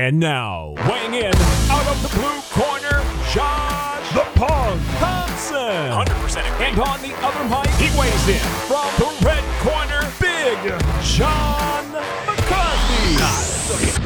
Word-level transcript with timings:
And 0.00 0.18
now, 0.18 0.72
weighing 0.88 1.12
in 1.12 1.26
out 1.68 1.86
of 1.86 2.00
the 2.00 2.08
blue 2.16 2.40
corner, 2.48 3.04
Josh 3.34 4.08
the 4.14 4.24
Punk 4.34 4.80
Thompson. 4.96 5.58
100% 5.60 6.38
And 6.58 6.80
on 6.80 7.02
the 7.02 7.12
other 7.22 7.44
mic, 7.50 7.68
he 7.74 7.90
weighs 8.00 8.28
in 8.28 8.40
from 8.66 8.88
the 8.96 9.12
red 9.26 9.44
corner, 9.60 10.00
Big 10.18 10.56
John 11.02 11.92
McCarthy. 12.24 14.00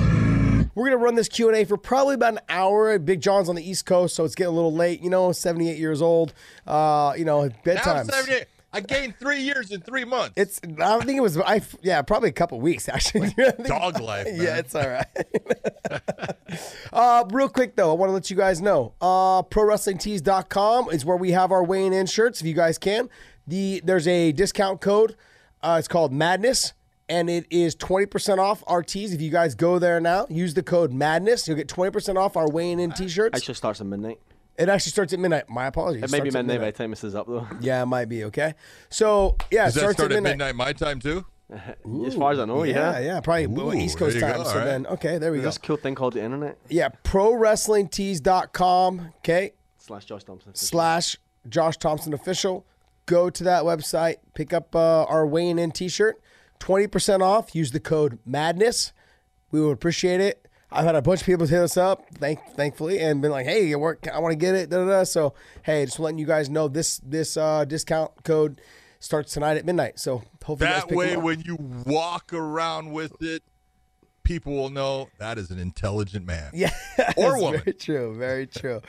We're 0.75 0.87
gonna 0.87 0.97
run 0.97 1.15
this 1.15 1.29
Q 1.29 1.47
and 1.47 1.57
A 1.57 1.65
for 1.65 1.77
probably 1.77 2.17
about 2.17 2.33
an 2.33 2.41
hour. 2.49 2.99
Big 2.99 3.21
John's 3.21 3.49
on 3.49 3.55
the 3.55 3.63
East 3.63 3.87
Coast, 3.87 4.17
so 4.17 4.25
it's 4.25 4.35
getting 4.35 4.53
a 4.53 4.57
little 4.57 4.75
late. 4.75 5.01
You 5.01 5.11
know, 5.11 5.31
seventy-eight 5.31 5.79
years 5.79 6.03
old. 6.03 6.35
Uh, 6.67 7.15
you 7.17 7.25
know, 7.25 7.43
Now 7.43 7.45
I'm 7.45 7.53
bedtime. 7.63 8.09
78. 8.75 8.93
I 8.93 9.01
gained 9.01 9.19
three 9.19 9.41
years 9.41 9.71
in 9.71 9.81
three 9.81 10.05
months. 10.05 10.35
It's. 10.37 10.61
I 10.79 10.99
think 11.01 11.17
it 11.19 11.21
was. 11.21 11.39
I 11.39 11.63
yeah, 11.83 12.03
probably 12.03 12.29
a 12.31 12.33
couple 12.33 12.61
weeks 12.61 12.89
actually. 12.89 13.35
I 13.39 13.51
dog 13.67 14.01
life. 14.01 14.27
Man. 14.27 14.41
Yeah, 14.41 14.57
it's 14.59 14.75
all 14.75 14.89
right. 14.89 15.07
uh, 16.93 17.25
real 17.31 17.49
quick 17.49 17.77
though, 17.77 17.91
I 17.91 17.95
want 17.95 18.11
to 18.11 18.15
let 18.15 18.31
you 18.31 18.37
guys 18.37 18.61
know. 18.61 18.95
Uh, 19.01 19.43
ProWrestlingTees.com 19.43 20.91
is 20.91 21.05
where 21.05 21.17
we 21.17 21.33
have 21.33 21.53
our 21.53 21.65
weighing 21.65 21.93
in 21.93 22.07
shirts. 22.07 22.41
If 22.41 22.47
you 22.47 22.55
guys 22.55 22.79
can, 22.79 23.09
the 23.47 23.81
there's 23.85 24.09
a 24.09 24.33
discount 24.33 24.81
code. 24.81 25.17
Uh, 25.63 25.77
it's 25.79 25.89
called 25.89 26.13
Madness, 26.13 26.75
and 27.09 27.31
it 27.31 27.47
is 27.51 27.75
twenty 27.75 28.07
percent 28.07 28.41
off 28.41 28.63
our 28.67 28.83
tees. 28.83 29.13
If 29.13 29.21
you 29.21 29.31
guys 29.31 29.55
go 29.55 29.79
there 29.79 30.01
now, 30.01 30.27
use 30.29 30.55
the 30.55 30.63
code 30.63 30.93
Madness, 30.93 31.49
you'll 31.49 31.57
get 31.57 31.69
twenty 31.69 31.91
percent 31.91 32.19
off 32.19 32.37
our 32.37 32.51
weighing 32.51 32.81
in 32.81 32.93
t-shirts. 32.93 33.43
should 33.43 33.57
start 33.57 33.81
at 33.81 33.87
midnight. 33.87 34.21
It 34.57 34.69
actually 34.69 34.91
starts 34.91 35.13
at 35.13 35.19
midnight. 35.19 35.49
My 35.49 35.67
apologies. 35.67 36.05
It 36.05 36.11
may 36.13 36.21
be 36.21 36.31
Starts 36.31 36.37
at 36.37 36.47
midnight 36.47 36.61
by 36.61 36.71
the 36.71 36.79
time 36.79 36.91
this 36.91 37.03
is 37.05 37.15
up 37.15 37.27
though. 37.27 37.47
Yeah, 37.61 37.83
it 37.83 37.87
might 37.87 38.09
be 38.09 38.25
okay. 38.25 38.55
So 38.89 39.37
yeah, 39.51 39.65
Does 39.67 39.77
it 39.77 39.81
that 39.81 39.81
starts 39.81 39.97
start 39.99 40.13
at 40.13 40.17
at 40.19 40.23
midnight. 40.23 40.55
midnight 40.55 40.57
my 40.57 40.73
time 40.73 41.01
too? 41.01 41.27
as 42.07 42.15
far 42.15 42.33
as 42.33 42.39
I 42.39 42.47
know, 42.47 42.63
yeah. 42.63 42.93
Yeah, 42.93 42.99
yeah, 43.01 43.21
probably 43.21 43.49
well, 43.49 43.69
Ooh, 43.69 43.75
East 43.75 43.99
Coast 43.99 44.19
time. 44.19 44.37
go, 44.37 44.45
So 44.45 44.59
all 44.61 44.65
then, 44.65 44.87
okay, 44.87 45.19
there 45.19 45.31
we 45.31 45.39
go. 45.39 45.45
This 45.45 45.59
cool 45.59 45.77
thing 45.77 45.95
called 45.95 46.15
the 46.15 46.23
internet 46.23 46.57
Yeah, 46.71 46.89
prowrestlingtees.com, 47.05 49.13
okay, 49.19 49.53
slash 49.79 50.05
Josh 50.07 50.25
Thompson. 50.25 50.55
slash 50.55 51.17
Josh 51.49 51.77
Thompson 51.77 52.15
official. 52.15 52.65
Go 53.07 53.29
to 53.29 53.45
that 53.45 53.65
website, 53.65 54.17
pick 54.35 54.55
up 54.55 54.75
uh, 54.75 55.05
our 55.05 55.27
weighing 55.27 55.59
in 55.59 55.71
t 55.73 55.89
shirt, 55.89 56.19
20% 56.61 57.21
off. 57.21 57.55
Use 57.55 57.73
the 57.73 57.81
code 57.81 58.19
MADNESS. 58.25 58.93
We 59.51 59.61
would 59.61 59.73
appreciate 59.73 60.23
it. 60.23 60.49
I've 60.71 60.85
had 60.85 60.95
a 60.97 61.03
bunch 61.03 61.21
of 61.21 61.27
people 61.27 61.47
hit 61.47 61.61
us 61.61 61.77
up, 61.77 62.05
thank, 62.19 62.41
thankfully, 62.57 62.99
and 62.99 63.23
been 63.23 63.31
like, 63.31 63.47
"Hey, 63.47 63.71
it 63.71 63.79
work, 63.79 64.07
I 64.13 64.19
want 64.19 64.33
to 64.33 64.37
get 64.37 64.55
it." 64.55 64.71
Da, 64.71 64.79
da, 64.79 64.87
da. 64.87 65.05
So, 65.05 65.35
hey, 65.63 65.85
just 65.85 66.01
letting 66.01 66.19
you 66.19 66.27
guys 66.27 66.51
know 66.51 66.69
this 66.69 66.99
this 66.99 67.37
uh, 67.37 67.65
discount 67.65 68.11
code 68.25 68.61
starts 68.99 69.33
tonight 69.33 69.57
at 69.57 69.65
midnight. 69.65 69.99
So, 70.01 70.23
hopefully, 70.45 70.71
you 70.71 70.75
guys 70.77 70.85
That 70.89 70.97
way, 70.97 71.17
when 71.17 71.41
you 71.41 71.57
walk 71.87 72.33
around 72.33 72.93
with 72.93 73.23
it, 73.23 73.43
people 74.25 74.55
will 74.55 74.71
know 74.71 75.09
that 75.19 75.39
is 75.39 75.51
an 75.51 75.59
intelligent 75.59 76.27
man. 76.27 76.51
Yeah. 76.55 76.71
Or 77.17 77.39
woman. 77.41 77.61
Very 77.61 77.75
true. 77.75 78.17
Very 78.17 78.47
true. 78.47 78.81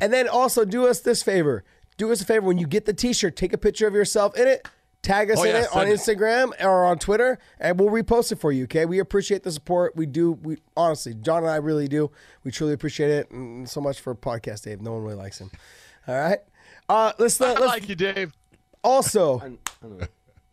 and 0.00 0.12
then 0.12 0.28
also 0.28 0.64
do 0.64 0.86
us 0.86 1.00
this 1.00 1.22
favor. 1.22 1.64
Do 1.96 2.12
us 2.12 2.20
a 2.20 2.24
favor 2.24 2.46
when 2.46 2.58
you 2.58 2.66
get 2.66 2.84
the 2.86 2.92
t-shirt, 2.92 3.36
take 3.36 3.52
a 3.52 3.58
picture 3.58 3.86
of 3.86 3.94
yourself 3.94 4.36
in 4.36 4.46
it, 4.48 4.66
tag 5.02 5.30
us 5.30 5.38
Oh, 5.38 5.42
in 5.44 5.48
yeah, 5.50 5.62
it 5.62 5.68
on 5.74 5.86
send 5.86 5.88
it. 5.88 5.98
Instagram 6.20 6.64
or 6.64 6.84
on 6.84 6.98
Twitter, 6.98 7.38
and 7.58 7.78
we'll 7.78 7.90
repost 7.90 8.32
it 8.32 8.36
for 8.36 8.52
you. 8.52 8.64
Okay. 8.64 8.84
We 8.86 8.98
appreciate 8.98 9.42
the 9.42 9.50
support. 9.52 9.96
We 9.96 10.06
do 10.06 10.32
we 10.32 10.58
honestly, 10.76 11.14
John 11.14 11.42
and 11.42 11.50
I 11.50 11.56
really 11.56 11.88
do. 11.88 12.10
We 12.44 12.50
truly 12.50 12.72
appreciate 12.72 13.10
it. 13.10 13.30
And 13.30 13.68
so 13.68 13.80
much 13.80 14.00
for 14.00 14.14
podcast 14.14 14.62
Dave. 14.64 14.80
No 14.80 14.92
one 14.92 15.02
really 15.02 15.16
likes 15.16 15.40
him. 15.40 15.50
All 16.08 16.14
right. 16.14 16.38
Uh 16.88 17.12
let's 17.18 17.40
I 17.40 17.50
let's 17.52 17.60
like 17.66 17.88
you, 17.88 17.94
Dave. 17.94 18.32
also 18.84 19.58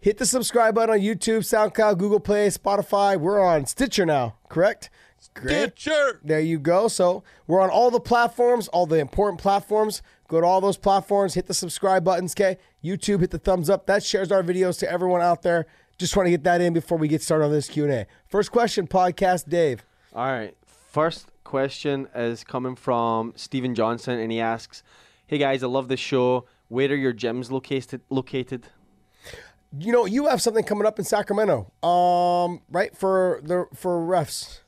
hit 0.02 0.18
the 0.18 0.26
subscribe 0.26 0.76
button 0.76 0.96
on 0.96 1.02
YouTube, 1.02 1.40
SoundCloud, 1.40 1.98
Google 1.98 2.20
Play, 2.20 2.48
Spotify. 2.50 3.20
We're 3.20 3.40
on 3.42 3.66
Stitcher 3.66 4.06
now, 4.06 4.36
correct? 4.50 4.90
Great. 5.34 5.78
Stitcher. 5.78 6.22
There 6.24 6.40
you 6.40 6.60
go. 6.60 6.88
So 6.88 7.24
we're 7.48 7.60
on 7.62 7.70
all 7.70 7.92
the 7.92 8.00
platforms, 8.00 8.68
all 8.70 8.86
the 8.86 9.00
important 9.00 9.42
platforms. 9.42 10.02
Go 10.30 10.40
to 10.40 10.46
all 10.46 10.62
those 10.62 10.78
platforms, 10.78 11.34
hit 11.34 11.48
the 11.48 11.56
subscribe 11.56 12.04
buttons, 12.04 12.34
okay? 12.34 12.58
YouTube, 12.84 13.20
hit 13.20 13.32
the 13.32 13.40
thumbs 13.40 13.70
up. 13.70 13.88
That 13.88 14.04
shares 14.04 14.32
our 14.32 14.44
videos 14.44 14.78
to 14.80 14.90
everyone 14.90 15.22
out 15.22 15.42
there. 15.42 15.66
Just 15.98 16.16
want 16.16 16.28
to 16.28 16.32
get 16.32 16.44
that 16.44 16.62
in 16.62 16.72
before 16.72 17.00
we 17.00 17.08
get 17.08 17.22
started 17.24 17.46
on 17.46 17.52
this 17.52 17.68
Q&A. 17.68 18.06
First 18.28 18.52
question, 18.52 18.88
podcast 18.88 19.50
Dave. 19.50 19.84
All 20.16 20.28
right. 20.28 20.56
First 20.66 21.28
question 21.44 22.08
is 22.16 22.44
coming 22.44 22.76
from 22.76 23.34
Stephen 23.36 23.74
Johnson, 23.74 24.20
and 24.20 24.32
he 24.32 24.40
asks, 24.40 24.84
"Hey 25.26 25.40
guys, 25.40 25.64
I 25.64 25.68
love 25.68 25.88
this 25.88 26.00
show. 26.00 26.46
Where 26.68 26.90
are 26.90 26.96
your 26.96 27.14
gyms 27.14 27.50
located? 27.50 28.02
Located? 28.10 28.68
You 29.78 29.92
know, 29.92 30.06
you 30.06 30.28
have 30.28 30.42
something 30.42 30.64
coming 30.64 30.86
up 30.86 31.00
in 31.00 31.06
Sacramento, 31.06 31.72
um, 31.84 32.62
right, 32.72 32.96
for 32.96 33.40
the 33.44 33.66
for 33.74 34.00
refs. 34.00 34.60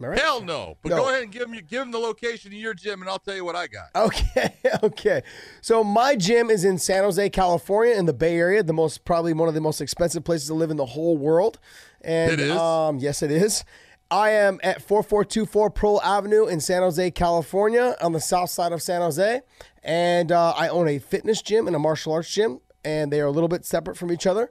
Am 0.00 0.06
I 0.06 0.08
right? 0.08 0.18
Hell 0.18 0.40
no. 0.42 0.76
But 0.82 0.90
No. 0.90 0.96
go 0.96 1.08
ahead 1.10 1.22
and 1.24 1.30
give 1.32 1.42
him 1.48 1.52
give 1.68 1.82
him 1.82 1.90
the 1.90 1.98
location 1.98 2.52
of 2.52 2.58
your 2.58 2.74
gym, 2.74 3.02
and 3.02 3.10
I'll 3.10 3.18
tell 3.18 3.34
you 3.34 3.44
what 3.44 3.54
I 3.56 3.66
got. 3.66 3.88
Okay, 3.94 4.54
okay. 4.82 5.22
So 5.60 5.84
my 5.84 6.16
gym 6.16 6.50
is 6.50 6.64
in 6.64 6.78
San 6.78 7.04
Jose, 7.04 7.28
California, 7.30 7.94
in 7.94 8.06
the 8.06 8.14
Bay 8.14 8.36
Area, 8.36 8.62
the 8.62 8.72
most 8.72 9.04
probably 9.04 9.32
one 9.34 9.48
of 9.48 9.54
the 9.54 9.60
most 9.60 9.80
expensive 9.80 10.24
places 10.24 10.48
to 10.48 10.54
live 10.54 10.70
in 10.70 10.76
the 10.78 10.86
whole 10.86 11.16
world. 11.16 11.58
And 12.00 12.32
It 12.32 12.40
is? 12.40 12.52
um, 12.56 12.98
yes, 12.98 13.22
it 13.22 13.30
is. 13.30 13.62
I 14.10 14.30
am 14.30 14.58
at 14.64 14.82
4424 14.82 15.70
Pearl 15.70 16.00
Avenue 16.02 16.46
in 16.46 16.60
San 16.60 16.82
Jose, 16.82 17.10
California, 17.12 17.94
on 18.00 18.12
the 18.12 18.20
south 18.20 18.50
side 18.50 18.72
of 18.72 18.82
San 18.82 19.02
Jose. 19.02 19.42
And 19.84 20.32
uh, 20.32 20.54
I 20.56 20.68
own 20.68 20.88
a 20.88 20.98
fitness 20.98 21.42
gym 21.42 21.66
and 21.66 21.76
a 21.76 21.78
martial 21.78 22.12
arts 22.12 22.28
gym, 22.28 22.60
and 22.84 23.12
they 23.12 23.20
are 23.20 23.26
a 23.26 23.30
little 23.30 23.48
bit 23.48 23.64
separate 23.64 23.96
from 23.96 24.10
each 24.10 24.26
other. 24.26 24.50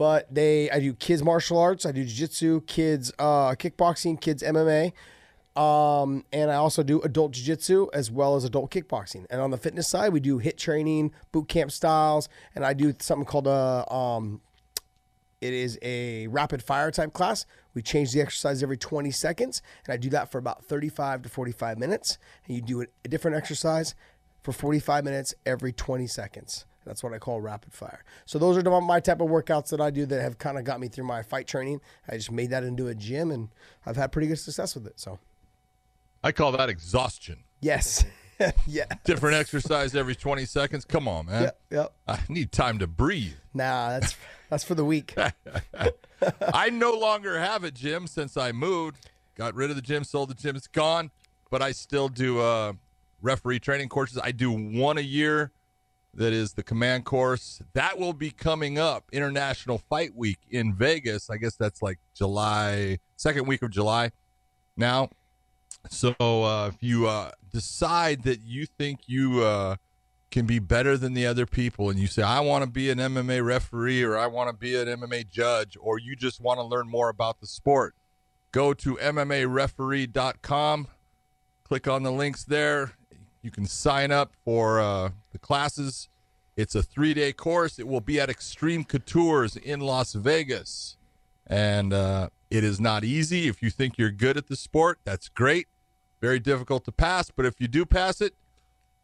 But 0.00 0.34
they, 0.34 0.70
I 0.70 0.80
do 0.80 0.94
kids 0.94 1.22
martial 1.22 1.58
arts, 1.58 1.84
I 1.84 1.92
do 1.92 2.02
jiu-jitsu, 2.02 2.62
kids 2.62 3.12
uh, 3.18 3.50
kickboxing, 3.50 4.18
kids 4.18 4.42
MMA. 4.42 4.94
Um, 5.54 6.24
and 6.32 6.50
I 6.50 6.54
also 6.54 6.82
do 6.82 7.02
adult 7.02 7.32
jiu-jitsu 7.32 7.90
as 7.92 8.10
well 8.10 8.34
as 8.34 8.44
adult 8.44 8.70
kickboxing. 8.70 9.26
And 9.28 9.42
on 9.42 9.50
the 9.50 9.58
fitness 9.58 9.88
side, 9.88 10.14
we 10.14 10.20
do 10.20 10.40
HIIT 10.40 10.56
training, 10.56 11.12
boot 11.32 11.48
camp 11.48 11.70
styles, 11.70 12.30
and 12.54 12.64
I 12.64 12.72
do 12.72 12.94
something 12.98 13.26
called 13.26 13.46
a 13.46 13.84
um, 13.92 14.40
it 15.42 15.52
is 15.52 15.78
a 15.82 16.28
rapid 16.28 16.62
fire 16.62 16.90
type 16.90 17.12
class. 17.12 17.44
We 17.74 17.82
change 17.82 18.12
the 18.12 18.22
exercise 18.22 18.62
every 18.62 18.78
20 18.78 19.10
seconds, 19.10 19.60
and 19.84 19.92
I 19.92 19.98
do 19.98 20.08
that 20.08 20.32
for 20.32 20.38
about 20.38 20.64
35 20.64 21.20
to 21.24 21.28
45 21.28 21.76
minutes. 21.76 22.16
And 22.46 22.56
you 22.56 22.62
do 22.62 22.86
a 23.04 23.08
different 23.08 23.36
exercise 23.36 23.94
for 24.42 24.52
45 24.52 25.04
minutes 25.04 25.34
every 25.44 25.74
20 25.74 26.06
seconds. 26.06 26.64
That's 26.84 27.02
what 27.02 27.12
I 27.12 27.18
call 27.18 27.40
rapid 27.40 27.72
fire. 27.72 28.04
So 28.24 28.38
those 28.38 28.56
are 28.56 28.80
my 28.80 29.00
type 29.00 29.20
of 29.20 29.28
workouts 29.28 29.68
that 29.70 29.80
I 29.80 29.90
do 29.90 30.06
that 30.06 30.20
have 30.22 30.38
kind 30.38 30.58
of 30.58 30.64
got 30.64 30.80
me 30.80 30.88
through 30.88 31.04
my 31.04 31.22
fight 31.22 31.46
training. 31.46 31.80
I 32.08 32.16
just 32.16 32.30
made 32.30 32.50
that 32.50 32.64
into 32.64 32.88
a 32.88 32.94
gym, 32.94 33.30
and 33.30 33.48
I've 33.84 33.96
had 33.96 34.12
pretty 34.12 34.28
good 34.28 34.38
success 34.38 34.74
with 34.74 34.86
it. 34.86 34.98
So 34.98 35.18
I 36.24 36.32
call 36.32 36.52
that 36.52 36.68
exhaustion. 36.68 37.44
yes, 37.60 38.04
yeah, 38.66 38.84
Different 39.04 39.36
exercise 39.36 39.94
every 39.94 40.14
20 40.16 40.46
seconds. 40.46 40.84
Come 40.86 41.06
on, 41.06 41.26
man. 41.26 41.42
yep, 41.42 41.60
yep. 41.70 41.92
I 42.08 42.18
need 42.28 42.52
time 42.52 42.78
to 42.78 42.86
breathe. 42.86 43.34
Nah, 43.52 43.90
that's 43.98 44.16
that's 44.48 44.64
for 44.64 44.74
the 44.74 44.84
weak. 44.84 45.14
I 46.54 46.70
no 46.70 46.92
longer 46.92 47.38
have 47.38 47.64
a 47.64 47.70
gym 47.70 48.06
since 48.06 48.36
I 48.36 48.52
moved. 48.52 49.08
Got 49.36 49.54
rid 49.54 49.70
of 49.70 49.76
the 49.76 49.82
gym, 49.82 50.04
sold 50.04 50.30
the 50.30 50.34
gym. 50.34 50.56
It's 50.56 50.66
gone, 50.66 51.10
but 51.50 51.62
I 51.62 51.72
still 51.72 52.08
do 52.08 52.40
uh, 52.40 52.72
referee 53.22 53.58
training 53.60 53.88
courses. 53.88 54.18
I 54.22 54.32
do 54.32 54.50
one 54.50 54.98
a 54.98 55.02
year. 55.02 55.52
That 56.12 56.32
is 56.32 56.54
the 56.54 56.62
command 56.62 57.04
course. 57.04 57.62
That 57.72 57.98
will 57.98 58.12
be 58.12 58.30
coming 58.30 58.78
up. 58.78 59.04
International 59.12 59.78
Fight 59.78 60.14
Week 60.16 60.40
in 60.50 60.74
Vegas. 60.74 61.30
I 61.30 61.36
guess 61.36 61.54
that's 61.56 61.82
like 61.82 61.98
July, 62.14 62.98
second 63.16 63.46
week 63.46 63.62
of 63.62 63.70
July 63.70 64.10
now. 64.76 65.10
So 65.88 66.14
uh, 66.18 66.68
if 66.68 66.82
you 66.82 67.06
uh, 67.06 67.30
decide 67.52 68.24
that 68.24 68.40
you 68.40 68.66
think 68.66 69.00
you 69.06 69.42
uh, 69.42 69.76
can 70.30 70.46
be 70.46 70.58
better 70.58 70.96
than 70.96 71.14
the 71.14 71.26
other 71.26 71.46
people 71.46 71.90
and 71.90 71.98
you 71.98 72.06
say, 72.06 72.22
I 72.22 72.40
want 72.40 72.64
to 72.64 72.70
be 72.70 72.90
an 72.90 72.98
MMA 72.98 73.44
referee 73.44 74.02
or 74.02 74.18
I 74.18 74.26
want 74.26 74.50
to 74.50 74.56
be 74.56 74.76
an 74.76 74.88
MMA 74.88 75.28
judge, 75.30 75.76
or 75.80 75.98
you 75.98 76.16
just 76.16 76.40
want 76.40 76.58
to 76.58 76.64
learn 76.64 76.88
more 76.88 77.08
about 77.08 77.40
the 77.40 77.46
sport, 77.46 77.94
go 78.52 78.74
to 78.74 78.96
MMAreferee.com, 78.96 80.88
click 81.64 81.88
on 81.88 82.02
the 82.02 82.12
links 82.12 82.44
there. 82.44 82.92
You 83.42 83.50
can 83.50 83.66
sign 83.66 84.10
up 84.10 84.32
for 84.44 84.80
uh, 84.80 85.10
the 85.32 85.38
classes. 85.38 86.08
It's 86.56 86.74
a 86.74 86.82
three 86.82 87.14
day 87.14 87.32
course. 87.32 87.78
It 87.78 87.88
will 87.88 88.00
be 88.00 88.20
at 88.20 88.28
Extreme 88.28 88.84
Coutures 88.84 89.56
in 89.56 89.80
Las 89.80 90.12
Vegas. 90.12 90.96
And 91.46 91.92
uh, 91.92 92.30
it 92.50 92.64
is 92.64 92.80
not 92.80 93.02
easy. 93.02 93.48
If 93.48 93.62
you 93.62 93.70
think 93.70 93.98
you're 93.98 94.10
good 94.10 94.36
at 94.36 94.48
the 94.48 94.56
sport, 94.56 94.98
that's 95.04 95.28
great. 95.28 95.66
Very 96.20 96.38
difficult 96.38 96.84
to 96.84 96.92
pass. 96.92 97.30
But 97.30 97.46
if 97.46 97.60
you 97.60 97.66
do 97.66 97.86
pass 97.86 98.20
it, 98.20 98.34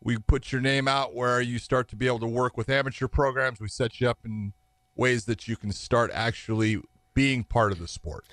we 0.02 0.18
put 0.18 0.52
your 0.52 0.60
name 0.60 0.86
out 0.86 1.14
where 1.14 1.40
you 1.40 1.58
start 1.58 1.88
to 1.88 1.96
be 1.96 2.06
able 2.06 2.20
to 2.20 2.26
work 2.26 2.56
with 2.56 2.68
amateur 2.68 3.08
programs. 3.08 3.58
We 3.58 3.68
set 3.68 4.00
you 4.00 4.08
up 4.08 4.18
in 4.24 4.52
ways 4.94 5.24
that 5.24 5.48
you 5.48 5.56
can 5.56 5.72
start 5.72 6.10
actually 6.12 6.80
being 7.14 7.42
part 7.42 7.72
of 7.72 7.78
the 7.78 7.88
sport. 7.88 8.26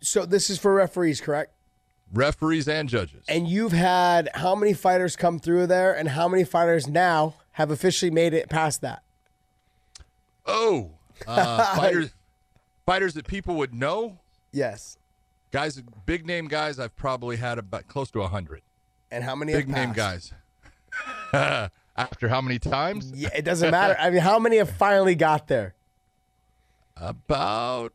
So 0.00 0.26
this 0.26 0.50
is 0.50 0.58
for 0.58 0.74
referees, 0.74 1.20
correct? 1.20 1.53
Referees 2.12 2.68
and 2.68 2.88
judges. 2.88 3.24
And 3.28 3.48
you've 3.48 3.72
had 3.72 4.28
how 4.34 4.54
many 4.54 4.72
fighters 4.72 5.16
come 5.16 5.38
through 5.38 5.66
there, 5.66 5.92
and 5.96 6.10
how 6.10 6.28
many 6.28 6.44
fighters 6.44 6.86
now 6.86 7.34
have 7.52 7.70
officially 7.70 8.10
made 8.10 8.34
it 8.34 8.48
past 8.48 8.80
that? 8.82 9.02
Oh, 10.46 10.92
uh, 11.26 11.74
fighters, 11.76 12.14
fighters 12.86 13.14
that 13.14 13.26
people 13.26 13.56
would 13.56 13.74
know. 13.74 14.18
Yes. 14.52 14.98
guys, 15.50 15.82
big 16.06 16.26
name 16.26 16.46
guys, 16.46 16.78
I've 16.78 16.94
probably 16.94 17.36
had 17.36 17.58
about 17.58 17.88
close 17.88 18.10
to 18.12 18.22
a 18.22 18.28
hundred. 18.28 18.62
And 19.10 19.24
how 19.24 19.34
many 19.34 19.52
Big 19.52 19.68
name 19.68 19.92
guys. 19.92 20.32
After 21.96 22.28
how 22.28 22.40
many 22.40 22.58
times? 22.58 23.12
Yeah, 23.14 23.28
it 23.34 23.44
doesn't 23.44 23.70
matter. 23.70 23.96
I 23.98 24.10
mean, 24.10 24.20
how 24.20 24.38
many 24.38 24.56
have 24.56 24.70
finally 24.70 25.14
got 25.14 25.46
there? 25.48 25.74
About 26.96 27.92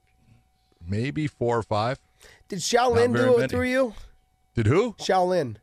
maybe 0.86 1.28
four 1.28 1.58
or 1.58 1.64
five. 1.64 2.00
Did 2.50 2.60
Shaolin 2.60 3.16
do 3.16 3.36
it 3.36 3.38
many. 3.38 3.48
through 3.48 3.70
you? 3.70 3.94
Did 4.56 4.66
who? 4.66 4.94
Shaolin. 4.94 5.58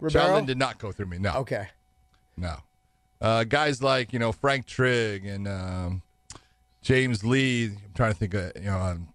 Ribeiro? 0.00 0.26
Shaolin 0.26 0.46
did 0.46 0.56
not 0.56 0.78
go 0.78 0.92
through 0.92 1.06
me. 1.06 1.18
No. 1.18 1.32
Okay. 1.38 1.68
No. 2.36 2.56
Uh, 3.20 3.42
guys 3.42 3.82
like 3.82 4.12
you 4.12 4.20
know 4.20 4.30
Frank 4.30 4.66
Trigg 4.66 5.26
and 5.26 5.48
um, 5.48 6.02
James 6.80 7.24
Lee. 7.24 7.66
I'm 7.66 7.92
trying 7.94 8.12
to 8.12 8.18
think. 8.18 8.34
Of, 8.34 8.52
you 8.56 8.70
know, 8.70 8.78
I'm, 8.78 9.08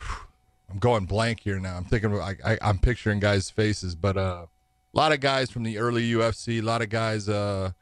I'm 0.70 0.78
going 0.78 1.06
blank 1.06 1.40
here 1.40 1.58
now. 1.58 1.76
I'm 1.76 1.84
thinking. 1.84 2.12
Of, 2.12 2.20
I, 2.20 2.36
I, 2.44 2.58
I'm 2.62 2.78
picturing 2.78 3.18
guys' 3.18 3.50
faces, 3.50 3.96
but 3.96 4.16
uh, 4.16 4.46
a 4.46 4.96
lot 4.96 5.10
of 5.10 5.18
guys 5.18 5.50
from 5.50 5.64
the 5.64 5.78
early 5.78 6.08
UFC. 6.12 6.60
A 6.60 6.62
lot 6.62 6.82
of 6.82 6.88
guys 6.88 7.28
uh, 7.28 7.72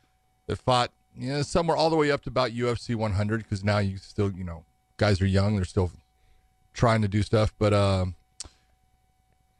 that 0.46 0.56
fought. 0.56 0.90
You 1.18 1.32
know, 1.32 1.42
somewhere 1.42 1.76
all 1.76 1.88
the 1.88 1.96
way 1.96 2.10
up 2.10 2.22
to 2.24 2.28
about 2.28 2.50
UFC 2.50 2.94
100 2.94 3.42
because 3.42 3.64
now 3.64 3.78
you 3.78 3.96
still, 3.96 4.30
you 4.32 4.44
know, 4.44 4.64
guys 4.98 5.18
are 5.22 5.26
young. 5.26 5.56
They're 5.56 5.64
still 5.64 5.90
trying 6.74 7.00
to 7.00 7.08
do 7.08 7.22
stuff, 7.22 7.54
but 7.58 7.72
um, 7.72 8.16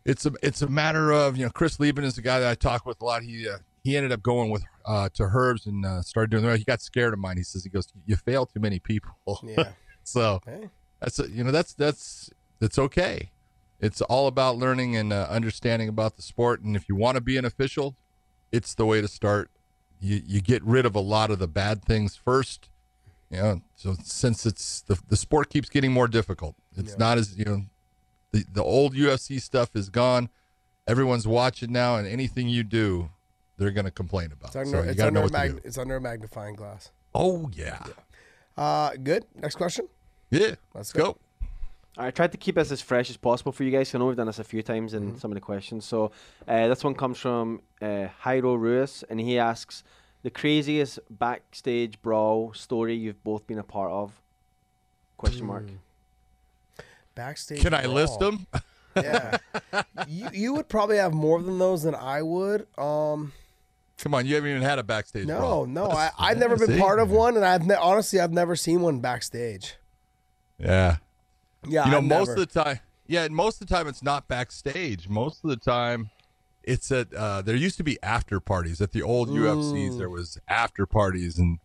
it's 0.07 0.25
a 0.25 0.33
it's 0.43 0.63
a 0.63 0.69
matter 0.69 1.13
of 1.13 1.37
you 1.37 1.45
know 1.45 1.51
Chris 1.51 1.79
Leben 1.79 2.05
is 2.05 2.15
the 2.17 2.23
guy 2.23 2.41
that 2.41 2.51
I 2.51 2.55
talk 2.55 2.87
with 2.87 3.01
a 3.03 3.05
lot. 3.05 3.23
He 3.23 3.49
uh, 3.49 3.59
he 3.85 3.97
ended 3.97 4.13
up 4.13 4.23
going 4.23 4.51
with 4.51 4.65
uh, 4.87 5.09
to 5.15 5.25
Herbs 5.25 5.67
and 5.67 5.85
uh, 5.85 6.03
started 6.03 6.31
doing 6.31 6.45
that. 6.45 6.59
He 6.59 6.65
got 6.65 6.81
scared 6.81 7.13
of 7.13 7.19
mine. 7.19 7.37
He 7.37 7.43
says 7.43 7.65
he 7.65 7.71
goes, 7.71 7.89
"You 8.07 8.17
fail 8.17 8.47
too 8.47 8.61
many 8.61 8.79
people." 8.79 9.41
Yeah. 9.43 9.71
so 10.03 10.41
Hey. 10.47 10.71
that's 11.01 11.19
you 11.19 11.45
know 11.45 11.51
that's 11.51 11.75
that's 11.75 12.31
that's 12.61 12.79
okay. 12.79 13.31
It's 13.79 14.01
all 14.01 14.27
about 14.27 14.57
learning 14.57 14.97
and 14.97 15.13
uh, 15.13 15.27
understanding 15.29 15.89
about 15.89 16.17
the 16.17 16.23
sport. 16.23 16.63
And 16.63 16.75
if 16.77 16.89
you 16.89 16.97
want 16.97 17.17
to 17.17 17.21
be 17.21 17.37
an 17.37 17.45
official, 17.45 17.95
it's 18.51 18.75
the 18.75 18.87
way 18.87 19.01
to 19.03 19.09
start. 19.09 19.51
You 20.01 20.23
you 20.25 20.41
get 20.41 20.63
rid 20.65 20.87
of 20.87 20.95
a 20.95 21.01
lot 21.01 21.31
of 21.31 21.39
the 21.39 21.49
bad 21.49 21.85
things 21.85 22.17
first. 22.17 22.69
You 23.31 23.39
know, 23.39 23.61
so 23.75 23.97
since 24.05 24.47
it's 24.47 24.83
the 24.83 24.99
the 25.09 25.17
sport 25.17 25.51
keeps 25.51 25.69
getting 25.69 25.93
more 25.93 26.07
difficult. 26.09 26.55
It's 26.77 26.97
not 26.97 27.19
as 27.19 27.37
you 27.37 27.45
know, 27.45 27.63
the 28.39 28.45
the 28.53 28.63
old 28.63 28.95
UFC 28.95 29.41
stuff 29.41 29.71
is 29.75 29.89
gone. 29.89 30.29
Everyone's 30.87 31.27
watching 31.27 31.73
now, 31.73 31.97
and 31.97 32.07
anything 32.07 32.49
you 32.49 32.63
do, 32.63 33.11
they're 33.57 33.71
going 33.73 33.85
to 33.87 33.91
complain 33.91 34.31
about. 34.33 34.49
It's 34.49 34.57
under, 34.57 34.71
so 34.71 34.83
you 34.83 34.89
it's, 34.91 34.97
got 34.97 35.03
to 35.05 35.07
under 35.09 35.21
know 35.21 35.27
a 35.27 35.31
what 35.31 35.43
to 35.43 35.53
do. 35.55 35.61
it's 35.65 35.79
under 35.79 35.97
a 35.97 36.01
magnifying 36.01 36.55
glass. 36.55 36.91
Oh 37.15 37.51
yeah, 37.55 37.83
Uh, 38.57 38.91
good. 39.03 39.25
Next 39.35 39.57
question. 39.57 39.89
yeah. 40.31 40.55
Let's 40.75 40.93
go. 40.93 41.13
go. 41.13 41.19
I 41.99 42.11
tried 42.11 42.31
to 42.33 42.39
keep 42.39 42.57
this 42.57 42.71
as 42.71 42.83
fresh 42.83 43.09
as 43.09 43.17
possible 43.17 43.53
for 43.53 43.65
you 43.65 43.71
guys. 43.71 43.95
I 43.95 43.99
know 43.99 44.07
we've 44.07 44.17
done 44.19 44.27
this 44.27 44.39
a 44.39 44.45
few 44.45 44.63
times 44.63 44.93
in 44.93 45.03
Mm-hmm. 45.09 45.19
some 45.19 45.31
of 45.31 45.35
the 45.35 45.41
questions. 45.41 45.85
So 45.87 46.13
uh, 46.47 46.69
this 46.69 46.85
one 46.85 46.95
comes 46.95 47.19
from 47.19 47.63
uh, 47.81 48.09
Jairo 48.23 48.59
Ruiz, 48.59 49.03
and 49.09 49.19
he 49.19 49.39
asks 49.39 49.83
the 50.23 50.31
craziest 50.31 50.99
backstage 51.09 52.01
brawl 52.03 52.53
story 52.53 52.95
you've 52.95 53.23
both 53.25 53.47
been 53.47 53.59
a 53.59 53.63
part 53.65 53.91
of. 53.93 54.21
Question 55.17 55.47
mark. 55.47 55.65
Backstage. 57.17 57.63
Can 57.63 57.75
I 57.75 57.87
list 57.87 58.21
them? 58.21 58.47
Yeah. 58.97 59.37
you 60.09 60.27
you 60.33 60.55
would 60.55 60.71
probably 60.71 60.97
have 60.97 61.13
more 61.13 61.43
than 61.43 61.59
those 61.59 61.83
than 61.83 61.95
I 61.95 62.23
would. 62.23 62.67
Um. 62.79 63.35
Come 63.99 64.15
on, 64.15 64.25
you 64.25 64.37
haven't 64.37 64.49
even 64.49 64.63
had 64.63 64.79
a 64.79 64.83
backstage. 64.83 65.27
No, 65.27 65.39
brawl. 65.39 65.67
no. 65.67 65.91
I, 65.91 66.09
I've 66.19 66.39
never 66.39 66.57
been 66.57 66.79
part 66.79 66.99
of 66.99 67.11
one, 67.11 67.37
and 67.37 67.45
I've 67.45 67.67
ne- 67.67 67.75
honestly 67.75 68.21
I've 68.21 68.33
never 68.33 68.57
seen 68.57 68.81
one 68.81 69.01
backstage. 69.01 69.75
Yeah. 70.59 70.97
Yeah. 71.69 71.85
you 71.85 71.91
know, 71.91 71.99
I've 71.99 72.05
most 72.05 72.29
never. 72.29 72.41
of 72.41 72.49
the 72.49 72.65
time, 72.65 72.81
yeah, 73.07 73.29
most 73.29 73.61
of 73.61 73.69
the 73.69 73.75
time 73.75 73.87
it's 73.87 74.03
not 74.03 74.29
backstage. 74.29 75.11
Most 75.11 75.45
of 75.45 75.51
the 75.51 75.57
time, 75.57 76.09
it's 76.63 76.91
at. 76.91 77.13
Uh, 77.13 77.43
there 77.43 77.55
used 77.55 77.77
to 77.77 77.85
be 77.85 77.99
after 78.03 78.41
parties 78.41 78.81
at 78.81 78.93
the 78.93 79.03
old 79.03 79.29
UFCs. 79.29 79.99
There 79.99 80.09
was 80.09 80.39
after 80.49 80.87
parties, 80.87 81.39
and 81.39 81.59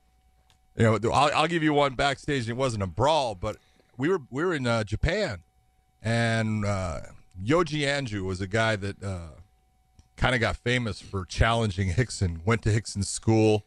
you 0.76 0.84
know, 0.84 1.12
I'll, 1.14 1.32
I'll 1.34 1.48
give 1.48 1.64
you 1.64 1.74
one 1.74 1.96
backstage. 1.96 2.50
It 2.50 2.58
wasn't 2.58 2.84
a 2.84 2.88
brawl, 2.88 3.36
but 3.36 3.56
we 3.98 4.10
were 4.10 4.22
we 4.30 4.44
were 4.44 4.54
in 4.54 4.68
uh, 4.68 4.84
Japan, 4.84 5.44
and 6.02 6.66
uh, 6.66 7.00
Yoji 7.44 7.82
Anjo 7.82 8.24
was 8.24 8.42
a 8.42 8.48
guy 8.48 8.76
that 8.76 9.02
uh, 9.04 9.40
kind 10.16 10.36
of 10.36 10.42
got 10.42 10.56
famous 10.56 11.02
for 11.02 11.26
challenging 11.26 11.90
Hickson. 11.90 12.42
Went 12.46 12.62
to 12.64 12.72
Hickson's 12.72 13.10
school. 13.10 13.66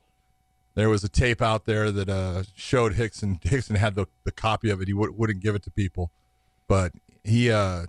There 0.74 0.88
was 0.88 1.04
a 1.04 1.08
tape 1.08 1.40
out 1.40 1.66
there 1.66 1.92
that 1.92 2.08
uh, 2.08 2.42
showed 2.54 2.94
Hickson. 2.94 3.38
Hickson 3.42 3.76
had 3.76 3.94
the, 3.94 4.06
the 4.24 4.32
copy 4.32 4.70
of 4.70 4.80
it. 4.80 4.88
He 4.88 4.94
would, 4.94 5.16
wouldn't 5.16 5.40
give 5.40 5.54
it 5.54 5.62
to 5.64 5.70
people, 5.70 6.10
but 6.66 6.92
he 7.22 7.50
uh, 7.50 7.86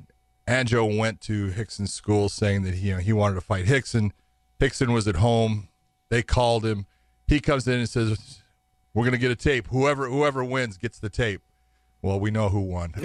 Anjo 0.47 0.97
went 0.97 1.21
to 1.21 1.47
Hickson's 1.47 1.93
school 1.93 2.29
saying 2.29 2.63
that 2.63 2.75
he 2.75 2.89
you 2.89 2.93
know, 2.95 2.99
he 2.99 3.13
wanted 3.13 3.35
to 3.35 3.41
fight 3.41 3.65
Hickson. 3.65 4.13
Hickson 4.59 4.93
was 4.93 5.07
at 5.07 5.15
home. 5.15 5.69
They 6.09 6.21
called 6.21 6.65
him. 6.65 6.85
He 7.27 7.39
comes 7.39 7.67
in 7.67 7.79
and 7.79 7.89
says, 7.89 8.41
"We're 8.93 9.05
gonna 9.05 9.17
get 9.17 9.31
a 9.31 9.35
tape. 9.35 9.67
Whoever 9.67 10.07
whoever 10.07 10.43
wins 10.43 10.77
gets 10.77 10.99
the 10.99 11.09
tape." 11.09 11.41
Well, 12.05 12.19
we 12.19 12.29
know 12.29 12.49
who 12.49 12.61
won. 12.61 12.93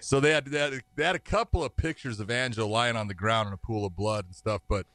so 0.00 0.18
they 0.18 0.30
had, 0.30 0.46
they 0.46 0.58
had 0.58 0.82
they 0.96 1.04
had 1.04 1.14
a 1.14 1.18
couple 1.18 1.62
of 1.62 1.76
pictures 1.76 2.18
of 2.20 2.28
Anjo 2.28 2.66
lying 2.66 2.96
on 2.96 3.06
the 3.06 3.12
ground 3.12 3.48
in 3.48 3.52
a 3.52 3.58
pool 3.58 3.84
of 3.84 3.94
blood 3.94 4.24
and 4.24 4.34
stuff, 4.34 4.62
but 4.66 4.86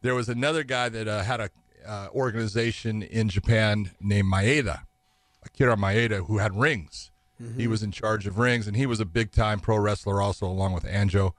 there 0.00 0.14
was 0.14 0.30
another 0.30 0.64
guy 0.64 0.88
that 0.88 1.06
uh, 1.06 1.22
had 1.22 1.40
a 1.42 1.50
uh, 1.86 2.08
organization 2.14 3.02
in 3.02 3.28
Japan 3.28 3.90
named 4.00 4.32
Maeda, 4.32 4.84
Akira 5.44 5.76
Maeda, 5.76 6.26
who 6.26 6.38
had 6.38 6.56
rings. 6.56 7.10
He 7.58 7.66
was 7.66 7.82
in 7.82 7.92
charge 7.92 8.26
of 8.26 8.38
rings, 8.38 8.66
and 8.66 8.74
he 8.74 8.86
was 8.86 8.98
a 8.98 9.04
big 9.04 9.30
time 9.30 9.60
pro 9.60 9.76
wrestler 9.76 10.22
also, 10.22 10.46
along 10.46 10.72
with 10.72 10.84
Anjo. 10.84 11.32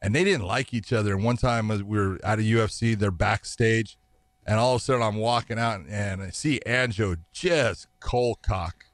And 0.00 0.14
they 0.14 0.24
didn't 0.24 0.46
like 0.46 0.72
each 0.72 0.94
other. 0.94 1.14
And 1.14 1.22
one 1.22 1.36
time 1.36 1.68
we 1.68 1.82
were 1.82 2.18
at 2.24 2.38
a 2.38 2.42
UFC, 2.42 2.98
they're 2.98 3.10
backstage, 3.10 3.98
and 4.46 4.58
all 4.58 4.76
of 4.76 4.80
a 4.80 4.84
sudden 4.84 5.02
I'm 5.02 5.16
walking 5.16 5.58
out 5.58 5.82
and 5.90 6.22
I 6.22 6.30
see 6.30 6.58
Anjo 6.66 7.18
just 7.34 7.88
cold 8.00 8.38
cock 8.40 8.85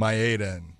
Maeda 0.00 0.56
and 0.56 0.72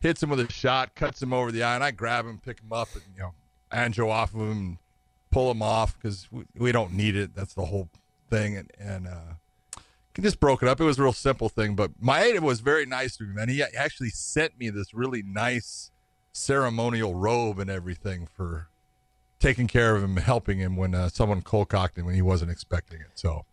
hits 0.00 0.22
him 0.22 0.30
with 0.30 0.40
a 0.40 0.50
shot, 0.50 0.94
cuts 0.94 1.22
him 1.22 1.32
over 1.32 1.52
the 1.52 1.62
eye, 1.62 1.74
and 1.74 1.84
I 1.84 1.90
grab 1.90 2.26
him, 2.26 2.40
pick 2.44 2.60
him 2.60 2.72
up, 2.72 2.88
and 2.94 3.02
you 3.14 3.22
know, 3.22 3.34
Anjo 3.72 4.08
off 4.08 4.34
of 4.34 4.40
him, 4.40 4.78
pull 5.30 5.50
him 5.50 5.62
off 5.62 5.96
because 5.96 6.30
we, 6.30 6.44
we 6.56 6.72
don't 6.72 6.92
need 6.92 7.16
it. 7.16 7.34
That's 7.34 7.54
the 7.54 7.66
whole 7.66 7.88
thing, 8.28 8.56
and 8.56 8.70
and 8.78 9.06
uh, 9.06 9.82
just 10.20 10.40
broke 10.40 10.62
it 10.62 10.68
up. 10.68 10.80
It 10.80 10.84
was 10.84 10.98
a 10.98 11.02
real 11.02 11.12
simple 11.12 11.48
thing, 11.48 11.74
but 11.74 12.00
Maeda 12.00 12.40
was 12.40 12.60
very 12.60 12.86
nice 12.86 13.16
to 13.16 13.24
me, 13.24 13.34
man. 13.34 13.48
He 13.48 13.62
actually 13.62 14.10
sent 14.10 14.58
me 14.58 14.70
this 14.70 14.92
really 14.92 15.22
nice 15.22 15.90
ceremonial 16.32 17.14
robe 17.14 17.58
and 17.58 17.70
everything 17.70 18.26
for 18.26 18.68
taking 19.38 19.66
care 19.66 19.96
of 19.96 20.02
him, 20.02 20.16
helping 20.16 20.58
him 20.58 20.76
when 20.76 20.94
uh, 20.94 21.08
someone 21.08 21.42
cold 21.42 21.68
cocked 21.68 21.98
him 21.98 22.06
when 22.06 22.14
he 22.14 22.22
wasn't 22.22 22.50
expecting 22.50 23.00
it. 23.00 23.08
So, 23.14 23.44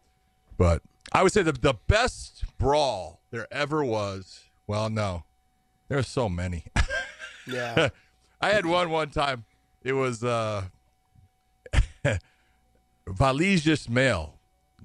but 0.57 0.81
I 1.11 1.23
would 1.23 1.31
say 1.31 1.41
the 1.43 1.51
the 1.53 1.75
best 1.87 2.45
brawl 2.57 3.21
there 3.31 3.47
ever 3.51 3.83
was. 3.83 4.48
Well, 4.69 4.91
no, 4.91 5.23
there's 5.87 6.07
so 6.07 6.29
many. 6.29 6.65
Yeah. 7.47 7.89
I 8.39 8.49
had 8.49 8.67
one 8.67 8.91
one 8.91 9.09
time. 9.09 9.45
It 9.83 9.93
was 9.93 10.23
uh 10.23 10.65
Wallid 13.19 13.65
Ismail 13.65 14.35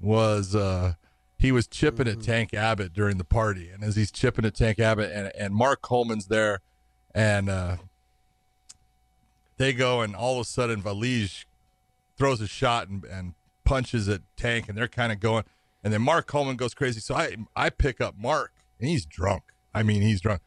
was 0.01 0.55
uh 0.55 0.93
he 1.37 1.51
was 1.51 1.67
chipping 1.67 2.07
at 2.07 2.23
Tank 2.23 2.55
Abbott 2.55 2.91
during 2.93 3.19
the 3.19 3.23
party, 3.23 3.69
and 3.69 3.83
as 3.83 3.95
he's 3.95 4.09
chipping 4.09 4.45
at 4.45 4.55
Tank 4.55 4.79
Abbott, 4.79 5.11
and 5.11 5.31
and 5.37 5.53
Mark 5.53 5.83
Coleman's 5.83 6.25
there, 6.25 6.61
and 7.13 7.49
uh 7.49 7.77
they 9.57 9.71
go, 9.71 10.01
and 10.01 10.15
all 10.15 10.39
of 10.39 10.41
a 10.41 10.49
sudden 10.49 10.81
Wallid 10.81 11.45
throws 12.17 12.41
a 12.41 12.47
shot 12.47 12.87
and, 12.87 13.03
and 13.03 13.35
punches 13.63 14.09
at 14.09 14.21
Tank, 14.35 14.67
and 14.69 14.75
they're 14.75 14.87
kind 14.87 15.11
of 15.11 15.19
going, 15.19 15.43
and 15.83 15.93
then 15.93 16.01
Mark 16.01 16.25
Coleman 16.25 16.55
goes 16.55 16.73
crazy. 16.73 16.99
So 16.99 17.13
I 17.13 17.35
I 17.55 17.69
pick 17.69 18.01
up 18.01 18.15
Mark, 18.17 18.53
and 18.79 18.89
he's 18.89 19.05
drunk. 19.05 19.43
I 19.75 19.83
mean, 19.83 20.01
he's 20.01 20.21
drunk 20.21 20.41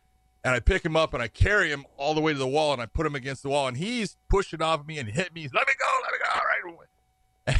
and 0.44 0.54
I 0.54 0.60
pick 0.60 0.84
him 0.84 0.96
up 0.96 1.14
and 1.14 1.22
I 1.22 1.28
carry 1.28 1.70
him 1.70 1.84
all 1.96 2.14
the 2.14 2.20
way 2.20 2.32
to 2.32 2.38
the 2.38 2.48
wall 2.48 2.72
and 2.72 2.80
I 2.80 2.86
put 2.86 3.04
him 3.06 3.14
against 3.14 3.42
the 3.42 3.48
wall 3.48 3.68
and 3.68 3.76
he's 3.76 4.16
pushing 4.28 4.62
off 4.62 4.86
me 4.86 4.98
and 4.98 5.08
hit 5.08 5.34
me. 5.34 5.42
He's, 5.42 5.52
let 5.52 5.66
me 5.66 5.74
go, 5.78 5.86
let 6.02 6.12
me 6.12 6.18
go. 6.18 6.30
All 6.34 6.40
right. 6.40 6.88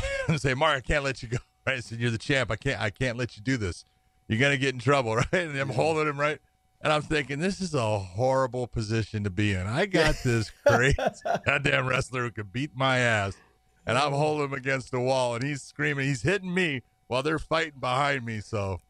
And 0.29 0.35
I 0.35 0.37
say, 0.37 0.55
Mark, 0.55 0.77
I 0.77 0.81
can't 0.81 1.03
let 1.03 1.23
you 1.23 1.29
go. 1.29 1.39
Right? 1.67 1.77
I 1.79 1.81
said, 1.81 1.99
You're 1.99 2.11
the 2.11 2.19
champ. 2.19 2.51
I 2.51 2.57
can't 2.57 2.81
I 2.81 2.91
can't 2.91 3.17
let 3.17 3.37
you 3.37 3.43
do 3.43 3.57
this. 3.57 3.85
You're 4.29 4.39
gonna 4.39 4.59
get 4.59 4.75
in 4.75 4.81
trouble, 4.81 5.17
right? 5.17 5.33
And 5.33 5.59
I'm 5.59 5.71
holding 5.71 6.07
him 6.07 6.21
right. 6.21 6.39
And 6.81 6.93
I'm 6.93 7.03
thinking, 7.03 7.41
this 7.41 7.61
is 7.61 7.75
a 7.75 7.99
horrible 7.99 8.69
position 8.69 9.25
to 9.25 9.31
be 9.31 9.53
in. 9.53 9.67
I 9.67 9.87
got 9.87 10.15
this 10.23 10.53
great 10.65 10.97
goddamn 11.45 11.89
wrestler 11.89 12.23
who 12.23 12.31
can 12.31 12.47
beat 12.53 12.71
my 12.77 12.99
ass. 12.99 13.37
And 13.85 13.99
I'm 13.99 14.13
holding 14.13 14.45
him 14.45 14.53
against 14.53 14.93
the 14.93 15.01
wall 15.01 15.35
and 15.35 15.43
he's 15.43 15.61
screaming, 15.61 16.07
he's 16.07 16.23
hitting 16.23 16.55
me 16.55 16.83
while 17.09 17.25
they're 17.25 17.41
fighting 17.41 17.81
behind 17.81 18.25
me. 18.25 18.41
So 18.41 18.81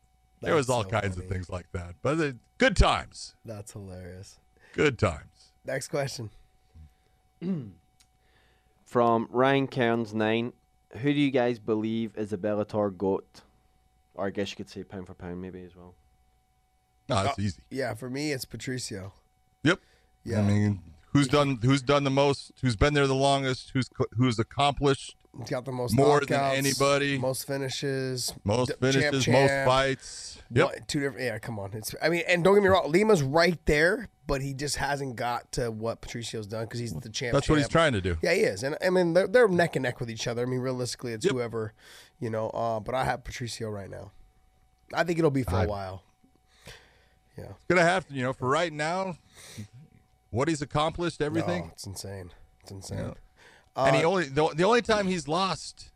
there 0.41 0.55
was 0.55 0.71
all 0.71 0.85
so 0.85 0.89
kinds 0.91 1.15
funny. 1.15 1.27
of 1.27 1.33
things 1.33 1.51
like 1.51 1.71
that. 1.73 1.95
But 2.03 2.21
uh, 2.21 2.33
good 2.59 2.77
times. 2.77 3.35
That's 3.45 3.73
hilarious. 3.73 4.39
Good 4.75 4.99
times. 4.99 5.53
Next 5.65 5.89
question. 5.89 6.31
From 8.87 9.29
Ryan 9.31 9.67
Cairns 9.67 10.15
nine, 10.15 10.53
who 10.99 11.13
do 11.13 11.21
you 11.21 11.31
guys 11.31 11.59
believe 11.59 12.17
is 12.17 12.31
the 12.31 12.39
Bellator 12.39 12.97
goat? 12.97 13.43
Or 14.15 14.27
I 14.27 14.31
guess 14.31 14.51
you 14.51 14.57
could 14.57 14.71
say 14.71 14.83
pound 14.83 15.07
for 15.07 15.15
pound 15.15 15.41
maybe 15.41 15.63
as 15.63 15.77
well. 15.77 15.95
No, 17.09 17.23
that's 17.23 17.39
easy. 17.39 17.63
Yeah, 17.71 17.95
for 17.95 18.11
me 18.11 18.33
it's 18.33 18.45
Patricio. 18.45 19.13
Yep. 19.63 19.81
Yeah. 20.25 20.41
I 20.41 20.43
mean, 20.43 20.81
Who's 21.13 21.29
done 21.29 21.59
who's 21.63 21.83
done 21.83 22.05
the 22.05 22.11
most? 22.11 22.53
Who's 22.61 22.77
been 22.77 22.95
there 22.95 23.07
the 23.07 23.15
longest? 23.15 23.71
Who's 23.73 23.89
who's 24.17 24.39
accomplished 24.39 25.17
He's 25.37 25.51
got 25.51 25.65
the 25.65 25.73
most 25.73 25.95
More 25.95 26.21
than 26.21 26.41
anybody. 26.41 27.19
most 27.19 27.47
finishes, 27.47 28.33
most 28.45 28.73
finishes, 28.81 29.25
champ, 29.25 29.35
most 29.37 29.49
champ. 29.51 29.69
fights? 29.69 30.43
Yep. 30.51 30.65
What, 30.67 30.89
two 30.89 31.01
different. 31.01 31.25
Yeah, 31.27 31.39
come 31.39 31.59
on. 31.59 31.73
It's. 31.75 31.95
I 32.03 32.09
mean, 32.09 32.23
and 32.27 32.43
don't 32.43 32.55
get 32.55 32.63
me 32.63 32.69
wrong. 32.69 32.91
Lima's 32.91 33.23
right 33.23 33.59
there, 33.67 34.09
but 34.27 34.41
he 34.41 34.55
just 34.55 34.77
hasn't 34.77 35.17
got 35.17 35.53
to 35.53 35.71
what 35.71 36.01
Patricio's 36.01 36.47
done 36.47 36.65
because 36.65 36.81
he's 36.81 36.95
the 36.95 37.11
champ. 37.11 37.35
That's 37.35 37.49
what 37.49 37.59
he's 37.59 37.69
trying 37.69 37.93
to 37.93 38.01
do. 38.01 38.17
Yeah, 38.23 38.33
he 38.33 38.41
is, 38.41 38.63
and 38.63 38.77
I 38.85 38.91
mean 38.91 39.13
they're, 39.13 39.29
they're 39.29 39.47
neck 39.49 39.77
and 39.77 39.83
neck 39.83 40.01
with 40.01 40.11
each 40.11 40.27
other. 40.27 40.43
I 40.43 40.47
mean, 40.47 40.61
realistically, 40.61 41.13
it's 41.13 41.25
Yep. 41.27 41.35
whoever, 41.35 41.73
you 42.19 42.31
know. 42.31 42.49
Uh, 42.51 42.81
but 42.81 42.95
I 42.95 43.05
have 43.05 43.23
Patricio 43.25 43.69
right 43.69 43.91
now. 43.91 44.11
I 44.95 45.05
think 45.05 45.19
it'll 45.19 45.31
be 45.31 45.43
for 45.43 45.57
a 45.57 45.63
I- 45.63 45.67
while. 45.67 46.03
Yeah, 47.37 47.45
it's 47.45 47.55
Gonna 47.69 47.83
have 47.83 48.09
to, 48.09 48.15
you 48.15 48.23
know, 48.23 48.33
for 48.33 48.49
right 48.49 48.73
now, 48.73 49.17
what 50.31 50.49
he's 50.49 50.63
accomplished, 50.63 51.21
everything. 51.23 51.67
No, 51.67 51.71
it's 51.73 51.87
insane. 51.87 52.33
It's 52.63 52.73
insane. 52.73 52.99
Yeah. 52.99 53.13
And 53.87 53.97
he 53.97 54.05
only 54.05 54.25
the, 54.25 54.49
the 54.55 54.65
only 54.65 54.83
time 54.83 55.07
he's 55.07 55.27
lost, 55.29 55.91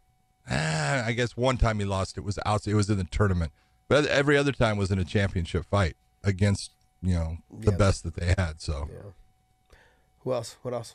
ah, 0.51 1.05
I 1.05 1.13
guess 1.13 1.37
one 1.37 1.57
time 1.57 1.79
he 1.79 1.85
lost 1.85 2.17
it 2.17 2.23
was 2.25 2.39
out. 2.47 2.67
It 2.67 2.75
was 2.75 2.89
in 2.91 2.99
the 2.99 3.05
tournament, 3.05 3.53
but 3.89 4.07
every 4.07 4.37
other 4.37 4.53
time 4.53 4.77
was 4.77 4.91
in 4.91 4.99
a 4.99 5.05
championship 5.05 5.65
fight 5.71 5.97
against 6.25 6.71
you 7.03 7.15
know 7.15 7.39
the 7.51 7.71
Yeah. 7.73 7.77
best 7.77 8.05
that 8.05 8.15
they 8.15 8.35
had. 8.39 8.61
So 8.61 8.89
Who 10.21 10.33
else? 10.33 10.57
What 10.63 10.75
else? 10.75 10.95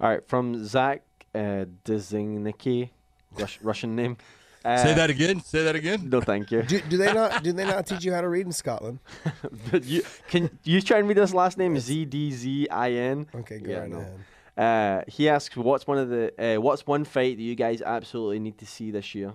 All 0.00 0.08
right, 0.10 0.26
from 0.28 0.64
Zach 0.64 1.02
uh, 1.34 1.64
Dzingnicki, 1.84 2.90
Rus- 3.38 3.58
Russian 3.62 3.94
name. 3.96 4.16
Uh, 4.64 4.76
say 4.76 4.94
that 4.94 5.10
again. 5.10 5.40
Say 5.40 5.64
that 5.64 5.74
again. 5.74 6.08
No, 6.08 6.20
thank 6.20 6.50
you. 6.52 6.62
Do, 6.62 6.80
do 6.82 6.96
they 6.96 7.12
not? 7.12 7.42
Do 7.44 7.52
they 7.52 7.64
not 7.64 7.84
teach 7.86 8.04
you 8.04 8.12
how 8.12 8.20
to 8.20 8.28
read 8.28 8.46
in 8.46 8.52
Scotland? 8.52 9.00
But 9.72 9.84
you 9.84 10.02
can 10.28 10.56
you 10.64 10.80
try 10.80 10.98
and 10.98 11.08
read 11.08 11.16
this 11.16 11.34
last 11.34 11.58
name 11.58 11.76
Z 11.78 12.04
D 12.04 12.30
Z 12.30 12.68
I 12.70 12.92
N. 12.92 13.26
Okay, 13.34 13.58
go 13.58 13.70
Yeah, 13.70 13.78
right 13.80 13.90
no. 13.90 13.98
ahead. 13.98 14.18
Uh, 14.56 15.02
he 15.08 15.28
asks, 15.28 15.56
"What's 15.56 15.86
one 15.86 15.98
of 15.98 16.08
the 16.10 16.56
uh, 16.56 16.60
what's 16.60 16.86
one 16.86 17.04
fight 17.04 17.36
that 17.38 17.42
you 17.42 17.54
guys 17.54 17.80
absolutely 17.80 18.38
need 18.38 18.58
to 18.58 18.66
see 18.66 18.90
this 18.90 19.14
year?" 19.14 19.32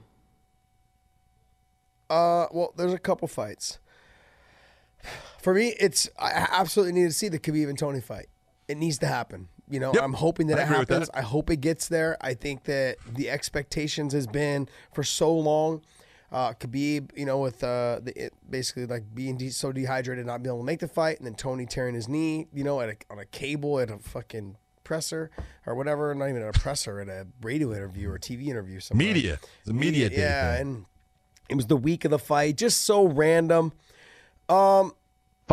Uh, 2.10 2.48
well, 2.52 2.74
there's 2.78 2.94
a 2.94 3.00
couple 3.00 3.28
fights. 3.28 3.80
For 5.42 5.54
me, 5.54 5.74
it's 5.80 6.10
I 6.20 6.48
absolutely 6.52 6.94
need 7.00 7.08
to 7.08 7.14
see 7.14 7.30
the 7.30 7.40
Khabib 7.40 7.70
and 7.70 7.78
Tony 7.78 8.02
fight. 8.02 8.28
It 8.68 8.78
needs 8.78 8.98
to 9.00 9.08
happen. 9.08 9.48
You 9.70 9.80
know, 9.82 9.92
Yep. 9.94 10.04
I'm 10.04 10.14
hoping 10.14 10.48
that 10.48 10.60
I 10.60 10.64
it 10.64 10.68
happens. 10.68 11.08
that. 11.08 11.18
I 11.18 11.22
hope 11.22 11.50
it 11.50 11.58
gets 11.58 11.88
there. 11.90 12.18
I 12.22 12.34
think 12.34 12.64
that 12.66 12.98
the 13.14 13.30
expectations 13.30 14.14
has 14.14 14.26
been 14.28 14.70
for 14.94 15.04
so 15.04 15.34
long. 15.34 15.82
Uh, 16.32 16.54
Khabib, 16.54 17.18
you 17.18 17.26
know, 17.26 17.40
with 17.40 17.64
uh, 17.64 18.00
the, 18.02 18.14
it 18.26 18.34
basically 18.50 18.86
like 18.86 19.04
being 19.16 19.38
de- 19.38 19.50
so 19.50 19.72
dehydrated, 19.72 20.26
not 20.26 20.44
being 20.44 20.52
able 20.54 20.60
to 20.60 20.66
make 20.66 20.80
the 20.80 20.88
fight, 20.88 21.18
and 21.18 21.26
then 21.26 21.36
Tony 21.36 21.66
tearing 21.66 21.96
his 21.96 22.08
knee, 22.10 22.48
you 22.54 22.64
know, 22.64 22.80
at 22.82 22.90
a, 22.90 22.96
on 23.10 23.20
a 23.20 23.26
cable 23.26 23.80
at 23.80 23.90
a 23.90 23.98
fucking 23.98 24.58
presser 24.88 25.30
or 25.66 25.76
whatever, 25.76 26.16
not 26.16 26.30
even 26.30 26.42
a 26.42 26.54
presser, 26.54 27.02
at 27.02 27.10
a 27.10 27.28
radio 27.42 27.74
interview 27.74 28.10
or 28.10 28.18
TV 28.18 28.48
interview. 28.48 28.80
Somewhere. 28.80 29.06
Media. 29.08 29.40
It's 29.60 29.70
a 29.70 29.74
media 29.74 30.10
Yeah, 30.12 30.54
thing. 30.56 30.62
and 30.62 30.86
it 31.50 31.56
was 31.56 31.68
the 31.68 31.76
week 31.76 32.06
of 32.06 32.12
the 32.12 32.20
fight, 32.20 32.56
just 32.56 32.84
so 32.84 33.06
random. 33.06 33.74
Um, 34.48 34.94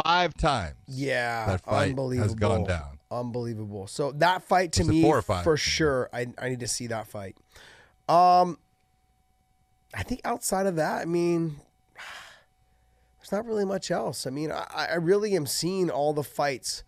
Five 0.05 0.35
times. 0.35 0.77
Yeah, 0.87 1.47
That 1.47 1.65
fight 1.65 1.97
has 2.19 2.35
gone 2.35 2.65
down. 2.65 2.99
Unbelievable. 3.11 3.87
So 3.89 4.13
that 4.13 4.43
fight 4.43 4.73
to 4.73 4.85
me, 4.85 5.03
four 5.03 5.19
or 5.19 5.23
five? 5.23 5.45
for 5.45 5.57
sure, 5.57 6.09
I 6.13 6.27
I 6.39 6.49
need 6.49 6.61
to 6.61 6.69
see 6.69 6.87
that 6.89 7.07
fight. 7.07 7.37
Um, 8.09 8.59
I 9.95 10.03
think 10.03 10.21
outside 10.25 10.67
of 10.67 10.77
that, 10.77 11.03
I 11.03 11.05
mean, 11.05 11.57
there's 13.19 13.31
not 13.33 13.47
really 13.47 13.65
much 13.65 13.91
else. 13.91 14.27
I 14.27 14.31
mean, 14.31 14.51
I, 14.53 14.67
I 14.91 14.95
really 14.97 15.35
am 15.37 15.47
seeing 15.47 15.91
all 15.91 16.13
the 16.13 16.25
fights 16.25 16.83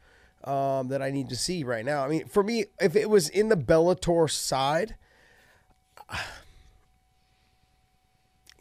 um, 0.46 0.88
that 0.88 1.02
I 1.02 1.10
need 1.10 1.28
to 1.30 1.36
see 1.36 1.64
right 1.64 1.84
now. 1.84 2.04
I 2.04 2.08
mean, 2.08 2.26
for 2.26 2.42
me, 2.42 2.66
if 2.80 2.96
it 2.96 3.10
was 3.10 3.28
in 3.28 3.48
the 3.48 3.56
Bellator 3.56 4.30
side, 4.30 4.94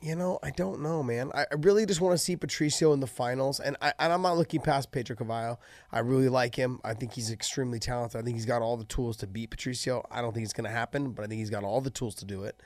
you 0.02 0.16
know, 0.16 0.40
I 0.44 0.50
don't 0.52 0.82
know, 0.82 1.04
man. 1.04 1.32
I, 1.34 1.46
I 1.52 1.56
really 1.60 1.86
just 1.86 2.02
want 2.02 2.14
to 2.14 2.18
see 2.18 2.36
Patricio 2.36 2.92
in 2.94 3.00
the 3.00 3.08
finals, 3.08 3.60
and 3.60 3.78
I 3.82 3.94
and 4.00 4.12
I'm 4.12 4.22
not 4.22 4.38
looking 4.38 4.62
past 4.62 4.92
Pedro 4.92 5.16
Carvalho. 5.16 5.60
I 5.92 6.00
really 6.00 6.30
like 6.30 6.56
him. 6.56 6.80
I 6.84 6.94
think 6.94 7.14
he's 7.14 7.32
extremely 7.32 7.80
talented. 7.80 8.20
I 8.20 8.24
think 8.24 8.36
he's 8.36 8.46
got 8.46 8.62
all 8.62 8.78
the 8.78 8.86
tools 8.86 9.18
to 9.18 9.28
beat 9.28 9.52
Patricio. 9.52 10.06
I 10.12 10.22
don't 10.22 10.34
think 10.34 10.44
it's 10.44 10.54
going 10.54 10.70
to 10.70 10.76
happen, 10.76 11.12
but 11.12 11.24
I 11.24 11.28
think 11.28 11.40
he's 11.40 11.50
got 11.50 11.64
all 11.64 11.82
the 11.82 11.90
tools 11.90 12.16
to 12.16 12.26
do 12.26 12.44
it. 12.44 12.60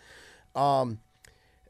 Um, 0.55 0.99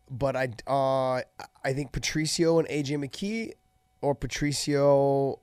but 0.09 0.35
I 0.35 0.49
uh, 0.67 1.21
I 1.63 1.73
think 1.73 1.91
Patricio 1.91 2.59
and 2.59 2.67
AJ 2.67 3.03
McKee 3.03 3.53
or 4.01 4.15
Patricio, 4.15 5.39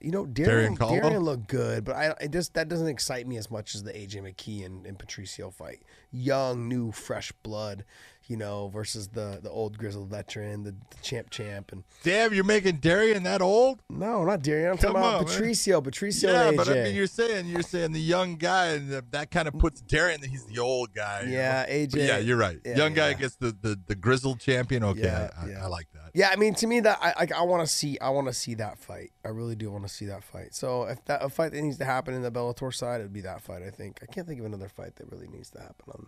you 0.00 0.10
know, 0.10 0.26
Darrion 0.26 0.76
Darrion 0.76 1.02
Darrion 1.02 1.22
looked 1.22 1.48
good, 1.48 1.84
but 1.84 1.96
I 1.96 2.14
it 2.20 2.30
just 2.30 2.54
that 2.54 2.68
doesn't 2.68 2.86
excite 2.86 3.26
me 3.26 3.36
as 3.36 3.50
much 3.50 3.74
as 3.74 3.82
the 3.82 3.92
AJ 3.92 4.22
McKee 4.22 4.64
and, 4.64 4.86
and 4.86 4.98
Patricio 4.98 5.50
fight. 5.50 5.82
Young, 6.12 6.68
new, 6.68 6.92
fresh 6.92 7.32
blood, 7.42 7.84
you 8.26 8.36
know, 8.36 8.68
versus 8.68 9.08
the 9.08 9.38
the 9.42 9.50
old 9.50 9.76
grizzled 9.78 10.08
veteran, 10.08 10.62
the, 10.64 10.70
the 10.72 10.96
champ 11.02 11.30
champ, 11.30 11.72
and 11.72 11.84
Damn, 12.02 12.32
you're 12.32 12.44
making 12.44 12.78
Darrion 12.78 13.22
that 13.24 13.42
old? 13.42 13.80
no, 13.90 14.24
not 14.24 14.42
Darrion. 14.42 14.70
I'm 14.70 14.76
talking 14.78 14.92
Come 14.92 14.96
about 14.96 15.14
on, 15.14 15.24
man. 15.24 15.32
Patricio, 15.32 15.80
Patricio, 15.80 16.32
yeah, 16.32 16.52
but 16.56 16.68
I 16.68 16.74
mean, 16.84 16.94
you're 16.94 17.06
saying 17.06 17.46
you're 17.46 17.62
saying 17.62 17.92
the 17.92 18.00
young 18.00 18.36
guy, 18.36 18.68
and 18.68 19.02
that 19.12 19.30
kind 19.30 19.46
of 19.48 19.58
puts 19.58 19.82
Darrion. 19.82 20.22
He's 20.24 20.44
the 20.46 20.58
old 20.58 20.94
guy. 20.94 21.22
you 21.22 21.32
Yeah, 21.32 21.66
know? 21.68 21.74
AJ 21.74 21.90
But 21.92 22.00
yeah, 22.00 22.18
you're 22.18 22.36
right. 22.38 22.58
yeah, 22.64 22.76
young 22.76 22.94
guy 22.94 23.08
yeah. 23.08 23.14
gets 23.14 23.36
the, 23.36 23.56
the 23.60 23.78
the 23.86 23.94
grizzled 23.94 24.40
champion. 24.40 24.84
Okay, 24.84 25.02
Yeah, 25.02 25.30
I, 25.36 25.46
I. 25.60 25.64
I 25.64 25.66
like 25.66 25.88
that. 25.92 26.10
Yeah, 26.14 26.30
I 26.32 26.36
mean, 26.36 26.54
to 26.54 26.66
me, 26.68 26.78
that 26.80 26.98
I 27.02 27.12
like, 27.18 27.32
I 27.32 27.42
want 27.42 27.66
to 27.66 27.72
see, 27.72 27.98
I 27.98 28.08
want 28.10 28.28
to 28.28 28.32
see 28.32 28.54
that 28.54 28.78
fight. 28.78 29.10
I 29.24 29.28
really 29.30 29.56
do 29.56 29.70
want 29.70 29.82
to 29.86 29.92
see 29.92 30.06
that 30.06 30.22
fight. 30.22 30.54
So 30.54 30.84
if 30.84 31.04
that 31.06 31.22
a 31.24 31.28
fight 31.28 31.50
that 31.52 31.60
needs 31.60 31.78
to 31.78 31.84
happen 31.84 32.14
in 32.14 32.22
the 32.22 32.30
Bellator 32.30 32.72
side, 32.72 33.00
it'd 33.00 33.12
be 33.12 33.20
that 33.22 33.40
fight. 33.42 33.62
I 33.62 33.70
think 33.70 33.98
I 34.02 34.06
can't 34.06 34.26
think 34.26 34.38
of 34.40 34.46
another 34.46 34.68
fight 34.68 34.94
that 34.96 35.10
really 35.10 35.26
needs 35.26 35.50
to 35.50 35.58
happen 35.60 35.84
on 35.92 36.06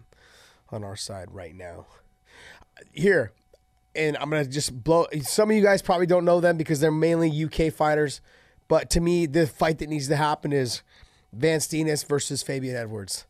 on 0.70 0.84
our 0.84 0.96
side 0.96 1.28
right 1.32 1.54
now. 1.54 1.86
Here, 2.92 3.32
and 3.94 4.16
I'm 4.16 4.30
gonna 4.30 4.44
just 4.44 4.82
blow. 4.84 5.06
Some 5.22 5.50
of 5.50 5.56
you 5.56 5.62
guys 5.62 5.82
probably 5.82 6.06
don't 6.06 6.24
know 6.24 6.40
them 6.40 6.56
because 6.56 6.80
they're 6.80 6.90
mainly 6.90 7.44
UK 7.44 7.72
fighters, 7.72 8.20
but 8.68 8.90
to 8.90 9.00
me, 9.00 9.26
the 9.26 9.46
fight 9.46 9.78
that 9.78 9.88
needs 9.88 10.08
to 10.08 10.16
happen 10.16 10.52
is 10.52 10.82
Van 11.32 11.60
Steenis 11.60 12.06
versus 12.06 12.42
Fabian 12.42 12.76
Edwards. 12.76 13.26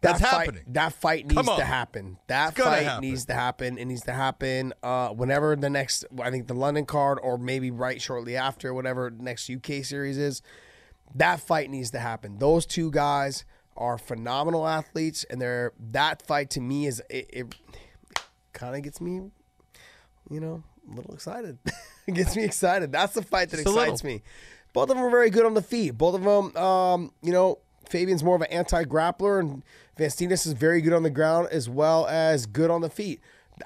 That 0.00 0.18
That's 0.18 0.30
fight, 0.30 0.46
happening. 0.46 0.64
That 0.68 0.92
fight 0.92 1.26
needs 1.26 1.48
to 1.48 1.64
happen. 1.64 2.18
That 2.28 2.54
fight 2.56 2.84
happen. 2.84 3.00
needs 3.00 3.24
to 3.24 3.34
happen. 3.34 3.78
It 3.78 3.86
needs 3.86 4.02
to 4.02 4.12
happen 4.12 4.72
uh, 4.80 5.08
whenever 5.08 5.56
the 5.56 5.68
next, 5.68 6.04
I 6.22 6.30
think 6.30 6.46
the 6.46 6.54
London 6.54 6.86
card, 6.86 7.18
or 7.20 7.36
maybe 7.36 7.72
right 7.72 8.00
shortly 8.00 8.36
after, 8.36 8.72
whatever 8.72 9.10
next 9.10 9.50
UK 9.50 9.84
series 9.84 10.16
is. 10.16 10.40
That 11.16 11.40
fight 11.40 11.68
needs 11.68 11.90
to 11.92 11.98
happen. 11.98 12.38
Those 12.38 12.64
two 12.64 12.92
guys 12.92 13.44
are 13.76 13.98
phenomenal 13.98 14.68
athletes, 14.68 15.24
and 15.28 15.40
they're 15.40 15.72
that 15.90 16.22
fight 16.22 16.50
to 16.50 16.60
me 16.60 16.86
is 16.86 17.02
it, 17.10 17.26
it 17.32 17.54
kind 18.52 18.76
of 18.76 18.82
gets 18.82 19.00
me, 19.00 19.30
you 20.30 20.40
know, 20.40 20.62
a 20.90 20.94
little 20.94 21.14
excited. 21.14 21.58
it 22.06 22.14
gets 22.14 22.36
me 22.36 22.44
excited. 22.44 22.92
That's 22.92 23.14
the 23.14 23.22
fight 23.22 23.50
that 23.50 23.58
Just 23.58 23.68
excites 23.68 24.04
me. 24.04 24.22
Both 24.72 24.90
of 24.90 24.96
them 24.96 25.04
are 25.04 25.10
very 25.10 25.30
good 25.30 25.46
on 25.46 25.54
the 25.54 25.62
feet. 25.62 25.92
Both 25.92 26.14
of 26.14 26.22
them, 26.22 26.56
um, 26.62 27.12
you 27.22 27.32
know, 27.32 27.58
Fabian's 27.88 28.22
more 28.22 28.36
of 28.36 28.42
an 28.42 28.48
anti-grappler, 28.48 29.40
and 29.40 29.62
Van 29.96 30.10
is 30.30 30.46
very 30.52 30.80
good 30.80 30.92
on 30.92 31.02
the 31.02 31.10
ground 31.10 31.48
as 31.50 31.68
well 31.68 32.06
as 32.06 32.46
good 32.46 32.70
on 32.70 32.82
the 32.82 32.90
feet. 32.90 33.20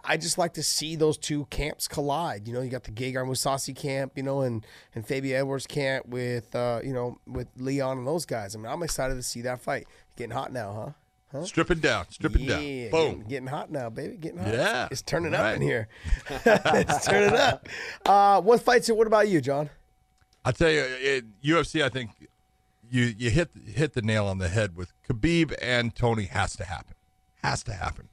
I 0.05 0.17
just 0.17 0.39
like 0.39 0.55
to 0.55 0.63
see 0.63 0.97
those 0.97 1.19
two 1.19 1.45
camps 1.47 1.87
collide. 1.87 2.49
You 2.49 2.55
know, 2.55 2.63
you 2.63 2.71
got 2.71 2.85
the 2.85 2.93
Gegard 2.93 3.27
Mousasi 3.27 3.77
camp, 3.77 4.13
you 4.17 4.23
know, 4.23 4.41
and 4.41 4.65
and 4.95 5.07
Fabian 5.07 5.39
Edwards 5.39 5.67
camp 5.67 6.07
with 6.07 6.55
uh, 6.55 6.81
you 6.83 6.95
know, 6.95 7.19
with 7.27 7.49
Leon 7.59 7.99
and 7.99 8.07
those 8.07 8.25
guys. 8.25 8.55
I 8.55 8.59
mean, 8.59 8.73
I'm 8.73 8.83
excited 8.83 9.17
to 9.17 9.23
see 9.23 9.43
that 9.43 9.61
fight. 9.61 9.87
Getting 10.17 10.33
hot 10.33 10.53
now, 10.53 10.73
huh? 10.73 10.93
Huh? 11.33 11.45
Stripping 11.45 11.79
down, 11.79 12.05
stripping 12.11 12.43
yeah, 12.43 12.49
down. 12.49 12.61
Getting, 12.61 12.91
Boom. 12.91 13.25
getting 13.27 13.47
hot 13.47 13.71
now, 13.71 13.89
baby. 13.89 14.17
Getting 14.19 14.39
hot. 14.39 14.53
Yeah, 14.53 14.89
It's, 14.91 15.01
turning 15.01 15.35
up 15.35 15.57
in 15.57 15.63
here. 15.63 15.89
it's 16.29 17.07
turning 17.07 17.35
up. 17.35 17.67
Uh, 18.05 18.43
what 18.43 18.61
fights? 18.61 18.91
What 18.91 19.07
about 19.07 19.29
you, 19.29 19.41
John? 19.41 19.71
I 20.45 20.53
tell 20.53 20.71
you, 20.71 20.81
it, 20.81 21.25
UFC. 21.43 21.83
I 21.83 21.89
think 21.89 22.11
you 22.91 23.15
you 23.17 23.31
hit 23.31 23.51
hit 23.67 23.95
the 23.95 24.03
nail 24.03 24.27
on 24.27 24.39
the 24.39 24.49
head 24.49 24.77
with 24.77 24.93
Khabib 25.09 25.55
and 25.63 25.95
Tony. 25.95 26.25
Has 26.25 26.55
to 26.57 26.65
happen. 26.65 26.95
Has 27.43 27.63
to 27.65 27.73
happen. 27.73 28.09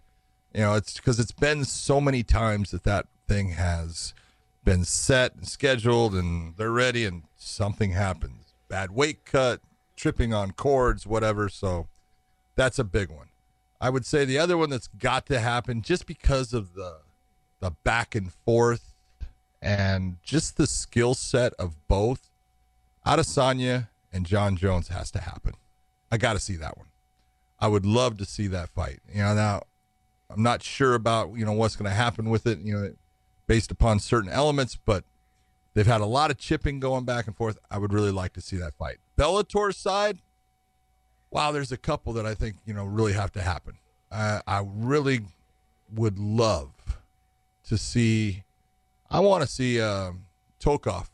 You 0.54 0.62
know, 0.62 0.76
it's 0.76 0.96
because 0.96 1.20
it's 1.20 1.34
been 1.34 1.66
so 1.66 2.00
many 2.00 2.24
times 2.24 2.72
that 2.72 2.84
that 2.86 3.08
thing 3.28 3.50
has 3.50 4.14
been 4.64 4.86
set 4.86 5.36
and 5.36 5.46
scheduled, 5.46 6.16
and 6.16 6.56
they're 6.56 6.72
ready, 6.72 7.04
and 7.06 7.24
something 7.36 7.92
happens. 7.92 8.54
Bad 8.70 8.92
weight 8.92 9.26
cut, 9.26 9.60
tripping 9.98 10.34
on 10.34 10.52
cords, 10.52 11.06
whatever. 11.06 11.50
So 11.50 11.88
that's 12.60 12.78
a 12.78 12.84
big 12.84 13.10
one. 13.10 13.28
I 13.80 13.90
would 13.90 14.06
say 14.06 14.26
the 14.26 14.38
other 14.38 14.58
one 14.58 14.70
that's 14.70 14.90
got 14.90 15.26
to 15.28 15.40
happen 15.40 15.82
just 15.82 16.06
because 16.06 16.54
of 16.54 16.74
the 16.74 16.98
the 17.62 17.72
back 17.72 18.16
and 18.16 18.34
forth 18.34 18.94
and 19.62 20.18
just 20.24 20.58
the 20.58 20.68
skill 20.68 21.14
set 21.14 21.54
of 21.54 21.88
both 21.88 22.30
Adesanya 23.06 23.88
and 24.12 24.26
Jon 24.26 24.58
Jones 24.58 24.90
has 24.90 25.10
to 25.12 25.20
happen. 25.20 25.54
I 26.12 26.18
got 26.18 26.34
to 26.34 26.40
see 26.40 26.58
that 26.58 26.78
one. 26.78 26.88
I 27.60 27.70
would 27.70 27.86
love 27.86 28.18
to 28.18 28.26
see 28.26 28.48
that 28.48 28.68
fight. 28.70 29.00
You 29.10 29.22
know, 29.22 29.34
now 29.36 29.62
I'm 30.30 30.44
not 30.44 30.62
sure 30.62 30.96
about 30.96 31.32
you 31.38 31.46
know 31.46 31.54
what's 31.54 31.78
going 31.78 31.90
to 31.90 31.96
happen 31.96 32.30
with 32.30 32.46
it. 32.46 32.60
You 32.60 32.74
know, 32.74 32.94
based 33.48 33.72
upon 33.72 34.00
certain 34.00 34.30
elements, 34.30 34.76
but 34.76 35.06
they've 35.76 35.88
had 35.88 36.02
a 36.02 36.06
lot 36.06 36.30
of 36.30 36.38
chipping 36.38 36.82
going 36.82 37.06
back 37.06 37.26
and 37.26 37.38
forth. 37.38 37.58
I 37.72 37.78
would 37.78 37.94
really 37.94 38.12
like 38.12 38.34
to 38.34 38.42
see 38.42 38.58
that 38.58 38.76
fight. 38.76 38.98
Bellator 39.18 39.74
side, 39.74 40.20
wow, 41.32 41.52
there's 41.52 41.72
a 41.72 41.78
couple 41.78 42.14
that 42.14 42.26
I 42.26 42.34
think 42.34 42.58
you 42.66 42.74
know 42.74 42.86
really 42.86 43.14
have 43.14 43.32
to 43.34 43.42
happen. 43.42 43.76
Uh, 44.12 44.42
I 44.48 44.64
really 44.66 45.22
would 45.94 46.20
love 46.20 46.72
to 47.68 47.78
see. 47.78 48.44
I 49.10 49.20
want 49.20 49.44
to 49.44 49.50
see 49.50 49.82
um, 49.82 50.26
Tokov 50.60 51.08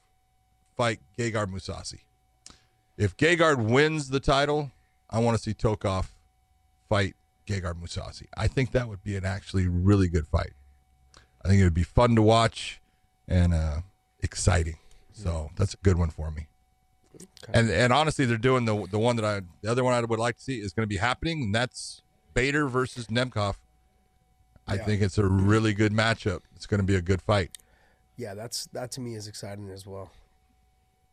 fight 0.75 0.99
Gegard 1.17 1.47
Mousasi. 1.47 1.99
If 2.97 3.15
Gegard 3.17 3.69
wins 3.69 4.09
the 4.09 4.19
title, 4.19 4.71
I 5.09 5.19
want 5.19 5.37
to 5.37 5.43
see 5.43 5.53
Tokov 5.53 6.07
fight 6.87 7.15
Gegard 7.45 7.75
Mousasi. 7.81 8.27
I 8.37 8.47
think 8.47 8.71
that 8.71 8.87
would 8.87 9.03
be 9.03 9.15
an 9.15 9.25
actually 9.25 9.67
really 9.67 10.07
good 10.07 10.27
fight. 10.27 10.53
I 11.43 11.47
think 11.47 11.61
it 11.61 11.63
would 11.63 11.73
be 11.73 11.83
fun 11.83 12.15
to 12.15 12.21
watch 12.21 12.81
and 13.27 13.53
uh, 13.53 13.81
exciting. 14.21 14.77
So 15.13 15.51
that's 15.55 15.73
a 15.73 15.77
good 15.77 15.97
one 15.97 16.09
for 16.09 16.31
me. 16.31 16.47
And 17.53 17.69
and 17.69 17.93
honestly, 17.93 18.25
they're 18.25 18.37
doing 18.37 18.65
the 18.65 18.87
the 18.87 18.99
one 18.99 19.15
that 19.17 19.25
I 19.25 19.41
the 19.61 19.69
other 19.71 19.83
one 19.83 19.93
I 19.93 20.01
would 20.01 20.19
like 20.19 20.37
to 20.37 20.43
see 20.43 20.59
is 20.59 20.73
going 20.73 20.83
to 20.83 20.87
be 20.87 20.97
happening, 20.97 21.43
and 21.43 21.55
that's 21.55 22.01
Bader 22.33 22.67
versus 22.67 23.07
Nemkov. 23.07 23.55
I 24.67 24.75
Yeah. 24.75 24.85
think 24.85 25.01
it's 25.01 25.17
a 25.17 25.25
really 25.27 25.73
good 25.73 25.91
matchup. 25.93 26.39
It's 26.55 26.65
going 26.65 26.79
to 26.79 26.85
be 26.85 26.95
a 26.95 27.01
good 27.01 27.21
fight. 27.21 27.51
Yeah, 28.17 28.33
that's 28.33 28.65
that 28.67 28.91
to 28.91 29.01
me 29.01 29.15
is 29.15 29.27
exciting 29.27 29.69
as 29.69 29.85
well. 29.85 30.11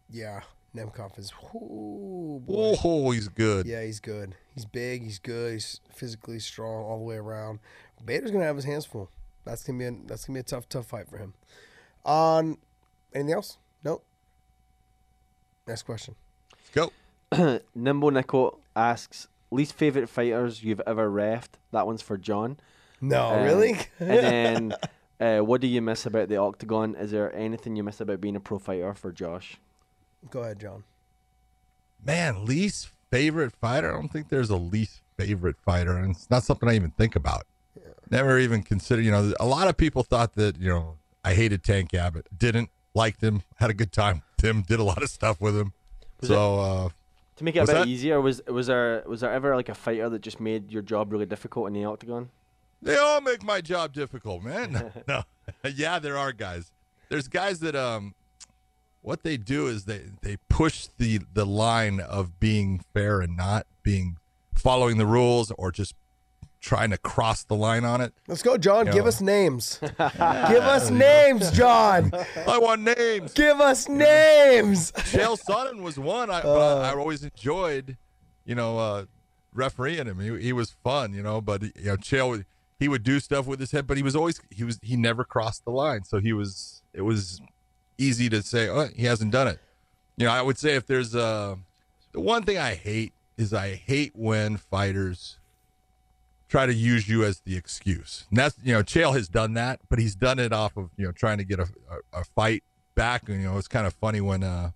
Yeah, 0.09 0.41
Nemkov 0.75 1.19
is. 1.19 1.33
Ooh, 1.55 2.41
boy. 2.47 2.76
Oh, 2.83 3.11
he's 3.11 3.29
good. 3.29 3.67
Yeah, 3.67 3.83
he's 3.83 4.00
good. 4.00 4.35
He's 4.55 4.64
big. 4.64 5.02
He's 5.02 5.19
good. 5.19 5.52
He's 5.55 5.81
physically 5.93 6.38
strong 6.38 6.85
all 6.85 6.99
the 6.99 7.05
way 7.05 7.17
around. 7.17 7.59
Bader's 8.05 8.31
gonna 8.31 8.45
have 8.45 8.57
his 8.57 8.64
hands 8.64 8.87
full. 8.87 9.11
That's 9.45 9.64
gonna 9.64 9.79
be 9.79 9.85
a, 9.87 9.93
that's 10.07 10.25
gonna 10.25 10.37
be 10.37 10.41
a 10.41 10.45
tough 10.45 10.69
tough 10.69 10.87
fight 10.87 11.09
for 11.09 11.19
him. 11.19 11.35
On 12.05 12.57
anything 13.14 13.35
else? 13.35 13.59
Nope. 15.66 15.69
Next 15.73 15.83
question. 15.83 16.14
Let's 16.52 16.71
go. 16.71 17.61
Nimbo 17.75 18.11
Nico 18.11 18.59
asks 18.75 19.28
least 19.50 19.75
favorite 19.75 20.09
fighters 20.09 20.62
you've 20.64 20.81
ever 20.87 21.11
refed. 21.11 21.54
That 21.73 21.87
one's 21.87 22.02
for 22.02 22.16
John. 22.16 22.59
No, 23.00 23.31
Um, 23.33 23.42
really? 23.45 23.78
and 23.99 24.71
then, 24.71 24.75
uh, 25.21 25.45
what 25.45 25.61
do 25.61 25.66
you 25.66 25.83
miss 25.83 26.07
about 26.07 26.28
the 26.28 26.37
octagon? 26.37 26.95
Is 26.95 27.11
there 27.11 27.35
anything 27.35 27.76
you 27.76 27.83
miss 27.83 28.00
about 28.00 28.21
being 28.21 28.37
a 28.37 28.40
pro 28.40 28.59
fighter 28.59 28.95
for 28.95 29.12
Josh? 29.12 29.57
Go 30.31 30.40
ahead, 30.42 30.61
John. 30.61 30.85
Man, 32.04 32.45
least 32.45 32.90
favorite 33.11 33.52
fighter? 33.52 33.90
I 33.92 33.95
don't 34.00 34.09
think 34.09 34.28
there's 34.28 34.50
a 34.50 34.57
least 34.57 35.02
favorite 35.16 35.57
fighter, 35.64 35.97
and 35.97 36.14
it's 36.14 36.31
not 36.31 36.42
something 36.45 36.69
I 36.69 36.75
even 36.75 36.90
think 36.92 37.16
about. 37.16 37.45
Never 38.11 38.38
even 38.38 38.62
consider. 38.62 39.00
You 39.00 39.11
know, 39.11 39.33
a 39.40 39.47
lot 39.47 39.69
of 39.69 39.76
people 39.76 40.02
thought 40.02 40.35
that 40.35 40.59
you 40.61 40.69
know 40.69 40.97
I 41.25 41.35
hated 41.35 41.62
Tank 41.64 41.95
Abbott. 41.95 42.26
Didn't 42.37 42.69
liked 42.94 43.22
him. 43.22 43.42
Had 43.56 43.70
a 43.70 43.75
good 43.75 43.92
time 43.92 44.22
with 44.37 44.44
him. 44.44 44.62
Did 44.62 44.80
a 44.80 44.84
lot 44.84 45.02
of 45.02 45.11
stuff 45.11 45.40
with 45.40 45.56
him. 45.56 45.72
Was 46.20 46.28
so 46.28 46.61
uh, 46.61 46.88
To 47.37 47.44
make 47.44 47.56
it 47.56 47.61
a 47.61 47.66
bit 47.66 47.72
that? 47.72 47.87
easier, 47.87 48.20
was 48.20 48.42
was 48.46 48.66
there 48.68 49.02
was 49.06 49.20
there 49.20 49.32
ever 49.32 49.54
like 49.56 49.68
a 49.68 49.75
fighter 49.75 50.08
that 50.08 50.22
just 50.22 50.40
made 50.40 50.70
your 50.70 50.82
job 50.82 51.12
really 51.12 51.26
difficult 51.26 51.66
in 51.68 51.72
the 51.72 51.84
octagon? 51.84 52.30
They 52.80 52.96
all 52.96 53.20
make 53.20 53.42
my 53.44 53.61
job 53.61 53.92
difficult, 53.92 54.42
man. 54.42 54.92
no, 55.08 55.22
yeah, 55.75 55.99
there 55.99 56.18
are 56.18 56.32
guys. 56.32 56.72
There's 57.08 57.28
guys 57.28 57.61
that 57.61 57.76
um, 57.76 58.14
what 59.02 59.22
they 59.22 59.37
do 59.37 59.66
is 59.66 59.84
they 59.84 60.02
they 60.22 60.37
push 60.49 60.88
the 60.99 61.20
the 61.32 61.46
line 61.46 62.00
of 62.00 62.40
being 62.40 62.84
fair 62.92 63.20
and 63.20 63.37
not 63.37 63.66
being 63.82 64.16
following 64.54 64.99
the 64.99 65.06
rules 65.06 65.50
or 65.52 65.72
just 65.72 65.94
trying 66.62 66.90
to 66.90 66.97
cross 66.97 67.42
the 67.45 67.54
line 67.57 67.85
on 67.85 68.00
it. 68.00 68.14
Let's 68.28 68.42
go, 68.42 68.57
John. 68.57 68.87
Give 68.87 68.95
Yeah. 68.97 69.02
us 69.02 69.21
names. 69.21 69.78
Give 69.81 69.92
us 69.99 70.88
names, 70.90 71.50
John. 71.50 72.11
I 72.47 72.57
want 72.59 72.83
names. 72.83 73.35
Give 73.35 73.61
us 73.61 73.88
names. 73.88 74.92
Chael 74.92 75.38
Sonnen 75.38 75.83
was 75.83 75.99
one. 75.99 76.31
I, 76.31 76.40
but 76.42 76.78
I, 76.83 76.90
I 76.92 76.95
always 76.95 77.25
enjoyed, 77.25 77.97
you 78.47 78.54
know, 78.54 78.78
uh, 78.78 79.04
refereeing 79.52 80.07
him. 80.07 80.21
He, 80.21 80.45
he 80.45 80.52
was 80.52 80.71
fun, 80.85 81.12
you 81.12 81.23
know. 81.23 81.40
But 81.40 81.62
you 81.62 81.71
know, 81.85 81.97
Chael 81.97 82.45
he 82.78 82.88
would 82.88 83.02
do 83.02 83.21
stuff 83.21 83.47
with 83.47 83.61
his 83.61 83.71
head, 83.73 83.87
but 83.87 83.97
he 83.97 84.02
was 84.02 84.16
always 84.16 84.40
he 84.50 84.64
was 84.64 84.78
he 84.83 84.97
never 84.97 85.25
crossed 85.25 85.65
the 85.65 85.71
line. 85.73 86.04
So 86.04 86.21
he 86.21 86.32
was 86.32 86.82
it 86.95 87.02
was 87.02 87.41
easy 87.99 88.28
to 88.30 88.43
say, 88.43 88.69
oh, 88.69 88.89
he 88.97 89.04
hasn't 89.06 89.32
done 89.32 89.49
it. 89.49 89.58
You 90.17 90.26
know, 90.26 90.32
I 90.32 90.43
would 90.43 90.58
say 90.58 90.75
if 90.76 90.86
there's 90.86 91.15
uh 91.15 91.56
the 92.13 92.21
one 92.21 92.45
thing 92.45 92.58
I 92.58 92.75
hate 92.75 93.13
is 93.36 93.52
I 93.52 93.75
hate 93.75 94.13
when 94.15 94.56
fighters 94.58 95.39
try 96.52 96.67
to 96.67 96.75
use 96.75 97.08
you 97.08 97.25
as 97.25 97.41
the 97.41 97.56
excuse. 97.56 98.26
And 98.28 98.38
that's 98.38 98.54
you 98.62 98.75
know, 98.75 98.82
Chael 98.82 99.15
has 99.15 99.26
done 99.26 99.54
that, 99.54 99.80
but 99.88 99.99
he's 99.99 100.15
done 100.15 100.38
it 100.38 100.52
off 100.52 100.76
of 100.76 100.91
you 100.99 101.06
know 101.06 101.12
trying 101.12 101.38
to 101.38 101.45
get 101.45 101.58
a 101.58 101.69
a, 101.91 102.21
a 102.21 102.25
fight 102.25 102.62
back. 102.95 103.28
And 103.28 103.41
you 103.41 103.49
know, 103.49 103.56
it's 103.56 103.69
kind 103.69 103.86
of 103.86 103.95
funny 103.95 104.21
when 104.21 104.45
uh 104.45 104.73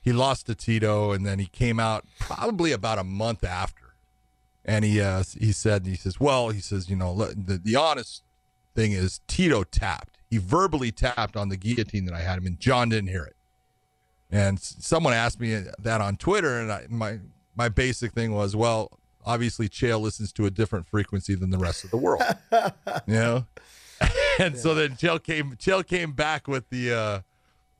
he 0.00 0.12
lost 0.12 0.46
to 0.46 0.54
Tito, 0.54 1.12
and 1.12 1.26
then 1.26 1.38
he 1.38 1.46
came 1.46 1.78
out 1.78 2.06
probably 2.18 2.72
about 2.72 2.98
a 2.98 3.04
month 3.04 3.44
after, 3.44 3.94
and 4.64 4.86
he 4.86 5.00
uh 5.00 5.22
he 5.38 5.52
said 5.52 5.84
he 5.84 5.96
says, 5.96 6.18
well, 6.18 6.48
he 6.48 6.60
says 6.60 6.88
you 6.88 6.96
know 6.96 7.14
the 7.14 7.60
the 7.62 7.76
honest 7.76 8.22
thing 8.74 8.92
is 8.92 9.20
Tito 9.26 9.64
tapped. 9.64 10.16
He 10.30 10.38
verbally 10.38 10.92
tapped 10.92 11.36
on 11.36 11.50
the 11.50 11.58
guillotine 11.58 12.06
that 12.06 12.14
I 12.14 12.20
had 12.20 12.38
him, 12.38 12.46
and 12.46 12.58
John 12.58 12.88
didn't 12.88 13.10
hear 13.10 13.24
it. 13.24 13.36
And 14.30 14.58
someone 14.58 15.12
asked 15.12 15.40
me 15.40 15.62
that 15.78 16.00
on 16.00 16.16
Twitter, 16.16 16.58
and 16.58 16.72
I, 16.72 16.86
my 16.88 17.18
my 17.54 17.68
basic 17.68 18.12
thing 18.12 18.32
was, 18.32 18.56
well, 18.56 18.98
obviously 19.26 19.68
Chael 19.68 20.00
listens 20.00 20.32
to 20.34 20.46
a 20.46 20.50
different 20.50 20.86
frequency 20.88 21.34
than 21.34 21.50
the 21.50 21.58
rest 21.58 21.84
of 21.84 21.90
the 21.90 21.96
world, 21.98 22.22
you 23.06 23.14
know. 23.14 23.46
and 24.38 24.56
so 24.56 24.74
then 24.74 24.90
Chael 24.92 25.22
came 25.22 25.56
Chael 25.56 25.86
came 25.86 26.12
back 26.12 26.46
with 26.48 26.68
the 26.70 26.92
uh 26.92 27.20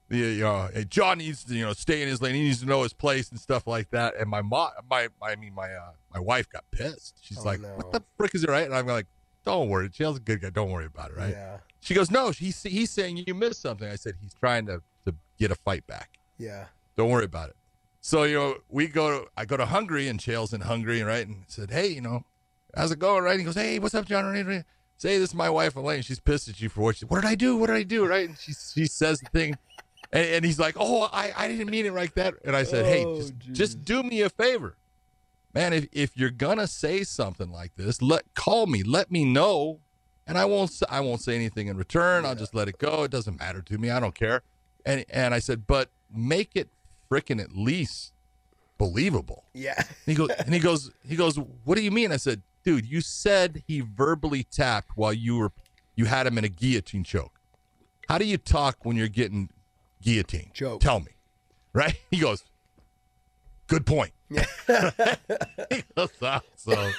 the 0.08 0.18
you 0.18 0.40
know 0.42 0.68
hey, 0.72 0.84
John 0.84 1.18
needs 1.18 1.44
to 1.44 1.54
you 1.54 1.64
know 1.64 1.72
stay 1.72 2.02
in 2.02 2.08
his 2.08 2.20
lane. 2.22 2.34
He 2.34 2.42
needs 2.42 2.60
to 2.60 2.66
know 2.66 2.82
his 2.82 2.92
place 2.92 3.30
and 3.30 3.38
stuff 3.40 3.66
like 3.66 3.90
that. 3.90 4.16
And 4.16 4.28
my 4.28 4.42
mom, 4.42 4.70
my 4.90 5.08
I 5.22 5.36
mean 5.36 5.54
my 5.54 5.72
uh, 5.72 5.92
my 6.14 6.20
wife 6.20 6.48
got 6.48 6.64
pissed. 6.70 7.18
She's 7.22 7.38
Oh, 7.38 7.42
like, 7.44 7.60
no. 7.60 7.68
"What 7.76 7.92
the 7.92 8.02
frick 8.16 8.34
is 8.34 8.44
it 8.44 8.50
right?" 8.50 8.64
And 8.64 8.74
I'm 8.74 8.86
like, 8.86 9.06
"Don't 9.44 9.68
worry, 9.68 9.88
Chael's 9.90 10.16
a 10.16 10.20
good 10.20 10.40
guy. 10.40 10.50
Don't 10.50 10.70
worry 10.70 10.86
about 10.86 11.10
it, 11.10 11.16
right?" 11.16 11.30
Yeah. 11.32 11.58
She 11.80 11.92
goes, 11.94 12.10
"No, 12.10 12.30
he's 12.30 12.62
he's 12.62 12.90
saying 12.90 13.24
you 13.26 13.34
missed 13.34 13.60
something." 13.60 13.88
I 13.88 13.96
said, 13.96 14.14
"He's 14.22 14.32
trying 14.34 14.66
to 14.66 14.80
to 15.04 15.14
get 15.38 15.50
a 15.50 15.54
fight 15.54 15.86
back." 15.86 16.18
Yeah. 16.38 16.66
Don't 16.96 17.10
worry 17.10 17.24
about 17.24 17.50
it. 17.50 17.56
So 18.06 18.22
you 18.22 18.36
know, 18.36 18.58
we 18.68 18.86
go. 18.86 19.10
To, 19.10 19.26
I 19.36 19.44
go 19.46 19.56
to 19.56 19.66
Hungary, 19.66 20.06
and 20.06 20.20
Chael's 20.20 20.52
in 20.52 20.60
Hungary, 20.60 21.02
right? 21.02 21.26
And 21.26 21.42
said, 21.48 21.72
"Hey, 21.72 21.88
you 21.88 22.00
know, 22.00 22.24
how's 22.72 22.92
it 22.92 23.00
going?" 23.00 23.24
Right? 23.24 23.36
He 23.36 23.44
goes, 23.44 23.56
"Hey, 23.56 23.80
what's 23.80 23.96
up, 23.96 24.04
John?" 24.04 24.32
Say, 24.96 25.18
this 25.18 25.30
is 25.30 25.34
my 25.34 25.50
wife 25.50 25.74
Elaine. 25.74 26.02
She's 26.02 26.20
pissed 26.20 26.48
at 26.48 26.60
you 26.60 26.68
for 26.68 26.82
what. 26.82 26.98
She, 26.98 27.04
what 27.04 27.20
did 27.20 27.28
I 27.28 27.34
do? 27.34 27.56
What 27.56 27.66
did 27.66 27.74
I 27.74 27.82
do? 27.82 28.06
Right? 28.06 28.28
And 28.28 28.38
she 28.38 28.52
she 28.52 28.86
says 28.86 29.18
the 29.18 29.28
thing, 29.30 29.58
and, 30.12 30.24
and 30.24 30.44
he's 30.44 30.60
like, 30.60 30.76
"Oh, 30.78 31.08
I, 31.12 31.32
I 31.36 31.48
didn't 31.48 31.68
mean 31.68 31.84
it 31.84 31.94
like 31.94 32.14
that." 32.14 32.34
And 32.44 32.54
I 32.54 32.62
said, 32.62 32.84
"Hey, 32.84 33.04
Oh, 33.04 33.16
just, 33.16 33.38
just 33.40 33.84
do 33.84 34.04
me 34.04 34.20
a 34.20 34.30
favor, 34.30 34.76
man. 35.52 35.72
If 35.72 35.88
if 35.90 36.16
you're 36.16 36.30
gonna 36.30 36.68
say 36.68 37.02
something 37.02 37.50
like 37.50 37.74
this, 37.74 38.00
let 38.00 38.32
call 38.34 38.68
me. 38.68 38.84
Let 38.84 39.10
me 39.10 39.24
know." 39.24 39.80
And 40.28 40.38
I 40.38 40.44
won't. 40.44 40.70
I 40.88 41.00
won't 41.00 41.22
say 41.22 41.34
anything 41.34 41.66
in 41.66 41.76
return. 41.76 42.24
I'll 42.24 42.36
just 42.36 42.54
let 42.54 42.68
it 42.68 42.78
go. 42.78 43.02
It 43.02 43.10
doesn't 43.10 43.40
matter 43.40 43.62
to 43.62 43.78
me. 43.78 43.90
I 43.90 43.98
don't 43.98 44.14
care. 44.14 44.42
And 44.84 45.04
and 45.10 45.34
I 45.34 45.40
said, 45.40 45.66
but 45.66 45.90
make 46.14 46.52
it 46.54 46.68
freaking 47.10 47.40
at 47.40 47.52
least 47.52 48.12
believable. 48.78 49.44
Yeah. 49.54 49.74
And 49.78 49.86
he 50.06 50.14
goes, 50.14 50.30
and 50.30 50.54
he 50.54 50.60
goes, 50.60 50.90
he 51.06 51.16
goes. 51.16 51.38
What 51.64 51.76
do 51.76 51.82
you 51.82 51.90
mean? 51.90 52.12
I 52.12 52.16
said, 52.16 52.42
dude, 52.64 52.86
you 52.86 53.00
said 53.00 53.62
he 53.66 53.80
verbally 53.80 54.44
tapped 54.44 54.90
while 54.96 55.12
you 55.12 55.38
were, 55.38 55.52
you 55.94 56.06
had 56.06 56.26
him 56.26 56.38
in 56.38 56.44
a 56.44 56.48
guillotine 56.48 57.04
choke. 57.04 57.40
How 58.08 58.18
do 58.18 58.24
you 58.24 58.38
talk 58.38 58.84
when 58.84 58.96
you're 58.96 59.08
getting 59.08 59.50
guillotine? 60.02 60.50
Choke. 60.54 60.80
Tell 60.80 61.00
me, 61.00 61.12
right? 61.72 61.98
He 62.10 62.18
goes, 62.18 62.44
good 63.66 63.86
point. 63.86 64.12
he 64.28 65.84
goes, 65.94 66.10
"Ah," 66.20 66.40
so, 66.56 66.90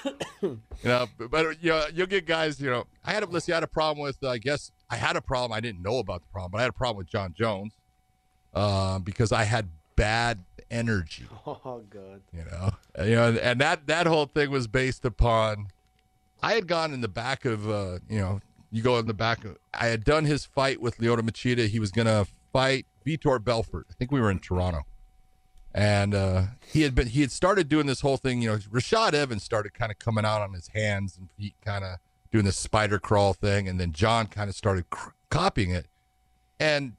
you 0.41 0.59
know, 0.83 1.07
but, 1.29 1.61
you 1.61 1.71
know, 1.71 1.85
you'll 1.93 2.07
get 2.07 2.25
guys. 2.25 2.59
You 2.59 2.69
know, 2.69 2.87
I 3.03 3.11
had 3.11 3.23
a 3.23 3.25
listen. 3.25 3.53
I 3.53 3.57
had 3.57 3.63
a 3.63 3.67
problem 3.67 4.03
with. 4.03 4.23
I 4.23 4.37
guess 4.37 4.71
I 4.89 4.95
had 4.95 5.17
a 5.17 5.21
problem. 5.21 5.51
I 5.51 5.59
didn't 5.59 5.81
know 5.81 5.99
about 5.99 6.21
the 6.21 6.27
problem, 6.31 6.51
but 6.51 6.59
I 6.59 6.61
had 6.61 6.69
a 6.69 6.73
problem 6.73 6.97
with 6.97 7.07
Jon 7.07 7.33
Jones 7.37 7.73
uh, 8.53 8.99
because 8.99 9.33
I 9.33 9.43
had 9.43 9.67
bad 9.97 10.45
energy. 10.71 11.25
Oh 11.45 11.81
God. 11.89 12.21
you 12.33 12.43
know? 12.43 12.71
And, 12.95 13.09
you 13.09 13.15
know 13.15 13.37
and 13.41 13.59
that 13.61 13.87
that 13.87 14.05
whole 14.05 14.25
thing 14.25 14.51
was 14.51 14.67
based 14.67 15.05
upon 15.05 15.67
i 16.43 16.53
had 16.53 16.67
gone 16.67 16.93
in 16.93 16.99
the 16.99 17.07
back 17.07 17.45
of 17.45 17.69
uh 17.69 17.99
you 18.09 18.19
know 18.19 18.41
you 18.69 18.81
go 18.81 18.97
in 18.99 19.07
the 19.07 19.13
back 19.13 19.45
of, 19.45 19.57
i 19.73 19.87
had 19.87 20.03
done 20.03 20.25
his 20.25 20.45
fight 20.45 20.81
with 20.81 20.97
Lyoto 20.97 21.21
Machida. 21.21 21.67
He 21.69 21.79
was 21.79 21.91
gonna 21.91 22.27
fight 22.51 22.85
vitor 23.05 23.41
belfort. 23.41 23.87
I 23.89 23.93
think 23.93 24.11
we 24.11 24.19
were 24.19 24.29
in 24.29 24.39
toronto. 24.39 24.81
And 25.73 26.13
uh 26.13 26.43
he 26.65 26.81
had 26.81 26.93
been 26.93 27.07
he 27.07 27.21
had 27.21 27.31
started 27.31 27.69
doing 27.69 27.87
this 27.87 28.01
whole 28.01 28.17
thing 28.17 28.41
you 28.41 28.49
know 28.49 28.57
rashad 28.57 29.13
evans 29.13 29.43
started 29.43 29.73
kind 29.73 29.91
of 29.91 29.99
coming 29.99 30.25
out 30.25 30.41
on 30.41 30.51
his 30.53 30.67
hands 30.69 31.17
and 31.17 31.29
feet 31.37 31.55
kind 31.63 31.85
of 31.85 31.97
doing 32.31 32.43
this 32.45 32.57
spider 32.57 32.99
crawl 32.99 33.33
thing. 33.33 33.69
And 33.69 33.79
then 33.79 33.93
john 33.93 34.27
kind 34.27 34.49
of 34.49 34.55
started 34.55 34.89
cr- 34.89 35.11
copying 35.29 35.71
it. 35.71 35.87
And 36.59 36.93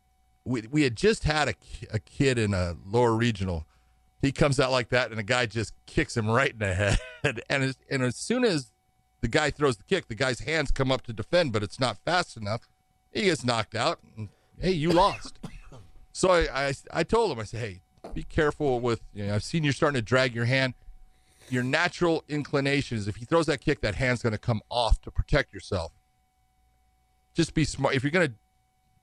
we, 0.48 0.62
we 0.70 0.82
had 0.82 0.96
just 0.96 1.24
had 1.24 1.48
a, 1.48 1.54
a 1.92 1.98
kid 1.98 2.38
in 2.38 2.54
a 2.54 2.74
lower 2.86 3.14
regional. 3.14 3.66
He 4.20 4.32
comes 4.32 4.58
out 4.58 4.72
like 4.72 4.88
that 4.88 5.10
and 5.10 5.18
the 5.18 5.22
guy 5.22 5.46
just 5.46 5.74
kicks 5.86 6.16
him 6.16 6.28
right 6.28 6.50
in 6.50 6.58
the 6.58 6.74
head. 6.74 6.98
And 7.50 7.64
as, 7.64 7.76
and 7.90 8.04
as 8.04 8.14
soon 8.14 8.44
as 8.44 8.72
the 9.20 9.28
guy 9.28 9.50
throws 9.50 9.76
the 9.76 9.82
kick 9.82 10.06
the 10.06 10.14
guy's 10.14 10.38
hands 10.40 10.70
come 10.70 10.92
up 10.92 11.02
to 11.02 11.12
defend 11.12 11.52
but 11.52 11.64
it's 11.64 11.80
not 11.80 11.98
fast 12.04 12.36
enough. 12.36 12.68
He 13.10 13.22
gets 13.22 13.44
knocked 13.44 13.74
out 13.74 13.98
and 14.16 14.28
hey 14.60 14.70
you 14.70 14.92
lost. 14.92 15.40
So 16.12 16.30
I, 16.30 16.68
I 16.68 16.74
i 16.92 17.02
told 17.02 17.32
him 17.32 17.40
i 17.40 17.42
said 17.42 17.60
hey 17.60 17.80
be 18.14 18.22
careful 18.22 18.78
with 18.78 19.02
you 19.12 19.26
know 19.26 19.34
i've 19.34 19.42
seen 19.42 19.64
you 19.64 19.72
starting 19.72 19.98
to 19.98 20.02
drag 20.02 20.32
your 20.32 20.44
hand. 20.44 20.74
Your 21.50 21.64
natural 21.64 22.22
inclination 22.28 22.98
is 22.98 23.08
if 23.08 23.16
he 23.16 23.24
throws 23.24 23.46
that 23.46 23.60
kick, 23.60 23.80
that 23.80 23.96
hand's 23.96 24.22
going 24.22 24.32
to 24.32 24.38
come 24.38 24.60
off 24.70 25.00
to 25.02 25.10
protect 25.10 25.52
yourself. 25.52 25.92
Just 27.34 27.52
be 27.52 27.64
smart. 27.64 27.96
If 27.96 28.04
you're 28.04 28.12
going 28.12 28.28
to 28.28 28.34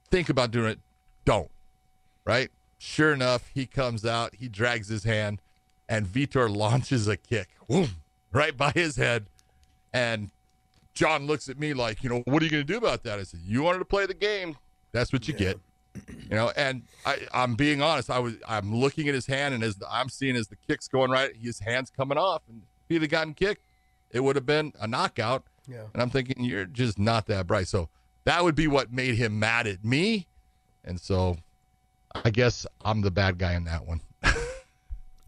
think 0.10 0.30
about 0.30 0.52
doing 0.52 0.72
it, 0.72 0.80
don't. 1.26 1.52
Right? 2.24 2.50
Sure 2.78 3.14
enough, 3.14 3.50
he 3.54 3.66
comes 3.66 4.06
out, 4.06 4.36
he 4.36 4.48
drags 4.48 4.88
his 4.88 5.04
hand, 5.04 5.42
and 5.88 6.06
Vitor 6.06 6.54
launches 6.54 7.08
a 7.08 7.18
kick, 7.18 7.50
whoom, 7.68 7.90
right 8.32 8.56
by 8.56 8.72
his 8.72 8.96
head. 8.96 9.28
And 9.94 10.32
John 10.94 11.28
looks 11.28 11.50
at 11.50 11.60
me 11.60 11.74
like, 11.74 12.04
you 12.04 12.10
know, 12.10 12.24
what 12.26 12.42
are 12.42 12.46
you 12.46 12.52
going 12.52 12.66
to 12.66 12.74
do 12.74 12.78
about 12.78 13.04
that? 13.04 13.20
I 13.20 13.24
said, 13.24 13.42
you 13.46 13.64
wanted 13.64 13.80
to 13.80 13.86
play 13.86 14.06
the 14.06 14.14
game. 14.14 14.58
That's 14.92 15.14
what 15.14 15.28
you 15.28 15.34
get. 15.34 15.60
You 16.08 16.36
know, 16.36 16.52
and 16.58 16.84
I, 17.06 17.20
I'm 17.34 17.56
being 17.56 17.82
honest. 17.82 18.10
I 18.10 18.20
was, 18.20 18.34
I'm 18.48 18.76
looking 18.76 19.08
at 19.08 19.14
his 19.14 19.28
hand, 19.28 19.54
and 19.54 19.64
as 19.64 19.78
I'm 19.90 20.10
seeing 20.10 20.36
as 20.36 20.48
the 20.48 20.58
kick's 20.68 20.88
going 20.88 21.12
right, 21.12 21.36
his 21.36 21.60
hand's 21.60 21.90
coming 21.90 22.18
off, 22.18 22.42
and 22.50 22.62
if 22.64 22.90
he'd 22.90 23.02
have 23.02 23.12
gotten 23.12 23.34
kicked, 23.34 23.62
it 24.12 24.20
would 24.20 24.36
have 24.36 24.46
been 24.46 24.74
a 24.80 24.88
knockout. 24.88 25.44
Yeah. 25.68 25.84
And 25.94 26.02
I'm 26.02 26.10
thinking, 26.10 26.44
you're 26.44 26.66
just 26.66 27.00
not 27.00 27.28
that 27.28 27.48
bright. 27.48 27.68
So 27.68 27.90
that 28.26 28.44
would 28.44 28.56
be 28.56 28.68
what 28.68 28.92
made 28.92 29.16
him 29.16 29.40
mad 29.40 29.68
at 29.68 29.84
me. 29.84 30.28
And 30.86 31.00
so 31.00 31.36
I 32.24 32.30
guess 32.30 32.66
I'm 32.84 33.02
the 33.02 33.12
bad 33.12 33.38
guy 33.38 33.54
in 33.56 33.66
that 33.66 33.86
one. 33.86 34.02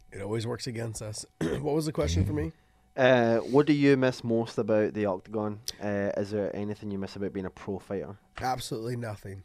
It 0.10 0.22
always 0.22 0.48
works 0.48 0.66
against 0.68 1.02
us. 1.04 1.26
what 1.42 1.76
was 1.76 1.86
the 1.86 1.92
question 1.92 2.26
for 2.26 2.32
me? 2.34 2.52
Uh, 2.96 3.38
what 3.40 3.68
do 3.68 3.74
you 3.74 3.96
miss 3.98 4.24
most 4.24 4.58
about 4.58 4.94
the 4.96 5.06
octagon? 5.06 5.60
Uh, 5.84 6.10
is 6.18 6.32
there 6.32 6.56
anything 6.56 6.90
you 6.90 6.98
miss 6.98 7.16
about 7.16 7.34
being 7.34 7.46
a 7.46 7.50
pro 7.52 7.78
fighter? 7.78 8.16
Absolutely 8.42 8.96
nothing. 8.96 9.44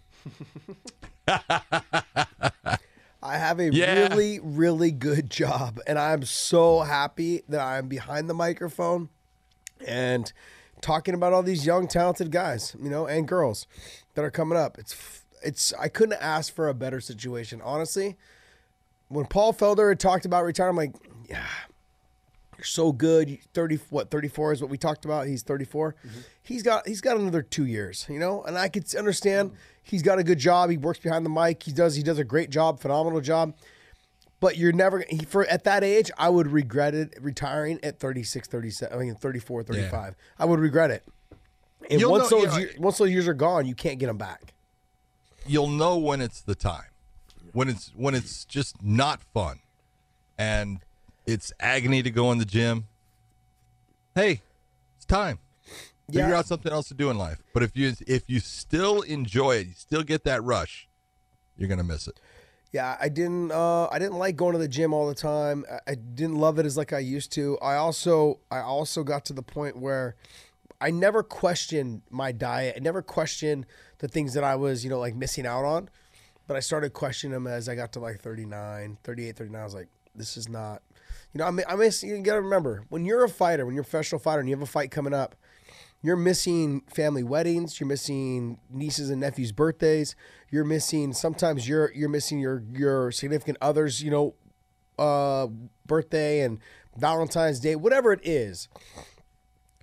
I 3.24 3.36
have 3.38 3.60
a 3.60 3.72
Yeah. 3.72 4.08
really, 4.08 4.40
really 4.40 4.90
good 4.90 5.30
job, 5.30 5.78
and 5.86 5.98
I'm 5.98 6.24
so 6.24 6.80
happy 6.80 7.42
that 7.48 7.60
I'm 7.60 7.88
behind 7.88 8.30
the 8.30 8.34
microphone 8.34 9.10
and 9.86 10.32
talking 10.80 11.14
about 11.14 11.32
all 11.32 11.42
these 11.42 11.64
young, 11.66 11.86
talented 11.86 12.30
guys, 12.32 12.74
you 12.82 12.88
know, 12.88 13.06
and 13.06 13.28
girls 13.28 13.66
that 14.14 14.24
are 14.24 14.30
coming 14.30 14.58
up. 14.58 14.78
It's, 14.78 14.92
f- 14.92 15.21
it's. 15.44 15.72
I 15.78 15.88
couldn't 15.88 16.20
ask 16.20 16.54
for 16.54 16.68
a 16.68 16.74
better 16.74 17.00
situation, 17.00 17.60
honestly. 17.62 18.16
When 19.08 19.26
Paul 19.26 19.52
Felder 19.52 19.90
had 19.90 20.00
talked 20.00 20.24
about 20.24 20.44
retiring, 20.44 20.70
I'm 20.70 20.76
like, 20.76 20.94
yeah, 21.28 21.44
you're 22.56 22.64
so 22.64 22.92
good. 22.92 23.38
Thirty, 23.54 23.78
what? 23.90 24.10
Thirty 24.10 24.28
four 24.28 24.52
is 24.52 24.60
what 24.60 24.70
we 24.70 24.78
talked 24.78 25.04
about. 25.04 25.26
He's 25.26 25.42
34. 25.42 25.94
Mm-hmm. 25.94 26.20
He's 26.42 26.62
got 26.62 26.86
he's 26.86 27.00
got 27.00 27.16
another 27.16 27.42
two 27.42 27.66
years, 27.66 28.06
you 28.08 28.18
know. 28.18 28.42
And 28.44 28.56
I 28.56 28.68
could 28.68 28.94
understand 28.94 29.50
mm. 29.50 29.54
he's 29.82 30.02
got 30.02 30.18
a 30.18 30.24
good 30.24 30.38
job. 30.38 30.70
He 30.70 30.76
works 30.76 30.98
behind 30.98 31.26
the 31.26 31.30
mic. 31.30 31.62
He 31.62 31.72
does 31.72 31.96
he 31.96 32.02
does 32.02 32.18
a 32.18 32.24
great 32.24 32.50
job, 32.50 32.80
phenomenal 32.80 33.20
job. 33.20 33.54
But 34.38 34.56
you're 34.56 34.72
never 34.72 35.04
he, 35.08 35.24
for 35.24 35.46
at 35.46 35.64
that 35.64 35.84
age. 35.84 36.10
I 36.16 36.28
would 36.28 36.48
regret 36.48 36.94
it 36.94 37.14
retiring 37.20 37.78
at 37.82 37.98
36, 37.98 38.48
37. 38.48 38.96
I 38.96 39.00
mean 39.00 39.14
34, 39.14 39.62
35. 39.62 40.14
I 40.38 40.44
would 40.44 40.60
regret 40.60 40.90
it. 40.90 41.04
And 41.90 42.00
You'll 42.00 42.12
once 42.12 42.30
know- 42.30 42.42
those 42.42 42.52
yeah. 42.54 42.58
year- 42.60 42.74
once 42.78 42.98
those 42.98 43.10
years 43.10 43.28
are 43.28 43.34
gone, 43.34 43.66
you 43.66 43.74
can't 43.74 43.98
get 43.98 44.06
them 44.06 44.18
back. 44.18 44.54
You'll 45.46 45.68
know 45.68 45.96
when 45.98 46.20
it's 46.20 46.40
the 46.40 46.54
time. 46.54 46.86
When 47.52 47.68
it's 47.68 47.92
when 47.96 48.14
it's 48.14 48.44
just 48.44 48.82
not 48.82 49.20
fun. 49.34 49.60
And 50.38 50.80
it's 51.26 51.52
agony 51.60 52.02
to 52.02 52.10
go 52.10 52.32
in 52.32 52.38
the 52.38 52.44
gym. 52.44 52.86
Hey, 54.14 54.42
it's 54.96 55.04
time. 55.04 55.38
Figure 56.06 56.28
Yeah. 56.28 56.38
out 56.38 56.46
something 56.46 56.72
else 56.72 56.88
to 56.88 56.94
do 56.94 57.10
in 57.10 57.18
life. 57.18 57.42
But 57.54 57.62
if 57.62 57.76
you 57.76 57.94
if 58.06 58.24
you 58.28 58.40
still 58.40 59.02
enjoy 59.02 59.56
it, 59.56 59.66
you 59.68 59.72
still 59.76 60.02
get 60.02 60.24
that 60.24 60.42
rush, 60.42 60.88
you're 61.56 61.68
gonna 61.68 61.84
miss 61.84 62.06
it. 62.08 62.18
Yeah, 62.72 62.96
I 62.98 63.10
didn't. 63.10 63.52
Uh, 63.52 63.86
I 63.90 63.98
didn't 63.98 64.16
like 64.16 64.34
going 64.34 64.54
to 64.54 64.58
the 64.58 64.66
gym 64.68 64.94
all 64.94 65.06
the 65.06 65.14
time. 65.14 65.64
I, 65.70 65.92
I 65.92 65.94
didn't 65.94 66.36
love 66.36 66.58
it 66.58 66.64
as 66.64 66.76
like 66.76 66.92
I 66.94 67.00
used 67.00 67.30
to. 67.32 67.58
I 67.60 67.74
also, 67.74 68.40
I 68.50 68.60
also 68.60 69.04
got 69.04 69.26
to 69.26 69.34
the 69.34 69.42
point 69.42 69.76
where 69.76 70.16
I 70.82 70.90
never 70.90 71.22
questioned 71.22 72.02
my 72.10 72.32
diet. 72.32 72.74
I 72.76 72.80
never 72.80 73.02
questioned 73.02 73.66
the 73.98 74.08
things 74.08 74.34
that 74.34 74.42
I 74.42 74.56
was, 74.56 74.82
you 74.82 74.90
know, 74.90 74.98
like 74.98 75.14
missing 75.14 75.46
out 75.46 75.64
on. 75.64 75.88
But 76.48 76.56
I 76.56 76.60
started 76.60 76.92
questioning 76.92 77.32
them 77.32 77.46
as 77.46 77.68
I 77.68 77.76
got 77.76 77.92
to 77.92 78.00
like 78.00 78.20
39, 78.20 78.98
38, 79.04 79.36
39. 79.36 79.60
I 79.60 79.64
was 79.64 79.74
like, 79.74 79.88
this 80.16 80.36
is 80.36 80.48
not, 80.48 80.82
you 81.32 81.38
know, 81.38 81.44
I 81.44 81.52
mean, 81.52 81.64
I 81.68 81.76
miss. 81.76 82.02
You 82.02 82.18
got 82.18 82.34
to 82.34 82.40
remember 82.40 82.82
when 82.88 83.04
you're 83.04 83.24
a 83.24 83.28
fighter, 83.28 83.64
when 83.64 83.74
you're 83.76 83.82
a 83.82 83.84
professional 83.84 84.18
fighter, 84.18 84.40
and 84.40 84.48
you 84.48 84.56
have 84.56 84.62
a 84.62 84.66
fight 84.66 84.90
coming 84.90 85.14
up 85.14 85.36
you're 86.02 86.16
missing 86.16 86.82
family 86.92 87.22
weddings 87.22 87.78
you're 87.78 87.88
missing 87.88 88.58
nieces 88.68 89.08
and 89.08 89.20
nephews 89.20 89.52
birthdays 89.52 90.14
you're 90.50 90.64
missing 90.64 91.12
sometimes 91.12 91.68
you're 91.68 91.92
you're 91.94 92.08
missing 92.08 92.38
your 92.38 92.62
your 92.72 93.12
significant 93.12 93.56
others 93.62 94.02
you 94.02 94.10
know 94.10 94.34
uh 94.98 95.46
birthday 95.86 96.40
and 96.40 96.58
valentine's 96.96 97.60
day 97.60 97.76
whatever 97.76 98.12
it 98.12 98.20
is 98.24 98.68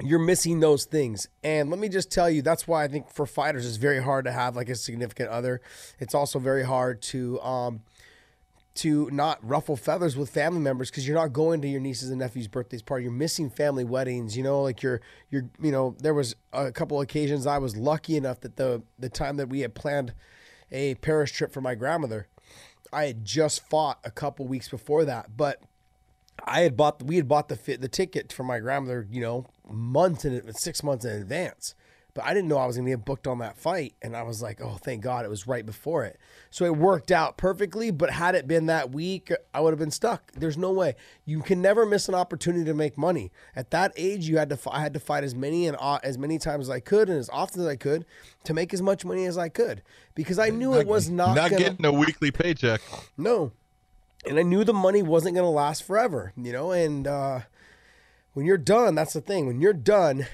you're 0.02 0.20
missing 0.20 0.60
those 0.60 0.86
things 0.86 1.28
and 1.44 1.70
let 1.70 1.80
me 1.80 1.90
just 1.90 2.12
tell 2.12 2.30
you 2.30 2.42
that's 2.42 2.68
why 2.68 2.84
i 2.84 2.88
think 2.88 3.12
for 3.12 3.26
fighters 3.26 3.66
it's 3.66 3.78
very 3.78 4.02
hard 4.02 4.26
to 4.26 4.32
have 4.32 4.56
like 4.56 4.70
a 4.70 4.76
significant 4.76 5.30
other 5.30 5.62
it's 6.00 6.16
also 6.16 6.40
very 6.40 6.64
hard 6.64 7.02
to 7.02 7.40
um 7.42 7.82
to 8.80 9.10
not 9.12 9.46
ruffle 9.46 9.76
feathers 9.76 10.16
with 10.16 10.30
family 10.30 10.62
members 10.62 10.90
because 10.90 11.06
you're 11.06 11.18
not 11.18 11.34
going 11.34 11.62
to 11.62 11.68
your 11.68 11.82
nieces 11.82 12.10
and 12.10 12.20
nephews' 12.20 12.48
birthdays 12.48 12.82
party. 12.82 13.04
You're 13.04 13.12
missing 13.12 13.50
family 13.50 13.84
weddings. 13.84 14.38
You 14.38 14.44
know, 14.44 14.62
like 14.62 14.82
you're 14.82 15.02
you're 15.30 15.50
you 15.62 15.72
know 15.72 15.98
there 16.00 16.14
was 16.14 16.34
a 16.54 16.72
couple 16.72 17.02
occasions 17.02 17.46
I 17.46 17.58
was 17.58 17.76
lucky 17.76 18.16
enough 18.16 18.40
that 18.40 18.56
the 18.56 18.82
the 18.98 19.10
time 19.10 19.36
that 19.36 19.50
we 19.50 19.62
had 19.62 19.76
planned 19.76 20.14
a 20.72 20.96
Paris 20.96 21.30
trip 21.30 21.52
for 21.52 21.60
my 21.60 21.76
grandmother, 21.76 22.28
I 22.94 23.08
had 23.08 23.26
just 23.26 23.68
fought 23.68 24.00
a 24.06 24.12
couple 24.12 24.48
weeks 24.48 24.70
before 24.70 25.04
that, 25.04 25.36
but 25.36 25.62
I 26.46 26.62
had 26.62 26.78
bought 26.78 27.04
we 27.04 27.18
had 27.18 27.28
bought 27.28 27.50
the 27.50 27.58
fit 27.58 27.82
the 27.82 27.90
ticket 27.90 28.32
for 28.32 28.44
my 28.44 28.60
grandmother, 28.60 29.06
you 29.12 29.20
know, 29.20 29.46
months 29.72 30.26
in 30.26 30.54
six 30.54 30.84
months 30.84 31.06
in 31.06 31.12
advance. 31.12 31.76
But 32.16 32.26
I 32.26 32.34
didn't 32.34 32.50
know 32.50 32.58
I 32.58 32.66
was 32.66 32.76
gonna 32.76 32.90
get 32.90 33.06
booked 33.06 33.28
on 33.28 33.38
that 33.38 33.56
fight, 33.56 33.94
and 34.02 34.18
I 34.18 34.24
was 34.24 34.42
like, 34.42 34.60
"Oh, 34.62 34.78
thank 34.82 35.02
God, 35.02 35.26
it 35.26 35.30
was 35.30 35.48
right 35.48 35.66
before 35.66 36.04
it." 36.04 36.20
So 36.50 36.66
it 36.66 36.76
worked 36.76 37.12
out 37.12 37.38
perfectly. 37.38 37.92
But 37.92 38.10
had 38.10 38.34
it 38.34 38.48
been 38.48 38.66
that 38.66 38.92
week, 38.92 39.32
I 39.54 39.62
would 39.62 39.72
have 39.72 39.80
been 39.80 39.92
stuck. 39.92 40.32
There's 40.34 40.58
no 40.58 40.72
way 40.72 40.96
you 41.24 41.42
can 41.42 41.62
never 41.62 41.86
miss 41.86 42.10
an 42.10 42.16
opportunity 42.16 42.66
to 42.66 42.74
make 42.74 42.98
money. 42.98 43.32
At 43.56 43.70
that 43.72 43.94
age, 43.96 44.28
you 44.28 44.38
had 44.38 44.50
to 44.50 44.58
I 44.72 44.82
had 44.82 44.94
to 44.96 45.00
fight 45.00 45.24
as 45.24 45.36
many 45.36 45.68
and 45.68 45.78
uh, 45.80 46.00
as 46.04 46.18
many 46.18 46.40
times 46.40 46.66
as 46.66 46.70
I 46.72 46.80
could 46.80 47.10
and 47.10 47.18
as 47.18 47.30
often 47.30 47.62
as 47.62 47.68
I 47.68 47.76
could 47.76 48.06
to 48.44 48.54
make 48.54 48.74
as 48.74 48.82
much 48.82 49.06
money 49.06 49.26
as 49.26 49.38
I 49.38 49.48
could 49.48 49.84
because 50.16 50.40
I 50.40 50.50
knew 50.50 50.74
it 50.74 50.88
was 50.88 51.10
not 51.10 51.36
not 51.36 51.52
gonna, 51.52 51.64
getting 51.64 51.86
a 51.86 51.94
weekly 51.94 52.32
paycheck. 52.32 52.82
no. 53.18 53.52
And 54.26 54.38
I 54.38 54.42
knew 54.42 54.66
the 54.66 54.74
money 54.74 55.02
wasn't 55.02 55.36
going 55.36 55.46
to 55.46 55.50
last 55.50 55.84
forever, 55.84 56.34
you 56.36 56.52
know, 56.52 56.72
and 56.72 57.08
uh, 57.08 57.40
when 58.40 58.46
you're 58.46 58.58
done, 58.58 58.96
that's 58.96 59.12
the 59.12 59.20
thing. 59.20 59.48
When 59.48 59.60
you're 59.60 59.74
done, 59.74 60.26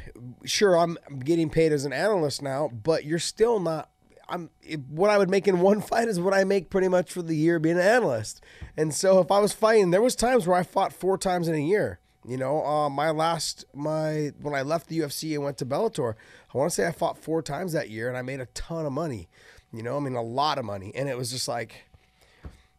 sure, 0.43 0.77
I'm 0.77 0.95
getting 1.23 1.49
paid 1.49 1.71
as 1.71 1.85
an 1.85 1.91
analyst 1.91 2.39
now, 2.39 2.69
but 2.69 3.03
you're 3.03 3.17
still 3.17 3.59
not. 3.59 3.89
I'm 4.29 4.51
what 4.89 5.09
I 5.09 5.17
would 5.17 5.31
make 5.31 5.47
in 5.47 5.59
one 5.59 5.81
fight 5.89 6.07
is 6.07 6.19
what 6.19 6.31
I 6.31 6.43
make 6.43 6.69
pretty 6.69 6.87
much 6.87 7.11
for 7.11 7.23
the 7.23 7.35
year 7.35 7.57
being 7.57 7.77
an 7.77 7.81
analyst. 7.81 8.43
And 8.77 8.93
so 8.93 9.19
if 9.21 9.31
I 9.31 9.39
was 9.39 9.53
fighting, 9.53 9.89
there 9.89 10.03
was 10.03 10.15
times 10.15 10.45
where 10.45 10.55
I 10.55 10.61
fought 10.61 10.93
four 10.93 11.17
times 11.17 11.47
in 11.47 11.55
a 11.55 11.57
year. 11.57 11.99
You 12.27 12.37
know, 12.37 12.63
uh, 12.63 12.91
my 12.91 13.09
last 13.09 13.65
my 13.73 14.33
when 14.39 14.53
I 14.53 14.61
left 14.61 14.85
the 14.87 14.99
UFC 14.99 15.33
and 15.33 15.43
went 15.43 15.57
to 15.57 15.65
Bellator, 15.65 16.13
I 16.53 16.57
want 16.59 16.69
to 16.69 16.75
say 16.75 16.85
I 16.85 16.91
fought 16.91 17.17
four 17.17 17.41
times 17.41 17.73
that 17.73 17.89
year, 17.89 18.07
and 18.07 18.15
I 18.15 18.21
made 18.21 18.39
a 18.39 18.45
ton 18.53 18.85
of 18.85 18.91
money. 18.91 19.29
You 19.73 19.81
know, 19.81 19.97
I 19.97 19.99
mean 19.99 20.13
a 20.13 20.21
lot 20.21 20.59
of 20.59 20.65
money, 20.65 20.91
and 20.93 21.09
it 21.09 21.17
was 21.17 21.31
just 21.31 21.47
like 21.47 21.85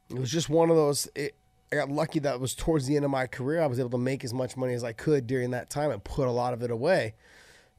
it 0.09 0.21
was 0.21 0.31
just 0.31 0.49
one 0.49 0.71
of 0.71 0.77
those. 0.77 1.09
It, 1.17 1.35
I 1.73 1.77
got 1.77 1.91
lucky 1.91 2.21
that 2.21 2.41
was 2.41 2.55
towards 2.55 2.87
the 2.87 2.97
end 2.97 3.05
of 3.05 3.11
my 3.11 3.27
career. 3.27 3.61
I 3.61 3.67
was 3.67 3.81
able 3.81 3.91
to 3.91 3.99
make 3.99 4.25
as 4.25 4.33
much 4.33 4.57
money 4.57 4.75
as 4.75 4.85
I 4.85 4.93
could 4.93 5.27
during 5.27 5.51
that 5.51 5.69
time 5.69 5.91
and 5.91 6.03
put 6.03 6.29
a 6.29 6.31
lot 6.31 6.53
of 6.53 6.63
it 6.63 6.71
away. 6.71 7.15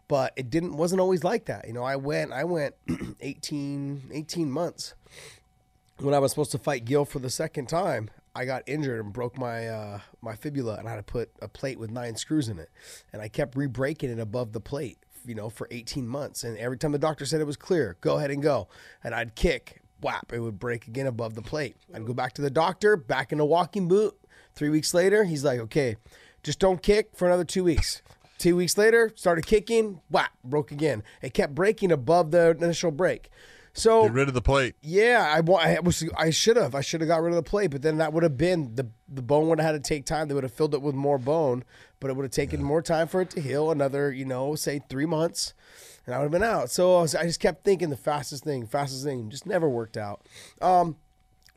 But 0.07 0.33
it 0.35 0.49
didn't 0.49 0.77
wasn't 0.77 1.01
always 1.01 1.23
like 1.23 1.45
that. 1.45 1.67
You 1.67 1.73
know, 1.73 1.83
I 1.83 1.95
went 1.95 2.31
I 2.31 2.43
went 2.43 2.75
18, 3.21 4.09
18 4.11 4.51
months 4.51 4.93
when 5.99 6.13
I 6.13 6.19
was 6.19 6.31
supposed 6.31 6.51
to 6.51 6.57
fight 6.57 6.85
Gil 6.85 7.05
for 7.05 7.19
the 7.19 7.29
second 7.29 7.67
time. 7.67 8.09
I 8.35 8.45
got 8.45 8.63
injured 8.67 9.03
and 9.03 9.11
broke 9.11 9.37
my 9.37 9.67
uh, 9.67 9.99
my 10.21 10.35
fibula, 10.35 10.75
and 10.75 10.87
I 10.87 10.91
had 10.91 10.97
to 10.97 11.03
put 11.03 11.31
a 11.41 11.47
plate 11.47 11.79
with 11.79 11.89
nine 11.89 12.15
screws 12.15 12.49
in 12.49 12.59
it, 12.59 12.69
and 13.11 13.21
I 13.21 13.29
kept 13.29 13.55
re-breaking 13.55 14.11
it 14.11 14.19
above 14.19 14.53
the 14.53 14.59
plate, 14.59 14.99
you 15.25 15.33
know, 15.33 15.49
for 15.49 15.67
18 15.71 16.07
months. 16.07 16.43
And 16.43 16.55
every 16.57 16.77
time 16.77 16.91
the 16.91 16.99
doctor 16.99 17.25
said 17.25 17.41
it 17.41 17.47
was 17.47 17.57
clear, 17.57 17.97
go 17.99 18.17
ahead 18.17 18.29
and 18.29 18.43
go, 18.43 18.67
and 19.03 19.15
I'd 19.15 19.33
kick, 19.33 19.81
whap, 20.01 20.31
it 20.33 20.39
would 20.39 20.59
break 20.59 20.87
again 20.87 21.07
above 21.07 21.35
the 21.35 21.41
plate. 21.41 21.75
I'd 21.93 22.05
go 22.05 22.13
back 22.13 22.33
to 22.33 22.41
the 22.41 22.49
doctor, 22.49 22.95
back 22.97 23.31
in 23.31 23.39
a 23.39 23.45
walking 23.45 23.87
boot. 23.87 24.15
Three 24.55 24.69
weeks 24.69 24.93
later, 24.93 25.23
he's 25.23 25.43
like, 25.43 25.59
okay, 25.59 25.97
just 26.43 26.59
don't 26.59 26.81
kick 26.81 27.09
for 27.15 27.27
another 27.27 27.43
two 27.43 27.63
weeks. 27.63 28.01
Two 28.37 28.55
weeks 28.55 28.77
later, 28.77 29.11
started 29.15 29.45
kicking, 29.45 30.01
whap, 30.09 30.31
broke 30.43 30.71
again. 30.71 31.03
It 31.21 31.33
kept 31.33 31.55
breaking 31.55 31.91
above 31.91 32.31
the 32.31 32.51
initial 32.59 32.91
break. 32.91 33.29
So 33.73 34.03
Get 34.03 34.13
rid 34.13 34.27
of 34.27 34.33
the 34.33 34.41
plate. 34.41 34.75
yeah, 34.81 35.23
I 35.35 35.51
I 35.51 35.79
was 35.79 36.03
I 36.17 36.31
should 36.31 36.57
have 36.57 36.73
I 36.73 36.81
should 36.81 37.01
have 37.01 37.07
got 37.07 37.21
rid 37.21 37.29
of 37.29 37.35
the 37.35 37.47
plate, 37.47 37.67
but 37.69 37.83
then 37.83 37.97
that 37.97 38.11
would 38.11 38.23
have 38.23 38.35
been 38.35 38.73
the 38.73 38.87
the 39.07 39.21
bone 39.21 39.47
would 39.49 39.59
have 39.59 39.73
had 39.75 39.83
to 39.83 39.87
take 39.87 40.05
time. 40.05 40.27
They 40.27 40.33
would 40.33 40.43
have 40.43 40.53
filled 40.53 40.73
it 40.73 40.81
with 40.81 40.95
more 40.95 41.19
bone, 41.19 41.63
but 41.99 42.09
it 42.09 42.15
would 42.15 42.23
have 42.23 42.31
taken 42.31 42.63
more 42.63 42.81
time 42.81 43.07
for 43.07 43.21
it 43.21 43.29
to 43.31 43.41
heal. 43.41 43.69
Another 43.69 44.11
you 44.11 44.25
know 44.25 44.55
say 44.55 44.81
three 44.89 45.05
months, 45.05 45.53
and 46.07 46.15
I 46.15 46.19
would 46.19 46.23
have 46.23 46.31
been 46.31 46.43
out. 46.43 46.71
So 46.71 46.97
I, 46.97 47.01
was, 47.01 47.13
I 47.13 47.23
just 47.23 47.41
kept 47.41 47.63
thinking 47.63 47.89
the 47.89 47.97
fastest 47.97 48.43
thing, 48.43 48.65
fastest 48.65 49.03
thing, 49.03 49.29
just 49.29 49.45
never 49.45 49.69
worked 49.69 49.97
out. 49.97 50.25
Um, 50.61 50.95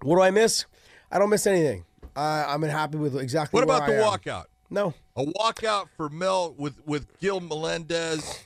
what 0.03 0.17
do 0.17 0.23
I 0.23 0.31
miss? 0.31 0.67
I 1.11 1.19
don't 1.19 1.31
miss 1.31 1.47
anything. 1.47 1.85
I, 2.17 2.45
I'm 2.49 2.63
happy 2.63 2.99
with 2.99 3.17
exactly. 3.17 3.57
What 3.57 3.65
about 3.65 3.87
the 3.87 3.97
am. 3.97 4.03
walkout? 4.03 4.47
No. 4.69 4.95
A 5.17 5.25
walkout 5.25 5.89
for 5.97 6.09
Mel 6.09 6.55
with 6.59 6.85
with 6.85 7.19
Gil 7.21 7.41
Melendez, 7.41 8.45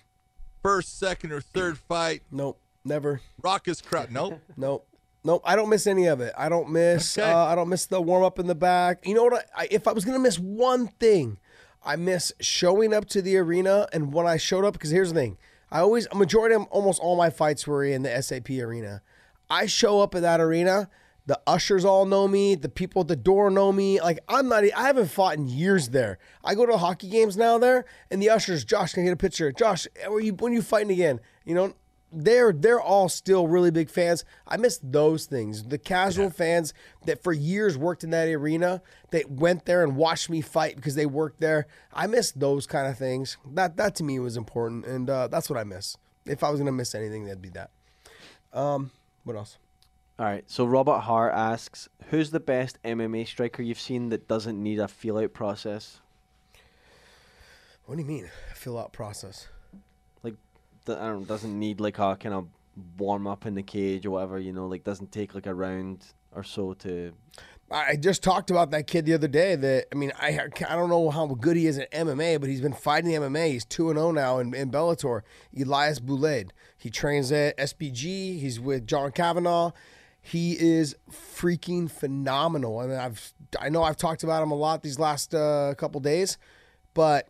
first, 0.62 0.98
second, 0.98 1.32
or 1.32 1.40
third 1.40 1.78
fight. 1.78 2.22
Nope. 2.30 2.60
Never. 2.84 3.20
Raucous 3.42 3.80
crowd. 3.80 4.12
Nope. 4.12 4.40
Nope. 4.56 4.86
Nope. 5.26 5.40
I 5.46 5.56
don't 5.56 5.70
miss 5.70 5.86
any 5.86 6.06
of 6.06 6.20
it. 6.20 6.34
I 6.36 6.50
don't 6.50 6.70
miss. 6.70 7.16
Okay. 7.16 7.30
Uh, 7.30 7.46
I 7.46 7.54
don't 7.54 7.70
miss 7.70 7.86
the 7.86 8.00
warm 8.00 8.22
up 8.22 8.38
in 8.38 8.46
the 8.46 8.54
back. 8.54 9.06
You 9.06 9.14
know 9.14 9.24
what? 9.24 9.46
I, 9.56 9.62
I, 9.62 9.68
if 9.70 9.88
I 9.88 9.92
was 9.92 10.04
gonna 10.04 10.18
miss 10.18 10.38
one 10.38 10.88
thing, 10.88 11.38
I 11.82 11.96
miss 11.96 12.32
showing 12.40 12.92
up 12.92 13.06
to 13.06 13.22
the 13.22 13.38
arena. 13.38 13.86
And 13.92 14.12
when 14.12 14.26
I 14.26 14.36
showed 14.36 14.66
up, 14.66 14.74
because 14.74 14.90
here's 14.90 15.12
the 15.12 15.20
thing, 15.20 15.38
I 15.70 15.80
always 15.80 16.06
a 16.10 16.14
majority 16.14 16.54
of 16.54 16.64
almost 16.64 17.00
all 17.00 17.16
my 17.16 17.30
fights 17.30 17.66
were 17.66 17.84
in 17.84 18.02
the 18.02 18.22
SAP 18.22 18.50
arena. 18.50 19.02
I 19.50 19.66
show 19.66 20.00
up 20.00 20.14
at 20.14 20.22
that 20.22 20.40
arena. 20.40 20.88
The 21.26 21.40
ushers 21.46 21.84
all 21.84 22.04
know 22.04 22.28
me. 22.28 22.54
The 22.54 22.68
people 22.68 23.02
at 23.02 23.08
the 23.08 23.16
door 23.16 23.50
know 23.50 23.72
me. 23.72 24.00
Like 24.00 24.18
I'm 24.28 24.48
not. 24.48 24.64
I 24.64 24.82
haven't 24.82 25.08
fought 25.08 25.36
in 25.36 25.46
years 25.46 25.88
there. 25.88 26.18
I 26.44 26.54
go 26.54 26.66
to 26.66 26.76
hockey 26.76 27.08
games 27.08 27.36
now 27.36 27.58
there, 27.58 27.86
and 28.10 28.20
the 28.20 28.30
ushers, 28.30 28.64
Josh, 28.64 28.92
can 28.92 29.02
I 29.02 29.06
get 29.06 29.12
a 29.12 29.16
picture? 29.16 29.50
Josh, 29.50 29.86
are 30.06 30.20
you 30.20 30.34
when 30.34 30.52
you 30.52 30.60
fighting 30.60 30.90
again? 30.90 31.20
You 31.44 31.54
know, 31.54 31.74
they're 32.14 32.52
they're 32.52 32.80
all 32.80 33.08
still 33.08 33.48
really 33.48 33.70
big 33.70 33.90
fans. 33.90 34.24
I 34.46 34.56
miss 34.56 34.78
those 34.82 35.26
things. 35.26 35.64
The 35.64 35.78
casual 35.78 36.30
fans 36.30 36.72
that 37.06 37.22
for 37.22 37.32
years 37.32 37.76
worked 37.76 38.04
in 38.04 38.10
that 38.10 38.28
arena, 38.28 38.82
that 39.10 39.30
went 39.30 39.66
there 39.66 39.82
and 39.82 39.96
watched 39.96 40.30
me 40.30 40.40
fight 40.40 40.76
because 40.76 40.94
they 40.94 41.06
worked 41.06 41.40
there. 41.40 41.66
I 41.92 42.06
miss 42.06 42.32
those 42.32 42.66
kind 42.66 42.86
of 42.86 42.96
things. 42.96 43.36
That 43.46 43.76
that 43.76 43.94
to 43.96 44.04
me 44.04 44.18
was 44.18 44.36
important, 44.36 44.86
and 44.86 45.08
uh, 45.10 45.28
that's 45.28 45.50
what 45.50 45.58
I 45.58 45.64
miss. 45.64 45.96
If 46.24 46.42
I 46.42 46.50
was 46.50 46.60
gonna 46.60 46.72
miss 46.72 46.94
anything, 46.94 47.24
that'd 47.24 47.42
be 47.42 47.50
that. 47.50 47.70
Um, 48.52 48.90
what 49.24 49.36
else? 49.36 49.58
All 50.18 50.26
right. 50.26 50.44
So 50.46 50.64
Robert 50.64 51.00
Hart 51.00 51.34
asks, 51.34 51.88
"Who's 52.10 52.30
the 52.30 52.40
best 52.40 52.78
MMA 52.84 53.26
striker 53.26 53.62
you've 53.62 53.80
seen 53.80 54.10
that 54.10 54.28
doesn't 54.28 54.62
need 54.62 54.78
a 54.78 54.88
feel 54.88 55.18
out 55.18 55.32
process? 55.32 56.00
What 57.86 57.96
do 57.96 58.00
you 58.00 58.08
mean? 58.08 58.30
Fill 58.54 58.78
out 58.78 58.92
process. 58.92 59.48
Doesn't 60.86 61.58
need 61.58 61.80
like 61.80 61.98
a 61.98 62.16
kind 62.16 62.34
of 62.34 62.48
warm 62.98 63.26
up 63.26 63.46
in 63.46 63.54
the 63.54 63.62
cage 63.62 64.06
or 64.06 64.12
whatever. 64.12 64.38
You 64.38 64.52
know, 64.52 64.66
like 64.66 64.84
doesn't 64.84 65.12
take 65.12 65.34
like 65.34 65.46
a 65.46 65.54
round 65.54 66.04
or 66.34 66.42
so 66.42 66.74
to. 66.74 67.12
I 67.70 67.96
just 67.96 68.22
talked 68.22 68.50
about 68.50 68.70
that 68.72 68.86
kid 68.86 69.06
the 69.06 69.14
other 69.14 69.26
day. 69.26 69.56
That 69.56 69.86
I 69.90 69.94
mean, 69.94 70.12
I 70.20 70.38
I 70.68 70.76
don't 70.76 70.90
know 70.90 71.10
how 71.10 71.26
good 71.26 71.56
he 71.56 71.66
is 71.66 71.78
at 71.78 71.90
MMA, 71.92 72.40
but 72.40 72.48
he's 72.48 72.60
been 72.60 72.74
fighting 72.74 73.10
the 73.10 73.16
MMA. 73.16 73.50
He's 73.50 73.64
two 73.64 73.90
and 73.90 73.98
zero 73.98 74.10
now 74.10 74.38
in, 74.38 74.54
in 74.54 74.70
Bellator. 74.70 75.22
Ilias 75.52 75.98
Bulaid. 75.98 76.50
He 76.76 76.90
trains 76.90 77.32
at 77.32 77.56
SBG. 77.56 78.38
He's 78.38 78.60
with 78.60 78.86
John 78.86 79.12
Kavanagh. 79.12 79.70
He 80.20 80.52
is 80.52 80.96
freaking 81.10 81.90
phenomenal. 81.90 82.78
I 82.78 82.86
mean, 82.86 82.98
I've 82.98 83.32
I 83.58 83.70
know 83.70 83.82
I've 83.82 83.96
talked 83.96 84.22
about 84.22 84.42
him 84.42 84.50
a 84.50 84.56
lot 84.56 84.82
these 84.82 84.98
last 84.98 85.34
uh, 85.34 85.74
couple 85.76 86.00
days, 86.00 86.38
but 86.92 87.28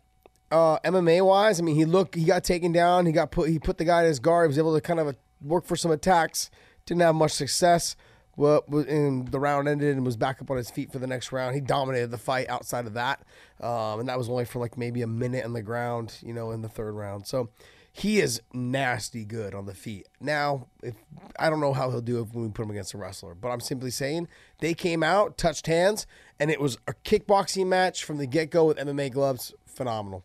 uh, 0.51 0.79
MMA 0.81 1.25
wise, 1.25 1.59
I 1.59 1.63
mean, 1.63 1.77
he 1.77 1.85
looked, 1.85 2.15
he 2.15 2.25
got 2.25 2.45
taken 2.45 2.73
down. 2.73 3.07
He 3.07 3.13
got 3.13 3.31
put, 3.31 3.49
he 3.49 3.59
put 3.59 3.79
the 3.79 3.85
guy 3.85 4.03
in 4.03 4.09
his 4.09 4.19
guard. 4.19 4.47
He 4.47 4.49
was 4.49 4.59
able 4.59 4.75
to 4.75 4.81
kind 4.81 5.01
of 5.01 5.09
uh, 5.09 5.13
work 5.43 5.65
for 5.65 5.77
some 5.77 5.91
attacks. 5.91 6.51
Didn't 6.87 7.01
have 7.01 7.15
much 7.15 7.33
success. 7.33 7.97
Well, 8.37 8.65
and 8.69 9.29
the 9.29 9.39
round 9.39 9.69
ended 9.69 9.95
and 9.97 10.05
was 10.05 10.17
back 10.17 10.43
up 10.43 10.51
on 10.51 10.57
his 10.57 10.71
feet 10.71 10.91
for 10.91 10.99
the 10.99 11.07
next 11.07 11.31
round. 11.31 11.55
He 11.55 11.61
dominated 11.61 12.11
the 12.11 12.19
fight 12.19 12.49
outside 12.49 12.87
of 12.87 12.95
that, 12.95 13.23
um, 13.61 14.01
and 14.01 14.09
that 14.09 14.19
was 14.19 14.29
only 14.29 14.45
for 14.45 14.59
like 14.59 14.77
maybe 14.77 15.03
a 15.03 15.07
minute 15.07 15.45
on 15.45 15.53
the 15.53 15.63
ground, 15.63 16.19
you 16.21 16.35
know, 16.35 16.51
in 16.51 16.61
the 16.61 16.69
third 16.69 16.95
round. 16.95 17.29
So 17.29 17.51
he 17.93 18.21
is 18.21 18.43
nasty 18.53 19.25
good 19.25 19.55
on 19.55 19.67
the 19.67 19.75
feet. 19.75 20.09
Now, 20.21 20.67
if 20.83 20.95
I 21.39 21.49
don't 21.49 21.61
know 21.61 21.73
how 21.73 21.91
he'll 21.91 22.01
do 22.01 22.19
it 22.19 22.35
when 22.35 22.47
we 22.47 22.51
put 22.51 22.65
him 22.65 22.73
against 22.73 22.93
a 22.93 22.99
wrestler, 22.99 23.37
but 23.37 23.51
I'm 23.51 23.61
simply 23.61 23.93
saying 23.93 24.27
they 24.59 24.75
came 24.75 25.05
out, 25.05 25.39
touched 25.39 25.69
hands, 25.69 26.05
and 26.41 26.51
it 26.51 26.61
was 26.61 26.77
a 26.89 26.95
kickboxing 27.05 27.69
match 27.69 28.03
from 28.03 28.19
the 28.19 28.27
get 28.27 28.51
go 28.51 28.65
with 28.65 28.79
MMA 28.79 29.13
gloves. 29.13 29.55
Phenomenal. 29.65 30.25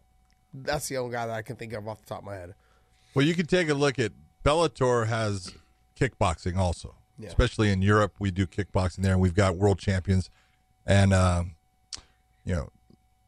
That's 0.53 0.87
the 0.87 0.97
only 0.97 1.13
guy 1.13 1.27
that 1.27 1.33
I 1.35 1.41
can 1.41 1.55
think 1.55 1.73
of 1.73 1.87
off 1.87 1.99
the 2.01 2.05
top 2.07 2.19
of 2.19 2.25
my 2.25 2.35
head. 2.35 2.55
Well, 3.13 3.25
you 3.25 3.35
can 3.35 3.45
take 3.45 3.69
a 3.69 3.73
look 3.73 3.99
at 3.99 4.11
Bellator 4.43 5.07
has 5.07 5.53
kickboxing 5.99 6.57
also, 6.57 6.95
Yeah. 7.17 7.27
especially 7.29 7.71
in 7.71 7.81
Europe. 7.81 8.15
We 8.19 8.31
do 8.31 8.47
kickboxing 8.47 8.97
there, 9.03 9.13
and 9.13 9.21
we've 9.21 9.35
got 9.35 9.57
world 9.57 9.79
champions. 9.79 10.29
And 10.85 11.13
um, 11.13 11.55
you 12.45 12.55
know, 12.55 12.69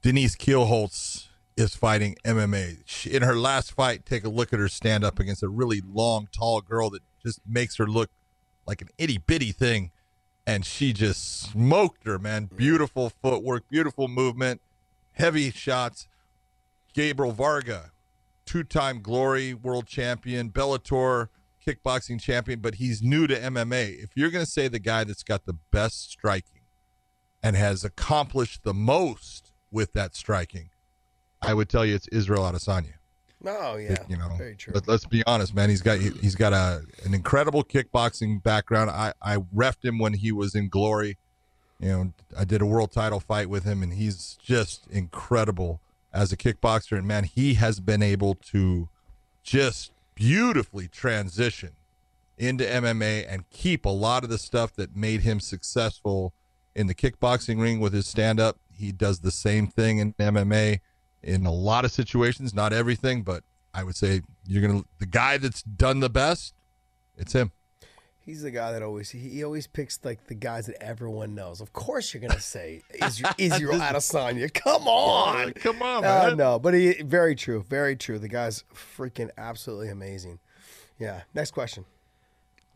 Denise 0.02 0.36
Kielholtz 0.36 1.28
is 1.58 1.76
fighting 1.76 2.16
MMA. 2.26 2.78
She, 2.86 3.12
in 3.12 3.22
her 3.24 3.36
last 3.36 3.74
fight, 3.74 4.06
take 4.06 4.24
a 4.24 4.30
look 4.30 4.54
at 4.54 4.60
her 4.60 4.70
stand 4.70 5.04
up 5.04 5.20
against 5.20 5.44
a 5.44 5.50
really 5.50 5.82
long, 5.86 6.28
tall 6.32 6.62
girl 6.62 6.90
that 6.92 7.02
just 7.22 7.40
makes 7.48 7.76
her 7.78 7.86
look 7.86 8.10
like 8.66 8.82
an 8.82 8.88
itty 8.98 9.18
bitty 9.20 9.52
thing, 9.52 9.92
and 10.48 10.66
she 10.66 10.94
just 10.94 11.42
smoked 11.52 12.06
her. 12.06 12.18
Man, 12.18 12.46
beautiful 12.46 13.10
footwork, 13.22 13.68
beautiful 13.70 14.08
movement, 14.08 14.62
heavy 15.14 15.52
shots. 15.52 16.08
Gabriel 16.93 17.32
Varga, 17.32 17.91
two-time 18.45 19.01
Glory 19.01 19.54
World 19.54 19.88
Champion, 19.88 20.49
Bellator 20.49 21.30
kickboxing 21.65 22.19
champion, 22.19 22.60
but 22.60 22.75
he's 22.75 23.01
new 23.01 23.27
to 23.27 23.36
MMA. 23.36 24.04
If 24.04 24.12
you're 24.15 24.32
going 24.32 24.45
to 24.45 24.49
say 24.49 24.67
the 24.67 24.80
guy 24.80 25.04
that's 25.04 25.23
got 25.23 25.45
the 25.45 25.58
best 25.71 26.10
striking 26.10 26.62
and 27.43 27.56
has 27.56 27.84
accomplished 27.84 28.63
the 28.63 28.73
most 28.73 29.51
with 29.71 29.93
that 29.93 30.15
striking, 30.15 30.69
I 31.41 31.54
would 31.54 31.69
tell 31.69 31.86
you 31.86 31.95
it's 31.95 32.08
Israel 32.10 32.43
Adesanya. 32.43 32.93
Oh 33.43 33.75
yeah, 33.75 33.97
you 34.08 34.17
know, 34.17 34.30
very 34.38 34.56
true. 34.56 34.73
Let, 34.75 34.88
us 34.88 35.06
be 35.06 35.23
honest, 35.25 35.56
man. 35.56 35.69
He's 35.69 35.82
got 35.82 35.97
he, 35.97 36.12
he's 36.21 36.36
got 36.36 36.54
a 36.54 36.84
an 37.04 37.15
incredible 37.15 37.63
kickboxing 37.63 38.43
background. 38.43 38.91
I 38.91 39.13
I 39.19 39.38
refed 39.38 39.84
him 39.84 39.97
when 39.97 40.13
he 40.13 40.32
was 40.32 40.54
in 40.54 40.69
Glory. 40.69 41.17
You 41.80 41.88
know, 41.89 42.13
I 42.38 42.45
did 42.45 42.62
a 42.62 42.67
world 42.67 42.91
title 42.91 43.19
fight 43.19 43.49
with 43.49 43.63
him, 43.63 43.82
and 43.82 43.93
he's 43.93 44.38
just 44.43 44.86
incredible 44.91 45.82
as 46.13 46.32
a 46.32 46.38
kickboxer. 46.38 46.97
And 46.97 47.08
man, 47.08 47.24
he 47.24 47.56
has 47.56 47.80
been 47.80 48.04
able 48.04 48.36
to 48.52 48.89
just 49.43 49.91
beautifully 50.15 50.88
transition 50.88 51.71
into 52.38 52.63
MMA 52.63 53.26
and 53.30 53.50
keep 53.50 53.86
a 53.86 53.89
lot 53.89 54.24
of 54.24 54.30
the 54.30 54.38
stuff 54.38 54.74
that 54.74 54.95
made 54.95 55.21
him 55.21 55.39
successful 55.39 56.34
in 56.76 56.88
the 56.88 56.95
kickboxing 56.95 57.62
ring 57.62 57.80
with 57.80 57.93
his 57.93 58.08
stand 58.08 58.39
up. 58.39 58.58
He 58.74 58.91
does 58.91 59.19
the 59.19 59.32
same 59.32 59.67
thing 59.67 60.00
in 60.00 60.13
MMA 60.13 60.80
in 61.21 61.45
a 61.45 61.52
lot 61.52 61.86
of 61.86 61.91
situations, 61.91 62.54
not 62.54 62.74
everything, 62.74 63.21
but 63.21 63.43
I 63.74 63.84
would 63.84 63.95
say 63.95 64.21
you're 64.47 64.62
going 64.67 64.82
to 64.82 64.88
the 65.00 65.06
guy 65.06 65.38
that's 65.38 65.62
done 65.62 66.00
the 66.00 66.10
best, 66.10 66.54
it's 67.15 67.34
him. 67.34 67.52
He's 68.24 68.44
the 68.44 68.52
guy 68.52 68.72
that 68.72 68.84
always 68.84 69.10
he, 69.10 69.20
he 69.20 69.44
always 69.44 69.66
picks 69.68 70.00
like 70.04 70.28
the 70.28 70.36
guys 70.36 70.68
that 70.68 70.82
everyone 70.82 71.34
knows. 71.34 71.60
Of 71.60 71.74
course, 71.74 72.14
you're 72.14 72.22
gonna 72.22 72.40
say 72.40 72.84
Israel, 73.04 73.34
Israel 73.38 73.80
Adesanya. 73.80 74.54
Come 74.54 74.88
on, 74.88 75.54
Come 75.56 75.82
on, 75.82 76.06
Uh, 76.06 76.28
man. 76.28 76.38
no, 76.38 76.60
but 76.60 76.74
he 76.76 77.02
very 77.02 77.36
true, 77.36 77.64
very 77.68 77.96
true. 77.96 78.20
The 78.20 78.28
guy's 78.28 78.64
freaking 78.74 79.30
absolutely 79.38 79.90
amazing. 79.90 80.40
Yeah. 81.00 81.22
Next 81.34 81.52
question. 81.52 81.86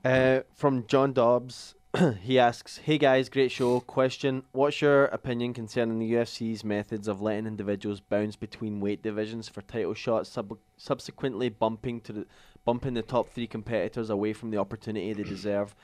Uh, 0.03 0.41
from 0.55 0.85
John 0.87 1.13
Dobbs, 1.13 1.75
he 2.21 2.37
asks, 2.39 2.77
"Hey 2.77 2.97
guys, 2.97 3.29
great 3.29 3.51
show. 3.51 3.79
Question: 3.81 4.43
What's 4.51 4.81
your 4.81 5.05
opinion 5.05 5.53
concerning 5.53 5.99
the 5.99 6.11
UFC's 6.13 6.63
methods 6.63 7.07
of 7.07 7.21
letting 7.21 7.45
individuals 7.45 8.01
bounce 8.01 8.35
between 8.35 8.79
weight 8.79 9.01
divisions 9.03 9.47
for 9.47 9.61
title 9.61 9.93
shots, 9.93 10.29
sub- 10.29 10.57
subsequently 10.77 11.49
bumping 11.49 12.01
to 12.01 12.13
the 12.13 12.25
bumping 12.65 12.95
the 12.95 13.01
top 13.01 13.29
three 13.29 13.47
competitors 13.47 14.09
away 14.09 14.33
from 14.33 14.51
the 14.51 14.57
opportunity 14.57 15.13
they 15.13 15.23
deserve? 15.23 15.75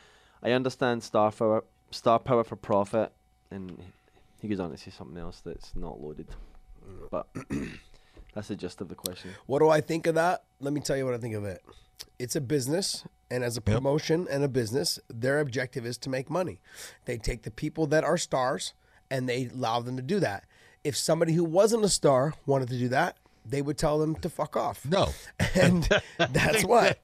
I 0.44 0.52
understand 0.52 1.04
star 1.04 1.32
power, 1.32 1.64
star 1.92 2.20
power 2.20 2.44
for 2.44 2.56
profit, 2.56 3.12
and 3.52 3.78
he 4.42 4.48
goes 4.48 4.60
on 4.60 4.72
to 4.72 4.78
say 4.78 4.92
something 4.92 5.18
else 5.18 5.42
that's 5.46 5.76
not 5.76 6.02
loaded, 6.02 6.28
but 7.12 7.28
that's 8.34 8.48
the 8.48 8.56
gist 8.56 8.82
of 8.82 8.90
the 8.90 8.96
question. 8.96 9.32
What 9.46 9.60
do 9.60 9.70
I 9.70 9.82
think 9.82 10.08
of 10.08 10.16
that? 10.16 10.44
Let 10.60 10.74
me 10.74 10.82
tell 10.82 10.98
you 10.98 11.06
what 11.06 11.14
I 11.14 11.20
think 11.20 11.36
of 11.36 11.46
it. 11.46 11.64
It's 12.18 12.36
a 12.36 12.42
business, 12.42 13.06
and 13.30 13.44
as 13.44 13.56
a 13.56 13.62
promotion 13.62 14.28
and 14.30 14.44
a 14.44 14.48
business, 14.48 15.00
their 15.10 15.40
objective 15.40 15.86
is 15.86 15.98
to 16.00 16.10
make 16.10 16.30
money. 16.30 16.60
They 17.06 17.18
take 17.18 17.44
the 17.44 17.52
people 17.52 17.86
that 17.88 18.04
are 18.04 18.18
stars 18.18 18.74
and 19.12 19.28
they 19.28 19.50
allow 19.54 19.82
them 19.82 19.98
to 19.98 20.02
do 20.02 20.20
that. 20.22 20.46
If 20.84 20.98
somebody 20.98 21.34
who 21.34 21.44
wasn't 21.44 21.86
a 21.86 21.90
star 21.90 22.34
wanted 22.48 22.70
to 22.70 22.78
do 22.78 22.88
that, 22.90 23.18
they 23.46 23.62
would 23.62 23.78
tell 23.78 24.00
them 24.00 24.16
to 24.18 24.30
fuck 24.30 24.56
off. 24.56 24.86
No. 24.86 25.10
And 25.56 25.88
that's 26.18 26.64
what 26.66 27.00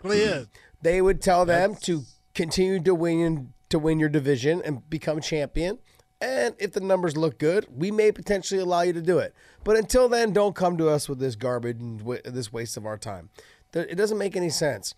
they 0.82 1.02
would 1.02 1.22
tell 1.22 1.46
them 1.46 1.76
to 1.84 2.04
continue 2.34 2.80
to 2.82 2.96
win 2.96 3.54
to 3.70 3.80
win 3.80 4.00
your 4.00 4.10
division 4.10 4.62
and 4.64 4.90
become 4.90 5.20
champion. 5.20 5.80
And 6.22 6.56
if 6.58 6.72
the 6.72 6.80
numbers 6.80 7.18
look 7.18 7.38
good, 7.38 7.68
we 7.76 7.92
may 7.92 8.12
potentially 8.12 8.62
allow 8.62 8.82
you 8.82 8.94
to 8.94 9.02
do 9.02 9.20
it. 9.20 9.36
But 9.64 9.76
until 9.76 10.08
then, 10.10 10.32
don't 10.32 10.56
come 10.56 10.78
to 10.78 10.90
us 10.90 11.10
with 11.10 11.20
this 11.20 11.36
garbage 11.36 11.80
and 11.80 12.00
w- 12.00 12.22
this 12.24 12.52
waste 12.52 12.78
of 12.78 12.86
our 12.86 12.98
time. 12.98 13.30
It 13.74 13.96
doesn't 13.96 14.18
make 14.18 14.36
any 14.36 14.50
sense. 14.50 14.96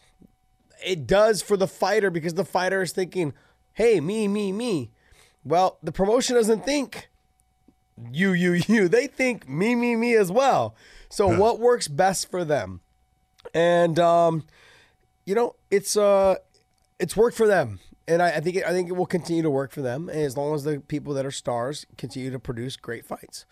It 0.85 1.07
does 1.07 1.41
for 1.41 1.57
the 1.57 1.67
fighter 1.67 2.09
because 2.09 2.35
the 2.35 2.45
fighter 2.45 2.81
is 2.81 2.91
thinking, 2.93 3.33
"Hey, 3.73 3.99
me, 3.99 4.27
me, 4.27 4.51
me." 4.51 4.91
Well, 5.43 5.77
the 5.81 5.91
promotion 5.91 6.35
doesn't 6.35 6.63
think 6.63 7.09
you, 8.11 8.31
you, 8.31 8.53
you. 8.67 8.87
They 8.87 9.07
think 9.07 9.49
me, 9.49 9.75
me, 9.75 9.95
me 9.95 10.15
as 10.15 10.31
well. 10.31 10.75
So 11.09 11.27
what 11.37 11.59
works 11.59 11.87
best 11.87 12.29
for 12.29 12.45
them? 12.45 12.81
And 13.53 13.99
um, 13.99 14.45
you 15.25 15.35
know, 15.35 15.55
it's 15.71 15.97
uh, 15.97 16.35
it's 16.99 17.15
worked 17.15 17.35
for 17.35 17.47
them, 17.47 17.79
and 18.07 18.21
I, 18.21 18.35
I 18.35 18.39
think 18.39 18.57
it, 18.57 18.65
I 18.65 18.71
think 18.71 18.89
it 18.89 18.93
will 18.93 19.05
continue 19.05 19.41
to 19.43 19.49
work 19.49 19.71
for 19.71 19.81
them 19.81 20.09
as 20.09 20.37
long 20.37 20.53
as 20.53 20.63
the 20.63 20.79
people 20.79 21.13
that 21.15 21.25
are 21.25 21.31
stars 21.31 21.85
continue 21.97 22.31
to 22.31 22.39
produce 22.39 22.75
great 22.75 23.05
fights. 23.05 23.45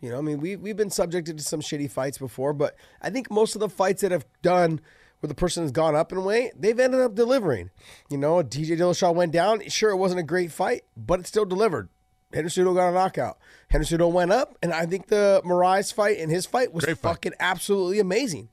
You 0.00 0.10
know, 0.10 0.18
I 0.18 0.20
mean, 0.22 0.40
we 0.40 0.56
we've 0.56 0.76
been 0.76 0.90
subjected 0.90 1.38
to 1.38 1.44
some 1.44 1.60
shitty 1.60 1.90
fights 1.90 2.18
before, 2.18 2.52
but 2.52 2.74
I 3.00 3.10
think 3.10 3.30
most 3.30 3.54
of 3.54 3.60
the 3.60 3.68
fights 3.68 4.02
that 4.02 4.12
have 4.12 4.26
done 4.42 4.80
where 5.20 5.28
the 5.28 5.34
person 5.34 5.62
has 5.62 5.70
gone 5.70 5.94
up 5.94 6.12
in 6.12 6.24
weight, 6.24 6.52
they've 6.58 6.78
ended 6.78 7.00
up 7.00 7.14
delivering. 7.14 7.70
You 8.08 8.18
know, 8.18 8.36
TJ 8.36 8.78
Dillashaw 8.78 9.14
went 9.14 9.32
down. 9.32 9.68
Sure, 9.68 9.90
it 9.90 9.96
wasn't 9.96 10.20
a 10.20 10.24
great 10.24 10.50
fight, 10.50 10.84
but 10.96 11.20
it 11.20 11.26
still 11.26 11.44
delivered. 11.44 11.90
Henderson 12.32 12.64
got 12.74 12.90
a 12.90 12.92
knockout. 12.92 13.38
Henderson 13.70 14.12
went 14.12 14.32
up, 14.32 14.56
and 14.62 14.72
I 14.72 14.86
think 14.86 15.08
the 15.08 15.42
Moraes 15.44 15.92
fight 15.92 16.18
and 16.18 16.30
his 16.30 16.46
fight 16.46 16.72
was 16.72 16.84
Great 16.84 16.98
fight. 16.98 17.10
fucking 17.10 17.32
absolutely 17.40 17.98
amazing. 17.98 18.48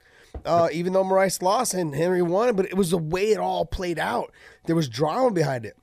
Uh, 0.46 0.70
even 0.72 0.94
though 0.94 1.04
Moraes 1.04 1.42
lost 1.42 1.74
and 1.74 1.96
Henry 1.96 2.22
won, 2.22 2.56
but 2.56 2.66
it 2.66 2.76
was 2.78 2.92
the 2.92 2.98
way 2.98 3.32
it 3.32 3.40
all 3.40 3.66
played 3.66 3.98
out. 4.00 4.32
There 4.66 4.76
was 4.76 4.88
drama 4.90 5.32
behind 5.32 5.66
it. 5.66 5.76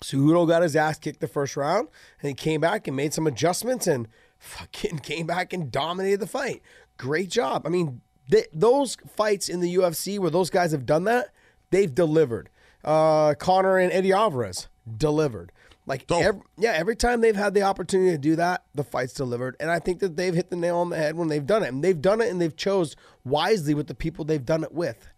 Cejudo 0.00 0.48
got 0.48 0.62
his 0.62 0.74
ass 0.74 0.98
kicked 0.98 1.20
the 1.20 1.28
first 1.28 1.56
round, 1.56 1.88
and 2.20 2.28
he 2.28 2.34
came 2.34 2.60
back 2.60 2.86
and 2.88 2.96
made 2.96 3.14
some 3.14 3.26
adjustments 3.26 3.86
and 3.86 4.08
fucking 4.38 4.98
came 5.02 5.26
back 5.26 5.52
and 5.52 5.70
dominated 5.70 6.20
the 6.20 6.26
fight. 6.26 6.62
Great 6.96 7.30
job. 7.30 7.66
I 7.66 7.68
mean, 7.68 8.00
th- 8.30 8.48
those 8.52 8.96
fights 9.14 9.48
in 9.48 9.60
the 9.60 9.74
UFC 9.76 10.18
where 10.18 10.30
those 10.30 10.50
guys 10.50 10.72
have 10.72 10.86
done 10.86 11.04
that, 11.04 11.28
they've 11.70 11.94
delivered. 11.94 12.48
Uh, 12.84 13.34
Conor 13.34 13.78
and 13.78 13.92
Eddie 13.92 14.12
Alvarez 14.12 14.68
delivered. 14.96 15.52
Like, 15.84 16.06
Dope. 16.06 16.22
ev- 16.22 16.40
yeah, 16.56 16.72
every 16.72 16.94
time 16.94 17.20
they've 17.20 17.34
had 17.34 17.54
the 17.54 17.62
opportunity 17.62 18.12
to 18.12 18.18
do 18.18 18.36
that, 18.36 18.64
the 18.74 18.84
fight's 18.84 19.12
delivered. 19.14 19.56
And 19.58 19.70
I 19.70 19.78
think 19.80 19.98
that 20.00 20.16
they've 20.16 20.34
hit 20.34 20.48
the 20.50 20.56
nail 20.56 20.78
on 20.78 20.90
the 20.90 20.96
head 20.96 21.16
when 21.16 21.26
they've 21.28 21.44
done 21.46 21.62
it. 21.64 21.68
And 21.68 21.82
they've 21.82 22.00
done 22.00 22.20
it 22.20 22.30
and 22.30 22.40
they've 22.40 22.54
chose 22.56 22.94
wisely 23.24 23.74
with 23.74 23.88
the 23.88 23.94
people 23.94 24.24
they've 24.24 24.44
done 24.44 24.62
it 24.62 24.72
with. 24.72 25.08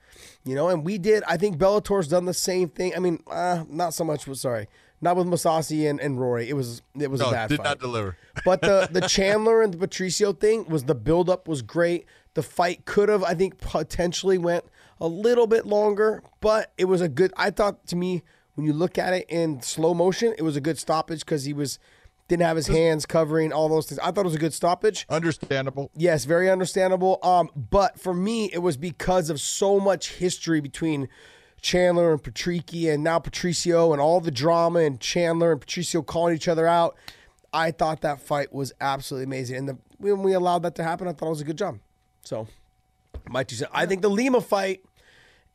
You 0.45 0.55
know, 0.55 0.69
and 0.69 0.85
we 0.85 0.97
did. 0.99 1.23
I 1.27 1.37
think 1.37 1.59
Bellator's 1.59 2.09
done 2.09 2.25
the 2.25 2.33
same 2.35 2.69
thing. 2.69 2.95
I 2.97 2.99
mean, 2.99 3.23
uh, 3.31 3.65
not 3.69 3.93
so 3.95 4.05
much. 4.05 4.27
with 4.27 4.39
Sorry, 4.39 4.69
not 5.01 5.17
with 5.17 5.27
Mousasi 5.27 5.89
and, 5.91 5.99
and 6.01 6.19
Rory. 6.21 6.49
It 6.49 6.55
was 6.55 6.83
it 6.99 7.11
was 7.11 7.21
No, 7.21 7.29
a 7.29 7.33
bad 7.33 7.49
did 7.49 7.57
fight. 7.59 7.65
not 7.65 7.81
deliver. 7.81 8.17
but 8.45 8.61
the 8.63 8.89
the 8.91 9.01
Chandler 9.09 9.61
and 9.63 9.75
the 9.75 9.79
Patricio 9.79 10.33
thing 10.33 10.67
was 10.67 10.85
the 10.85 10.95
buildup 10.95 11.49
was 11.49 11.63
great. 11.63 12.07
The 12.35 12.43
fight 12.43 12.85
could 12.85 13.09
have, 13.09 13.23
I 13.25 13.35
think, 13.35 13.59
potentially 13.59 14.39
went 14.39 14.65
a 15.01 15.07
little 15.09 15.47
bit 15.47 15.67
longer, 15.67 16.23
but 16.41 16.73
it 16.79 16.85
was 16.87 17.01
a 17.01 17.09
good. 17.09 17.33
I 17.37 17.51
thought 17.51 17.87
to 17.89 17.97
me 17.97 18.23
when 18.55 18.67
you 18.67 18.73
look 18.73 18.99
at 18.99 19.13
it 19.13 19.27
in 19.29 19.63
slow 19.63 19.95
motion, 19.95 20.35
it 20.39 20.43
was 20.43 20.57
a 20.57 20.61
good 20.61 20.79
stoppage 20.79 21.21
because 21.21 21.45
he 21.45 21.53
was 21.53 21.79
didn't 22.27 22.43
have 22.43 22.57
his 22.57 22.69
hands 22.69 23.05
covering 23.05 23.53
all 23.53 23.69
those 23.69 23.87
things. 23.87 23.99
I 23.99 24.11
thought 24.11 24.21
it 24.21 24.25
was 24.25 24.35
a 24.35 24.39
good 24.39 24.55
stoppage. 24.55 25.05
Understandable. 25.11 25.91
Yes, 25.95 26.25
very 26.25 26.49
understandable. 26.49 27.19
Um, 27.23 27.51
but 27.55 28.01
for 28.01 28.15
me, 28.15 28.51
it 28.53 28.61
was 28.61 28.79
because 28.79 29.29
of 29.29 29.41
so 29.41 29.79
much 29.79 30.13
history 30.13 30.61
between 30.61 31.09
Chandler 31.61 32.13
and 32.13 32.23
Patricky, 32.23 32.93
and 32.93 33.03
now 33.03 33.19
Patricio, 33.19 33.93
and 33.93 34.01
all 34.01 34.21
the 34.21 34.31
drama, 34.31 34.81
and 34.81 35.01
Chandler 35.01 35.53
and 35.53 35.61
Patricio 35.61 36.03
calling 36.03 36.35
each 36.35 36.49
other 36.49 36.67
out. 36.67 36.97
I 37.53 37.71
thought 37.71 38.01
that 38.03 38.21
fight 38.21 38.53
was 38.53 38.73
absolutely 38.81 39.25
amazing, 39.25 39.57
and 39.57 39.69
the, 39.69 39.79
when 39.99 40.23
we 40.23 40.33
allowed 40.33 40.63
that 40.65 40.75
to 40.77 40.83
happen, 40.83 41.09
I 41.09 41.13
thought 41.13 41.27
it 41.27 41.31
was 41.31 41.41
a 41.41 41.45
good 41.45 41.59
job. 41.59 41.79
So, 42.23 42.49
my 43.29 43.45
two 43.45 43.57
cents. 43.57 43.71
I 43.75 43.87
think 43.87 44.03
the 44.03 44.11
Lima 44.11 44.41
fight 44.41 44.83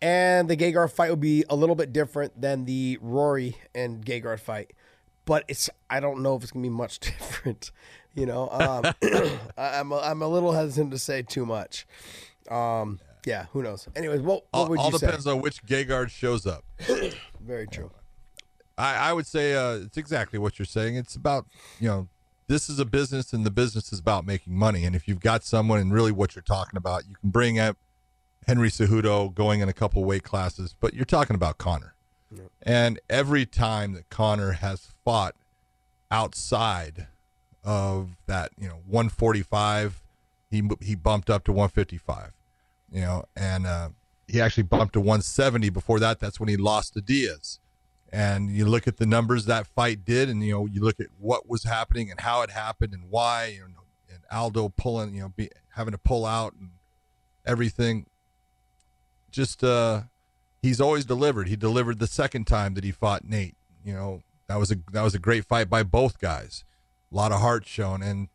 and 0.01 0.49
the 0.49 0.57
Gegard 0.57 0.91
fight 0.91 1.09
would 1.09 1.19
be 1.19 1.43
a 1.49 1.55
little 1.55 1.75
bit 1.75 1.91
different 1.93 2.39
than 2.41 2.65
the 2.65 2.97
Rory 3.01 3.57
and 3.75 4.05
Gegard 4.05 4.39
fight, 4.39 4.71
but 5.25 5.43
it's 5.47 5.69
I 5.89 5.99
don't 5.99 6.21
know 6.21 6.35
if 6.35 6.43
it's 6.43 6.51
gonna 6.51 6.63
be 6.63 6.69
much 6.69 6.99
different. 6.99 7.71
You 8.15 8.25
know, 8.25 8.49
um, 8.49 8.93
I'm 9.57 9.91
a, 9.91 9.97
I'm 9.99 10.21
a 10.21 10.27
little 10.27 10.51
hesitant 10.51 10.91
to 10.91 10.99
say 10.99 11.21
too 11.21 11.45
much. 11.45 11.85
Um, 12.49 12.99
yeah, 13.25 13.45
who 13.51 13.61
knows? 13.61 13.87
Anyways, 13.95 14.21
what, 14.21 14.45
what 14.51 14.59
All, 14.61 14.67
would 14.69 14.79
all 14.79 14.91
you 14.91 14.97
depends 14.99 15.25
say? 15.25 15.31
on 15.31 15.41
which 15.41 15.63
Gegard 15.65 16.09
shows 16.09 16.47
up. 16.47 16.63
Very 17.39 17.67
true. 17.67 17.91
I, 18.77 19.09
I 19.09 19.13
would 19.13 19.27
say 19.27 19.53
uh, 19.53 19.73
it's 19.73 19.97
exactly 19.97 20.39
what 20.39 20.57
you're 20.57 20.65
saying. 20.65 20.95
It's 20.95 21.15
about, 21.15 21.45
you 21.79 21.87
know, 21.87 22.07
this 22.47 22.69
is 22.69 22.79
a 22.79 22.85
business 22.85 23.33
and 23.33 23.45
the 23.45 23.51
business 23.51 23.93
is 23.93 23.99
about 23.99 24.25
making 24.25 24.55
money. 24.55 24.85
And 24.85 24.95
if 24.95 25.07
you've 25.07 25.19
got 25.19 25.43
someone 25.43 25.79
and 25.79 25.93
really 25.93 26.11
what 26.11 26.35
you're 26.35 26.41
talking 26.41 26.77
about, 26.77 27.07
you 27.07 27.15
can 27.21 27.29
bring 27.29 27.59
up 27.59 27.77
Henry 28.47 28.69
Cejudo 28.69 29.33
going 29.33 29.59
in 29.59 29.69
a 29.69 29.73
couple 29.73 30.03
weight 30.03 30.23
classes, 30.23 30.75
but 30.79 30.93
you're 30.93 31.05
talking 31.05 31.35
about 31.35 31.57
Conor. 31.57 31.93
And 32.61 32.99
every 33.09 33.45
time 33.45 33.93
that 33.93 34.09
Conor 34.09 34.53
has 34.53 34.91
fought 35.03 35.35
outside 36.11 37.07
of 37.63 38.11
that, 38.27 38.51
you 38.57 38.67
know, 38.67 38.81
145, 38.87 40.01
he 40.49 40.63
he 40.81 40.95
bumped 40.95 41.29
up 41.29 41.43
to 41.45 41.51
155, 41.51 42.31
you 42.91 43.01
know, 43.01 43.25
and 43.35 43.67
uh, 43.67 43.89
he 44.27 44.41
actually 44.41 44.63
bumped 44.63 44.93
to 44.93 44.99
170 44.99 45.69
before 45.69 45.99
that. 45.99 46.19
That's 46.19 46.39
when 46.39 46.49
he 46.49 46.57
lost 46.57 46.93
to 46.93 47.01
Diaz 47.01 47.59
and 48.11 48.49
you 48.49 48.65
look 48.65 48.87
at 48.87 48.97
the 48.97 49.05
numbers 49.05 49.45
that 49.45 49.67
fight 49.67 50.03
did 50.03 50.29
and 50.29 50.43
you 50.43 50.53
know 50.53 50.65
you 50.65 50.81
look 50.81 50.99
at 50.99 51.07
what 51.19 51.47
was 51.47 51.63
happening 51.63 52.09
and 52.09 52.19
how 52.21 52.41
it 52.41 52.49
happened 52.49 52.93
and 52.93 53.03
why 53.09 53.57
and, 53.63 53.75
and 54.09 54.19
aldo 54.31 54.69
pulling 54.69 55.13
you 55.13 55.21
know 55.21 55.29
be, 55.29 55.49
having 55.75 55.91
to 55.91 55.97
pull 55.97 56.25
out 56.25 56.53
and 56.59 56.71
everything 57.45 58.05
just 59.31 59.63
uh 59.63 60.01
he's 60.61 60.81
always 60.81 61.05
delivered 61.05 61.47
he 61.47 61.55
delivered 61.55 61.99
the 61.99 62.07
second 62.07 62.45
time 62.45 62.73
that 62.73 62.83
he 62.83 62.91
fought 62.91 63.25
nate 63.25 63.55
you 63.83 63.93
know 63.93 64.21
that 64.47 64.57
was 64.57 64.71
a 64.71 64.75
that 64.91 65.01
was 65.01 65.15
a 65.15 65.19
great 65.19 65.45
fight 65.45 65.69
by 65.69 65.83
both 65.83 66.19
guys 66.19 66.63
a 67.11 67.15
lot 67.15 67.31
of 67.31 67.41
heart 67.41 67.65
shown 67.65 68.01
and 68.01 68.29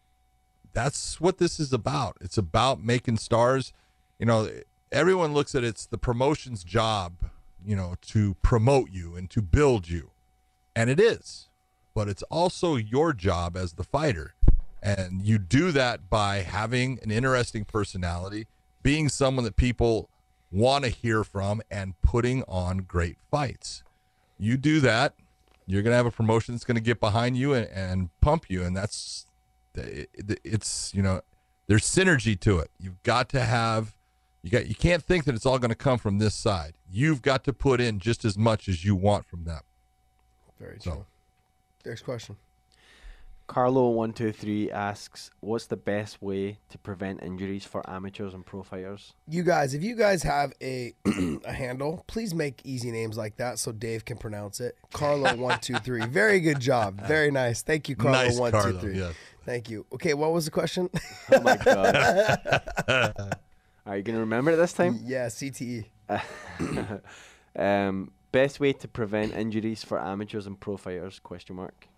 that's 0.72 1.20
what 1.20 1.38
this 1.38 1.60
is 1.60 1.72
about 1.72 2.16
it's 2.20 2.38
about 2.38 2.82
making 2.82 3.16
stars 3.16 3.72
you 4.18 4.26
know 4.26 4.48
everyone 4.90 5.32
looks 5.32 5.54
at 5.54 5.64
it's 5.64 5.86
the 5.86 5.98
promotion's 5.98 6.64
job 6.64 7.14
you 7.64 7.74
know, 7.74 7.94
to 8.02 8.34
promote 8.42 8.90
you 8.90 9.16
and 9.16 9.30
to 9.30 9.40
build 9.40 9.88
you. 9.88 10.10
And 10.76 10.90
it 10.90 11.00
is. 11.00 11.48
But 11.94 12.08
it's 12.08 12.22
also 12.24 12.76
your 12.76 13.12
job 13.12 13.56
as 13.56 13.74
the 13.74 13.84
fighter. 13.84 14.34
And 14.82 15.22
you 15.24 15.38
do 15.38 15.72
that 15.72 16.10
by 16.10 16.38
having 16.38 16.98
an 17.02 17.10
interesting 17.10 17.64
personality, 17.64 18.46
being 18.82 19.08
someone 19.08 19.44
that 19.44 19.56
people 19.56 20.10
want 20.54 20.84
to 20.84 20.90
hear 20.90 21.24
from, 21.24 21.60
and 21.70 22.00
putting 22.02 22.42
on 22.44 22.78
great 22.78 23.16
fights. 23.30 23.82
You 24.38 24.56
do 24.56 24.80
that, 24.80 25.14
you're 25.66 25.82
going 25.82 25.92
to 25.92 25.96
have 25.96 26.06
a 26.06 26.10
promotion 26.10 26.54
that's 26.54 26.64
going 26.64 26.76
to 26.76 26.80
get 26.82 27.00
behind 27.00 27.36
you 27.36 27.54
and, 27.54 27.68
and 27.68 28.08
pump 28.20 28.46
you. 28.48 28.62
And 28.62 28.76
that's, 28.76 29.26
it's, 29.74 30.94
you 30.94 31.02
know, 31.02 31.20
there's 31.66 31.84
synergy 31.84 32.38
to 32.40 32.58
it. 32.58 32.70
You've 32.78 33.02
got 33.02 33.28
to 33.30 33.40
have 33.40 33.94
you 34.42 34.50
got 34.50 34.66
you 34.66 34.74
can't 34.74 35.02
think 35.02 35.24
that 35.24 35.34
it's 35.34 35.46
all 35.46 35.58
going 35.58 35.70
to 35.70 35.74
come 35.74 35.96
from 35.98 36.18
this 36.18 36.34
side. 36.34 36.74
You've 36.90 37.22
got 37.22 37.44
to 37.44 37.52
put 37.54 37.80
in 37.80 37.98
just 37.98 38.26
as 38.26 38.36
much 38.36 38.68
as 38.68 38.84
you 38.84 38.94
want 38.94 39.24
from 39.24 39.44
them. 39.44 39.62
Very 40.60 40.76
So- 40.80 40.90
true. 40.90 41.06
Next 41.86 42.02
question. 42.02 42.36
Carlo 43.46 43.90
one 43.90 44.12
two 44.14 44.32
three 44.32 44.70
asks, 44.70 45.30
"What's 45.40 45.66
the 45.66 45.76
best 45.76 46.22
way 46.22 46.58
to 46.70 46.78
prevent 46.78 47.22
injuries 47.22 47.64
for 47.64 47.88
amateurs 47.88 48.32
and 48.32 48.44
pro 48.44 48.62
fighters?" 48.62 49.12
You 49.28 49.42
guys, 49.42 49.74
if 49.74 49.82
you 49.82 49.94
guys 49.96 50.22
have 50.22 50.52
a 50.62 50.94
a 51.44 51.52
handle, 51.52 52.04
please 52.06 52.34
make 52.34 52.62
easy 52.64 52.90
names 52.90 53.16
like 53.18 53.36
that 53.36 53.58
so 53.58 53.70
Dave 53.70 54.04
can 54.06 54.16
pronounce 54.16 54.60
it. 54.60 54.76
Carlo 54.92 55.34
one 55.48 55.60
two 55.60 55.74
three. 55.76 56.04
Very 56.06 56.40
good 56.40 56.58
job. 56.58 57.06
Very 57.06 57.30
nice. 57.30 57.60
Thank 57.62 57.88
you, 57.88 57.96
Carlo 57.96 58.12
Nice, 58.12 58.38
one 58.38 58.50
Carlo, 58.52 58.78
three. 58.78 58.96
yes. 58.98 59.14
Thank 59.44 59.68
you. 59.68 59.84
Okay, 59.92 60.14
what 60.14 60.32
was 60.32 60.46
the 60.46 60.50
question? 60.50 60.88
Oh 61.30 61.40
my 61.42 61.56
god! 61.58 61.94
Are 63.86 63.96
you 63.98 64.02
gonna 64.02 64.20
remember 64.20 64.52
it 64.52 64.56
this 64.56 64.72
time? 64.72 65.00
yeah, 65.04 65.26
CTE. 65.26 65.84
Um, 67.56 68.10
best 68.32 68.58
way 68.58 68.72
to 68.72 68.88
prevent 68.88 69.32
injuries 69.34 69.84
for 69.84 70.00
amateurs 70.00 70.46
and 70.46 70.58
pro 70.58 70.76
fighters? 70.76 71.18
Question 71.18 71.56
mark. 71.56 71.88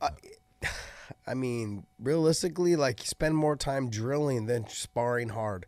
Uh, 0.00 0.10
I 1.26 1.34
mean, 1.34 1.86
realistically, 1.98 2.76
like 2.76 3.00
spend 3.00 3.36
more 3.36 3.56
time 3.56 3.90
drilling 3.90 4.46
than 4.46 4.68
sparring 4.68 5.30
hard. 5.30 5.66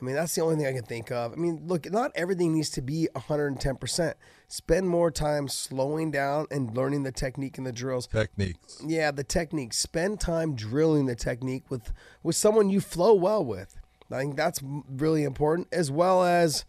I 0.00 0.04
mean, 0.04 0.14
that's 0.14 0.34
the 0.34 0.40
only 0.40 0.56
thing 0.56 0.66
I 0.66 0.72
can 0.72 0.84
think 0.84 1.10
of. 1.10 1.32
I 1.32 1.36
mean, 1.36 1.62
look, 1.66 1.90
not 1.90 2.10
everything 2.14 2.54
needs 2.54 2.70
to 2.70 2.82
be 2.82 3.08
110%. 3.14 4.14
Spend 4.48 4.88
more 4.88 5.10
time 5.10 5.46
slowing 5.46 6.10
down 6.10 6.46
and 6.50 6.74
learning 6.74 7.02
the 7.02 7.12
technique 7.12 7.58
and 7.58 7.66
the 7.66 7.72
drills. 7.72 8.06
Techniques. 8.06 8.82
Yeah, 8.84 9.10
the 9.10 9.24
techniques. 9.24 9.76
Spend 9.78 10.18
time 10.18 10.54
drilling 10.54 11.06
the 11.06 11.14
technique 11.14 11.64
with 11.70 11.92
with 12.22 12.34
someone 12.34 12.70
you 12.70 12.80
flow 12.80 13.12
well 13.12 13.44
with. 13.44 13.76
I 14.10 14.18
think 14.18 14.36
that's 14.36 14.60
really 14.62 15.22
important, 15.22 15.68
as 15.70 15.90
well 15.90 16.24
as 16.24 16.64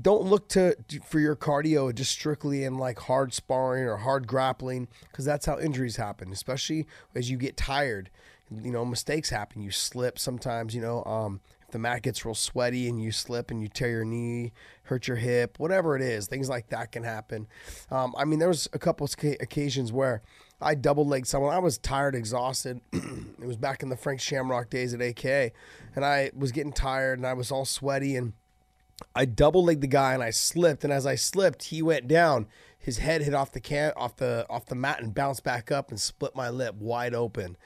don't 0.00 0.24
look 0.24 0.48
to 0.48 0.76
for 1.04 1.20
your 1.20 1.36
cardio 1.36 1.94
just 1.94 2.10
strictly 2.10 2.64
in 2.64 2.76
like 2.76 2.98
hard 3.00 3.32
sparring 3.32 3.84
or 3.84 3.98
hard 3.98 4.26
grappling 4.26 4.88
because 5.08 5.24
that's 5.24 5.46
how 5.46 5.58
injuries 5.58 5.96
happen, 5.96 6.32
especially 6.32 6.86
as 7.14 7.30
you 7.30 7.36
get 7.36 7.56
tired. 7.56 8.10
You 8.50 8.72
know, 8.72 8.84
mistakes 8.84 9.30
happen. 9.30 9.62
You 9.62 9.70
slip 9.70 10.18
sometimes. 10.18 10.74
You 10.74 10.82
know, 10.82 11.04
um, 11.04 11.40
if 11.62 11.70
the 11.70 11.78
mat 11.78 12.02
gets 12.02 12.24
real 12.24 12.34
sweaty 12.34 12.88
and 12.88 13.02
you 13.02 13.12
slip 13.12 13.50
and 13.50 13.62
you 13.62 13.68
tear 13.68 13.88
your 13.88 14.04
knee, 14.04 14.52
hurt 14.84 15.08
your 15.08 15.16
hip, 15.16 15.58
whatever 15.58 15.96
it 15.96 16.02
is, 16.02 16.26
things 16.26 16.48
like 16.48 16.68
that 16.68 16.92
can 16.92 17.04
happen. 17.04 17.46
Um, 17.90 18.14
I 18.18 18.24
mean, 18.24 18.40
there 18.40 18.48
was 18.48 18.68
a 18.72 18.78
couple 18.78 19.06
of 19.06 19.14
occasions 19.40 19.92
where 19.92 20.22
I 20.60 20.74
double 20.74 21.06
legged 21.06 21.26
someone. 21.26 21.54
I 21.54 21.58
was 21.58 21.78
tired, 21.78 22.14
exhausted. 22.14 22.80
it 22.92 23.46
was 23.46 23.56
back 23.56 23.82
in 23.82 23.88
the 23.88 23.96
Frank 23.96 24.20
Shamrock 24.20 24.70
days 24.70 24.92
at 24.92 25.00
AK, 25.00 25.52
and 25.94 26.04
I 26.04 26.30
was 26.34 26.52
getting 26.52 26.72
tired 26.72 27.18
and 27.18 27.26
I 27.26 27.32
was 27.32 27.50
all 27.50 27.64
sweaty 27.64 28.16
and 28.16 28.34
I 29.14 29.24
double 29.24 29.64
legged 29.64 29.82
the 29.82 29.86
guy 29.86 30.14
and 30.14 30.22
I 30.22 30.30
slipped, 30.30 30.84
and 30.84 30.92
as 30.92 31.06
I 31.06 31.14
slipped, 31.14 31.64
he 31.64 31.82
went 31.82 32.08
down. 32.08 32.46
His 32.78 32.98
head 32.98 33.22
hit 33.22 33.34
off 33.34 33.52
the 33.52 33.60
can 33.60 33.92
off 33.96 34.16
the 34.16 34.46
off 34.50 34.66
the 34.66 34.74
mat 34.74 35.00
and 35.00 35.14
bounced 35.14 35.42
back 35.42 35.72
up 35.72 35.90
and 35.90 35.98
split 35.98 36.36
my 36.36 36.50
lip 36.50 36.74
wide 36.74 37.14
open. 37.14 37.56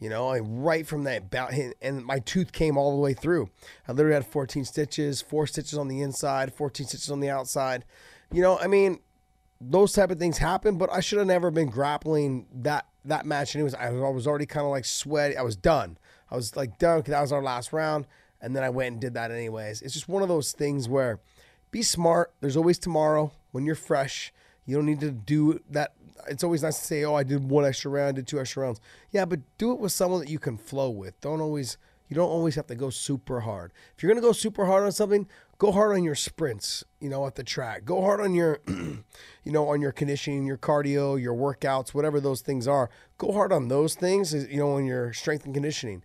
You 0.00 0.08
know, 0.08 0.28
I 0.28 0.40
right 0.40 0.86
from 0.86 1.04
that 1.04 1.30
bout 1.30 1.52
and 1.80 2.04
my 2.04 2.18
tooth 2.18 2.52
came 2.52 2.76
all 2.76 2.90
the 2.90 3.00
way 3.00 3.14
through. 3.14 3.50
I 3.86 3.92
literally 3.92 4.14
had 4.14 4.26
14 4.26 4.64
stitches, 4.64 5.22
four 5.22 5.46
stitches 5.46 5.78
on 5.78 5.88
the 5.88 6.00
inside, 6.00 6.52
14 6.54 6.86
stitches 6.86 7.10
on 7.10 7.20
the 7.20 7.30
outside. 7.30 7.84
You 8.32 8.42
know, 8.42 8.58
I 8.58 8.66
mean, 8.66 8.98
those 9.60 9.92
type 9.92 10.10
of 10.10 10.18
things 10.18 10.38
happen, 10.38 10.76
but 10.76 10.90
I 10.90 11.00
should 11.00 11.18
have 11.18 11.26
never 11.26 11.50
been 11.50 11.68
grappling 11.68 12.46
that 12.52 12.86
that 13.04 13.26
match. 13.26 13.54
Anyways, 13.54 13.74
I 13.74 13.90
was 13.90 14.02
I 14.02 14.08
was 14.08 14.26
already 14.26 14.46
kind 14.46 14.64
of 14.64 14.70
like 14.70 14.84
sweaty. 14.84 15.36
I 15.36 15.42
was 15.42 15.56
done. 15.56 15.98
I 16.30 16.36
was 16.36 16.56
like 16.56 16.78
done 16.78 17.00
because 17.00 17.12
that 17.12 17.20
was 17.20 17.32
our 17.32 17.42
last 17.42 17.72
round, 17.72 18.06
and 18.42 18.54
then 18.54 18.62
I 18.62 18.68
went 18.68 18.92
and 18.92 19.00
did 19.00 19.14
that 19.14 19.30
anyways. 19.30 19.80
It's 19.80 19.94
just 19.94 20.08
one 20.08 20.22
of 20.22 20.28
those 20.28 20.52
things 20.52 20.88
where 20.88 21.20
be 21.70 21.82
smart. 21.82 22.32
There's 22.40 22.56
always 22.56 22.78
tomorrow 22.78 23.32
when 23.52 23.64
you're 23.64 23.74
fresh. 23.74 24.32
You 24.66 24.76
don't 24.76 24.86
need 24.86 25.00
to 25.00 25.10
do 25.10 25.60
that 25.70 25.94
it's 26.28 26.44
always 26.44 26.62
nice 26.62 26.78
to 26.78 26.84
say, 26.84 27.04
"Oh, 27.04 27.14
I 27.14 27.22
did 27.22 27.48
one 27.48 27.64
extra 27.64 27.90
round, 27.90 28.16
did 28.16 28.26
two 28.26 28.40
extra 28.40 28.62
rounds." 28.62 28.80
Yeah, 29.10 29.24
but 29.24 29.40
do 29.58 29.72
it 29.72 29.80
with 29.80 29.92
someone 29.92 30.20
that 30.20 30.28
you 30.28 30.38
can 30.38 30.56
flow 30.56 30.90
with. 30.90 31.20
Don't 31.20 31.40
always 31.40 31.78
you 32.08 32.16
don't 32.16 32.28
always 32.28 32.56
have 32.56 32.66
to 32.66 32.74
go 32.74 32.90
super 32.90 33.40
hard. 33.40 33.72
If 33.96 34.02
you're 34.02 34.12
gonna 34.12 34.20
go 34.20 34.32
super 34.32 34.66
hard 34.66 34.84
on 34.84 34.92
something, 34.92 35.26
go 35.58 35.72
hard 35.72 35.96
on 35.96 36.04
your 36.04 36.14
sprints. 36.14 36.84
You 37.00 37.08
know, 37.08 37.26
at 37.26 37.36
the 37.36 37.44
track. 37.44 37.84
Go 37.84 38.02
hard 38.02 38.20
on 38.20 38.34
your, 38.34 38.60
you 38.66 39.02
know, 39.46 39.68
on 39.68 39.80
your 39.80 39.92
conditioning, 39.92 40.46
your 40.46 40.58
cardio, 40.58 41.20
your 41.20 41.34
workouts, 41.34 41.94
whatever 41.94 42.20
those 42.20 42.42
things 42.42 42.68
are. 42.68 42.90
Go 43.18 43.32
hard 43.32 43.52
on 43.52 43.68
those 43.68 43.94
things. 43.94 44.34
You 44.34 44.58
know, 44.58 44.72
on 44.72 44.84
your 44.84 45.12
strength 45.12 45.44
and 45.44 45.54
conditioning. 45.54 46.02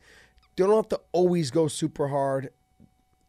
You 0.57 0.65
don't 0.65 0.75
have 0.75 0.89
to 0.89 0.99
always 1.11 1.51
go 1.51 1.67
super 1.67 2.07
hard 2.07 2.49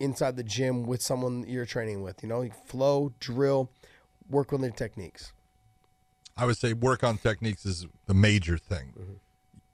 inside 0.01 0.37
the 0.37 0.43
gym 0.43 0.85
with 0.85 1.03
someone 1.03 1.45
you're 1.47 1.67
training 1.67 2.03
with. 2.03 2.23
You 2.23 2.29
know, 2.29 2.49
flow, 2.67 3.13
drill, 3.21 3.71
work 4.31 4.53
on 4.53 4.63
their 4.63 4.71
techniques. 4.71 5.33
I 6.37 6.47
would 6.47 6.57
say 6.57 6.73
work 6.73 7.05
on 7.05 7.19
techniques 7.19 7.67
is 7.67 7.87
the 8.07 8.15
major 8.15 8.57
thing. 8.57 8.95
Mm-hmm. 8.99 9.13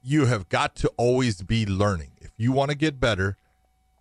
You 0.03 0.27
have 0.27 0.49
got 0.49 0.75
to 0.77 0.91
always 0.97 1.43
be 1.43 1.65
learning. 1.65 2.13
If 2.21 2.33
you 2.37 2.53
want 2.53 2.71
to 2.71 2.77
get 2.77 2.99
better, 2.99 3.37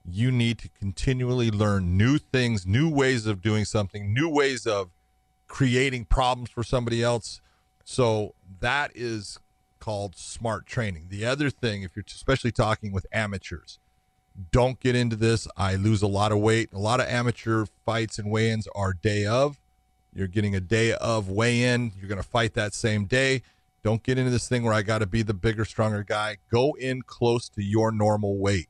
you 0.06 0.32
need 0.32 0.58
to 0.60 0.70
continually 0.70 1.52
learn 1.52 1.98
new 1.98 2.18
things, 2.18 2.66
new 2.66 2.90
ways 2.90 3.26
of 3.26 3.42
doing 3.42 3.66
something, 3.66 4.14
new 4.14 4.30
ways 4.30 4.66
of 4.66 4.90
creating 5.48 6.06
problems 6.06 6.50
for 6.50 6.64
somebody 6.64 7.04
else. 7.04 7.40
So 7.86 8.34
that 8.60 8.92
is 8.96 9.40
called 9.84 10.16
smart 10.16 10.66
training. 10.66 11.08
The 11.10 11.26
other 11.26 11.50
thing, 11.50 11.84
if 11.84 11.94
you're 11.94 12.06
especially 12.08 12.54
talking 12.54 12.94
with 12.94 13.06
amateurs, 13.12 13.80
don't 14.50 14.80
get 14.80 14.96
into 14.96 15.18
this. 15.18 15.46
I 15.58 15.76
lose 15.76 16.02
a 16.02 16.08
lot 16.08 16.32
of 16.32 16.38
weight. 16.38 16.72
A 16.72 16.80
lot 16.80 17.02
of 17.02 17.08
amateur 17.08 17.66
fights 17.86 18.18
and 18.18 18.32
weigh 18.32 18.52
ins 18.52 18.66
are 18.74 18.94
day 18.94 19.26
of. 19.26 19.60
You're 20.14 20.28
getting 20.28 20.56
a 20.56 20.62
day 20.62 20.94
of 20.94 21.30
weigh 21.30 21.64
in. 21.64 21.92
You're 22.00 22.08
going 22.08 22.22
to 22.22 22.28
fight 22.28 22.54
that 22.54 22.74
same 22.74 23.08
day. 23.08 23.42
Don't 23.84 24.02
get 24.02 24.18
into 24.18 24.32
this 24.32 24.48
thing 24.48 24.64
where 24.64 24.74
I 24.74 24.84
got 24.84 25.00
to 25.00 25.06
be 25.06 25.22
the 25.22 25.34
bigger, 25.34 25.66
stronger 25.66 26.02
guy. 26.02 26.38
Go 26.50 26.78
in 26.80 27.02
close 27.02 27.50
to 27.50 27.62
your 27.62 27.92
normal 27.92 28.38
weight. 28.38 28.70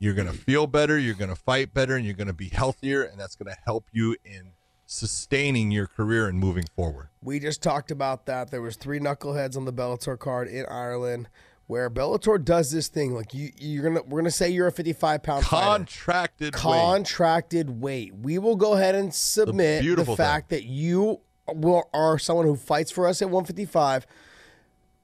You're 0.00 0.14
going 0.14 0.26
to 0.26 0.36
feel 0.36 0.66
better. 0.66 0.98
You're 0.98 1.14
going 1.14 1.30
to 1.30 1.36
fight 1.36 1.72
better, 1.72 1.94
and 1.94 2.04
you're 2.04 2.14
going 2.14 2.26
to 2.26 2.32
be 2.32 2.48
healthier. 2.48 3.04
And 3.04 3.20
that's 3.20 3.36
going 3.36 3.54
to 3.54 3.60
help 3.64 3.86
you 3.92 4.16
in 4.24 4.50
sustaining 4.90 5.70
your 5.70 5.86
career 5.86 6.26
and 6.26 6.36
moving 6.36 6.64
forward. 6.74 7.08
We 7.22 7.38
just 7.38 7.62
talked 7.62 7.92
about 7.92 8.26
that. 8.26 8.50
There 8.50 8.60
was 8.60 8.74
three 8.74 8.98
knuckleheads 8.98 9.56
on 9.56 9.64
the 9.64 9.72
Bellator 9.72 10.18
card 10.18 10.48
in 10.48 10.66
Ireland 10.66 11.28
where 11.68 11.88
Bellator 11.88 12.44
does 12.44 12.72
this 12.72 12.88
thing. 12.88 13.14
Like 13.14 13.32
you, 13.32 13.50
you're 13.56 13.84
gonna 13.84 14.02
we're 14.02 14.20
gonna 14.20 14.32
say 14.32 14.50
you're 14.50 14.66
a 14.66 14.72
55 14.72 15.22
pound 15.22 15.44
contracted 15.44 16.54
fighter. 16.54 16.62
contracted 16.62 17.70
weight. 17.80 18.12
weight. 18.12 18.24
We 18.24 18.38
will 18.38 18.56
go 18.56 18.72
ahead 18.72 18.96
and 18.96 19.14
submit 19.14 19.84
the, 19.84 19.94
the 19.94 20.16
fact 20.16 20.50
thing. 20.50 20.58
that 20.58 20.64
you 20.66 21.20
will, 21.46 21.88
are 21.94 22.18
someone 22.18 22.46
who 22.46 22.56
fights 22.56 22.90
for 22.90 23.06
us 23.06 23.22
at 23.22 23.28
155. 23.28 24.06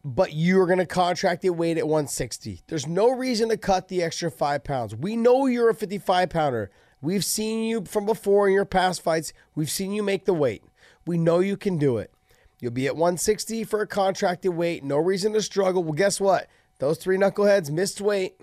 But 0.05 0.35
you're 0.35 0.67
going 0.67 0.79
to 0.79 0.87
contract 0.87 1.43
your 1.43 1.53
weight 1.53 1.79
at 1.79 1.89
160. 1.89 2.63
There's 2.69 2.87
no 2.87 3.11
reason 3.11 3.49
to 3.49 3.57
cut 3.57 3.89
the 3.89 4.05
extra 4.05 4.31
five 4.31 4.63
pounds. 4.63 4.95
We 4.95 5.17
know 5.17 5.47
you're 5.47 5.69
a 5.69 5.75
55 5.75 6.31
pounder. 6.31 6.71
We've 7.07 7.25
seen 7.25 7.63
you 7.63 7.85
from 7.85 8.05
before 8.05 8.49
in 8.49 8.55
your 8.55 8.65
past 8.65 9.01
fights. 9.01 9.33
We've 9.55 9.71
seen 9.71 9.93
you 9.93 10.03
make 10.03 10.25
the 10.25 10.35
weight. 10.35 10.65
We 11.07 11.19
know 11.19 11.39
you 11.39 11.57
can 11.57 11.79
do 11.79 11.99
it. 11.99 12.13
You'll 12.59 12.73
be 12.73 12.89
at 12.89 12.97
160 12.97 13.63
for 13.63 13.81
a 13.81 13.87
contracted 13.87 14.53
weight. 14.53 14.83
No 14.83 14.97
reason 14.97 15.33
to 15.35 15.41
struggle. 15.41 15.85
Well, 15.85 15.93
guess 15.93 16.21
what? 16.21 16.49
Those 16.81 16.99
three 16.99 17.17
knuckleheads 17.17 17.71
missed 17.71 18.01
weight 18.01 18.41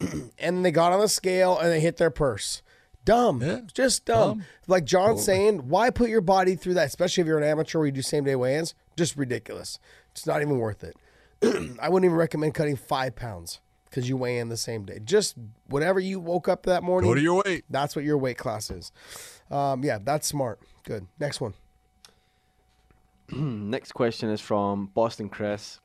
and 0.38 0.64
they 0.64 0.70
got 0.70 0.94
on 0.94 1.00
the 1.00 1.08
scale 1.08 1.58
and 1.58 1.70
they 1.70 1.78
hit 1.78 1.98
their 1.98 2.08
purse. 2.08 2.62
Dumb. 3.04 3.42
Yeah. 3.42 3.60
Just 3.74 4.06
dumb. 4.06 4.38
dumb. 4.38 4.44
Like 4.66 4.86
John's 4.86 5.22
saying, 5.22 5.68
why 5.68 5.90
put 5.90 6.08
your 6.08 6.22
body 6.22 6.56
through 6.56 6.74
that, 6.74 6.86
especially 6.86 7.20
if 7.20 7.26
you're 7.26 7.36
an 7.36 7.44
amateur 7.44 7.80
where 7.80 7.86
you 7.86 7.92
do 7.92 8.00
same 8.00 8.24
day 8.24 8.34
weigh 8.34 8.56
ins? 8.56 8.74
Just 8.96 9.14
ridiculous. 9.14 9.78
It's 10.12 10.24
not 10.24 10.40
even 10.40 10.56
worth 10.56 10.84
it. 10.84 10.96
I 11.78 11.90
wouldn't 11.90 12.06
even 12.06 12.16
recommend 12.16 12.54
cutting 12.54 12.76
five 12.76 13.14
pounds 13.14 13.60
because 13.90 14.08
you 14.08 14.16
weigh 14.16 14.38
in 14.38 14.48
the 14.48 14.56
same 14.56 14.84
day. 14.84 15.00
Just 15.04 15.36
whatever 15.68 15.98
you 15.98 16.20
woke 16.20 16.48
up 16.48 16.62
that 16.64 16.82
morning. 16.82 17.10
Go 17.10 17.14
to 17.14 17.20
your 17.20 17.42
weight. 17.44 17.64
That's 17.68 17.96
what 17.96 18.04
your 18.04 18.16
weight 18.16 18.38
class 18.38 18.70
is. 18.70 18.92
Um, 19.50 19.82
yeah, 19.82 19.98
that's 20.02 20.26
smart. 20.26 20.60
Good. 20.84 21.06
Next 21.18 21.40
one. 21.40 21.54
Next 23.32 23.92
question 23.92 24.30
is 24.30 24.40
from 24.40 24.86
Boston 24.94 25.28
Chris. 25.28 25.80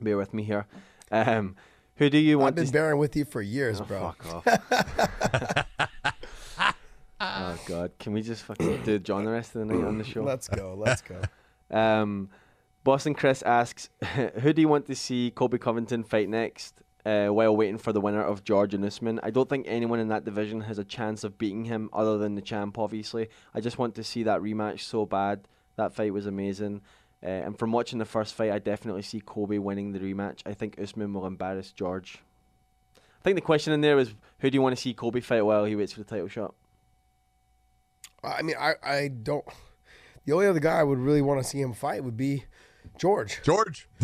Bear 0.00 0.16
with 0.16 0.32
me 0.32 0.44
here. 0.44 0.66
Um, 1.10 1.56
who 1.96 2.08
do 2.10 2.18
you 2.18 2.38
want? 2.38 2.48
I've 2.48 2.54
been 2.56 2.66
to... 2.66 2.72
bearing 2.72 2.98
with 2.98 3.16
you 3.16 3.24
for 3.24 3.42
years, 3.42 3.80
oh, 3.80 3.84
bro. 3.84 4.14
Fuck 4.18 4.46
off. 5.78 6.76
oh 7.20 7.58
God, 7.66 7.92
can 7.98 8.12
we 8.12 8.22
just 8.22 8.42
fucking 8.42 8.82
do 8.82 8.98
John 8.98 9.24
the 9.24 9.30
rest 9.30 9.54
of 9.54 9.66
the 9.66 9.74
night 9.74 9.84
on 9.84 9.98
the 9.98 10.04
show? 10.04 10.22
Let's 10.22 10.48
go. 10.48 10.74
Let's 10.76 11.02
go. 11.02 11.20
Um, 11.70 12.28
Boston 12.84 13.14
Chris 13.14 13.42
asks, 13.42 13.88
who 14.40 14.52
do 14.52 14.60
you 14.60 14.68
want 14.68 14.86
to 14.86 14.94
see 14.94 15.32
Colby 15.34 15.58
Covington 15.58 16.04
fight 16.04 16.28
next? 16.28 16.82
Uh, 17.04 17.28
while 17.28 17.54
waiting 17.54 17.76
for 17.76 17.92
the 17.92 18.00
winner 18.00 18.22
of 18.22 18.44
George 18.44 18.72
and 18.72 18.82
Usman. 18.82 19.20
I 19.22 19.28
don't 19.28 19.46
think 19.46 19.66
anyone 19.68 20.00
in 20.00 20.08
that 20.08 20.24
division 20.24 20.62
has 20.62 20.78
a 20.78 20.84
chance 20.84 21.22
of 21.22 21.36
beating 21.36 21.66
him 21.66 21.90
other 21.92 22.16
than 22.16 22.34
the 22.34 22.40
champ, 22.40 22.78
obviously. 22.78 23.28
I 23.54 23.60
just 23.60 23.76
want 23.76 23.94
to 23.96 24.02
see 24.02 24.22
that 24.22 24.40
rematch 24.40 24.80
so 24.80 25.04
bad. 25.04 25.46
That 25.76 25.94
fight 25.94 26.14
was 26.14 26.24
amazing. 26.24 26.80
Uh, 27.22 27.26
and 27.26 27.58
from 27.58 27.72
watching 27.72 27.98
the 27.98 28.06
first 28.06 28.34
fight, 28.34 28.50
I 28.50 28.58
definitely 28.58 29.02
see 29.02 29.20
Colby 29.20 29.58
winning 29.58 29.92
the 29.92 29.98
rematch. 29.98 30.40
I 30.46 30.54
think 30.54 30.80
Usman 30.80 31.12
will 31.12 31.26
embarrass 31.26 31.72
George. 31.72 32.22
I 32.96 33.22
think 33.22 33.36
the 33.36 33.42
question 33.42 33.72
in 33.72 33.80
there 33.80 33.96
was 33.96 34.14
who 34.38 34.50
do 34.50 34.56
you 34.56 34.62
want 34.62 34.76
to 34.76 34.80
see 34.80 34.92
Colby 34.92 35.20
fight 35.20 35.42
while 35.42 35.64
he 35.64 35.76
waits 35.76 35.92
for 35.92 36.00
the 36.00 36.04
title 36.04 36.28
shot? 36.28 36.54
I 38.22 38.42
mean, 38.42 38.56
I, 38.58 38.74
I 38.82 39.08
don't. 39.08 39.44
The 40.24 40.32
only 40.32 40.46
other 40.46 40.60
guy 40.60 40.78
I 40.80 40.82
would 40.82 40.98
really 40.98 41.22
want 41.22 41.42
to 41.42 41.48
see 41.48 41.60
him 41.60 41.72
fight 41.72 42.04
would 42.04 42.16
be 42.16 42.44
George. 42.98 43.40
George. 43.42 43.88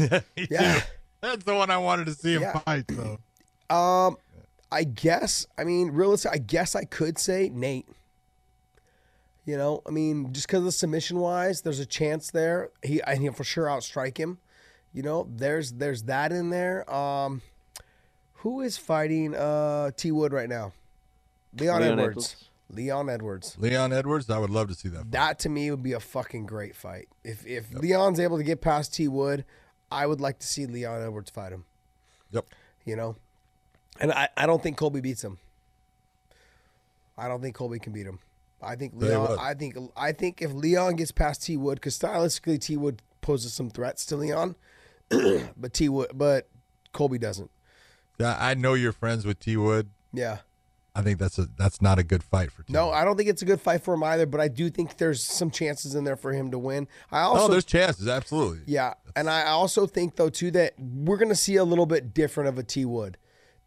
yeah. 0.50 0.82
That's 1.20 1.44
the 1.44 1.54
one 1.54 1.70
I 1.70 1.78
wanted 1.78 2.06
to 2.06 2.14
see 2.14 2.34
him 2.34 2.42
yeah. 2.42 2.58
fight, 2.60 2.86
though. 2.88 3.18
Um, 3.74 4.16
I 4.72 4.84
guess. 4.84 5.46
I 5.58 5.64
mean, 5.64 5.90
realistic. 5.90 6.32
I 6.32 6.38
guess 6.38 6.74
I 6.74 6.84
could 6.84 7.18
say 7.18 7.50
Nate. 7.52 7.86
You 9.44 9.56
know, 9.56 9.82
I 9.86 9.90
mean, 9.90 10.32
just 10.32 10.46
because 10.46 10.64
of 10.64 10.74
submission 10.74 11.18
wise, 11.18 11.62
there's 11.62 11.80
a 11.80 11.86
chance 11.86 12.30
there. 12.30 12.70
He, 12.82 13.02
I 13.02 13.16
he'll 13.16 13.32
for 13.32 13.44
sure 13.44 13.66
outstrike 13.66 14.18
him. 14.18 14.38
You 14.92 15.02
know, 15.02 15.28
there's 15.30 15.72
there's 15.72 16.04
that 16.04 16.32
in 16.32 16.50
there. 16.50 16.88
Um, 16.92 17.42
who 18.34 18.60
is 18.60 18.76
fighting 18.76 19.34
uh 19.34 19.90
T 19.96 20.12
Wood 20.12 20.32
right 20.32 20.48
now? 20.48 20.72
Leon, 21.58 21.80
Leon 21.80 21.98
Edwards. 21.98 22.16
Edwards. 22.16 22.48
Leon 22.72 23.10
Edwards. 23.10 23.56
Leon 23.58 23.92
Edwards. 23.92 24.30
I 24.30 24.38
would 24.38 24.50
love 24.50 24.68
to 24.68 24.74
see 24.74 24.88
that. 24.90 24.98
Fight. 24.98 25.10
That 25.10 25.38
to 25.40 25.48
me 25.48 25.70
would 25.70 25.82
be 25.82 25.92
a 25.92 26.00
fucking 26.00 26.46
great 26.46 26.76
fight. 26.76 27.08
If 27.24 27.46
if 27.46 27.72
yep. 27.72 27.82
Leon's 27.82 28.20
able 28.20 28.36
to 28.36 28.44
get 28.44 28.60
past 28.60 28.94
T 28.94 29.08
Wood, 29.08 29.44
I 29.90 30.06
would 30.06 30.20
like 30.20 30.38
to 30.40 30.46
see 30.46 30.66
Leon 30.66 31.02
Edwards 31.02 31.30
fight 31.30 31.52
him. 31.52 31.64
Yep. 32.30 32.46
You 32.84 32.96
know, 32.96 33.16
and 34.00 34.12
I 34.12 34.28
I 34.36 34.46
don't 34.46 34.62
think 34.62 34.76
Colby 34.76 35.00
beats 35.00 35.22
him. 35.22 35.38
I 37.18 37.28
don't 37.28 37.42
think 37.42 37.54
Colby 37.54 37.78
can 37.78 37.92
beat 37.92 38.06
him. 38.06 38.18
I 38.62 38.76
think 38.76 38.92
Leon. 38.96 39.38
I 39.38 39.54
think 39.54 39.76
I 39.96 40.12
think 40.12 40.42
if 40.42 40.52
Leon 40.52 40.96
gets 40.96 41.12
past 41.12 41.42
T 41.42 41.56
Wood, 41.56 41.76
because 41.76 41.98
stylistically 41.98 42.60
T 42.60 42.76
Wood 42.76 43.02
poses 43.20 43.52
some 43.52 43.70
threats 43.70 44.06
to 44.06 44.16
Leon, 44.16 44.56
but 45.08 45.72
T 45.72 45.88
Wood, 45.88 46.10
but 46.14 46.48
Colby 46.92 47.18
doesn't. 47.18 47.50
Yeah, 48.18 48.36
I 48.38 48.54
know 48.54 48.74
you're 48.74 48.92
friends 48.92 49.24
with 49.24 49.40
T 49.40 49.56
Wood. 49.56 49.90
Yeah. 50.12 50.38
I 51.00 51.02
think 51.02 51.18
that's 51.18 51.38
a 51.38 51.46
that's 51.56 51.80
not 51.80 51.98
a 51.98 52.02
good 52.02 52.22
fight 52.22 52.52
for. 52.52 52.62
T. 52.62 52.72
No, 52.72 52.90
I 52.90 53.04
don't 53.04 53.16
think 53.16 53.28
it's 53.28 53.42
a 53.42 53.46
good 53.46 53.60
fight 53.60 53.82
for 53.82 53.94
him 53.94 54.02
either. 54.04 54.26
But 54.26 54.40
I 54.40 54.48
do 54.48 54.68
think 54.68 54.98
there's 54.98 55.22
some 55.22 55.50
chances 55.50 55.94
in 55.94 56.04
there 56.04 56.16
for 56.16 56.32
him 56.32 56.50
to 56.50 56.58
win. 56.58 56.86
I 57.10 57.22
oh, 57.22 57.28
also, 57.28 57.44
oh, 57.44 57.48
there's 57.48 57.64
chances, 57.64 58.06
absolutely. 58.06 58.60
Yeah, 58.66 58.94
and 59.16 59.30
I 59.30 59.46
also 59.46 59.86
think 59.86 60.16
though 60.16 60.28
too 60.28 60.50
that 60.52 60.74
we're 60.78 61.16
going 61.16 61.30
to 61.30 61.34
see 61.34 61.56
a 61.56 61.64
little 61.64 61.86
bit 61.86 62.12
different 62.12 62.48
of 62.48 62.58
a 62.58 62.62
T 62.62 62.84
Wood 62.84 63.16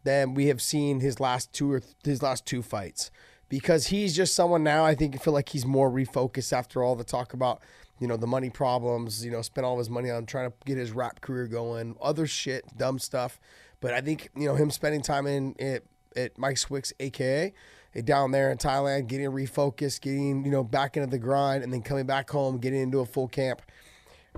than 0.04 0.34
we 0.34 0.46
have 0.46 0.62
seen 0.62 1.00
his 1.00 1.18
last 1.18 1.52
two 1.52 1.72
or 1.72 1.80
th- 1.80 1.94
his 2.04 2.22
last 2.22 2.46
two 2.46 2.62
fights 2.62 3.10
because 3.48 3.88
he's 3.88 4.14
just 4.14 4.34
someone 4.34 4.62
now. 4.62 4.84
I 4.84 4.94
think 4.94 5.14
I 5.14 5.18
feel 5.18 5.34
like 5.34 5.48
he's 5.48 5.66
more 5.66 5.90
refocused 5.90 6.52
after 6.52 6.82
all 6.82 6.94
the 6.94 7.04
talk 7.04 7.32
about 7.32 7.60
you 7.98 8.06
know 8.06 8.16
the 8.16 8.26
money 8.26 8.50
problems. 8.50 9.24
You 9.24 9.32
know, 9.32 9.42
spent 9.42 9.64
all 9.64 9.78
his 9.78 9.90
money 9.90 10.10
on 10.10 10.26
trying 10.26 10.50
to 10.50 10.56
get 10.64 10.78
his 10.78 10.92
rap 10.92 11.20
career 11.20 11.46
going, 11.46 11.96
other 12.00 12.26
shit, 12.26 12.64
dumb 12.76 12.98
stuff. 12.98 13.40
But 13.80 13.92
I 13.92 14.00
think 14.00 14.30
you 14.36 14.46
know 14.46 14.54
him 14.54 14.70
spending 14.70 15.02
time 15.02 15.26
in 15.26 15.54
it 15.58 15.86
at 16.16 16.38
Mike 16.38 16.58
Swick's, 16.58 16.92
aka 17.00 17.52
down 18.02 18.32
there 18.32 18.50
in 18.50 18.58
Thailand, 18.58 19.06
getting 19.06 19.26
refocused, 19.30 20.00
getting 20.00 20.44
you 20.44 20.50
know 20.50 20.64
back 20.64 20.96
into 20.96 21.08
the 21.08 21.18
grind, 21.18 21.62
and 21.62 21.72
then 21.72 21.82
coming 21.82 22.06
back 22.06 22.28
home, 22.30 22.58
getting 22.58 22.80
into 22.80 23.00
a 23.00 23.06
full 23.06 23.28
camp. 23.28 23.62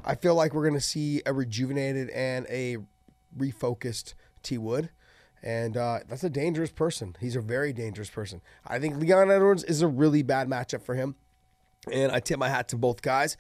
I 0.05 0.14
feel 0.14 0.35
like 0.35 0.53
we're 0.53 0.68
going 0.68 0.74
to 0.74 0.81
see 0.81 1.22
a 1.24 1.33
rejuvenated 1.33 2.11
and 2.11 2.47
a 2.51 2.79
refocused 3.37 4.14
T 4.43 4.59
Wood. 4.59 4.91
And 5.43 5.77
uh, 5.77 6.01
that's 6.09 6.24
a 6.24 6.31
dangerous 6.31 6.72
person. 6.72 7.14
He's 7.20 7.37
a 7.37 7.41
very 7.41 7.72
dangerous 7.72 8.11
person. 8.11 8.41
I 8.66 8.79
think 8.79 8.97
Leon 8.97 9.31
Edwards 9.31 9.62
is 9.64 9.81
a 9.81 9.87
really 9.87 10.22
bad 10.22 10.49
matchup 10.49 10.83
for 10.83 10.95
him. 10.95 11.14
And 11.93 12.11
I 12.11 12.20
tip 12.20 12.39
my 12.39 12.49
hat 12.49 12.68
to 12.68 12.77
both 12.77 13.01
guys. 13.01 13.37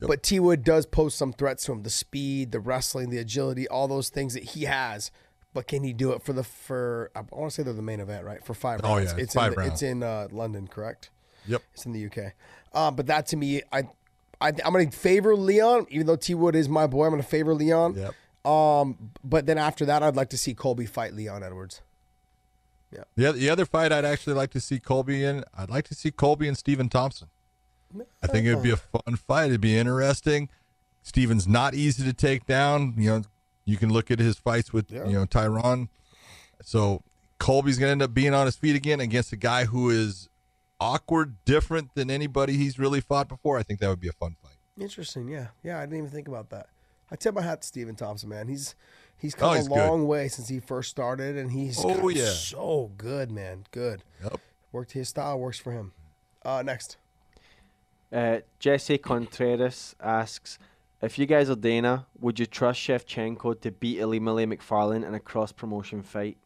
But 0.00 0.22
T 0.22 0.40
Wood 0.40 0.64
does 0.64 0.84
pose 0.86 1.14
some 1.14 1.32
threats 1.32 1.64
to 1.64 1.72
him 1.72 1.82
the 1.82 1.90
speed, 1.90 2.52
the 2.52 2.60
wrestling, 2.60 3.10
the 3.10 3.18
agility, 3.18 3.66
all 3.68 3.88
those 3.88 4.10
things 4.10 4.34
that 4.34 4.42
he 4.42 4.64
has. 4.64 5.10
But 5.56 5.66
can 5.66 5.82
he 5.82 5.92
do 5.92 6.12
it 6.12 6.22
for 6.22 6.32
the, 6.32 6.44
for, 6.44 7.10
I 7.16 7.22
want 7.32 7.50
to 7.50 7.54
say 7.54 7.62
they're 7.62 7.72
the 7.72 7.80
main 7.82 7.98
event, 8.00 8.24
right? 8.24 8.44
For 8.44 8.52
five 8.54 8.80
Oh, 8.84 8.96
rounds. 8.96 9.12
Oh 9.12 9.16
yeah, 9.16 9.22
it's 9.22 9.34
in 9.34 9.40
five 9.40 9.52
the- 9.54 9.56
rounds. 9.58 9.72
It's 9.72 9.82
in 9.82 10.02
uh, 10.02 10.28
London, 10.30 10.68
correct? 10.68 11.10
Yep. 11.48 11.62
It's 11.72 11.86
in 11.86 11.92
the 11.92 12.06
UK. 12.06 12.32
Um, 12.74 12.94
but 12.94 13.06
that 13.06 13.26
to 13.28 13.36
me, 13.36 13.62
I, 13.72 13.88
I 14.40 14.48
I'm 14.64 14.72
going 14.72 14.90
to 14.90 14.96
favor 14.96 15.34
Leon, 15.34 15.86
even 15.88 16.06
though 16.06 16.16
T 16.16 16.34
Wood 16.34 16.54
is 16.54 16.68
my 16.68 16.86
boy. 16.86 17.06
I'm 17.06 17.10
going 17.12 17.22
to 17.22 17.28
favor 17.28 17.54
Leon. 17.54 17.94
Yep. 17.94 18.50
Um, 18.52 19.12
but 19.24 19.46
then 19.46 19.56
after 19.58 19.84
that, 19.86 20.02
I'd 20.02 20.14
like 20.14 20.28
to 20.30 20.38
see 20.38 20.52
Colby 20.54 20.86
fight 20.86 21.14
Leon 21.14 21.42
Edwards. 21.42 21.80
Yeah. 22.92 23.04
The 23.16 23.26
other, 23.26 23.38
the 23.38 23.50
other 23.50 23.64
fight 23.64 23.92
I'd 23.92 24.04
actually 24.04 24.34
like 24.34 24.50
to 24.50 24.60
see 24.60 24.78
Colby 24.78 25.24
in, 25.24 25.42
I'd 25.56 25.70
like 25.70 25.88
to 25.88 25.94
see 25.94 26.10
Colby 26.10 26.46
and 26.48 26.56
Stephen 26.56 26.88
Thompson. 26.88 27.28
I 28.22 28.26
think 28.26 28.46
it'd 28.46 28.62
be 28.62 28.70
a 28.72 28.76
fun 28.76 29.16
fight. 29.16 29.46
It'd 29.46 29.60
be 29.60 29.76
interesting. 29.78 30.48
Stephen's 31.02 31.48
not 31.48 31.74
easy 31.74 32.04
to 32.04 32.12
take 32.12 32.46
down. 32.46 32.94
You 32.98 33.10
know, 33.10 33.22
you 33.66 33.76
can 33.76 33.92
look 33.92 34.10
at 34.10 34.18
his 34.18 34.38
fights 34.38 34.72
with 34.72 34.90
Yeah. 34.90 35.04
you 35.06 35.12
know 35.12 35.26
Tyron. 35.26 35.88
So 36.62 37.02
Colby's 37.38 37.78
gonna 37.78 37.92
end 37.92 38.02
up 38.02 38.14
being 38.14 38.32
on 38.32 38.46
his 38.46 38.56
feet 38.56 38.74
again 38.76 39.00
against 39.00 39.30
a 39.32 39.36
guy 39.36 39.66
who 39.66 39.90
is 39.90 40.28
awkward, 40.80 41.36
different 41.44 41.94
than 41.94 42.10
anybody 42.10 42.54
he's 42.56 42.78
really 42.78 43.00
fought 43.02 43.28
before. 43.28 43.58
I 43.58 43.62
think 43.62 43.80
that 43.80 43.88
would 43.88 44.00
be 44.00 44.08
a 44.08 44.12
fun 44.12 44.36
fight. 44.42 44.56
Interesting. 44.80 45.28
Yeah. 45.28 45.48
Yeah. 45.62 45.78
I 45.78 45.82
didn't 45.82 45.98
even 45.98 46.10
think 46.10 46.28
about 46.28 46.48
that. 46.50 46.68
I 47.10 47.16
tip 47.16 47.34
my 47.34 47.42
hat 47.42 47.62
to 47.62 47.68
Stephen 47.68 47.94
Thompson, 47.94 48.28
man. 48.28 48.48
He's 48.48 48.74
he's 49.16 49.34
come 49.34 49.50
Oh, 49.50 49.52
a 49.52 49.56
he's 49.56 49.68
good. 49.68 49.74
long 49.76 50.06
way 50.06 50.28
since 50.28 50.48
he 50.48 50.60
first 50.60 50.90
started, 50.90 51.36
and 51.36 51.52
he's 51.52 51.78
Oh, 51.84 52.08
yeah. 52.08 52.30
so 52.30 52.92
good, 52.96 53.30
man. 53.30 53.64
Good. 53.70 54.02
Yep. 54.22 54.40
Worked 54.72 54.92
his 54.92 55.08
style 55.08 55.38
works 55.38 55.58
for 55.58 55.72
him. 55.72 55.92
Uh, 56.44 56.62
next. 56.62 56.96
Uh, 58.12 58.38
Jesse 58.58 58.98
Contreras 58.98 59.94
asks, 60.00 60.58
if 61.02 61.18
you 61.18 61.26
guys 61.26 61.50
are 61.50 61.56
Dana, 61.56 62.06
would 62.20 62.38
you 62.38 62.46
trust 62.46 62.80
Shevchenko 62.80 63.60
to 63.60 63.70
beat 63.70 63.98
Ilima-Lei 63.98 64.46
Macfarlane 64.46 65.04
in 65.04 65.14
a 65.14 65.20
cross 65.20 65.52
promotion 65.52 66.02
fight? 66.02 66.36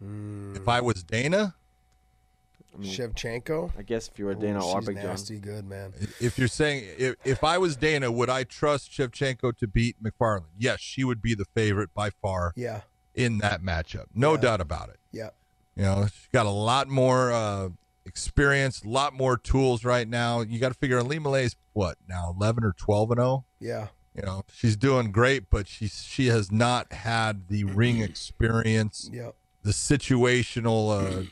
If 0.00 0.68
I 0.68 0.80
was 0.82 1.02
Dana, 1.02 1.54
Shevchenko. 2.80 3.72
I 3.78 3.82
guess 3.82 4.08
if 4.08 4.18
you 4.18 4.26
were 4.26 4.32
Ooh, 4.32 4.40
Dana 4.40 4.62
or 4.64 4.80
she's 4.80 4.88
Big 4.88 4.96
John. 4.96 5.06
nasty 5.06 5.38
good, 5.38 5.66
man. 5.66 5.94
if 6.20 6.38
you're 6.38 6.48
saying 6.48 6.84
if, 6.98 7.14
if 7.24 7.42
I 7.42 7.56
was 7.56 7.76
Dana, 7.76 8.12
would 8.12 8.28
I 8.28 8.44
trust 8.44 8.90
Shevchenko 8.92 9.56
to 9.56 9.66
beat 9.66 9.96
Macfarlane? 10.00 10.44
Yes, 10.58 10.80
she 10.80 11.02
would 11.04 11.22
be 11.22 11.34
the 11.34 11.46
favorite 11.54 11.94
by 11.94 12.10
far 12.10 12.52
Yeah. 12.56 12.82
in 13.14 13.38
that 13.38 13.62
matchup. 13.62 14.06
No 14.14 14.34
Yeah. 14.34 14.40
doubt 14.40 14.60
about 14.60 14.90
it. 14.90 14.98
Yeah. 15.12 15.30
You 15.76 15.82
know, 15.84 16.02
she's 16.06 16.28
got 16.32 16.44
a 16.46 16.50
lot 16.50 16.88
more 16.88 17.32
uh, 17.32 17.70
experience, 18.06 18.82
a 18.82 18.88
lot 18.88 19.12
more 19.12 19.36
tools 19.36 19.84
right 19.84 20.08
now. 20.08 20.40
You 20.40 20.58
got 20.58 20.68
to 20.68 20.78
figure 20.78 21.00
Ilima-Lei's 21.00 21.56
what 21.72 21.98
now, 22.08 22.34
eleven 22.38 22.64
or 22.64 22.72
twelve 22.78 23.10
and 23.10 23.18
zero. 23.18 23.44
Yeah. 23.60 23.88
You 24.14 24.22
know, 24.22 24.44
she's 24.50 24.76
doing 24.76 25.12
great, 25.12 25.50
but 25.50 25.68
she 25.68 25.88
she 25.88 26.28
has 26.28 26.50
not 26.50 26.92
had 26.92 27.48
the 27.48 27.64
ring 27.64 28.00
experience, 28.00 29.10
Yeah. 29.12 29.32
the 29.62 29.72
situational 29.72 31.20
uh, 31.20 31.22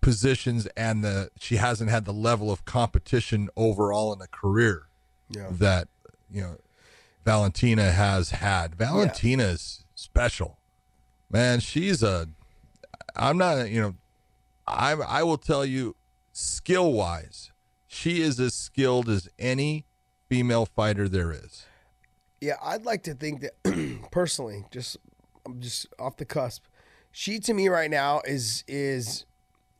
positions, 0.00 0.66
and 0.76 1.04
the 1.04 1.30
she 1.38 1.56
hasn't 1.56 1.90
had 1.90 2.04
the 2.06 2.12
level 2.12 2.50
of 2.50 2.64
competition 2.64 3.50
overall 3.56 4.12
in 4.14 4.20
a 4.22 4.26
career 4.28 4.86
Yeah. 5.28 5.48
that 5.50 5.88
you 6.30 6.40
know 6.40 6.56
Valentina 7.24 7.92
has 7.92 8.30
had. 8.30 8.74
Valentina 8.76 9.42
is 9.44 9.84
special, 9.94 10.58
man. 11.30 11.60
She's 11.60 12.02
a. 12.02 12.28
I'm 13.14 13.36
not. 13.36 13.68
You 13.68 13.80
know, 13.82 13.94
I 14.66 14.92
I 14.92 15.22
will 15.22 15.36
tell 15.38 15.64
you, 15.66 15.96
skill 16.42 16.92
wise, 16.92 17.50
she 17.86 18.20
is 18.20 18.38
as 18.40 18.54
skilled 18.54 19.08
as 19.08 19.28
any 19.38 19.86
female 20.28 20.66
fighter 20.66 21.08
there 21.08 21.32
is. 21.32 21.66
Yeah, 22.40 22.56
I'd 22.62 22.84
like 22.84 23.02
to 23.04 23.14
think 23.14 23.42
that 23.42 24.08
personally, 24.10 24.64
just 24.70 24.96
I'm 25.46 25.60
just 25.60 25.86
off 25.98 26.16
the 26.16 26.24
cusp. 26.24 26.64
She 27.10 27.38
to 27.40 27.54
me 27.54 27.68
right 27.68 27.90
now 27.90 28.22
is 28.24 28.64
is 28.66 29.26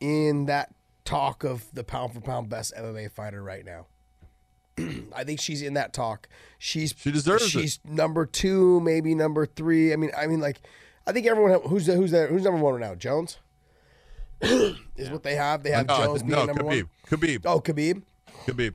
in 0.00 0.46
that 0.46 0.74
talk 1.04 1.44
of 1.44 1.64
the 1.72 1.84
pound 1.84 2.12
for 2.12 2.20
pound 2.20 2.48
best 2.48 2.74
MMA 2.76 3.10
fighter 3.10 3.42
right 3.42 3.64
now. 3.64 3.86
I 5.14 5.24
think 5.24 5.40
she's 5.40 5.62
in 5.62 5.74
that 5.74 5.92
talk. 5.92 6.28
She's 6.58 6.94
She 6.96 7.10
deserves 7.10 7.44
it. 7.44 7.48
she's 7.48 7.80
number 7.84 8.26
two, 8.26 8.80
maybe 8.80 9.14
number 9.14 9.46
three. 9.46 9.92
I 9.92 9.96
mean, 9.96 10.10
I 10.16 10.26
mean, 10.26 10.40
like, 10.40 10.60
I 11.06 11.12
think 11.12 11.26
everyone 11.26 11.60
who's 11.62 11.86
the, 11.86 11.94
who's 11.94 12.10
the, 12.10 12.26
who's 12.26 12.44
number 12.44 12.60
one 12.60 12.74
right 12.74 12.80
now? 12.80 12.94
Jones 12.94 13.38
is 14.96 15.10
what 15.10 15.22
they 15.22 15.34
have. 15.36 15.62
They 15.62 15.70
have 15.70 15.86
no, 15.86 15.96
Jones 15.96 16.22
being 16.22 16.32
no, 16.32 16.44
number 16.46 16.62
Khabib, 16.62 16.66
one. 16.66 17.20
Khabib, 17.20 17.42
Oh, 17.44 17.60
Khabib. 17.60 18.02
Khabib. 18.46 18.74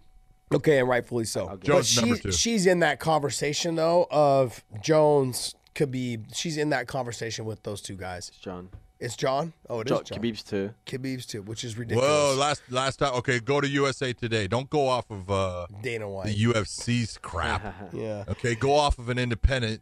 Okay, 0.53 0.79
and 0.79 0.87
rightfully 0.87 1.25
so. 1.25 1.47
But 1.47 1.63
Jones 1.63 1.87
she, 1.89 1.99
number 2.01 2.17
two. 2.17 2.31
she's 2.31 2.65
in 2.65 2.79
that 2.79 2.99
conversation 2.99 3.75
though 3.75 4.07
of 4.09 4.63
Jones, 4.81 5.55
Khabib. 5.75 6.33
She's 6.33 6.57
in 6.57 6.69
that 6.69 6.87
conversation 6.87 7.43
with 7.45 7.63
those 7.63 7.81
two 7.81 7.95
guys. 7.97 8.29
It's 8.29 8.37
John. 8.37 8.69
It's 8.99 9.15
John. 9.15 9.53
Oh, 9.69 9.81
it 9.81 9.87
is 9.91 9.97
Jo- 9.97 10.03
John. 10.03 10.19
Khabib's 10.19 10.41
too. 10.43 10.73
Khabib's 10.85 11.25
too, 11.25 11.41
which 11.43 11.63
is 11.63 11.77
ridiculous. 11.77 12.09
Whoa, 12.09 12.35
last 12.39 12.61
last 12.71 12.97
time. 12.97 13.13
Okay, 13.15 13.39
go 13.39 13.59
to 13.61 13.67
USA 13.67 14.13
Today. 14.13 14.47
Don't 14.47 14.69
go 14.69 14.87
off 14.87 15.11
of 15.11 15.29
uh, 15.29 15.67
Dana 15.83 16.09
White. 16.09 16.27
the 16.27 16.45
UFC's 16.45 17.17
crap. 17.21 17.75
yeah. 17.93 18.23
Okay, 18.29 18.55
go 18.55 18.73
off 18.73 18.97
of 18.97 19.09
an 19.09 19.19
independent, 19.19 19.81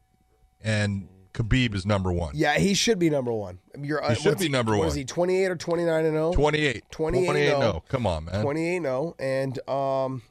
and 0.62 1.08
Khabib 1.36 1.76
is 1.76 1.86
number 1.86 2.14
one. 2.14 2.32
Yeah, 2.34 2.58
he 2.58 2.74
should 2.74 2.98
be 2.98 3.10
number 3.10 3.34
one. 3.34 3.60
You're, 3.78 4.04
uh, 4.04 4.16
He 4.16 4.22
should 4.22 4.40
be 4.40 4.48
number 4.48 4.78
one. 4.78 4.88
is 4.88 4.94
he 4.94 5.04
28 5.04 5.52
or 5.52 5.56
29 5.56 6.06
and 6.06 6.14
0? 6.14 6.34
28. 6.34 6.84
28 6.90 7.26
28 7.26 7.50
no. 7.52 7.60
no. 7.60 7.84
Come 7.90 8.08
on, 8.08 8.26
man. 8.26 8.42
28 8.42 8.82
0 8.82 9.16
and 9.20 9.70
um 9.70 10.22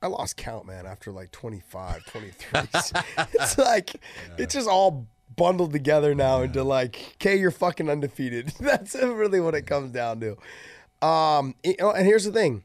I 0.00 0.06
lost 0.06 0.36
count, 0.36 0.64
man, 0.64 0.86
after 0.86 1.10
like 1.10 1.32
25, 1.32 2.06
23. 2.06 2.60
it's 3.34 3.58
like 3.58 3.96
it's 4.38 4.54
just 4.54 4.68
all 4.68 5.08
bundled 5.34 5.72
together 5.72 6.14
now 6.14 6.42
into 6.42 6.62
like, 6.62 7.14
okay, 7.14 7.36
you're 7.36 7.50
fucking 7.50 7.90
undefeated. 7.90 8.52
That's 8.60 8.94
really 8.94 9.40
what 9.40 9.56
it 9.56 9.66
comes 9.66 9.90
down 9.90 10.20
to. 10.20 11.06
Um, 11.06 11.56
you 11.64 11.74
know, 11.80 11.90
and 11.90 12.06
here's 12.06 12.24
the 12.24 12.32
thing. 12.32 12.62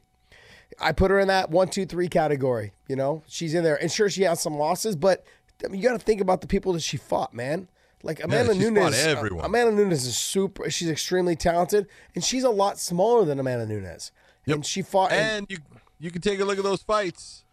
I 0.78 0.92
put 0.92 1.10
her 1.10 1.18
in 1.18 1.28
that 1.28 1.50
one, 1.50 1.68
two, 1.68 1.86
three 1.86 2.08
category. 2.08 2.72
You 2.88 2.96
know, 2.96 3.22
she's 3.26 3.54
in 3.54 3.64
there, 3.64 3.80
and 3.80 3.90
sure, 3.90 4.08
she 4.08 4.22
has 4.22 4.40
some 4.40 4.56
losses, 4.56 4.94
but 4.94 5.24
I 5.64 5.68
mean, 5.68 5.80
you 5.80 5.86
got 5.88 5.98
to 5.98 6.04
think 6.04 6.20
about 6.20 6.40
the 6.40 6.46
people 6.46 6.72
that 6.72 6.82
she 6.82 6.96
fought, 6.96 7.34
man. 7.34 7.68
Like 8.02 8.22
Amanda 8.22 8.52
fought 8.52 8.60
Nunes, 8.60 8.94
uh, 9.06 9.08
everyone. 9.08 9.44
Amanda 9.44 9.72
Nunes 9.72 10.06
is 10.06 10.16
super. 10.16 10.68
She's 10.70 10.90
extremely 10.90 11.36
talented, 11.36 11.86
and 12.14 12.22
she's 12.22 12.44
a 12.44 12.50
lot 12.50 12.78
smaller 12.78 13.24
than 13.24 13.38
Amanda 13.38 13.66
Nunes. 13.66 14.12
And 14.46 14.64
she 14.66 14.82
fought. 14.82 15.10
and- 15.12 15.38
And 15.38 15.46
you 15.50 15.58
you 15.98 16.10
can 16.10 16.20
take 16.20 16.38
a 16.40 16.44
look 16.44 16.58
at 16.58 16.64
those 16.64 16.82
fights. 16.82 17.44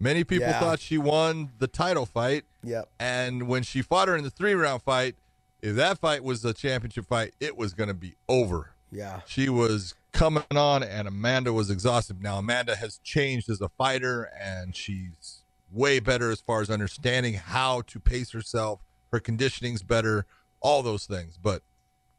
Many 0.00 0.24
people 0.24 0.48
Yeah. 0.48 0.58
thought 0.58 0.80
she 0.80 0.98
won 0.98 1.50
the 1.58 1.68
title 1.68 2.06
fight, 2.06 2.44
Yep. 2.64 2.88
and 2.98 3.46
when 3.46 3.62
she 3.62 3.82
fought 3.82 4.08
her 4.08 4.16
in 4.16 4.24
the 4.24 4.30
three 4.30 4.54
round 4.54 4.82
fight, 4.82 5.14
if 5.62 5.76
that 5.76 5.98
fight 5.98 6.24
was 6.24 6.44
a 6.44 6.54
championship 6.54 7.06
fight, 7.06 7.34
it 7.38 7.56
was 7.56 7.74
going 7.74 7.88
to 7.88 7.94
be 7.94 8.16
over. 8.28 8.70
Yeah. 8.90 9.20
She 9.26 9.48
was 9.48 9.94
coming 10.12 10.42
on, 10.56 10.82
and 10.82 11.06
Amanda 11.06 11.52
was 11.52 11.70
exhausted. 11.70 12.20
Now 12.20 12.38
Amanda 12.38 12.74
has 12.76 12.98
changed 13.04 13.48
as 13.48 13.60
a 13.60 13.68
fighter, 13.68 14.24
and 14.40 14.74
she's 14.74 15.39
way 15.72 16.00
better 16.00 16.30
as 16.30 16.40
far 16.40 16.60
as 16.60 16.70
understanding 16.70 17.34
how 17.34 17.82
to 17.82 18.00
pace 18.00 18.32
herself. 18.32 18.80
Her 19.12 19.20
conditioning's 19.20 19.82
better, 19.82 20.26
all 20.60 20.82
those 20.82 21.06
things. 21.06 21.38
But 21.40 21.62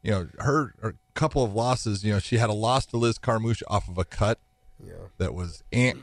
you 0.02 0.10
know, 0.10 0.28
her, 0.40 0.74
her 0.82 0.94
couple 1.14 1.44
of 1.44 1.54
losses. 1.54 2.04
You 2.04 2.14
know, 2.14 2.18
she 2.18 2.36
had 2.38 2.50
a 2.50 2.54
loss 2.54 2.86
to 2.86 2.96
Liz 2.96 3.18
Carmouche 3.18 3.62
off 3.68 3.88
of 3.88 3.98
a 3.98 4.04
cut 4.04 4.38
Yeah. 4.84 4.94
that 5.18 5.34
was 5.34 5.62
ant. 5.72 5.98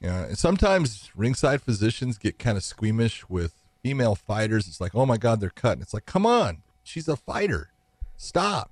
You 0.00 0.08
know, 0.08 0.24
and 0.24 0.38
sometimes 0.38 1.10
ringside 1.16 1.62
physicians 1.62 2.18
get 2.18 2.38
kind 2.38 2.56
of 2.56 2.62
squeamish 2.64 3.28
with 3.28 3.54
female 3.82 4.14
fighters. 4.14 4.68
It's 4.68 4.80
like, 4.80 4.94
oh 4.94 5.06
my 5.06 5.16
God, 5.16 5.40
they're 5.40 5.50
cut. 5.50 5.72
And 5.72 5.82
it's 5.82 5.94
like, 5.94 6.06
come 6.06 6.26
on, 6.26 6.62
she's 6.82 7.08
a 7.08 7.16
fighter. 7.16 7.70
Stop. 8.16 8.70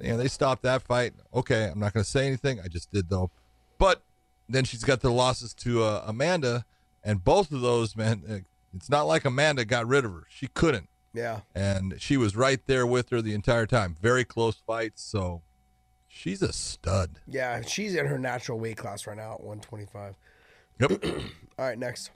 You 0.00 0.10
know, 0.12 0.16
they 0.16 0.28
stopped 0.28 0.62
that 0.62 0.82
fight. 0.82 1.12
Okay, 1.34 1.64
I'm 1.64 1.78
not 1.78 1.92
going 1.92 2.04
to 2.04 2.10
say 2.10 2.26
anything. 2.26 2.60
I 2.60 2.68
just 2.68 2.90
did 2.90 3.08
though. 3.10 3.30
But 3.78 4.02
then 4.48 4.64
she's 4.64 4.84
got 4.84 5.00
the 5.00 5.10
losses 5.10 5.52
to 5.54 5.82
uh, 5.82 6.04
Amanda, 6.06 6.64
and 7.04 7.24
both 7.24 7.50
of 7.52 7.60
those, 7.60 7.96
man, 7.96 8.22
uh, 8.28 8.38
it's 8.74 8.88
not 8.90 9.02
like 9.06 9.24
Amanda 9.24 9.64
got 9.64 9.86
rid 9.86 10.04
of 10.04 10.12
her. 10.12 10.24
She 10.30 10.46
couldn't, 10.48 10.88
Yeah. 11.12 11.40
and 11.54 11.94
she 12.00 12.16
was 12.16 12.34
right 12.36 12.60
there 12.66 12.86
with 12.86 13.10
her 13.10 13.20
the 13.20 13.34
entire 13.34 13.66
time. 13.66 13.96
Very 14.00 14.24
close 14.24 14.56
fights. 14.66 15.02
So 15.02 15.42
she's 16.08 16.42
a 16.42 16.52
stud. 16.52 17.20
Yeah. 17.26 17.60
She's 17.62 17.94
in 17.94 18.06
her 18.06 18.18
natural 18.18 18.58
weight 18.58 18.76
class 18.78 19.06
right 19.06 19.16
now 19.16 19.34
at 19.34 19.40
125. 19.42 20.16
Yep. 20.80 21.04
All 21.58 21.64
right, 21.66 21.78
next. 21.78 22.10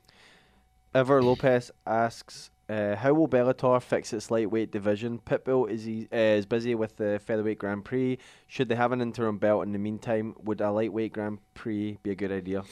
Ever 0.94 1.22
Lopez 1.22 1.70
asks, 1.86 2.50
Uh, 2.68 2.96
how 2.96 3.12
will 3.14 3.28
Bellator 3.28 3.80
fix 3.80 4.12
its 4.12 4.28
lightweight 4.28 4.72
division? 4.72 5.20
Pitbull 5.20 5.70
is 5.70 5.84
he, 5.84 6.08
uh, 6.12 6.16
is 6.16 6.46
busy 6.46 6.74
with 6.74 6.96
the 6.96 7.20
featherweight 7.24 7.58
Grand 7.60 7.84
Prix. 7.84 8.18
Should 8.48 8.68
they 8.68 8.74
have 8.74 8.90
an 8.90 9.00
interim 9.00 9.38
belt 9.38 9.64
in 9.64 9.72
the 9.72 9.78
meantime? 9.78 10.34
Would 10.42 10.60
a 10.60 10.72
lightweight 10.72 11.12
Grand 11.12 11.38
Prix 11.54 11.98
be 12.02 12.10
a 12.10 12.16
good 12.16 12.32
idea? 12.32 12.64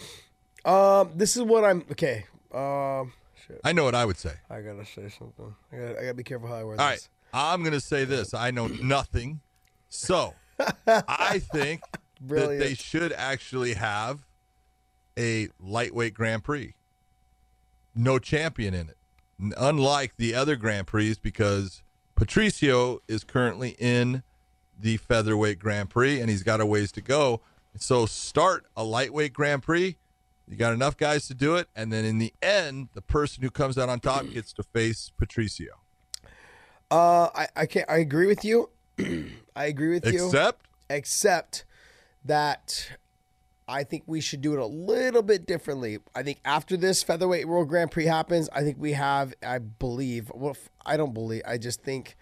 Um, 0.64 1.10
this 1.14 1.36
is 1.36 1.42
what 1.42 1.64
I'm 1.64 1.84
okay. 1.92 2.26
Um, 2.52 3.12
shit, 3.46 3.60
I 3.64 3.72
know 3.72 3.84
what 3.84 3.94
I 3.94 4.04
would 4.04 4.16
say. 4.16 4.32
I 4.48 4.60
gotta 4.60 4.84
say 4.84 5.08
something. 5.08 5.54
I 5.72 5.76
gotta, 5.76 5.98
I 5.98 6.02
gotta 6.02 6.14
be 6.14 6.22
careful 6.22 6.48
how 6.48 6.54
I 6.54 6.64
word 6.64 6.80
All 6.80 6.90
this. 6.90 7.08
right, 7.32 7.42
I'm 7.52 7.64
to 7.64 7.80
say 7.80 8.04
this. 8.04 8.32
I 8.34 8.50
know 8.50 8.66
nothing. 8.68 9.40
So 9.88 10.34
I 10.86 11.38
think 11.38 11.82
that 12.22 12.48
they 12.58 12.74
should 12.74 13.12
actually 13.12 13.74
have 13.74 14.20
a 15.18 15.48
lightweight 15.60 16.14
Grand 16.14 16.44
Prix. 16.44 16.74
No 17.94 18.18
champion 18.18 18.74
in 18.74 18.88
it. 18.88 18.96
Unlike 19.56 20.14
the 20.16 20.34
other 20.34 20.56
Grand 20.56 20.86
Prix, 20.86 21.16
because 21.22 21.82
Patricio 22.14 23.00
is 23.08 23.24
currently 23.24 23.76
in 23.78 24.22
the 24.78 24.96
featherweight 24.96 25.58
Grand 25.58 25.90
Prix 25.90 26.20
and 26.20 26.30
he's 26.30 26.42
got 26.42 26.60
a 26.60 26.66
ways 26.66 26.90
to 26.92 27.00
go. 27.00 27.40
So 27.76 28.06
start 28.06 28.66
a 28.76 28.84
lightweight 28.84 29.32
Grand 29.32 29.62
Prix. 29.62 29.96
You 30.48 30.56
got 30.56 30.72
enough 30.72 30.96
guys 30.96 31.26
to 31.28 31.34
do 31.34 31.56
it, 31.56 31.68
and 31.74 31.92
then 31.92 32.04
in 32.04 32.18
the 32.18 32.34
end, 32.42 32.88
the 32.92 33.02
person 33.02 33.42
who 33.42 33.50
comes 33.50 33.78
out 33.78 33.88
on 33.88 34.00
top 34.00 34.26
gets 34.32 34.52
to 34.54 34.62
face 34.62 35.10
Patricio. 35.16 35.72
Uh, 36.90 37.28
I 37.34 37.48
I 37.56 37.66
can't. 37.66 37.88
I 37.88 37.96
agree 37.96 38.26
with 38.26 38.44
you. 38.44 38.70
I 39.56 39.64
agree 39.64 39.90
with 39.90 40.06
you. 40.06 40.26
Except 40.26 40.66
except 40.90 41.64
that 42.24 42.90
I 43.66 43.84
think 43.84 44.04
we 44.06 44.20
should 44.20 44.40
do 44.40 44.52
it 44.52 44.58
a 44.58 44.66
little 44.66 45.22
bit 45.22 45.46
differently. 45.46 45.98
I 46.14 46.22
think 46.22 46.38
after 46.44 46.76
this 46.76 47.02
featherweight 47.02 47.48
World 47.48 47.68
Grand 47.68 47.90
Prix 47.90 48.06
happens, 48.06 48.48
I 48.52 48.62
think 48.62 48.76
we 48.78 48.92
have, 48.92 49.32
I 49.42 49.58
believe, 49.58 50.30
well, 50.34 50.56
I 50.84 50.96
don't 50.96 51.14
believe, 51.14 51.42
I 51.46 51.56
just 51.56 51.82
think 51.82 52.16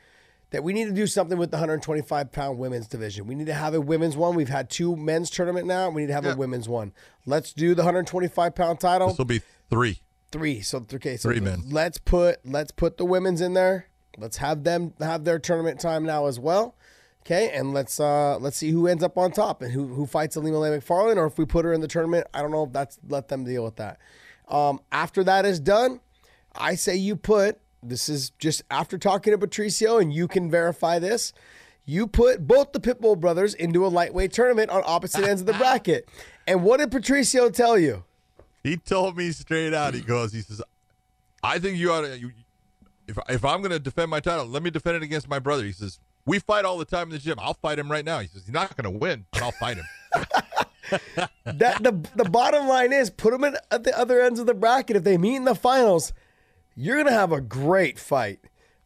that 0.53 0.62
we 0.62 0.72
need 0.72 0.84
to 0.84 0.92
do 0.92 1.07
something 1.07 1.36
with 1.38 1.50
the 1.50 1.57
125 1.57 2.30
pound 2.32 2.59
women's 2.59 2.86
division. 2.86 3.26
We 3.26 3.34
need 3.34 3.46
to 3.46 3.55
have 3.55 3.74
a 3.74 3.80
women's 3.80 4.16
one. 4.16 4.34
We've 4.36 4.48
had 4.48 4.70
two 4.70 4.94
men's 4.96 5.28
tournament 5.30 5.66
now. 5.66 5.90
We 5.90 6.03
need 6.03 6.09
to 6.09 6.12
have 6.14 6.24
Yeah. 6.24 6.32
a 6.34 6.36
women's 6.36 6.68
one. 6.68 6.92
Let's 7.26 7.53
do 7.53 7.74
the 7.74 7.82
125 7.82 8.55
pound 8.55 8.78
title. 8.80 9.09
this 9.09 9.18
will 9.18 9.24
be 9.24 9.42
three. 9.70 10.00
Three. 10.30 10.61
So 10.62 10.86
okay, 10.94 11.16
so 11.16 11.28
Three 11.30 11.40
men. 11.40 11.64
let's 11.70 11.98
put 11.98 12.38
let's 12.46 12.70
put 12.72 12.96
the 12.96 13.05
women's 13.05 13.40
in 13.40 13.53
there. 13.55 13.88
Let's 14.18 14.38
have 14.38 14.64
them 14.64 14.94
have 15.00 15.24
their 15.24 15.38
tournament 15.38 15.80
time 15.80 16.05
now 16.05 16.26
as 16.26 16.38
well. 16.38 16.74
Okay, 17.24 17.50
and 17.50 17.72
let's 17.72 18.00
uh 18.00 18.36
let's 18.38 18.57
see 18.57 18.70
who 18.70 18.86
ends 18.86 19.03
up 19.03 19.16
on 19.18 19.30
top 19.32 19.62
and 19.62 19.72
who 19.72 19.88
who 19.88 20.07
fights 20.07 20.36
Ilima-Lei 20.36 20.70
Macfarlane 20.70 21.18
or 21.18 21.26
if 21.26 21.38
we 21.38 21.44
put 21.44 21.64
her 21.64 21.72
in 21.72 21.80
the 21.80 21.88
tournament. 21.88 22.26
I 22.34 22.40
don't 22.42 22.50
know. 22.50 22.68
That's 22.70 22.98
let 23.09 23.28
them 23.28 23.44
deal 23.44 23.62
with 23.64 23.76
that. 23.76 23.98
Um, 24.48 24.80
after 24.90 25.22
that 25.24 25.44
is 25.46 25.61
done, 25.61 26.00
I 26.55 26.74
say 26.74 26.96
you 26.96 27.14
put 27.16 27.61
this 27.83 28.09
is 28.09 28.30
just 28.39 28.62
after 28.70 28.99
talking 28.99 29.33
to 29.33 29.39
Patricio 29.39 29.99
and 29.99 30.12
you 30.12 30.28
can 30.28 30.51
verify 30.51 30.99
this. 30.99 31.33
You 31.85 32.07
put 32.07 32.47
both 32.47 32.72
the 32.72 32.80
Pitbull 32.80 33.18
brothers 33.18 33.55
into 33.55 33.85
a 33.85 33.89
lightweight 33.89 34.33
tournament 34.33 34.70
on 34.70 34.83
opposite 34.87 35.24
ends 35.24 35.41
of 35.43 35.47
the 35.47 35.53
bracket. 35.59 36.09
And 36.47 36.62
what 36.62 36.78
did 36.78 36.91
Patricio 36.91 37.51
tell 37.51 37.78
you? 37.78 38.05
He 38.62 38.76
told 38.76 39.16
me 39.16 39.33
straight 39.33 39.74
out. 39.74 39.95
He 39.95 40.01
goes, 40.01 40.33
he 40.33 40.41
says, 40.41 40.62
I 41.43 41.59
think 41.59 41.78
you 41.78 41.93
ought 41.93 42.03
to. 42.03 42.18
You, 42.18 42.30
if 43.09 43.18
if 43.28 43.45
I'm 43.45 43.61
going 43.61 43.72
to 43.72 43.80
defend 43.80 44.11
my 44.11 44.20
title, 44.20 44.47
let 44.47 44.62
me 44.62 44.70
defend 44.70 44.97
it 44.97 45.03
against 45.03 45.28
my 45.28 45.41
brother. 45.41 45.64
He 45.64 45.72
says, 45.72 45.99
we 46.24 46.39
fight 46.39 46.64
all 46.64 46.78
the 46.78 46.85
time 46.85 47.09
in 47.09 47.11
the 47.11 47.18
gym. 47.18 47.37
I'll 47.41 47.55
fight 47.55 47.80
him 47.80 47.91
right 47.91 48.05
now. 48.05 48.20
He 48.20 48.28
says 48.28 48.43
he's 48.43 48.53
not 48.53 48.76
going 48.76 48.93
to 48.93 48.97
win, 48.97 49.26
but 49.33 49.43
I'll 49.43 49.51
fight 49.53 49.78
him. 49.78 49.87
that 51.45 51.83
the 51.83 52.09
the 52.16 52.28
bottom 52.28 52.68
line 52.68 52.93
is 52.93 53.11
put 53.11 53.33
them 53.33 53.45
at, 53.45 53.64
at 53.70 53.85
the 53.85 53.99
other 53.99 54.20
ends 54.20 54.39
of 54.39 54.47
the 54.47 54.55
bracket. 54.55 54.97
If 54.97 55.05
they 55.05 55.18
meet 55.18 55.37
in 55.37 55.45
the 55.45 55.55
finals, 55.55 56.12
you're 56.77 56.97
gonna 56.97 57.12
have 57.16 57.33
a 57.33 57.41
great 57.41 57.99
fight. 57.99 58.41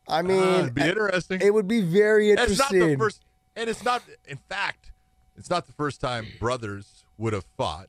I 0.09 0.23
mean, 0.23 0.43
Uh, 0.43 0.59
it'd 0.61 0.75
be 0.75 0.83
interesting. 0.83 1.41
It 1.41 1.53
would 1.53 1.67
be 1.69 1.81
very 1.81 2.31
And 2.31 2.39
it's 2.41 2.59
not 2.59 2.73
interesting. 2.73 2.99
the 2.99 3.05
first, 3.05 3.25
and 3.57 3.69
it's 3.71 3.83
not. 3.85 4.03
In 4.27 4.39
fact, 4.49 4.93
it's 5.37 5.51
not 5.51 5.67
the 5.67 5.73
first 5.73 6.01
time 6.01 6.27
brothers 6.39 7.05
would 7.19 7.33
have 7.33 7.45
fought. 7.57 7.89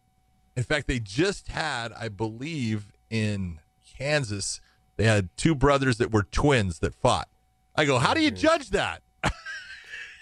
In 0.56 0.64
fact, 0.64 0.88
they 0.88 1.00
just 1.00 1.50
had, 1.50 1.92
I 1.94 2.10
believe, 2.10 2.92
in 3.10 3.60
Kansas, 3.98 4.60
they 4.96 5.04
had 5.06 5.30
two 5.38 5.54
brothers 5.54 5.98
that 5.98 6.12
were 6.12 6.24
twins 6.24 6.80
that 6.80 6.96
fought. 6.96 7.28
I 7.76 7.86
go, 7.86 8.00
how 8.00 8.14
do 8.16 8.22
you 8.22 8.32
judge 8.32 8.72
that? 8.72 9.04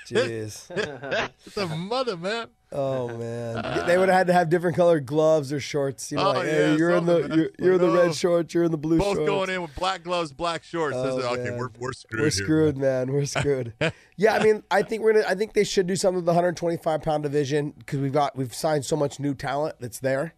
Jeez. 0.08 0.70
It's 1.46 1.58
a 1.58 1.68
mother, 1.68 2.18
man. 2.18 2.48
Oh 2.78 3.08
man, 3.18 3.86
they 3.88 3.98
would 3.98 4.10
have 4.10 4.18
had 4.18 4.28
to 4.28 4.34
have 4.34 4.50
different 4.50 4.76
colored 4.76 5.06
gloves 5.06 5.54
or 5.54 5.60
shorts. 5.60 6.12
You 6.12 6.18
know, 6.18 6.28
Oh, 6.30 6.32
like, 6.34 6.46
hey, 6.48 6.72
yeah, 6.72 6.78
you're 6.78 6.92
in 6.92 7.06
the 7.06 7.20
you're, 7.36 7.50
you're 7.60 7.74
in 7.76 7.82
the 7.82 7.90
red 7.90 8.14
shorts. 8.16 8.54
You're 8.54 8.66
in 8.66 8.72
the 8.72 8.78
blue 8.78 8.98
shorts. 8.98 9.08
Both 9.10 9.18
shorts. 9.18 9.30
going 9.30 9.50
in 9.50 9.62
with 9.62 9.76
black 9.76 10.04
gloves, 10.04 10.32
black 10.34 10.64
shorts. 10.64 10.96
Oh, 10.98 11.20
Says, 11.20 11.26
okay, 11.26 11.44
man. 11.52 11.58
we're, 11.58 11.70
we're 11.80 11.94
screwed. 11.94 12.20
We're 12.20 12.26
here, 12.26 12.32
screwed, 12.32 12.78
man. 12.78 13.12
We're 13.12 13.26
screwed. 13.26 13.74
yeah, 14.18 14.34
I 14.36 14.44
mean, 14.44 14.64
I 14.70 14.82
think 14.82 15.04
we're 15.04 15.14
gonna. 15.14 15.26
I 15.28 15.36
think 15.36 15.54
they 15.54 15.64
should 15.64 15.88
do 15.88 15.96
something 15.96 16.18
with 16.18 16.26
the 16.26 16.32
125 16.32 17.02
pound 17.02 17.24
division 17.24 17.74
because 17.78 18.00
we've 18.00 18.12
got 18.14 18.36
we've 18.36 18.54
signed 18.54 18.86
so 18.86 18.96
much 18.96 19.20
new 19.20 19.34
talent 19.34 19.76
that's 19.80 20.00
there, 20.00 20.34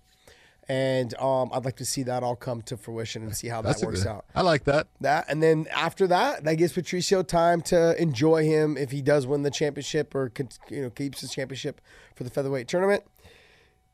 and 0.70 1.14
um, 1.20 1.50
I'd 1.54 1.64
like 1.66 1.78
to 1.78 1.86
see 1.86 2.04
that 2.04 2.24
all 2.24 2.36
come 2.36 2.62
to 2.64 2.76
fruition 2.78 3.24
and 3.24 3.36
see 3.36 3.48
how 3.48 3.62
that 3.62 3.70
That's 3.70 3.84
works 3.86 4.04
good- 4.04 4.10
out. 4.10 4.26
I 4.36 4.42
like 4.42 4.66
that. 4.66 4.88
That 5.02 5.26
and 5.30 5.42
then 5.42 5.68
after 5.72 6.08
that, 6.08 6.44
that 6.44 6.56
gives 6.56 6.74
Patricio 6.74 7.24
time 7.24 7.62
to 7.64 8.00
enjoy 8.02 8.44
him 8.44 8.78
if 8.78 8.92
he 8.92 9.02
does 9.02 9.26
win 9.26 9.44
the 9.44 9.52
championship 9.52 10.14
or 10.14 10.32
you 10.70 10.82
know 10.84 10.90
keeps 10.90 11.22
his 11.22 11.32
championship 11.32 11.80
for 12.16 12.24
the 12.24 12.30
featherweight 12.30 12.68
tournament. 12.68 13.04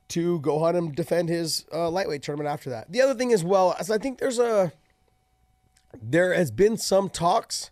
To 0.09 0.39
go 0.41 0.63
on 0.63 0.75
and 0.75 0.93
defend 0.93 1.29
his 1.29 1.65
uh, 1.73 1.89
lightweight 1.89 2.21
tournament 2.21 2.47
after 2.51 2.69
that. 2.69 2.91
The 2.91 3.01
other 3.01 3.15
thing 3.15 3.31
as 3.33 3.43
well, 3.43 3.75
as 3.79 3.89
I 3.89 3.97
think 3.97 4.19
there's 4.19 4.37
a 4.37 4.71
there 6.01 6.33
has 6.33 6.51
been 6.51 6.77
some 6.77 7.09
talks 7.09 7.71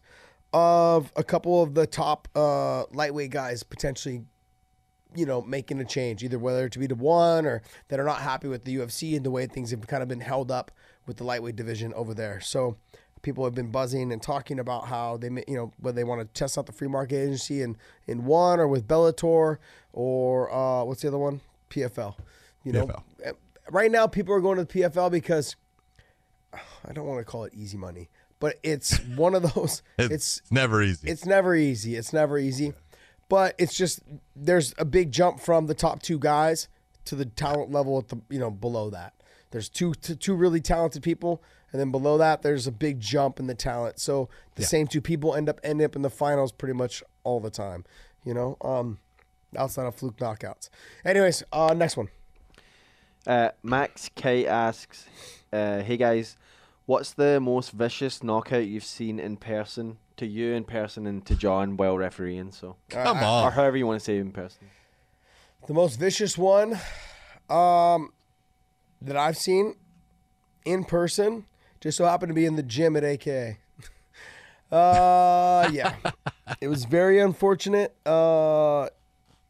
of 0.54 1.12
a 1.16 1.24
couple 1.24 1.62
of 1.62 1.76
the 1.76 1.86
top 1.86 2.28
uh, 2.36 2.84
lightweight 2.94 3.32
guys 3.32 3.64
potentially, 3.64 4.24
you 5.16 5.26
know, 5.26 5.42
making 5.42 5.80
a 5.80 5.86
change, 5.86 6.24
either 6.24 6.40
whether 6.40 6.70
to 6.70 6.80
be 6.80 6.88
to 6.88 6.96
one 6.96 7.46
or 7.46 7.62
that 7.90 8.00
are 8.00 8.06
not 8.06 8.22
happy 8.22 8.48
with 8.48 8.64
the 8.66 8.78
UFC 8.78 9.16
and 9.16 9.26
the 9.26 9.32
way 9.32 9.46
things 9.46 9.72
have 9.72 9.86
kind 9.88 10.02
of 10.04 10.10
been 10.10 10.22
held 10.22 10.52
up 10.52 10.72
with 11.06 11.18
the 11.18 11.24
lightweight 11.24 11.56
division 11.56 11.94
over 11.96 12.14
there. 12.14 12.40
So 12.40 12.78
people 13.22 13.44
have 13.44 13.54
been 13.54 13.72
buzzing 13.72 14.12
and 14.12 14.22
talking 14.22 14.58
about 14.60 14.86
how 14.88 15.18
they, 15.18 15.30
may- 15.30 15.44
you 15.48 15.56
know, 15.56 15.72
whether 15.80 15.96
they 15.96 16.04
want 16.04 16.22
to 16.22 16.26
test 16.40 16.58
out 16.58 16.66
the 16.66 16.72
free 16.72 16.88
market 16.88 17.18
agency 17.18 17.62
in 17.62 17.78
in 18.08 18.26
one 18.26 18.60
or 18.60 18.68
with 18.68 18.88
Bellator 18.88 19.58
or 19.94 20.52
uh, 20.54 20.84
what's 20.86 21.02
the 21.02 21.08
other 21.10 21.18
one? 21.18 21.42
PFL. 21.70 22.16
You 22.64 22.72
know, 22.74 22.88
PFL. 22.88 23.34
right 23.72 23.92
now 23.92 24.08
people 24.08 24.34
are 24.34 24.40
going 24.42 24.58
to 24.58 24.64
the 24.66 24.74
PFL 24.82 25.12
because 25.12 25.56
I 26.88 26.94
don't 26.94 27.06
want 27.08 27.20
to 27.20 27.26
call 27.26 27.44
it 27.46 27.54
easy 27.56 27.78
money, 27.78 28.10
but 28.40 28.58
it's 28.64 28.98
one 29.16 29.36
of 29.36 29.54
those. 29.56 29.82
It's 29.98 30.38
it's 30.40 30.52
never 30.52 30.82
easy. 30.82 31.10
it's 31.10 31.26
never 31.26 31.56
easy. 31.56 31.96
It's 31.96 32.12
never 32.14 32.38
easy. 32.38 32.74
But 33.32 33.56
it's 33.58 33.74
just 33.74 34.02
there's 34.36 34.74
a 34.78 34.84
big 34.84 35.14
jump 35.14 35.40
from 35.40 35.68
the 35.68 35.74
top 35.74 36.02
two 36.02 36.20
guys 36.20 36.68
to 37.06 37.16
the 37.16 37.24
talent 37.24 37.72
level 37.72 37.98
at 37.98 38.10
the 38.10 38.20
you 38.30 38.38
know 38.38 38.52
below 38.52 38.90
that. 38.90 39.14
There's 39.52 39.70
two 39.70 39.94
two 39.94 40.36
really 40.36 40.60
talented 40.60 41.02
people, 41.02 41.42
and 41.72 41.80
then 41.80 41.92
below 41.92 42.18
that 42.18 42.42
there's 42.42 42.68
a 42.68 42.74
big 42.74 43.00
jump 43.00 43.40
in 43.40 43.48
the 43.48 43.56
talent. 43.56 44.02
So 44.02 44.28
the 44.56 44.64
same 44.64 44.86
two 44.86 45.00
people 45.00 45.34
end 45.34 45.48
up 45.48 45.62
end 45.64 45.82
up 45.82 45.96
in 45.96 46.02
the 46.02 46.10
finals 46.10 46.52
pretty 46.52 46.74
much 46.74 47.04
all 47.24 47.40
the 47.40 47.50
time. 47.50 47.86
You 48.26 48.34
know, 48.34 48.58
um, 48.60 49.00
outside 49.56 49.86
of 49.86 49.96
fluke 49.96 50.18
knockouts. 50.18 50.68
Anyways, 51.06 51.42
uh, 51.54 51.74
next 51.74 51.96
one. 51.96 52.10
Uh, 53.26 53.52
Max 53.64 54.10
K 54.14 54.46
asks, 54.46 55.06
uh, 55.54 55.80
"Hey 55.84 55.96
guys, 55.96 56.36
what's 56.86 57.14
the 57.14 57.40
most 57.40 57.72
vicious 57.72 58.24
knockout 58.24 58.66
you've 58.68 58.84
seen 58.84 59.20
in 59.20 59.38
person? 59.38 59.98
To 60.18 60.26
you 60.28 60.54
in 60.54 60.66
person, 60.66 61.08
and 61.08 61.26
to 61.26 61.36
John 61.36 61.78
while 61.78 61.98
refereeing. 61.98 62.52
So, 62.52 62.76
Come 62.90 63.18
or 63.18 63.24
on. 63.24 63.52
however 63.54 63.76
you 63.78 63.88
want 63.88 64.00
to 64.02 64.06
say 64.06 64.18
in 64.18 64.32
person. 64.32 64.70
The 65.68 65.74
most 65.74 66.00
vicious 66.00 66.38
one 66.38 66.80
um, 67.50 68.14
that 69.02 69.18
I've 69.18 69.38
seen 69.38 69.76
in 70.64 70.84
person 70.84 71.46
just 71.80 71.98
so 71.98 72.06
happened 72.06 72.30
to 72.30 72.34
be 72.36 72.46
in 72.46 72.56
the 72.56 72.62
gym 72.64 72.96
at 72.96 73.04
AKA. 73.04 73.58
Uh, 74.72 75.70
yeah. 75.74 75.96
it 76.62 76.70
was 76.70 76.86
very 76.86 77.20
unfortunate. 77.20 77.94
Uh, 78.06 78.88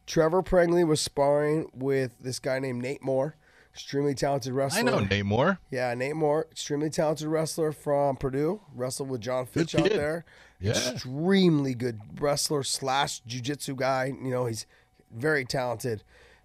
Trevor 0.08 0.42
Prangley 0.42 0.84
was 0.84 1.00
sparring 1.00 1.70
with 1.76 2.18
this 2.20 2.40
guy 2.40 2.58
named 2.58 2.82
Nate 2.82 3.04
Moore, 3.04 3.36
extremely 3.74 4.14
talented 4.14 4.54
wrestler. 4.54 4.80
I 4.80 4.84
know 4.84 5.00
Nate 5.00 5.26
Moore. 5.26 5.60
Yeah, 5.70 5.94
Nate 5.94 6.16
Moore, 6.16 6.48
extremely 6.52 6.90
talented 6.90 7.28
wrestler 7.28 7.72
from 7.72 8.18
Purdue. 8.18 8.62
Wrestled 8.76 9.10
with 9.10 9.22
Jon 9.22 9.46
Fitch 9.46 9.76
out 9.76 9.90
there. 9.90 10.26
Yeah. 10.60 10.72
Extremely 10.92 11.74
good 11.74 12.00
wrestler 12.20 12.64
slash 12.64 13.22
jujitsu 13.24 13.76
guy. 13.76 14.06
You 14.06 14.30
know, 14.30 14.46
he's 14.46 14.66
very 15.12 15.46
talented. 15.46 16.04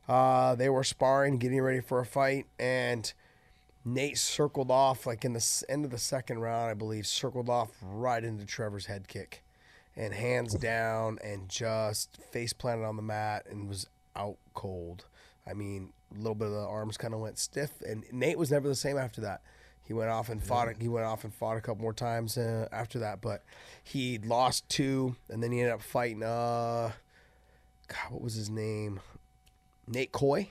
Uh, 0.09 0.55
they 0.55 0.68
were 0.68 0.85
sparring, 0.85 1.39
getting 1.39 1.61
ready 1.61 1.81
for 1.81 1.99
a 2.01 2.07
fight, 2.07 2.47
and 2.59 3.12
Nate 3.85 4.18
circled 4.18 4.70
off 4.70 5.07
like 5.07 5.24
in 5.24 5.33
the 5.33 5.64
end 5.68 5.85
of 5.85 5.91
the 5.91 5.99
second 5.99 6.39
round, 6.39 6.70
I 6.70 6.74
believe, 6.74 7.07
circled 7.07 7.49
off 7.49 7.70
right 7.83 8.22
into 8.22 8.47
Trevor's 8.47 8.87
head 8.87 9.09
kick, 9.09 9.43
and 9.97 10.14
hands 10.14 10.55
down, 10.55 11.18
and 11.24 11.49
just 11.49 12.18
face 12.31 12.53
planted 12.53 12.85
on 12.85 12.97
the 12.97 13.03
mat, 13.03 13.47
and 13.51 13.68
was 13.68 13.89
out 14.14 14.39
cold. 14.55 15.05
I 15.47 15.55
mean, 15.55 15.93
a 16.14 16.18
little 16.18 16.34
bit 16.34 16.48
of 16.48 16.54
the 16.54 16.61
arms 16.61 16.96
kind 16.96 17.14
of 17.14 17.20
went 17.20 17.38
stiff, 17.38 17.70
and 17.82 18.04
Nate 18.12 18.38
was 18.38 18.50
never 18.50 18.68
the 18.68 18.74
same 18.74 18.96
after 18.96 19.20
that. 19.22 19.42
He 19.84 19.92
went 19.92 20.11
off 20.11 20.28
and 20.28 20.42
fought. 20.42 20.68
He 20.80 20.88
went 20.88 21.07
off 21.07 21.22
and 21.22 21.32
fought 21.32 21.57
a 21.57 21.61
couple 21.61 21.82
more 21.82 21.92
times 21.92 22.36
uh, 22.36 22.68
after 22.72 22.98
that, 22.98 23.20
but 23.20 23.44
he 23.84 24.18
lost 24.18 24.68
two, 24.68 25.14
and 25.28 25.42
then 25.42 25.52
he 25.52 25.61
ended 25.61 25.74
up 25.74 25.82
fighting. 25.82 26.22
Uh, 26.24 26.90
God, 27.86 28.11
what 28.11 28.22
was 28.22 28.34
his 28.34 28.50
name? 28.50 29.00
Nate 29.86 30.11
Coy. 30.11 30.50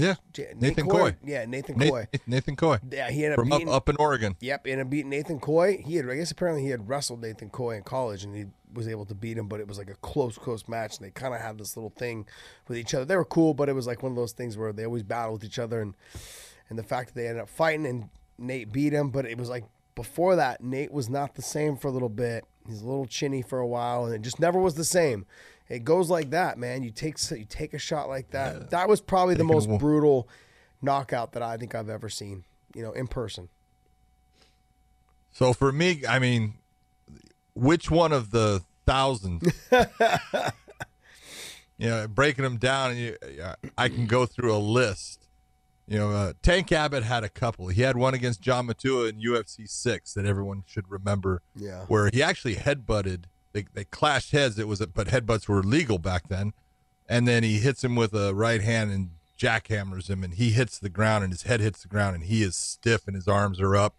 Yeah, 0.00 0.14
Nathan 0.56 0.88
Coy. 0.88 1.16
Yeah, 1.24 1.44
Nathan 1.46 1.78
Nathan, 1.78 1.90
Coy. 1.90 2.08
Nathan 2.26 2.56
Coy 2.56 2.78
Yeah, 2.90 3.10
he 3.10 3.24
ended 3.24 3.38
up 3.38 3.44
from 3.44 3.52
up, 3.52 3.58
beating. 3.58 3.74
up 3.74 3.88
in 3.88 3.96
Oregon. 3.96 4.36
Yep, 4.40 4.66
ended 4.66 4.86
up 4.86 4.90
beating 4.90 5.10
Nathan 5.10 5.40
Coy. 5.40 5.82
He 5.84 5.96
had, 5.96 6.08
I 6.08 6.16
guess, 6.16 6.30
apparently 6.30 6.62
he 6.62 6.70
had 6.70 6.88
wrestled 6.88 7.20
Nathan 7.22 7.50
Coy 7.50 7.76
in 7.76 7.82
college, 7.82 8.24
and 8.24 8.34
he 8.34 8.46
was 8.72 8.88
able 8.88 9.04
to 9.06 9.14
beat 9.14 9.36
him. 9.38 9.48
But 9.48 9.60
it 9.60 9.68
was 9.68 9.78
like 9.78 9.90
a 9.90 9.94
close, 9.96 10.38
close 10.38 10.66
match, 10.68 10.96
and 10.98 11.06
they 11.06 11.10
kind 11.10 11.34
of 11.34 11.40
had 11.40 11.58
this 11.58 11.76
little 11.76 11.90
thing 11.90 12.26
with 12.68 12.78
each 12.78 12.94
other. 12.94 13.04
They 13.04 13.16
were 13.16 13.24
cool, 13.24 13.54
but 13.54 13.68
it 13.68 13.74
was 13.74 13.86
like 13.86 14.02
one 14.02 14.12
of 14.12 14.16
those 14.16 14.32
things 14.32 14.56
where 14.56 14.72
they 14.72 14.84
always 14.84 15.02
battle 15.02 15.32
with 15.34 15.44
each 15.44 15.58
other, 15.58 15.80
and 15.80 15.94
and 16.68 16.78
the 16.78 16.82
fact 16.84 17.08
that 17.08 17.14
they 17.20 17.26
ended 17.26 17.42
up 17.42 17.48
fighting 17.48 17.84
and 17.86 18.08
Nate 18.38 18.72
beat 18.72 18.92
him, 18.92 19.10
but 19.10 19.26
it 19.26 19.36
was 19.36 19.48
like 19.48 19.64
before 19.94 20.36
that, 20.36 20.62
Nate 20.62 20.92
was 20.92 21.10
not 21.10 21.34
the 21.34 21.42
same 21.42 21.76
for 21.76 21.88
a 21.88 21.90
little 21.90 22.08
bit. 22.08 22.44
He's 22.66 22.80
a 22.80 22.86
little 22.86 23.06
chinny 23.06 23.42
for 23.42 23.58
a 23.58 23.66
while, 23.66 24.04
and 24.06 24.14
it 24.14 24.22
just 24.22 24.38
never 24.40 24.58
was 24.58 24.74
the 24.74 24.84
same. 24.84 25.26
It 25.70 25.84
goes 25.84 26.10
like 26.10 26.30
that, 26.30 26.58
man. 26.58 26.82
You 26.82 26.90
take 26.90 27.16
you 27.30 27.46
take 27.48 27.74
a 27.74 27.78
shot 27.78 28.08
like 28.08 28.32
that. 28.32 28.70
That 28.70 28.88
was 28.88 29.00
probably 29.00 29.36
the 29.36 29.44
most 29.44 29.68
brutal 29.78 30.28
knockout 30.82 31.32
that 31.32 31.42
I 31.42 31.56
think 31.56 31.76
I've 31.76 31.88
ever 31.88 32.08
seen. 32.08 32.44
You 32.74 32.82
know, 32.82 32.92
in 32.92 33.06
person. 33.06 33.48
So 35.32 35.52
for 35.52 35.70
me, 35.70 36.02
I 36.08 36.18
mean, 36.18 36.54
which 37.54 37.88
one 37.88 38.12
of 38.12 38.32
the 38.32 38.62
thousands? 38.84 39.48
you 39.70 39.86
know, 41.78 42.08
breaking 42.08 42.42
them 42.42 42.56
down, 42.56 42.90
and 42.90 42.98
you, 42.98 43.16
I 43.78 43.88
can 43.88 44.06
go 44.06 44.26
through 44.26 44.54
a 44.54 44.58
list. 44.58 45.28
You 45.86 45.98
know, 45.98 46.10
uh, 46.10 46.32
Tank 46.42 46.72
Abbott 46.72 47.04
had 47.04 47.22
a 47.22 47.28
couple. 47.28 47.68
He 47.68 47.82
had 47.82 47.96
one 47.96 48.14
against 48.14 48.40
John 48.40 48.66
Matua 48.66 49.08
in 49.08 49.20
UFC 49.20 49.68
six 49.68 50.14
that 50.14 50.26
everyone 50.26 50.64
should 50.66 50.90
remember. 50.90 51.42
Yeah. 51.54 51.84
where 51.86 52.10
he 52.12 52.22
actually 52.22 52.56
headbutted. 52.56 53.24
They 53.52 53.64
they 53.74 53.84
clashed 53.84 54.32
heads. 54.32 54.58
It 54.58 54.68
was, 54.68 54.80
a, 54.80 54.86
but 54.86 55.08
headbutts 55.08 55.48
were 55.48 55.62
legal 55.62 55.98
back 55.98 56.28
then. 56.28 56.52
And 57.08 57.26
then 57.26 57.42
he 57.42 57.58
hits 57.58 57.82
him 57.82 57.96
with 57.96 58.14
a 58.14 58.32
right 58.34 58.60
hand 58.62 58.92
and 58.92 59.10
jackhammers 59.36 60.08
him, 60.08 60.22
and 60.22 60.34
he 60.34 60.50
hits 60.50 60.78
the 60.78 60.88
ground, 60.90 61.24
and 61.24 61.32
his 61.32 61.42
head 61.42 61.60
hits 61.60 61.82
the 61.82 61.88
ground, 61.88 62.14
and 62.14 62.24
he 62.24 62.42
is 62.42 62.54
stiff, 62.54 63.06
and 63.06 63.16
his 63.16 63.26
arms 63.26 63.60
are 63.60 63.74
up. 63.74 63.94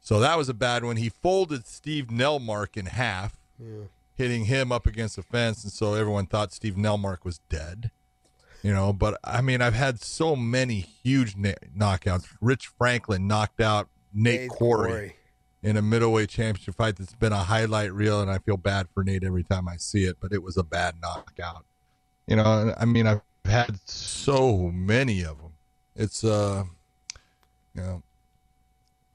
So 0.00 0.20
that 0.20 0.36
was 0.36 0.48
a 0.48 0.54
bad 0.54 0.84
one. 0.84 0.96
He 0.96 1.08
folded 1.08 1.66
Steve 1.66 2.06
Nelmark 2.06 2.76
in 2.76 2.86
half, 2.86 3.36
hitting 4.14 4.44
him 4.44 4.70
up 4.70 4.86
against 4.86 5.16
the 5.16 5.22
fence, 5.22 5.64
and 5.64 5.72
so 5.72 5.94
everyone 5.94 6.26
thought 6.26 6.52
Steve 6.52 6.74
Nelmark 6.74 7.24
was 7.24 7.38
dead. 7.48 7.90
You 8.62 8.72
know, 8.72 8.92
but 8.92 9.18
I 9.24 9.40
mean, 9.40 9.60
I've 9.60 9.74
had 9.74 10.00
so 10.00 10.36
many 10.36 10.80
huge 10.80 11.34
na- 11.36 11.54
knockouts. 11.76 12.26
Rich 12.40 12.68
Franklin 12.68 13.26
knocked 13.26 13.60
out 13.60 13.88
Nate, 14.14 14.42
Nate 14.42 14.50
Quarry 14.50 14.88
Quarry. 14.90 15.16
In 15.62 15.76
a 15.76 15.82
middleweight 15.82 16.28
championship 16.28 16.74
fight 16.74 16.96
that's 16.96 17.14
been 17.14 17.32
a 17.32 17.38
highlight 17.44 17.92
reel, 17.92 18.20
and 18.20 18.30
I 18.30 18.38
feel 18.38 18.56
bad 18.56 18.88
for 18.92 19.04
Nate 19.04 19.24
every 19.24 19.44
time 19.44 19.68
I 19.68 19.76
see 19.76 20.04
it, 20.04 20.16
but 20.20 20.32
it 20.32 20.42
was 20.42 20.56
a 20.56 20.64
bad 20.64 20.96
knockout. 21.00 21.64
You 22.26 22.36
know, 22.36 22.74
I 22.78 22.84
mean, 22.84 23.06
I've 23.06 23.20
had 23.44 23.78
so 23.88 24.70
many 24.72 25.22
of 25.24 25.38
them. 25.38 25.52
It's, 25.94 26.24
uh, 26.24 26.64
you 27.74 27.82
know, 27.82 28.02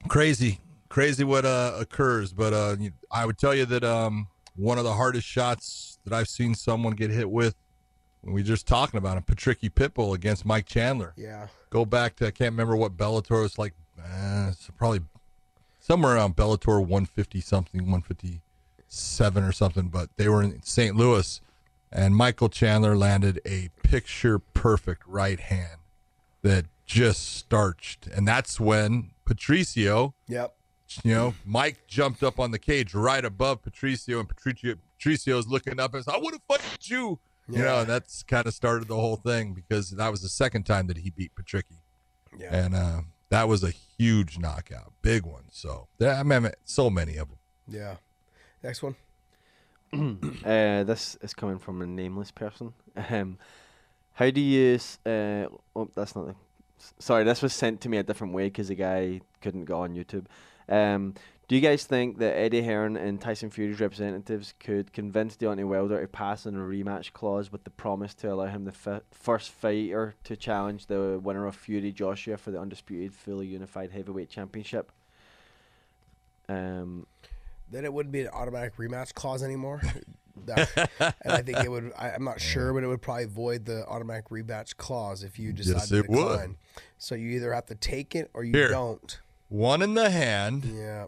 crazy, 0.08 0.60
crazy 0.88 1.24
what 1.24 1.44
uh, 1.44 1.74
occurs. 1.78 2.32
But 2.32 2.52
uh, 2.52 2.76
I 3.10 3.26
would 3.26 3.38
tell 3.38 3.54
you 3.54 3.66
that 3.66 3.84
um, 3.84 4.28
one 4.56 4.78
of 4.78 4.84
the 4.84 4.94
hardest 4.94 5.26
shots 5.26 5.98
that 6.04 6.12
I've 6.12 6.28
seen 6.28 6.54
someone 6.54 6.94
get 6.94 7.10
hit 7.10 7.30
with, 7.30 7.54
when 8.22 8.34
we 8.34 8.40
were 8.42 8.46
just 8.46 8.66
talking 8.66 8.98
about 8.98 9.16
him, 9.16 9.22
Patricky 9.24 9.70
Pitbull 9.70 10.14
against 10.14 10.44
Mike 10.44 10.66
Chandler 10.66 11.14
Yeah. 11.16 11.46
go 11.70 11.84
back 11.84 12.16
to 12.16 12.26
I 12.26 12.30
can't 12.30 12.52
remember 12.52 12.74
what 12.76 12.96
Bellator 12.96 13.42
was 13.42 13.58
like. 13.58 13.74
Uh, 13.98 14.48
it's 14.50 14.68
probably 14.76 15.00
somewhere 15.88 16.14
around 16.16 16.36
Bellator 16.36 16.78
150 16.80 17.40
something, 17.40 17.80
157 17.90 19.42
or 19.42 19.52
something. 19.52 19.88
But 19.88 20.10
they 20.16 20.28
were 20.28 20.42
in 20.42 20.62
St. 20.62 20.94
Louis, 20.94 21.40
and 21.90 22.14
Michael 22.14 22.48
Chandler 22.48 22.96
landed 22.96 23.40
a 23.46 23.70
picture 23.82 24.38
perfect 24.38 25.02
right 25.06 25.40
hand 25.40 25.80
that 26.42 26.66
just 26.86 27.36
starched, 27.36 28.06
and 28.06 28.26
that's 28.28 28.58
when 28.60 29.10
Patricio 29.24 30.14
Yep. 30.28 30.54
you 31.04 31.14
know, 31.14 31.34
Mike 31.44 31.86
jumped 31.86 32.22
up 32.22 32.38
on 32.40 32.50
the 32.50 32.58
cage 32.58 32.94
right 32.94 33.24
above 33.24 33.62
Patricio, 33.62 34.20
and 34.20 34.28
Patricio 34.28 34.76
Patricio's 34.98 35.46
looking 35.46 35.78
up 35.78 35.94
and 35.94 36.04
says, 36.04 36.14
"I 36.14 36.18
want 36.18 36.34
to 36.34 36.40
fight 36.48 36.62
you." 36.88 37.18
You 37.50 37.58
know, 37.58 37.64
Yeah. 37.64 37.80
and 37.80 37.88
that's 37.88 38.22
kind 38.22 38.46
of 38.46 38.52
started 38.54 38.88
the 38.88 38.94
whole 38.96 39.16
thing 39.16 39.54
because 39.54 39.90
that 39.90 40.10
was 40.10 40.20
the 40.22 40.28
second 40.28 40.64
time 40.64 40.86
that 40.88 40.98
he 40.98 41.10
beat 41.10 41.32
Patricky, 41.34 41.76
Yeah. 42.38 42.54
and 42.54 42.74
uh, 42.74 43.00
that 43.30 43.48
was 43.48 43.62
a 43.64 43.70
huge 43.70 44.38
knockout, 44.38 44.92
big 45.02 45.24
one. 45.24 45.44
So, 45.50 45.88
yeah, 45.98 46.20
I 46.20 46.22
mean, 46.22 46.50
so 46.64 46.88
many 46.90 47.16
of 47.16 47.28
them. 47.28 47.38
Yeah. 47.68 47.96
Next 48.62 48.82
one. 48.82 48.96
Uh, 50.44 50.84
this 50.84 51.16
is 51.22 51.32
coming 51.34 51.58
from 51.58 51.80
a 51.82 51.86
nameless 51.86 52.30
person. 52.30 52.74
Um, 53.10 53.38
how 54.12 54.30
do 54.30 54.40
you? 54.40 54.74
s- 54.74 54.98
Uh, 55.06 55.46
oh, 55.74 55.88
that's 55.94 56.14
not 56.14 56.26
the. 56.26 56.34
Sorry, 56.98 57.24
this 57.24 57.40
was 57.42 57.52
sent 57.54 57.80
to 57.82 57.88
me 57.88 57.96
a 57.96 58.02
different 58.02 58.34
way 58.34 58.44
because 58.46 58.68
the 58.68 58.74
guy 58.74 59.20
couldn't 59.40 59.64
go 59.64 59.80
on 59.80 59.94
YouTube. 59.94 60.26
Um, 60.68 61.14
do 61.48 61.54
you 61.56 61.60
guys 61.62 61.84
think 61.84 62.18
that 62.18 62.36
Eddie 62.36 62.62
Hearn 62.62 62.96
and 62.96 63.20
Tyson 63.20 63.48
Fury's 63.50 63.80
representatives 63.80 64.52
could 64.60 64.92
convince 64.92 65.36
Deontay 65.36 65.64
Wilder 65.66 66.00
to 66.00 66.06
pass 66.06 66.46
on 66.46 66.54
a 66.54 66.58
rematch 66.58 67.12
clause 67.14 67.50
with 67.50 67.64
the 67.64 67.70
promise 67.70 68.12
to 68.16 68.30
allow 68.32 68.46
him 68.46 68.64
the 68.66 68.72
fi- 68.72 69.00
first 69.10 69.50
fighter 69.50 70.14
to 70.24 70.36
challenge 70.36 70.86
the 70.86 71.18
winner 71.22 71.46
of 71.46 71.56
Fury 71.56 71.90
Joshua 71.90 72.36
for 72.36 72.50
the 72.50 72.60
undisputed, 72.60 73.14
fully 73.14 73.46
unified 73.46 73.90
heavyweight 73.92 74.28
championship? 74.28 74.92
Um, 76.48 77.06
Then 77.70 77.84
it 77.84 77.92
wouldn't 77.92 78.12
be 78.12 78.22
an 78.22 78.28
automatic 78.28 78.76
rematch 78.76 79.14
clause 79.14 79.42
anymore. 79.42 79.80
That- 80.46 80.88
and 81.24 81.32
I 81.32 81.42
think 81.42 81.58
it 81.64 81.68
would. 81.68 81.92
I, 81.98 82.10
I'm 82.10 82.22
not 82.22 82.40
sure, 82.40 82.72
but 82.72 82.84
it 82.84 82.86
would 82.86 83.02
probably 83.02 83.24
void 83.24 83.64
the 83.64 83.84
automatic 83.88 84.28
rematch 84.28 84.76
clause 84.76 85.24
if 85.24 85.36
you 85.36 85.52
decide 85.52 85.72
Yes, 85.78 85.88
to 85.88 85.98
it 85.98 86.08
would. 86.08 86.16
decline. 86.16 86.56
So 86.96 87.16
you 87.16 87.30
either 87.30 87.52
have 87.52 87.66
to 87.66 87.74
take 87.74 88.14
it 88.14 88.30
or 88.34 88.44
you 88.44 88.52
Here. 88.52 88.68
don't. 88.68 89.20
One 89.48 89.82
in 89.82 89.94
the 89.94 90.10
hand, 90.10 90.64
Yeah. 90.64 91.06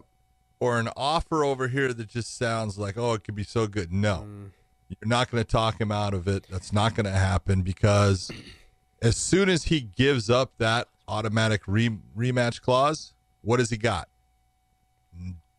Or 0.61 0.77
an 0.79 0.87
offer 0.95 1.43
over 1.43 1.67
here 1.67 1.91
that 1.91 2.07
just 2.07 2.37
sounds 2.37 2.77
like, 2.77 2.95
oh, 2.95 3.13
it 3.13 3.23
could 3.23 3.35
be 3.35 3.43
so 3.43 3.65
good. 3.65 3.91
No, 3.91 4.27
mm. 4.27 4.51
you're 4.87 5.09
not 5.09 5.29
going 5.29 5.43
to 5.43 5.49
talk 5.49 5.81
him 5.81 5.91
out 5.91 6.13
of 6.13 6.27
it. 6.27 6.45
That's 6.49 6.71
not 6.71 6.93
going 6.95 7.07
to 7.07 7.11
happen 7.11 7.63
because 7.63 8.31
as 9.01 9.17
soon 9.17 9.49
as 9.49 9.63
he 9.63 9.81
gives 9.81 10.29
up 10.29 10.51
that 10.59 10.87
automatic 11.07 11.63
re- 11.65 11.97
rematch 12.15 12.61
clause, 12.61 13.13
what 13.41 13.59
has 13.59 13.71
he 13.71 13.77
got? 13.77 14.07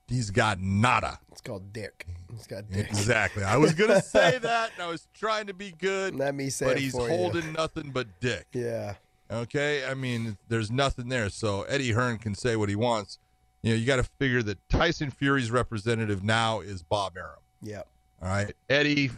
He's 0.06 0.30
got 0.30 0.60
nada. 0.60 1.18
It's 1.32 1.40
called 1.40 1.72
dick. 1.72 2.06
It's 2.32 2.46
got 2.46 2.70
dick. 2.70 2.86
Exactly. 2.86 3.42
I 3.42 3.56
was 3.56 3.72
going 3.72 3.90
to 3.90 4.02
say 4.02 4.38
that, 4.42 4.70
and 4.74 4.82
I 4.84 4.86
was 4.86 5.08
trying 5.14 5.48
to 5.48 5.54
be 5.54 5.72
good, 5.72 6.14
Let 6.14 6.34
me 6.34 6.48
say 6.48 6.66
but 6.66 6.78
he's 6.78 6.96
holding 6.96 7.52
nothing 7.52 7.90
but 7.90 8.06
dick. 8.20 8.46
Yeah. 8.52 8.94
Okay, 9.32 9.84
I 9.84 9.94
mean, 9.94 10.36
there's 10.48 10.70
nothing 10.70 11.08
there. 11.08 11.28
So 11.28 11.62
Eddie 11.62 11.92
Hearn 11.92 12.18
can 12.18 12.36
say 12.36 12.54
what 12.54 12.68
he 12.68 12.76
wants. 12.76 13.18
You 13.62 13.72
know, 13.72 13.76
you 13.78 13.86
got 13.86 13.96
to 13.96 14.02
figure 14.02 14.42
that 14.42 14.58
Tyson 14.68 15.10
Fury's 15.10 15.50
representative 15.50 16.22
now 16.24 16.60
is 16.60 16.82
Bob 16.82 17.16
Arum. 17.16 17.38
Yep. 17.62 17.86
All 18.20 18.28
right, 18.28 18.54
Eddie 18.68 19.10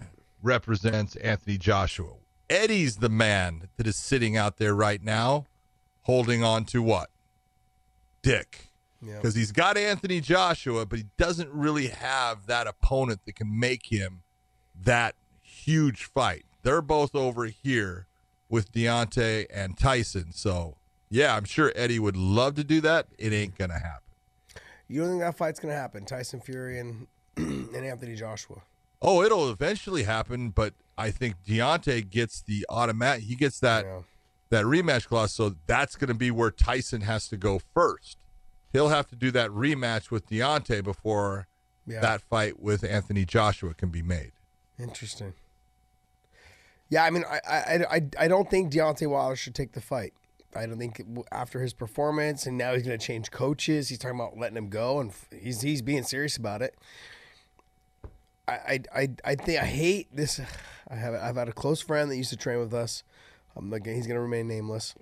represents 0.42 1.16
Anthony 1.16 1.58
Joshua. 1.58 2.12
Eddie's 2.50 2.96
the 2.96 3.08
man 3.08 3.68
that 3.76 3.86
is 3.86 3.96
sitting 3.96 4.36
out 4.36 4.58
there 4.58 4.74
right 4.74 5.02
now, 5.02 5.46
holding 6.02 6.42
on 6.44 6.64
to 6.66 6.82
what? 6.82 7.10
Dick, 8.22 8.70
Yep. 9.02 9.20
because 9.20 9.34
he's 9.34 9.52
got 9.52 9.76
Anthony 9.76 10.20
Joshua, 10.20 10.86
but 10.86 10.98
he 10.98 11.06
doesn't 11.18 11.50
really 11.52 11.88
have 11.88 12.46
that 12.46 12.66
opponent 12.66 13.20
that 13.26 13.34
can 13.36 13.58
make 13.58 13.86
him 13.86 14.22
that 14.82 15.14
huge 15.42 16.04
fight. 16.04 16.44
They're 16.62 16.82
both 16.82 17.14
over 17.14 17.44
here 17.46 18.06
with 18.48 18.72
Deontay 18.72 19.46
and 19.52 19.76
Tyson. 19.78 20.32
So, 20.32 20.76
yeah, 21.10 21.36
I'm 21.36 21.44
sure 21.44 21.72
Eddie 21.76 21.98
would 21.98 22.16
love 22.16 22.54
to 22.54 22.64
do 22.64 22.80
that. 22.82 23.08
It 23.18 23.32
ain't 23.34 23.58
going 23.58 23.70
to 23.70 23.78
happen. 23.78 24.00
You 24.88 25.00
don't 25.00 25.10
think 25.10 25.20
that 25.22 25.36
fight's 25.36 25.60
gonna 25.60 25.74
happen? 25.74 26.04
Tyson 26.04 26.40
Fury 26.40 26.78
and 26.78 27.06
and 27.36 27.74
Anthony 27.74 28.14
Joshua. 28.14 28.62
Oh, 29.02 29.22
it'll 29.22 29.50
eventually 29.50 30.04
happen, 30.04 30.50
but 30.50 30.74
I 30.96 31.10
think 31.10 31.36
Deontay 31.46 32.08
gets 32.10 32.40
the 32.42 32.64
automatic. 32.68 33.24
He 33.24 33.34
gets 33.34 33.60
that 33.60 33.84
Yeah. 33.84 34.00
that 34.50 34.64
rematch 34.64 35.06
clause, 35.08 35.32
so 35.32 35.56
that's 35.66 35.96
going 35.96 36.08
to 36.08 36.14
be 36.14 36.30
where 36.30 36.50
Tyson 36.50 37.00
has 37.02 37.28
to 37.28 37.36
go 37.36 37.58
first. 37.58 38.18
He'll 38.72 38.88
have 38.88 39.06
to 39.08 39.16
do 39.16 39.30
that 39.32 39.50
rematch 39.50 40.10
with 40.10 40.28
Deontay 40.28 40.84
before 40.84 41.48
Yeah. 41.86 42.00
that 42.00 42.22
fight 42.22 42.60
with 42.60 42.82
Anthony 42.84 43.24
Joshua 43.24 43.74
can 43.74 43.88
be 43.90 44.00
made. 44.02 44.32
Interesting. 44.78 45.34
Yeah, 46.88 47.04
I 47.04 47.10
mean, 47.10 47.24
I, 47.28 47.40
I, 47.48 47.84
I, 47.90 48.08
I 48.20 48.28
don't 48.28 48.48
think 48.50 48.72
Deontay 48.72 49.08
Wilder 49.08 49.36
should 49.36 49.54
take 49.54 49.72
the 49.72 49.80
fight. 49.80 50.12
I 50.56 50.66
don't 50.66 50.78
think 50.78 51.02
after 51.32 51.60
his 51.60 51.72
performance, 51.72 52.46
and 52.46 52.56
now 52.56 52.74
he's 52.74 52.82
going 52.82 52.98
to 52.98 53.04
change 53.04 53.30
coaches. 53.30 53.88
He's 53.88 53.98
talking 53.98 54.18
about 54.18 54.38
letting 54.38 54.56
him 54.56 54.68
go, 54.68 55.00
and 55.00 55.12
he's 55.38 55.60
he's 55.60 55.82
being 55.82 56.02
serious 56.02 56.36
about 56.36 56.62
it. 56.62 56.74
I, 58.46 58.52
I, 58.52 58.80
I, 58.94 59.08
I 59.24 59.34
think 59.36 59.60
I 59.60 59.64
hate 59.64 60.14
this. 60.14 60.40
I 60.88 60.96
have 60.96 61.14
I've 61.14 61.36
had 61.36 61.48
a 61.48 61.52
close 61.52 61.80
friend 61.80 62.10
that 62.10 62.16
used 62.16 62.30
to 62.30 62.36
train 62.36 62.58
with 62.58 62.74
us. 62.74 63.02
I'm 63.56 63.72
again, 63.72 63.94
he's 63.94 64.06
going 64.06 64.16
to 64.16 64.20
remain 64.20 64.48
nameless, 64.48 64.94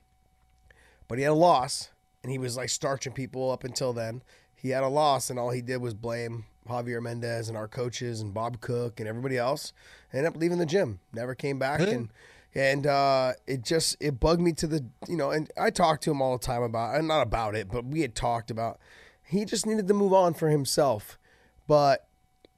but 1.08 1.18
he 1.18 1.24
had 1.24 1.32
a 1.32 1.34
loss, 1.34 1.90
and 2.22 2.30
he 2.30 2.38
was 2.38 2.56
like 2.56 2.68
starching 2.68 3.12
people 3.12 3.50
up 3.50 3.64
until 3.64 3.92
then. 3.92 4.22
He 4.54 4.70
had 4.70 4.84
a 4.84 4.88
loss, 4.88 5.28
and 5.28 5.38
all 5.38 5.50
he 5.50 5.60
did 5.60 5.78
was 5.78 5.94
blame 5.94 6.44
Javier 6.68 7.02
Mendez 7.02 7.48
and 7.48 7.56
our 7.56 7.66
coaches 7.66 8.20
and 8.20 8.32
Bob 8.32 8.60
Cook 8.60 9.00
and 9.00 9.08
everybody 9.08 9.36
else. 9.36 9.72
Ended 10.12 10.28
up 10.28 10.36
leaving 10.36 10.58
the 10.58 10.66
gym, 10.66 11.00
never 11.12 11.34
came 11.34 11.58
back, 11.58 11.80
and 11.80 12.10
and 12.54 12.86
uh, 12.86 13.32
it 13.46 13.62
just 13.62 13.96
it 14.00 14.20
bugged 14.20 14.40
me 14.40 14.52
to 14.54 14.66
the 14.66 14.84
you 15.08 15.16
know. 15.16 15.30
And 15.30 15.50
I 15.58 15.70
talked 15.70 16.02
to 16.04 16.10
him 16.10 16.20
all 16.22 16.36
the 16.36 16.44
time 16.44 16.62
about, 16.62 16.94
and 16.96 17.08
not 17.08 17.22
about 17.22 17.54
it, 17.54 17.68
but 17.70 17.84
we 17.84 18.00
had 18.02 18.14
talked 18.14 18.50
about. 18.50 18.78
He 19.24 19.44
just 19.44 19.64
needed 19.66 19.88
to 19.88 19.94
move 19.94 20.12
on 20.12 20.34
for 20.34 20.48
himself, 20.50 21.18
but 21.66 22.06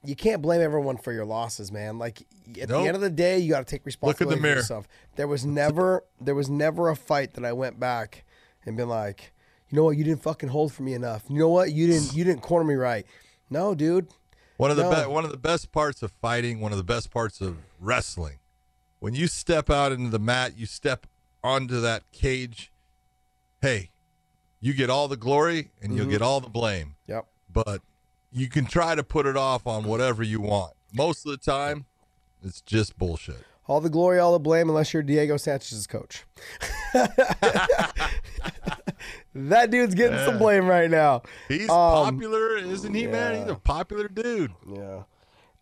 you 0.04 0.16
can't 0.16 0.42
blame 0.42 0.60
everyone 0.60 0.96
for 0.96 1.12
your 1.12 1.24
losses, 1.24 1.70
man. 1.70 1.98
Like 1.98 2.26
at 2.60 2.68
Nope. 2.68 2.82
the 2.82 2.88
end 2.88 2.94
of 2.96 3.00
the 3.00 3.10
day, 3.10 3.38
you 3.38 3.50
got 3.50 3.60
to 3.60 3.64
take 3.64 3.80
Look 3.82 3.86
responsibility 3.86 4.36
in 4.38 4.42
the 4.42 4.48
for 4.48 4.56
yourself. 4.56 4.88
There 5.16 5.28
was 5.28 5.46
never 5.46 6.04
there 6.20 6.34
was 6.34 6.50
never 6.50 6.90
a 6.90 6.96
fight 6.96 7.34
that 7.34 7.44
I 7.44 7.52
went 7.52 7.78
back 7.78 8.24
and 8.66 8.76
been 8.76 8.88
like, 8.88 9.32
you 9.68 9.76
know 9.76 9.84
what, 9.84 9.96
you 9.96 10.04
didn't 10.04 10.22
fucking 10.22 10.48
hold 10.48 10.72
for 10.72 10.82
me 10.82 10.94
enough. 10.94 11.22
You 11.28 11.38
know 11.38 11.48
what, 11.48 11.70
you 11.72 11.86
didn't 11.86 12.12
you 12.14 12.24
didn't 12.24 12.42
corner 12.42 12.64
me 12.66 12.74
right. 12.74 13.06
No, 13.50 13.74
dude. 13.74 14.08
One 14.56 14.70
of 14.70 14.76
the 14.76 14.82
No. 14.90 15.04
be- 15.04 15.10
one 15.12 15.24
of 15.24 15.30
the 15.30 15.36
best 15.36 15.70
parts 15.72 16.02
of 16.02 16.12
fighting, 16.20 16.60
one 16.60 16.72
of 16.72 16.78
the 16.78 16.84
best 16.84 17.10
parts 17.10 17.40
of 17.40 17.58
wrestling, 17.80 18.38
when 19.04 19.14
you 19.14 19.26
step 19.26 19.68
out 19.68 19.92
into 19.92 20.08
the 20.08 20.18
mat, 20.18 20.56
you 20.56 20.64
step 20.64 21.06
onto 21.42 21.78
that 21.78 22.10
cage. 22.10 22.72
Hey, 23.60 23.90
you 24.60 24.72
get 24.72 24.88
all 24.88 25.08
the 25.08 25.16
glory 25.18 25.72
and 25.82 25.90
Mm-hmm. 25.90 25.96
you'll 25.98 26.06
get 26.10 26.22
all 26.22 26.40
the 26.40 26.48
blame, 26.48 26.96
Yep. 27.06 27.26
but 27.52 27.82
you 28.32 28.48
can 28.48 28.64
try 28.64 28.94
to 28.94 29.02
put 29.04 29.26
it 29.26 29.36
off 29.36 29.66
on 29.66 29.84
whatever 29.84 30.22
you 30.22 30.40
want. 30.40 30.72
Most 30.90 31.26
of 31.26 31.32
the 31.32 31.36
time, 31.36 31.84
it's 32.42 32.62
just 32.62 32.96
bullshit. 32.96 33.44
All 33.66 33.82
the 33.82 33.90
glory, 33.90 34.18
all 34.18 34.32
the 34.32 34.38
blame, 34.38 34.70
unless 34.70 34.94
you're 34.94 35.02
Diego 35.02 35.36
Sanchez's 35.36 35.86
coach. 35.86 36.24
that 39.34 39.70
dude's 39.70 39.94
getting 39.94 40.18
some 40.24 40.38
blame 40.38 40.66
right 40.66 40.90
now. 40.90 41.22
He's 41.48 41.68
Um, 41.68 42.14
popular, 42.14 42.56
isn't 42.56 42.94
he, 42.94 43.06
man? 43.06 43.40
He's 43.42 43.50
a 43.50 43.54
popular 43.56 44.08
dude. 44.08 44.52
Yeah. 44.66 45.02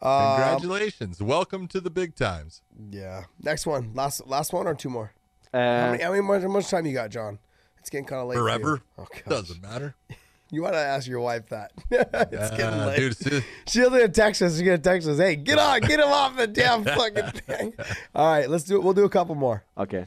Um, 0.02 0.34
Congratulations. 0.36 1.22
Welcome 1.22 1.68
to 1.68 1.80
the 1.80 1.90
big 1.90 2.16
times. 2.16 2.62
yeah. 2.90 3.24
Next 3.40 3.66
one. 3.66 3.92
Last 3.94 4.26
last 4.26 4.52
one 4.52 4.66
or 4.66 4.74
two 4.74 4.90
more? 4.90 5.12
Uh, 5.54 5.58
How 5.58 5.90
many, 5.92 6.02
how 6.02 6.10
many 6.10 6.22
more, 6.22 6.40
how 6.40 6.48
much 6.48 6.68
time 6.68 6.86
you 6.86 6.92
got, 6.94 7.10
John? 7.10 7.38
It's 7.78 7.88
getting 7.90 8.06
kind 8.06 8.22
of 8.22 8.28
late. 8.28 8.36
for. 8.36 8.42
Forever. 8.42 8.80
Oh. 8.98 9.06
Doesn't 9.28 9.62
matter. 9.62 9.94
You 10.54 10.60
want 10.60 10.74
to 10.74 10.80
ask 10.80 11.08
your 11.08 11.20
wife 11.20 11.48
that? 11.48 11.72
it's 11.90 12.50
getting 12.50 12.66
Uh, 12.78 12.86
late. 12.88 12.96
dude, 12.98 13.12
it's- 13.26 13.42
She's 13.66 13.88
gonna 13.88 14.06
text 14.06 14.42
us. 14.42 14.52
She's 14.52 14.60
gonna 14.60 14.76
text 14.76 15.08
us. 15.08 15.16
Hey, 15.16 15.34
get 15.34 15.58
on, 15.58 15.80
get 15.80 15.98
him 15.98 16.08
off 16.08 16.36
the 16.36 16.46
damn 16.60 16.84
fucking 16.84 17.30
thing. 17.46 17.72
All 18.14 18.26
right, 18.30 18.50
let's 18.50 18.64
do 18.64 18.76
it. 18.76 18.82
We'll 18.82 18.92
do 18.92 19.06
a 19.06 19.08
couple 19.08 19.34
more. 19.34 19.64
okay. 19.78 20.04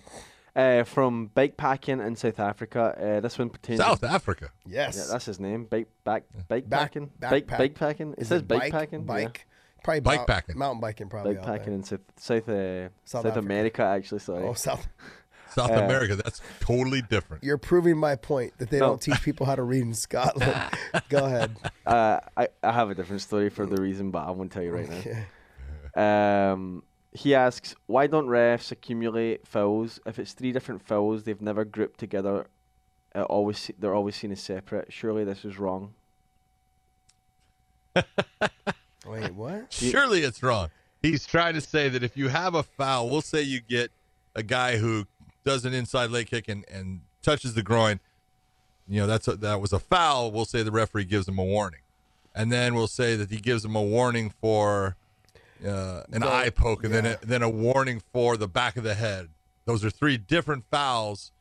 Uh, 0.56 0.84
from 0.84 1.32
bikepacking 1.36 2.06
in 2.06 2.16
South 2.16 2.40
Africa. 2.40 2.96
Uh, 3.18 3.20
this 3.22 3.40
one 3.40 3.50
pertains. 3.50 3.80
South 3.80 4.04
Africa. 4.04 4.52
Yes. 4.68 4.96
Yeah, 4.98 5.06
that's 5.14 5.26
his 5.26 5.40
name. 5.40 5.66
Bike 5.66 5.88
back 6.04 6.26
Back- 6.48 6.66
bikepacking. 6.70 7.10
Bike 7.20 7.48
backpack. 7.48 7.74
bikepacking. 7.74 8.14
It 8.14 8.20
Is 8.20 8.28
says 8.28 8.44
bike, 8.44 8.72
bikepacking. 8.72 9.08
Bike. 9.08 9.48
Probably 9.86 10.02
Bike 10.02 10.18
mount- 10.18 10.28
packing. 10.28 10.58
Mountain 10.58 10.82
biking, 10.82 11.08
probably. 11.10 11.36
bike 11.36 11.46
packing 11.46 11.74
in 11.74 11.84
South 11.84 12.02
South, 12.18 12.50
uh, 12.50 12.90
South 13.06 13.24
South, 13.24 13.38
America. 13.38 13.84
Actually, 13.84 14.20
sorry. 14.20 14.44
Oh, 14.44 14.54
South. 14.54 14.86
South 15.54 15.72
Uh, 15.72 15.76
America. 15.76 16.16
That's 16.18 16.42
totally 16.60 17.02
different. 17.04 17.44
You're 17.44 17.58
proving 17.58 17.96
my 17.98 18.16
point 18.18 18.58
that 18.58 18.70
they 18.72 18.80
No. 18.80 18.88
don't 18.88 19.02
teach 19.02 19.22
people 19.22 19.46
how 19.46 19.56
to 19.56 19.64
read 19.64 19.84
in 19.84 19.94
Scotland. 19.94 20.54
Go 21.10 21.24
ahead. 21.26 21.56
Uh, 21.86 22.20
I, 22.36 22.50
I 22.62 22.72
have 22.74 22.90
a 22.90 22.96
different 22.96 23.22
story 23.22 23.50
for 23.50 23.66
the 23.66 23.82
reason, 23.82 24.12
but 24.12 24.28
I 24.28 24.32
won't 24.32 24.52
tell 24.52 24.64
you 24.64 24.72
right 24.72 24.90
now. 25.96 26.52
Um, 26.52 26.84
he 27.14 27.34
asks, 27.36 27.74
why 27.86 28.08
don't 28.08 28.28
refs 28.28 28.72
accumulate 28.74 29.48
fouls? 29.48 30.02
If 30.06 30.20
it's 30.20 30.34
three 30.34 30.52
different 30.52 30.82
fouls 30.86 31.24
they've 31.24 31.42
never 31.42 31.64
grouped 31.64 32.00
together, 32.02 32.48
uh, 33.14 33.22
always 33.24 33.72
they're 33.80 33.94
always 33.96 34.16
seen 34.18 34.34
as 34.34 34.42
separate. 34.42 34.92
Surely 34.92 35.24
this 35.24 35.46
is 35.46 35.58
wrong. 35.58 35.94
Wait, 39.06 39.34
what? 39.34 39.68
Surely 39.74 40.22
it's 40.22 40.42
wrong. 40.42 40.70
He's 41.02 41.26
trying 41.26 41.54
to 41.54 41.62
say 41.62 41.90
that 41.90 42.04
if 42.04 42.18
you 42.18 42.30
have 42.30 42.56
a 42.56 42.64
foul, 42.64 43.10
we'll 43.10 43.22
say 43.22 43.42
you 43.42 43.62
get 43.62 43.92
a 44.36 44.44
guy 44.44 44.78
who 44.78 45.06
does 45.44 45.66
an 45.66 45.74
inside 45.74 46.10
leg 46.10 46.28
kick 46.28 46.48
and, 46.48 46.66
and 46.70 47.02
touches 47.22 47.54
the 47.54 47.62
groin. 47.64 48.00
You 48.88 49.02
know, 49.02 49.08
that's 49.08 49.28
a, 49.28 49.36
that 49.38 49.62
was 49.62 49.72
a 49.74 49.80
foul. 49.80 50.32
We'll 50.32 50.46
say 50.46 50.64
the 50.64 50.72
referee 50.72 51.06
gives 51.06 51.28
him 51.28 51.38
a 51.38 51.44
warning. 51.44 51.82
And 52.34 52.52
then 52.52 52.76
we'll 52.76 52.88
say 52.88 53.16
that 53.16 53.30
he 53.30 53.38
gives 53.38 53.64
him 53.64 53.76
a 53.76 53.82
warning 53.82 54.32
for 54.42 54.96
uh, 55.66 56.02
an 56.12 56.22
The- 56.22 56.28
eye 56.32 56.50
poke 56.50 56.84
and 56.84 56.94
then, 56.94 57.06
a, 57.06 57.18
then 57.22 57.42
a 57.44 57.50
warning 57.50 58.02
for 58.12 58.36
the 58.38 58.48
back 58.48 58.76
of 58.78 58.84
the 58.84 58.96
head. 58.96 59.30
Those 59.66 59.86
are 59.86 59.90
three 59.90 60.18
different 60.18 60.66
fouls. 60.70 61.32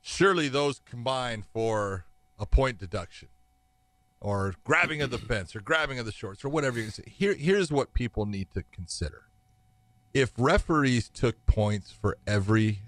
Surely 0.00 0.48
those 0.48 0.80
combine 0.88 1.44
for 1.52 2.04
a 2.38 2.46
point 2.46 2.78
deduction 2.78 3.28
or 4.20 4.54
grabbing 4.64 5.02
of 5.02 5.10
the 5.10 5.18
fence 5.18 5.54
or 5.54 5.60
grabbing 5.60 5.98
of 5.98 6.06
the 6.06 6.12
shorts 6.12 6.44
or 6.44 6.48
whatever 6.48 6.78
you 6.78 6.90
say. 6.90 7.04
Here, 7.06 7.34
here's 7.34 7.70
what 7.70 7.94
people 7.94 8.26
need 8.26 8.48
to 8.54 8.64
consider. 8.72 9.22
If 10.14 10.32
referees 10.36 11.08
took 11.08 11.44
points 11.46 11.92
for 11.92 12.16
every 12.26 12.80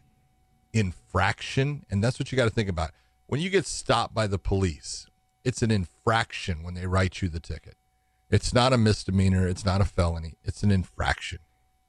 infraction, 0.72 1.84
and 1.90 2.02
that's 2.02 2.18
what 2.18 2.30
you 2.30 2.36
got 2.36 2.44
to 2.44 2.50
think 2.50 2.68
about. 2.68 2.90
When 3.26 3.40
you 3.40 3.50
get 3.50 3.66
stopped 3.66 4.14
by 4.14 4.26
the 4.26 4.38
police, 4.38 5.06
it's 5.44 5.62
an 5.62 5.70
infraction 5.70 6.62
when 6.62 6.74
they 6.74 6.86
write 6.86 7.22
you 7.22 7.28
the 7.28 7.40
ticket. 7.40 7.76
It's 8.30 8.54
not 8.54 8.72
a 8.72 8.78
misdemeanor, 8.78 9.48
it's 9.48 9.64
not 9.64 9.80
a 9.80 9.84
felony, 9.84 10.36
it's 10.44 10.62
an 10.62 10.70
infraction. 10.70 11.40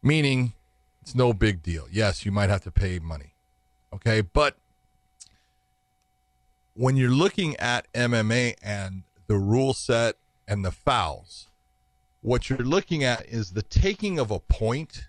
Meaning 0.01 0.53
it's 1.01 1.15
no 1.15 1.33
big 1.33 1.61
deal. 1.61 1.87
Yes, 1.91 2.25
you 2.25 2.31
might 2.31 2.49
have 2.49 2.61
to 2.63 2.71
pay 2.71 2.99
money. 2.99 3.35
Okay, 3.93 4.21
but 4.21 4.55
when 6.73 6.95
you're 6.95 7.11
looking 7.11 7.55
at 7.57 7.91
MMA 7.93 8.55
and 8.63 9.03
the 9.28 9.38
rule 9.38 9.74
set 9.74 10.15
and 10.47 10.65
the 10.65 10.72
fouls, 10.72 11.47
what 12.22 12.49
you're 12.49 12.59
looking 12.59 13.03
at 13.03 13.26
is 13.28 13.51
the 13.51 13.61
taking 13.61 14.19
of 14.19 14.32
a 14.32 14.39
point 14.39 15.05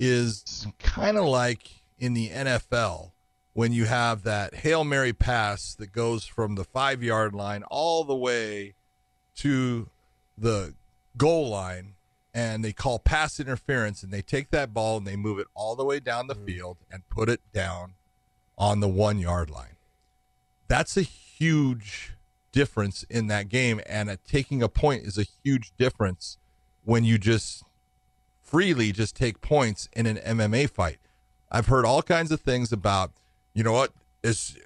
is 0.00 0.66
kind 0.78 1.16
of 1.16 1.24
like 1.24 1.82
in 1.98 2.14
the 2.14 2.30
NFL 2.30 3.12
when 3.52 3.72
you 3.72 3.84
have 3.84 4.24
that 4.24 4.54
Hail 4.54 4.84
Mary 4.84 5.12
pass 5.12 5.74
that 5.76 5.92
goes 5.92 6.26
from 6.26 6.56
the 6.56 6.64
five 6.64 7.02
yard 7.02 7.34
line 7.34 7.62
all 7.70 8.04
the 8.04 8.16
way 8.16 8.74
to 9.36 9.88
the 10.36 10.74
goal 11.16 11.48
line 11.48 11.94
and 12.34 12.64
they 12.64 12.72
call 12.72 12.98
pass 12.98 13.38
interference 13.38 14.02
and 14.02 14.12
they 14.12 14.22
take 14.22 14.50
that 14.50 14.74
ball 14.74 14.96
and 14.98 15.06
they 15.06 15.14
move 15.14 15.38
it 15.38 15.46
all 15.54 15.76
the 15.76 15.84
way 15.84 16.00
down 16.00 16.26
the 16.26 16.34
hmm. 16.34 16.44
field 16.44 16.78
and 16.90 17.08
put 17.08 17.28
it 17.28 17.40
down 17.52 17.94
on 18.58 18.80
the 18.80 18.88
one 18.88 19.18
yard 19.18 19.50
line. 19.50 19.76
That's 20.66 20.96
a 20.96 21.02
huge 21.02 22.13
difference 22.54 23.02
in 23.10 23.26
that 23.26 23.48
game. 23.48 23.80
And 23.84 24.08
uh, 24.08 24.16
taking 24.26 24.62
a 24.62 24.68
point 24.68 25.02
is 25.02 25.18
a 25.18 25.26
huge 25.42 25.72
difference 25.76 26.38
when 26.84 27.02
you 27.02 27.18
just 27.18 27.64
freely 28.40 28.92
just 28.92 29.16
take 29.16 29.40
points 29.40 29.88
in 29.92 30.06
an 30.06 30.16
MMA 30.18 30.70
fight. 30.70 30.98
I've 31.50 31.66
heard 31.66 31.84
all 31.84 32.02
kinds 32.02 32.30
of 32.30 32.40
things 32.40 32.72
about, 32.72 33.10
you 33.54 33.64
know 33.64 33.72
what, 33.72 33.92
is 34.22 34.56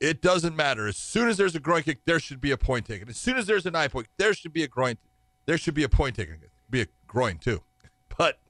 it 0.00 0.20
doesn't 0.20 0.56
matter. 0.56 0.88
As 0.88 0.96
soon 0.96 1.28
as 1.28 1.36
there's 1.36 1.54
a 1.54 1.60
groin 1.60 1.84
kick, 1.84 2.04
there 2.04 2.18
should 2.18 2.40
be 2.40 2.50
a 2.50 2.58
point 2.58 2.86
taken. 2.86 3.08
As 3.08 3.16
soon 3.16 3.36
as 3.36 3.46
there's 3.46 3.64
an 3.64 3.76
eye 3.76 3.88
point, 3.88 4.08
there 4.16 4.34
should 4.34 4.52
be 4.52 4.64
a 4.64 4.68
groin. 4.68 4.96
There 5.46 5.56
should 5.56 5.74
be 5.74 5.84
a 5.84 5.88
point 5.88 6.16
taken. 6.16 6.38
Be 6.68 6.82
a 6.82 6.86
groin 7.06 7.38
too, 7.38 7.62
but 8.18 8.40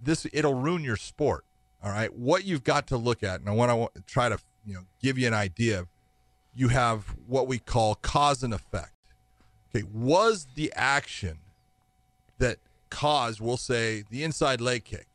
this 0.00 0.26
it'll 0.32 0.54
ruin 0.54 0.84
your 0.84 0.96
sport. 0.96 1.44
All 1.82 1.90
right, 1.90 2.14
what 2.14 2.44
you've 2.44 2.64
got 2.64 2.86
to 2.88 2.96
look 2.96 3.22
at, 3.22 3.40
and 3.40 3.48
I 3.48 3.52
want 3.52 3.94
to 3.94 4.00
try 4.02 4.28
to 4.28 4.38
you 4.64 4.74
know 4.74 4.82
give 5.02 5.18
you 5.18 5.26
an 5.26 5.34
idea. 5.34 5.86
You 6.54 6.68
have 6.68 7.16
what 7.26 7.46
we 7.46 7.58
call 7.58 7.96
cause 7.96 8.42
and 8.42 8.54
effect. 8.54 8.92
Okay, 9.74 9.84
was 9.92 10.46
the 10.54 10.72
action 10.74 11.38
that 12.38 12.58
caused, 12.90 13.40
we'll 13.40 13.56
say, 13.56 14.04
the 14.08 14.22
inside 14.22 14.60
leg 14.60 14.84
kick? 14.84 15.06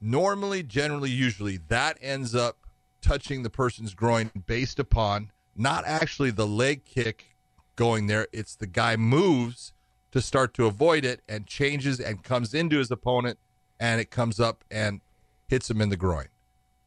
Normally, 0.00 0.62
generally, 0.62 1.10
usually, 1.10 1.58
that 1.68 1.98
ends 2.00 2.34
up 2.34 2.56
touching 3.00 3.42
the 3.42 3.50
person's 3.50 3.94
groin 3.94 4.30
based 4.46 4.78
upon 4.78 5.30
not 5.56 5.84
actually 5.86 6.30
the 6.30 6.46
leg 6.46 6.84
kick 6.84 7.36
going 7.76 8.06
there. 8.06 8.26
It's 8.32 8.56
the 8.56 8.66
guy 8.66 8.96
moves 8.96 9.72
to 10.12 10.20
start 10.20 10.54
to 10.54 10.66
avoid 10.66 11.04
it 11.04 11.20
and 11.28 11.46
changes 11.46 12.00
and 12.00 12.22
comes 12.22 12.54
into 12.54 12.78
his 12.78 12.90
opponent 12.90 13.38
and 13.78 14.00
it 14.00 14.10
comes 14.10 14.40
up 14.40 14.64
and 14.70 15.00
hits 15.48 15.70
him 15.70 15.80
in 15.80 15.88
the 15.88 15.96
groin. 15.96 16.26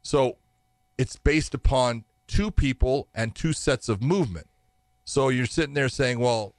So 0.02 0.36
it's 0.98 1.16
based 1.16 1.54
upon 1.54 2.04
two 2.26 2.50
people 2.50 3.08
and 3.14 3.34
two 3.34 3.52
sets 3.52 3.88
of 3.88 4.02
movement. 4.02 4.46
So 5.04 5.28
you're 5.28 5.46
sitting 5.46 5.74
there 5.74 5.88
saying, 5.88 6.18
well, 6.18 6.54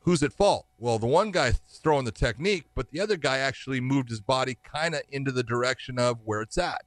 who's 0.00 0.22
at 0.22 0.32
fault? 0.32 0.66
Well, 0.78 0.98
the 0.98 1.06
one 1.06 1.30
guy's 1.30 1.60
throwing 1.68 2.04
the 2.04 2.12
technique, 2.12 2.64
but 2.74 2.90
the 2.90 3.00
other 3.00 3.16
guy 3.16 3.38
actually 3.38 3.80
moved 3.80 4.08
his 4.08 4.20
body 4.20 4.56
kind 4.62 4.94
of 4.94 5.02
into 5.10 5.32
the 5.32 5.42
direction 5.42 5.98
of 5.98 6.18
where 6.24 6.40
it's 6.40 6.58
at. 6.58 6.82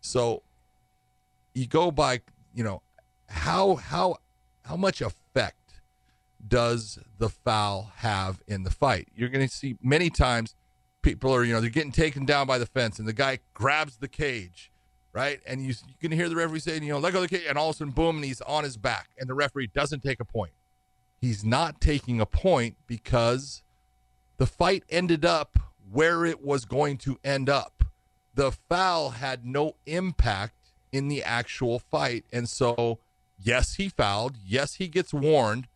So 0.00 0.42
you 1.54 1.66
go 1.66 1.90
by, 1.90 2.20
you 2.54 2.64
know, 2.64 2.82
how 3.28 3.76
how 3.76 4.16
how 4.64 4.76
much 4.76 5.00
effect 5.00 5.80
does 6.46 6.98
the 7.18 7.28
foul 7.28 7.92
have 7.96 8.42
in 8.46 8.64
the 8.64 8.70
fight? 8.70 9.08
You're 9.14 9.28
going 9.28 9.46
to 9.46 9.52
see 9.52 9.76
many 9.80 10.10
times 10.10 10.54
people 11.02 11.34
are, 11.34 11.44
you 11.44 11.52
know, 11.52 11.60
they're 11.60 11.70
getting 11.70 11.92
taken 11.92 12.26
down 12.26 12.46
by 12.46 12.58
the 12.58 12.66
fence 12.66 12.98
and 12.98 13.06
the 13.06 13.12
guy 13.12 13.38
grabs 13.54 13.98
the 13.98 14.08
cage 14.08 14.71
right? 15.12 15.40
And 15.46 15.62
you, 15.62 15.74
you 15.86 15.94
can 16.00 16.12
hear 16.12 16.28
the 16.28 16.36
referee 16.36 16.60
saying, 16.60 16.82
you 16.82 16.92
know, 16.92 16.98
let 16.98 17.12
go 17.12 17.22
of 17.22 17.28
the 17.28 17.38
kick, 17.38 17.46
and 17.48 17.58
all 17.58 17.70
of 17.70 17.76
a 17.76 17.78
sudden, 17.78 17.92
boom, 17.92 18.16
and 18.16 18.24
he's 18.24 18.40
on 18.42 18.64
his 18.64 18.76
back, 18.76 19.10
and 19.18 19.28
the 19.28 19.34
referee 19.34 19.68
doesn't 19.68 20.02
take 20.02 20.20
a 20.20 20.24
point. 20.24 20.52
He's 21.20 21.44
not 21.44 21.80
taking 21.80 22.20
a 22.20 22.26
point 22.26 22.76
because 22.86 23.62
the 24.38 24.46
fight 24.46 24.82
ended 24.88 25.24
up 25.24 25.58
where 25.92 26.24
it 26.24 26.44
was 26.44 26.64
going 26.64 26.96
to 26.98 27.18
end 27.22 27.48
up. 27.48 27.84
The 28.34 28.50
foul 28.50 29.10
had 29.10 29.44
no 29.44 29.76
impact 29.86 30.72
in 30.90 31.08
the 31.08 31.22
actual 31.22 31.78
fight. 31.78 32.24
And 32.32 32.48
so, 32.48 32.98
yes, 33.38 33.74
he 33.74 33.88
fouled. 33.88 34.36
Yes, 34.44 34.74
he 34.74 34.88
gets 34.88 35.12
warned, 35.12 35.68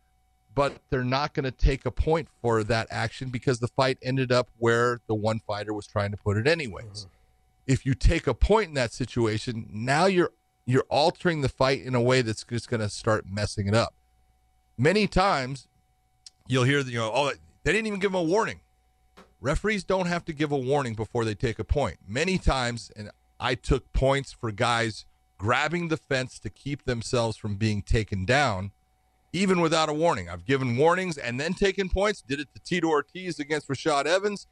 but 0.53 0.73
they're 0.89 1.03
not 1.03 1.33
going 1.33 1.43
to 1.45 1.51
take 1.51 1.85
a 1.85 1.91
point 1.91 2.27
for 2.41 2.63
that 2.63 2.87
action 2.89 3.29
because 3.29 3.59
the 3.59 3.67
fight 3.67 3.97
ended 4.01 4.31
up 4.31 4.49
where 4.57 5.01
the 5.07 5.15
one 5.15 5.39
fighter 5.39 5.73
was 5.73 5.87
trying 5.87 6.11
to 6.11 6.17
put 6.17 6.35
it 6.35 6.47
anyways. 6.47 6.85
Mm-hmm. 6.85 7.16
If 7.67 7.85
you 7.85 7.93
take 7.93 8.25
a 8.25 8.33
point 8.33 8.69
in 8.69 8.73
that 8.75 8.93
situation, 8.93 9.69
now 9.71 10.05
you're 10.05 10.31
you're 10.65 10.85
altering 10.89 11.41
the 11.41 11.49
fight 11.49 11.81
in 11.81 11.95
a 11.95 12.01
way 12.01 12.21
that's 12.21 12.43
just 12.43 12.69
going 12.69 12.81
to 12.81 12.89
start 12.89 13.25
messing 13.29 13.67
it 13.67 13.73
up. 13.73 13.93
Many 14.77 15.07
times 15.07 15.67
you'll 16.47 16.65
hear 16.65 16.83
the, 16.83 16.91
you 16.91 16.97
know, 16.97 17.11
oh, 17.13 17.31
they 17.63 17.71
didn't 17.71 17.87
even 17.87 17.99
give 17.99 18.11
him 18.11 18.15
a 18.15 18.23
warning. 18.23 18.59
Referees 19.39 19.83
don't 19.83 20.07
have 20.07 20.25
to 20.25 20.33
give 20.33 20.51
a 20.51 20.57
warning 20.57 20.93
before 20.93 21.23
they 21.23 21.35
take 21.35 21.57
a 21.59 21.63
point. 21.63 21.97
Many 22.07 22.37
times, 22.37 22.91
and 22.95 23.11
I 23.39 23.55
took 23.55 23.93
points 23.93 24.33
for 24.33 24.51
guys 24.51 25.05
grabbing 25.37 25.87
the 25.87 25.97
fence 25.97 26.39
to 26.39 26.49
keep 26.49 26.83
themselves 26.85 27.37
from 27.37 27.55
being 27.55 27.81
taken 27.81 28.25
down, 28.25 28.71
even 29.31 29.61
without 29.61 29.89
a 29.89 29.93
warning. 29.93 30.29
I've 30.29 30.45
given 30.45 30.75
warnings 30.75 31.17
and 31.17 31.39
then 31.39 31.53
taken 31.53 31.89
points. 31.89 32.21
Did 32.21 32.39
it 32.39 32.49
to 32.55 32.59
Tito 32.61 32.87
Ortiz 32.87 33.39
against 33.39 33.67
Rashad 33.67 34.05
Evans, 34.05 34.47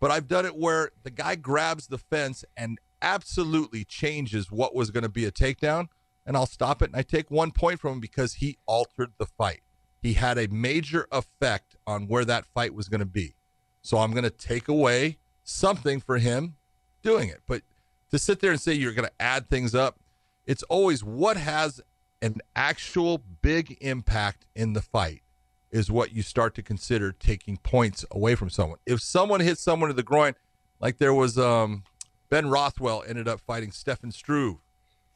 but 0.00 0.10
I've 0.10 0.26
done 0.26 0.46
it 0.46 0.56
where 0.56 0.90
the 1.02 1.10
guy 1.10 1.36
grabs 1.36 1.86
the 1.86 1.98
fence 1.98 2.44
and 2.56 2.80
absolutely 3.02 3.84
changes 3.84 4.50
what 4.50 4.74
was 4.74 4.90
going 4.90 5.02
to 5.02 5.10
be 5.10 5.26
a 5.26 5.30
takedown, 5.30 5.88
and 6.26 6.36
I'll 6.36 6.46
stop 6.46 6.82
it 6.82 6.86
and 6.86 6.96
I 6.96 7.02
take 7.02 7.30
one 7.30 7.50
point 7.50 7.80
from 7.80 7.94
him 7.94 8.00
because 8.00 8.34
he 8.34 8.58
altered 8.66 9.12
the 9.18 9.26
fight. 9.26 9.60
He 10.00 10.14
had 10.14 10.38
a 10.38 10.48
major 10.48 11.06
effect 11.12 11.76
on 11.86 12.08
where 12.08 12.24
that 12.24 12.46
fight 12.46 12.74
was 12.74 12.88
going 12.88 13.00
to 13.00 13.06
be. 13.06 13.34
So 13.82 13.98
I'm 13.98 14.12
going 14.12 14.24
to 14.24 14.30
take 14.30 14.68
away 14.68 15.18
something 15.44 16.00
for 16.00 16.18
him 16.18 16.56
doing 17.02 17.28
it. 17.28 17.42
But 17.46 17.62
to 18.10 18.18
sit 18.18 18.40
there 18.40 18.50
and 18.50 18.60
say 18.60 18.72
you're 18.72 18.92
going 18.92 19.08
to 19.08 19.22
add 19.22 19.48
things 19.48 19.74
up, 19.74 20.00
it's 20.46 20.62
always 20.64 21.04
what 21.04 21.36
has 21.36 21.80
an 22.22 22.40
actual 22.56 23.22
big 23.42 23.76
impact 23.80 24.46
in 24.54 24.72
the 24.72 24.82
fight 24.82 25.22
is 25.70 25.90
what 25.90 26.12
you 26.12 26.22
start 26.22 26.54
to 26.56 26.62
consider 26.62 27.12
taking 27.12 27.56
points 27.56 28.04
away 28.10 28.34
from 28.34 28.50
someone. 28.50 28.78
If 28.86 29.00
someone 29.00 29.40
hits 29.40 29.62
someone 29.62 29.88
to 29.88 29.94
the 29.94 30.02
groin, 30.02 30.34
like 30.80 30.98
there 30.98 31.14
was 31.14 31.38
um, 31.38 31.84
Ben 32.28 32.48
Rothwell 32.48 33.04
ended 33.06 33.28
up 33.28 33.40
fighting 33.40 33.70
Stefan 33.70 34.10
Struve 34.12 34.56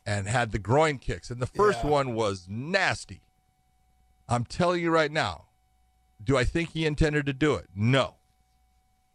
and 0.07 0.29
had 0.29 0.53
the 0.53 0.59
groin 0.59 0.99
kicks, 0.99 1.31
and 1.31 1.41
the 1.41 1.47
first 1.47 1.81
Yeah. 1.83 1.91
one 1.91 2.15
was 2.15 2.47
nasty. 2.49 3.23
I'm 4.29 4.45
telling 4.45 4.83
you 4.83 4.91
right 4.91 5.11
now, 5.11 5.47
do 6.23 6.37
I 6.37 6.45
think 6.45 6.71
he 6.71 6.87
intended 6.87 7.27
to 7.27 7.33
do 7.33 7.55
it? 7.55 7.69
No. 7.75 8.17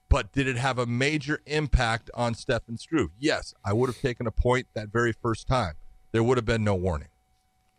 But 0.10 0.32
did 0.32 0.48
it 0.48 0.58
have 0.58 0.80
a 0.80 0.88
major 0.88 1.42
impact 1.46 2.10
on 2.16 2.34
Stefan 2.34 2.78
Struve? 2.80 3.12
Yes, 3.20 3.54
I 3.64 3.74
would 3.74 3.88
have 3.88 4.00
taken 4.02 4.26
a 4.26 4.32
point 4.32 4.68
that 4.74 4.90
very 4.90 5.14
first 5.14 5.48
time. 5.48 5.74
There 6.12 6.24
would 6.24 6.38
have 6.38 6.46
been 6.46 6.64
no 6.64 6.74
warning. 6.74 7.09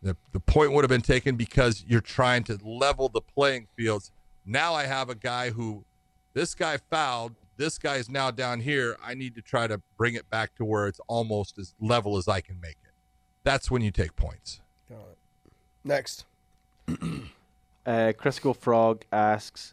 The, 0.02 0.16
the 0.32 0.40
point 0.40 0.72
would 0.72 0.82
have 0.82 0.88
been 0.88 1.02
taken 1.02 1.36
because 1.36 1.84
you're 1.86 2.00
trying 2.00 2.44
to 2.44 2.58
level 2.64 3.08
the 3.08 3.20
playing 3.20 3.68
fields. 3.76 4.12
Now 4.46 4.74
I 4.74 4.84
have 4.84 5.10
a 5.10 5.14
guy 5.14 5.50
who, 5.50 5.84
this 6.32 6.54
guy 6.54 6.78
fouled. 6.78 7.34
This 7.56 7.76
guy 7.78 7.96
is 7.96 8.08
now 8.08 8.30
down 8.30 8.60
here. 8.60 8.96
I 9.04 9.12
need 9.14 9.34
to 9.34 9.42
try 9.42 9.66
to 9.66 9.82
bring 9.98 10.14
it 10.14 10.30
back 10.30 10.54
to 10.56 10.64
where 10.64 10.86
it's 10.86 11.00
almost 11.06 11.58
as 11.58 11.74
level 11.78 12.16
as 12.16 12.28
I 12.28 12.40
can 12.40 12.58
make 12.60 12.78
it. 12.82 12.92
That's 13.44 13.70
when 13.70 13.82
you 13.82 13.90
take 13.90 14.16
points. 14.16 14.60
Got 14.88 15.00
it. 15.00 15.18
Next. 15.84 16.24
Uh, 17.86 18.12
Crisco 18.12 18.54
Frog 18.54 19.06
asks, 19.10 19.72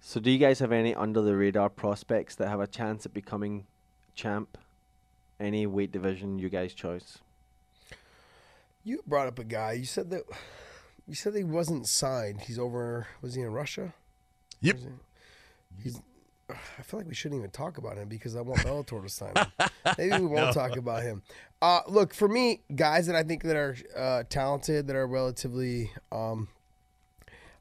so 0.00 0.18
do 0.18 0.30
you 0.32 0.38
guys 0.38 0.58
have 0.58 0.72
any 0.72 0.94
under 0.94 1.22
the 1.22 1.36
radar 1.36 1.70
prospects 1.70 2.34
that 2.34 2.48
have 2.48 2.60
a 2.60 2.66
chance 2.66 3.06
at 3.06 3.14
becoming 3.14 3.66
champ? 4.16 4.58
Any 5.38 5.64
weight 5.66 5.92
division 5.92 6.40
you 6.40 6.48
guys 6.48 6.74
choice? 6.74 7.18
You 8.86 9.02
brought 9.04 9.26
up 9.26 9.40
a 9.40 9.44
guy. 9.44 9.72
You 9.72 9.84
said 9.84 10.10
that 10.10 10.22
you 11.08 11.16
said 11.16 11.32
that 11.32 11.38
he 11.38 11.44
wasn't 11.44 11.88
signed. 11.88 12.42
He's 12.42 12.56
over. 12.56 13.08
Was 13.20 13.34
he 13.34 13.42
in 13.42 13.50
Russia? 13.52 13.92
Yep. 14.60 14.76
He's. 15.82 16.00
I 16.48 16.82
feel 16.82 17.00
like 17.00 17.08
we 17.08 17.14
shouldn't 17.14 17.40
even 17.40 17.50
talk 17.50 17.78
about 17.78 17.96
him 17.96 18.08
because 18.08 18.36
I 18.36 18.42
want 18.42 18.60
Bellator 18.60 19.02
to 19.02 19.08
sign 19.08 19.32
him. 19.34 19.68
Maybe 19.98 20.22
we 20.22 20.26
won't 20.28 20.54
talk 20.54 20.76
about 20.76 21.02
him. 21.02 21.24
Uh, 21.60 21.80
look 21.88 22.14
for 22.14 22.28
me, 22.28 22.60
guys 22.76 23.08
that 23.08 23.16
I 23.16 23.24
think 23.24 23.42
that 23.42 23.56
are 23.56 23.76
uh, 23.96 24.22
talented, 24.28 24.86
that 24.86 24.94
are 24.94 25.08
relatively, 25.08 25.90
um, 26.12 26.46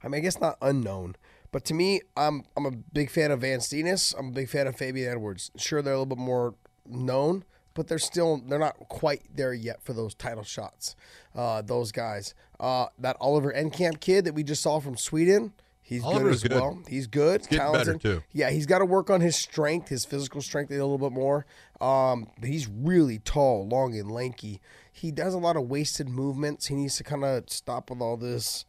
I 0.04 0.08
mean, 0.08 0.20
I 0.20 0.22
guess 0.22 0.40
not 0.40 0.60
unknown, 0.62 1.16
but 1.52 1.66
to 1.66 1.74
me, 1.74 2.02
I'm 2.16 2.44
I'm 2.56 2.68
a 2.68 2.72
big 2.72 3.10
fan 3.10 3.32
of 3.32 3.42
Van 3.42 3.58
Steenis. 3.58 4.14
I'm 4.16 4.28
a 4.28 4.32
big 4.32 4.48
fan 4.48 4.68
of 4.68 4.76
Fabian 4.76 5.12
Edwards. 5.12 5.50
Sure, 5.58 5.82
they're 5.82 5.94
a 5.94 5.98
little 5.98 6.06
bit 6.06 6.20
more 6.20 6.54
known, 6.86 7.44
but 7.76 7.88
they're 7.88 8.00
still 8.00 8.42
they're 8.48 8.58
not 8.58 8.80
quite 8.90 9.22
there 9.36 9.54
yet 9.54 9.84
for 9.84 9.94
those 9.94 10.16
title 10.16 10.44
shots. 10.44 10.96
Uh, 11.36 11.62
those 11.62 11.92
guys, 11.92 12.34
uh, 12.60 12.88
that 12.98 13.18
Oliver 13.20 13.54
Enkamp 13.54 14.00
kid 14.00 14.26
that 14.26 14.34
we 14.34 14.44
just 14.44 14.64
saw 14.64 14.80
from 14.80 14.98
Sweden. 14.98 15.54
He's 15.84 16.02
good 16.02 16.26
as 16.26 16.42
good. 16.42 16.54
well. 16.54 16.82
He's 16.88 17.06
good. 17.06 17.42
better, 17.44 17.58
talented. 17.58 18.02
too. 18.02 18.24
Yeah, 18.34 18.50
he's 18.50 18.66
got 18.66 18.80
to 18.80 18.86
work 18.86 19.12
on 19.12 19.22
his 19.22 19.36
strength, 19.36 19.90
his 19.90 20.04
physical 20.04 20.42
strength 20.42 20.72
a 20.72 20.74
little 20.74 20.98
bit 20.98 21.12
more. 21.12 21.46
Um, 21.80 22.28
but 22.40 22.50
he's 22.50 22.68
really 22.68 23.20
tall, 23.20 23.68
long, 23.68 23.96
and 23.96 24.12
lanky. 24.12 24.62
He 24.92 25.12
does 25.12 25.36
a 25.36 25.38
lot 25.38 25.58
of 25.58 25.70
wasted 25.70 26.10
movements. 26.10 26.66
He 26.66 26.74
needs 26.74 26.98
to 26.98 27.04
kind 27.04 27.24
of 27.24 27.44
stop 27.52 27.92
with 27.92 28.02
all 28.02 28.18
this 28.18 28.66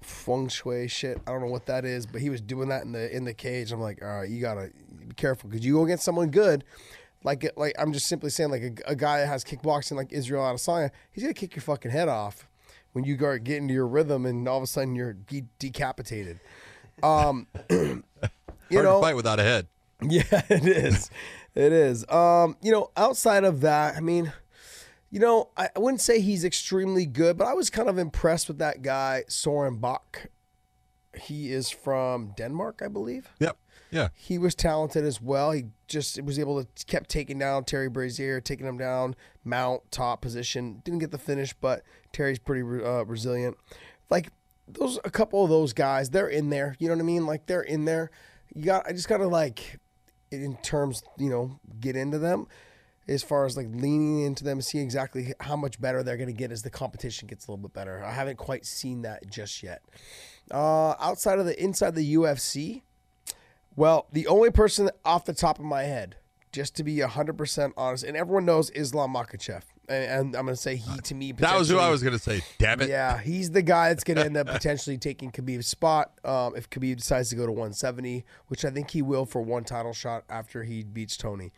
feng 0.00 0.48
shui 0.48 0.86
shit. 0.86 1.20
I 1.26 1.32
don't 1.32 1.40
know 1.40 1.50
what 1.50 1.66
that 1.66 1.84
is, 1.84 2.06
but 2.06 2.20
he 2.20 2.30
was 2.30 2.40
doing 2.40 2.68
that 2.68 2.84
in 2.84 2.92
the 2.92 3.14
in 3.14 3.24
the 3.24 3.34
cage. 3.34 3.72
I'm 3.72 3.80
like, 3.80 4.00
all 4.00 4.20
right, 4.20 4.28
you 4.28 4.40
gotta 4.40 4.70
be 4.96 5.14
careful 5.14 5.50
because 5.50 5.66
you 5.66 5.74
go 5.74 5.84
against 5.84 6.04
someone 6.04 6.30
good. 6.30 6.62
Like, 7.22 7.50
like 7.56 7.74
I'm 7.78 7.92
just 7.92 8.06
simply 8.06 8.30
saying, 8.30 8.50
like 8.50 8.62
a, 8.62 8.92
a 8.92 8.96
guy 8.96 9.20
that 9.20 9.26
has 9.26 9.44
kickboxing 9.44 9.96
like 9.96 10.12
Israel 10.12 10.42
Adesanya, 10.42 10.90
he's 11.10 11.22
gonna 11.22 11.34
kick 11.34 11.54
your 11.54 11.62
fucking 11.62 11.90
head 11.90 12.08
off 12.08 12.48
when 12.92 13.04
you 13.04 13.16
go 13.16 13.36
get 13.38 13.58
into 13.58 13.74
your 13.74 13.86
rhythm, 13.86 14.26
and 14.26 14.48
all 14.48 14.56
of 14.56 14.62
a 14.62 14.66
sudden 14.66 14.94
you're 14.94 15.12
de- 15.12 15.48
decapitated. 15.58 16.40
Um, 17.02 17.46
you 17.70 18.02
Hard 18.72 18.84
know, 18.84 19.00
fight 19.00 19.16
without 19.16 19.38
a 19.38 19.42
head. 19.42 19.66
yeah, 20.02 20.22
it 20.48 20.66
is. 20.66 21.10
It 21.54 21.72
is. 21.72 22.08
Um, 22.08 22.56
you 22.62 22.72
know, 22.72 22.90
outside 22.96 23.44
of 23.44 23.60
that, 23.60 23.96
I 23.96 24.00
mean, 24.00 24.32
you 25.10 25.20
know, 25.20 25.50
I, 25.56 25.68
I 25.74 25.78
wouldn't 25.78 26.00
say 26.00 26.20
he's 26.20 26.44
extremely 26.44 27.04
good, 27.04 27.36
but 27.36 27.46
I 27.46 27.54
was 27.54 27.68
kind 27.68 27.88
of 27.88 27.98
impressed 27.98 28.48
with 28.48 28.58
that 28.58 28.82
guy, 28.82 29.24
Soren 29.28 29.76
Bak. 29.78 30.30
He 31.20 31.52
is 31.52 31.68
from 31.68 32.32
Denmark, 32.36 32.80
I 32.84 32.88
believe. 32.88 33.28
Yep. 33.40 33.58
Yeah. 33.90 34.08
He 34.14 34.38
was 34.38 34.54
talented 34.54 35.04
as 35.04 35.20
well. 35.20 35.50
He 35.52 35.64
just 35.88 36.22
was 36.22 36.38
able 36.38 36.62
to 36.62 36.86
kept 36.86 37.10
taking 37.10 37.38
down 37.38 37.64
Terry 37.64 37.88
Brazier, 37.88 38.40
taking 38.40 38.66
him 38.66 38.78
down, 38.78 39.16
mount, 39.44 39.90
top 39.90 40.20
position. 40.20 40.80
Didn't 40.84 41.00
get 41.00 41.10
the 41.10 41.18
finish, 41.18 41.52
but 41.52 41.82
Terry's 42.12 42.38
pretty 42.38 42.62
uh, 42.62 43.04
resilient. 43.04 43.56
Like 44.08 44.30
those, 44.68 44.98
a 45.04 45.10
couple 45.10 45.42
of 45.42 45.50
those 45.50 45.72
guys, 45.72 46.10
they're 46.10 46.28
in 46.28 46.50
there. 46.50 46.76
You 46.78 46.88
know 46.88 46.94
what 46.94 47.02
I 47.02 47.04
mean? 47.04 47.26
Like 47.26 47.46
they're 47.46 47.62
in 47.62 47.84
there. 47.84 48.10
You 48.54 48.64
got. 48.64 48.86
I 48.86 48.92
just 48.92 49.08
gotta 49.08 49.26
like, 49.26 49.78
in 50.30 50.56
terms, 50.58 51.02
you 51.18 51.30
know, 51.30 51.60
get 51.80 51.96
into 51.96 52.18
them. 52.18 52.46
As 53.08 53.24
far 53.24 53.44
as 53.44 53.56
like 53.56 53.66
leaning 53.72 54.22
into 54.22 54.44
them, 54.44 54.60
see 54.60 54.78
exactly 54.78 55.34
how 55.40 55.56
much 55.56 55.80
better 55.80 56.04
they're 56.04 56.16
gonna 56.16 56.32
get 56.32 56.52
as 56.52 56.62
the 56.62 56.70
competition 56.70 57.26
gets 57.26 57.48
a 57.48 57.50
little 57.50 57.62
bit 57.62 57.72
better. 57.72 58.04
I 58.04 58.12
haven't 58.12 58.36
quite 58.36 58.64
seen 58.64 59.02
that 59.02 59.28
just 59.28 59.64
yet. 59.64 59.82
Uh, 60.50 60.94
outside 61.00 61.40
of 61.40 61.46
the 61.46 61.60
inside 61.60 61.96
the 61.96 62.14
UFC, 62.14 62.82
well, 63.80 64.08
the 64.12 64.26
only 64.26 64.50
person 64.50 64.90
off 65.06 65.24
the 65.24 65.32
top 65.32 65.58
of 65.58 65.64
my 65.64 65.84
head, 65.84 66.16
just 66.52 66.76
to 66.76 66.84
be 66.84 66.96
100% 66.96 67.72
honest, 67.78 68.04
and 68.04 68.14
everyone 68.14 68.44
knows 68.44 68.68
Islam 68.72 69.14
Makhachev. 69.14 69.62
And, 69.88 70.04
and 70.04 70.36
I'm 70.36 70.44
going 70.44 70.54
to 70.54 70.60
say 70.60 70.76
he 70.76 70.98
to 70.98 71.14
me. 71.14 71.32
That 71.32 71.58
was 71.58 71.70
who 71.70 71.78
I 71.78 71.88
was 71.88 72.02
going 72.02 72.12
to 72.12 72.22
say. 72.22 72.42
Damn 72.58 72.82
it. 72.82 72.90
Yeah, 72.90 73.18
he's 73.18 73.52
the 73.52 73.62
guy 73.62 73.88
that's 73.88 74.04
going 74.04 74.18
to 74.18 74.24
end 74.26 74.36
up 74.36 74.46
potentially 74.48 74.98
taking 74.98 75.32
Khabib's 75.32 75.66
spot 75.66 76.12
um, 76.26 76.54
if 76.56 76.68
Khabib 76.68 76.98
decides 76.98 77.30
to 77.30 77.36
go 77.36 77.46
to 77.46 77.52
170, 77.52 78.22
which 78.48 78.66
I 78.66 78.70
think 78.70 78.90
he 78.90 79.00
will 79.00 79.24
for 79.24 79.40
one 79.40 79.64
title 79.64 79.94
shot 79.94 80.24
after 80.28 80.62
he 80.62 80.84
beats 80.84 81.16
Tony. 81.16 81.50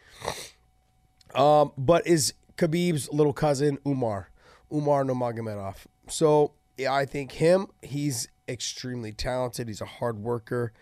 Um, 1.35 1.73
but 1.77 2.07
is 2.07 2.35
Khabib's 2.57 3.13
little 3.13 3.33
cousin 3.33 3.79
Umar, 3.85 4.31
Umar 4.73 5.03
Nurmagomedov. 5.03 5.75
So 6.09 6.53
yeah, 6.79 6.95
I 6.95 7.05
think 7.05 7.33
him. 7.33 7.67
He's 7.83 8.29
extremely 8.49 9.11
talented. 9.11 9.67
He's 9.67 9.81
a 9.81 9.87
hard 9.87 10.19
worker. 10.19 10.73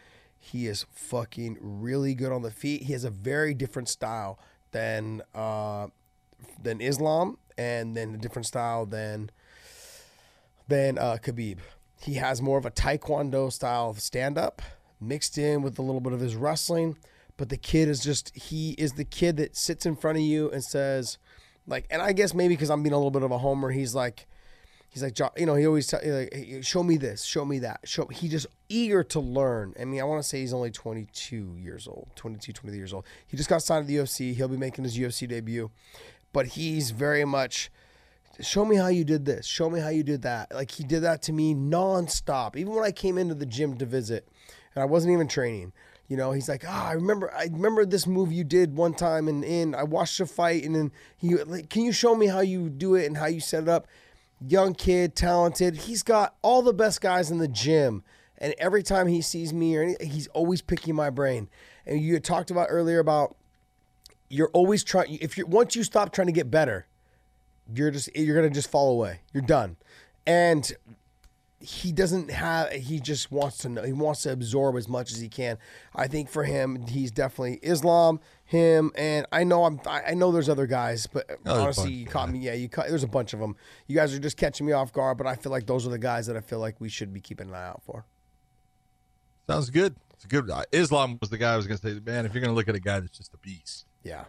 He 0.40 0.66
is 0.66 0.86
fucking 0.90 1.58
really 1.60 2.14
good 2.14 2.32
on 2.32 2.42
the 2.42 2.50
feet. 2.50 2.82
He 2.82 2.92
has 2.94 3.04
a 3.04 3.10
very 3.10 3.54
different 3.54 3.88
style 3.88 4.38
than 4.72 5.22
uh, 5.34 5.88
than 6.60 6.80
Islam, 6.80 7.38
and 7.56 7.96
then 7.96 8.14
a 8.14 8.18
different 8.18 8.46
style 8.46 8.86
than 8.86 9.30
than 10.66 10.98
uh, 10.98 11.18
Khabib. 11.22 11.58
He 12.02 12.14
has 12.14 12.40
more 12.40 12.58
of 12.58 12.64
a 12.64 12.70
Taekwondo 12.70 13.52
style 13.52 13.94
stand 13.94 14.38
up 14.38 14.62
mixed 15.00 15.38
in 15.38 15.62
with 15.62 15.78
a 15.78 15.82
little 15.82 16.00
bit 16.00 16.12
of 16.12 16.20
his 16.20 16.36
wrestling. 16.36 16.96
But 17.36 17.48
the 17.48 17.56
kid 17.56 17.88
is 17.88 18.00
just, 18.00 18.36
he 18.36 18.72
is 18.72 18.92
the 18.92 19.04
kid 19.04 19.38
that 19.38 19.56
sits 19.56 19.86
in 19.86 19.96
front 19.96 20.18
of 20.18 20.24
you 20.24 20.50
and 20.50 20.62
says, 20.62 21.16
Like, 21.66 21.86
and 21.90 22.02
I 22.02 22.12
guess 22.12 22.34
maybe 22.34 22.54
because 22.54 22.70
I'm 22.70 22.82
being 22.82 22.92
a 22.92 22.98
little 22.98 23.10
bit 23.10 23.22
of 23.22 23.30
a 23.30 23.38
homer, 23.38 23.70
he's 23.70 23.94
like, 23.94 24.26
he's 24.90 25.02
like, 25.02 25.18
you 25.36 25.46
know, 25.46 25.54
he 25.54 25.66
always 25.66 25.86
tell, 25.86 26.00
like, 26.04 26.34
"Hey, 26.34 26.60
show 26.62 26.82
me 26.82 26.96
this, 26.96 27.24
show 27.24 27.44
me 27.44 27.60
that, 27.60 27.80
show. 27.84 28.06
He 28.06 28.28
just 28.28 28.46
eager 28.68 29.02
to 29.04 29.20
learn. 29.20 29.74
I 29.80 29.84
mean, 29.84 30.00
I 30.00 30.04
want 30.04 30.22
to 30.22 30.28
say 30.28 30.40
he's 30.40 30.52
only 30.52 30.70
22 30.70 31.56
years 31.58 31.88
old, 31.88 32.08
22, 32.16 32.52
23 32.52 32.76
years 32.76 32.92
old. 32.92 33.06
He 33.26 33.36
just 33.36 33.48
got 33.48 33.62
signed 33.62 33.86
to 33.86 33.92
the 33.92 34.02
UFC. 34.02 34.34
He'll 34.34 34.48
be 34.48 34.56
making 34.56 34.84
his 34.84 34.98
UFC 34.98 35.26
debut, 35.26 35.70
but 36.32 36.48
he's 36.48 36.90
very 36.90 37.24
much. 37.24 37.70
Show 38.40 38.64
me 38.64 38.76
how 38.76 38.88
you 38.88 39.04
did 39.04 39.24
this. 39.26 39.46
Show 39.46 39.68
me 39.70 39.80
how 39.80 39.90
you 39.90 40.02
did 40.02 40.22
that. 40.22 40.54
Like 40.54 40.70
he 40.70 40.84
did 40.84 41.00
that 41.00 41.22
to 41.22 41.32
me 41.32 41.54
nonstop. 41.54 42.56
Even 42.56 42.74
when 42.74 42.84
I 42.84 42.92
came 42.92 43.18
into 43.18 43.34
the 43.34 43.46
gym 43.46 43.76
to 43.78 43.86
visit, 43.86 44.28
and 44.74 44.82
I 44.82 44.86
wasn't 44.86 45.12
even 45.12 45.28
training. 45.28 45.72
You 46.08 46.16
know, 46.16 46.32
he's 46.32 46.48
like, 46.48 46.64
ah, 46.66 46.88
I 46.88 46.92
remember, 46.94 47.32
I 47.32 47.44
remember 47.44 47.86
this 47.86 48.04
move 48.04 48.32
you 48.32 48.42
did 48.42 48.74
one 48.74 48.94
time, 48.94 49.28
and 49.28 49.44
in 49.44 49.76
I 49.76 49.84
watched 49.84 50.18
a 50.18 50.26
fight, 50.26 50.64
and 50.64 50.74
then 50.74 50.90
he, 51.16 51.36
like, 51.36 51.70
can 51.70 51.82
you 51.84 51.92
show 51.92 52.16
me 52.16 52.26
how 52.26 52.40
you 52.40 52.68
do 52.68 52.96
it 52.96 53.06
and 53.06 53.16
how 53.16 53.26
you 53.26 53.38
set 53.38 53.62
it 53.62 53.68
up? 53.68 53.86
Young 54.46 54.74
kid, 54.74 55.14
talented. 55.14 55.76
He's 55.76 56.02
got 56.02 56.34
all 56.42 56.62
the 56.62 56.72
best 56.72 57.00
guys 57.00 57.30
in 57.30 57.38
the 57.38 57.48
gym, 57.48 58.02
and 58.38 58.54
every 58.58 58.82
time 58.82 59.06
he 59.06 59.20
sees 59.20 59.52
me 59.52 59.76
or 59.76 59.82
any, 59.82 59.96
he's 60.00 60.28
always 60.28 60.62
picking 60.62 60.94
my 60.94 61.10
brain. 61.10 61.48
And 61.84 62.00
you 62.00 62.18
talked 62.20 62.50
about 62.50 62.68
earlier 62.70 62.98
about 62.98 63.36
you're 64.28 64.50
always 64.52 64.82
trying. 64.82 65.18
If 65.20 65.36
you 65.36 65.46
once 65.46 65.76
you 65.76 65.84
stop 65.84 66.12
trying 66.12 66.28
to 66.28 66.32
get 66.32 66.50
better, 66.50 66.86
you're 67.74 67.90
just 67.90 68.14
you're 68.16 68.36
gonna 68.36 68.50
just 68.50 68.70
fall 68.70 68.90
away. 68.90 69.20
You're 69.32 69.42
done, 69.42 69.76
and 70.26 70.72
he 71.60 71.92
doesn't 71.92 72.30
have 72.30 72.72
he 72.72 72.98
just 72.98 73.30
wants 73.30 73.58
to 73.58 73.68
know 73.68 73.82
he 73.82 73.92
wants 73.92 74.22
to 74.22 74.32
absorb 74.32 74.76
as 74.76 74.88
much 74.88 75.12
as 75.12 75.20
he 75.20 75.28
can 75.28 75.58
i 75.94 76.08
think 76.08 76.30
for 76.30 76.44
him 76.44 76.86
he's 76.86 77.10
definitely 77.10 77.58
islam 77.62 78.18
him 78.50 78.90
and 78.96 79.26
i 79.30 79.44
know 79.44 79.64
i'm 79.64 79.80
i 79.86 80.12
know 80.12 80.32
there's 80.32 80.48
other 80.48 80.66
guys 80.66 81.06
but 81.06 81.24
Oh, 81.46 81.62
honestly 81.62 81.92
you 81.92 82.06
caught 82.06 82.30
me 82.30 82.40
yeah 82.40 82.52
you 82.54 82.68
caught 82.68 82.88
there's 82.88 83.04
a 83.04 83.08
bunch 83.08 83.32
of 83.32 83.38
them 83.38 83.54
you 83.86 83.94
guys 83.94 84.12
are 84.12 84.18
just 84.18 84.36
catching 84.36 84.66
me 84.66 84.72
off 84.72 84.92
guard 84.92 85.18
but 85.18 85.26
i 85.28 85.36
feel 85.36 85.52
like 85.52 85.66
those 85.66 85.86
are 85.86 85.90
the 85.90 85.98
guys 85.98 86.26
that 86.26 86.36
i 86.36 86.40
feel 86.40 86.58
like 86.58 86.80
we 86.80 86.88
should 86.88 87.12
be 87.12 87.20
keeping 87.20 87.48
an 87.48 87.54
eye 87.54 87.66
out 87.68 87.82
for 87.84 88.04
Sounds 89.48 89.70
good. 89.70 89.96
It's 90.14 90.26
good. 90.26 90.48
uh, 90.48 90.62
Islam 90.70 91.18
was 91.20 91.30
the 91.30 91.38
guy 91.38 91.54
I 91.54 91.56
was 91.56 91.66
going 91.66 91.78
to 91.80 91.88
say, 91.94 92.00
man, 92.04 92.24
if 92.24 92.32
you're 92.34 92.40
going 92.40 92.52
to 92.52 92.54
look 92.54 92.68
at 92.68 92.76
a 92.76 92.80
guy 92.80 93.00
that's 93.00 93.16
just 93.18 93.34
a 93.34 93.38
beast, 93.38 93.86
yeah 94.04 94.24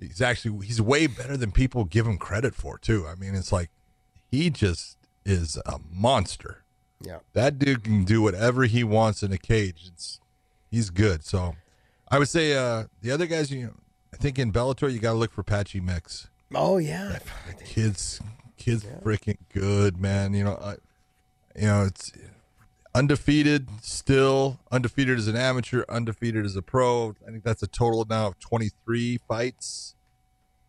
he's 0.00 0.22
actually 0.22 0.66
he's 0.66 0.80
way 0.80 1.06
better 1.06 1.36
than 1.36 1.52
people 1.52 1.84
give 1.84 2.06
him 2.06 2.16
credit 2.18 2.54
for 2.54 2.78
too. 2.78 3.06
I 3.06 3.14
mean, 3.14 3.34
it's 3.34 3.52
like 3.52 3.70
he 4.30 4.48
just 4.50 4.96
is 5.26 5.58
a 5.66 5.78
monster. 5.92 6.64
yeah 7.00 7.18
That 7.34 7.58
dude 7.58 7.84
can 7.84 8.04
do 8.04 8.22
whatever 8.22 8.64
he 8.64 8.84
wants 8.84 9.22
in 9.22 9.32
a 9.32 9.38
cage. 9.38 9.84
It's 9.86 10.18
he's 10.70 10.88
good. 10.90 11.24
So 11.24 11.56
I 12.08 12.18
would 12.18 12.28
say 12.28 12.54
uh 12.54 12.84
the 13.02 13.10
other 13.10 13.26
guys, 13.26 13.50
you 13.50 13.66
know, 13.66 13.74
I 14.12 14.16
think 14.16 14.38
in 14.38 14.52
Bellator 14.52 14.92
you 14.92 14.98
got 14.98 15.12
to 15.12 15.18
look 15.18 15.32
for 15.32 15.42
Patchy 15.42 15.80
Mix. 15.80 16.28
oh 16.54 16.78
yeah. 16.78 17.18
Kids, 17.64 18.20
kids, 18.56 18.84
freaking 19.02 19.38
good, 19.52 20.00
man. 20.00 20.34
You 20.34 20.44
know, 20.44 20.58
I, 20.62 20.74
you 21.58 21.66
know 21.66 21.84
it's 21.84 22.12
undefeated 22.94 23.68
still 23.82 24.60
undefeated 24.70 25.18
as 25.18 25.26
an 25.26 25.36
amateur 25.36 25.84
undefeated 25.88 26.44
as 26.44 26.54
a 26.56 26.62
pro. 26.62 27.14
I 27.26 27.30
think 27.30 27.42
that's 27.42 27.62
a 27.62 27.66
total 27.66 28.06
now 28.08 28.28
of 28.28 28.38
23 28.38 29.18
fights. 29.28 29.94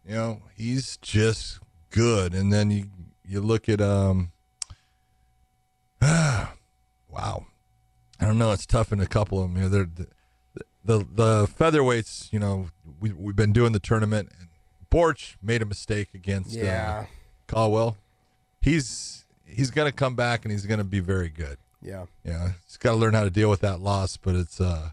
You 0.08 0.16
know 0.16 0.42
he's 0.56 0.98
just 0.98 1.60
good. 1.92 2.34
And 2.34 2.52
then 2.52 2.72
you 2.72 2.86
you 3.24 3.42
look 3.42 3.70
at 3.70 3.82
um 3.82 4.32
wow. 6.02 6.50
I 8.20 8.26
don't 8.26 8.38
know 8.38 8.52
it's 8.52 8.66
tough 8.66 8.92
in 8.92 9.00
a 9.00 9.08
couple 9.08 9.42
of 9.42 9.50
them 9.50 9.58
you 9.58 9.64
know 9.64 9.70
they're 9.70 10.08
the, 10.86 11.00
the 11.00 11.06
the 11.14 11.48
featherweights 11.48 12.32
you 12.32 12.40
know 12.40 12.70
we, 13.00 13.12
we've 13.12 13.36
been 13.36 13.54
doing 13.54 13.72
the 13.72 13.80
tournament 13.80 14.30
and 14.40 14.50
Borics 14.92 15.36
made 15.42 15.62
a 15.62 15.66
mistake 15.66 16.10
against 16.14 16.52
yeah 16.52 17.04
uh, 17.04 17.06
caldwell 17.48 17.98
he's 18.62 19.26
he's 19.46 19.72
gonna 19.72 19.92
come 19.92 20.16
back 20.16 20.46
and 20.46 20.52
he's 20.52 20.66
gonna 20.66 20.84
be 20.84 21.00
very 21.00 21.30
good 21.30 21.58
yeah 21.82 22.06
yeah, 22.24 22.52
he's 22.66 22.78
got 22.78 22.92
to 22.92 22.98
learn 22.98 23.14
how 23.14 23.24
to 23.24 23.30
deal 23.30 23.50
with 23.50 23.62
that 23.62 23.80
loss, 23.80 24.18
but 24.18 24.36
it's 24.36 24.60
uh, 24.60 24.90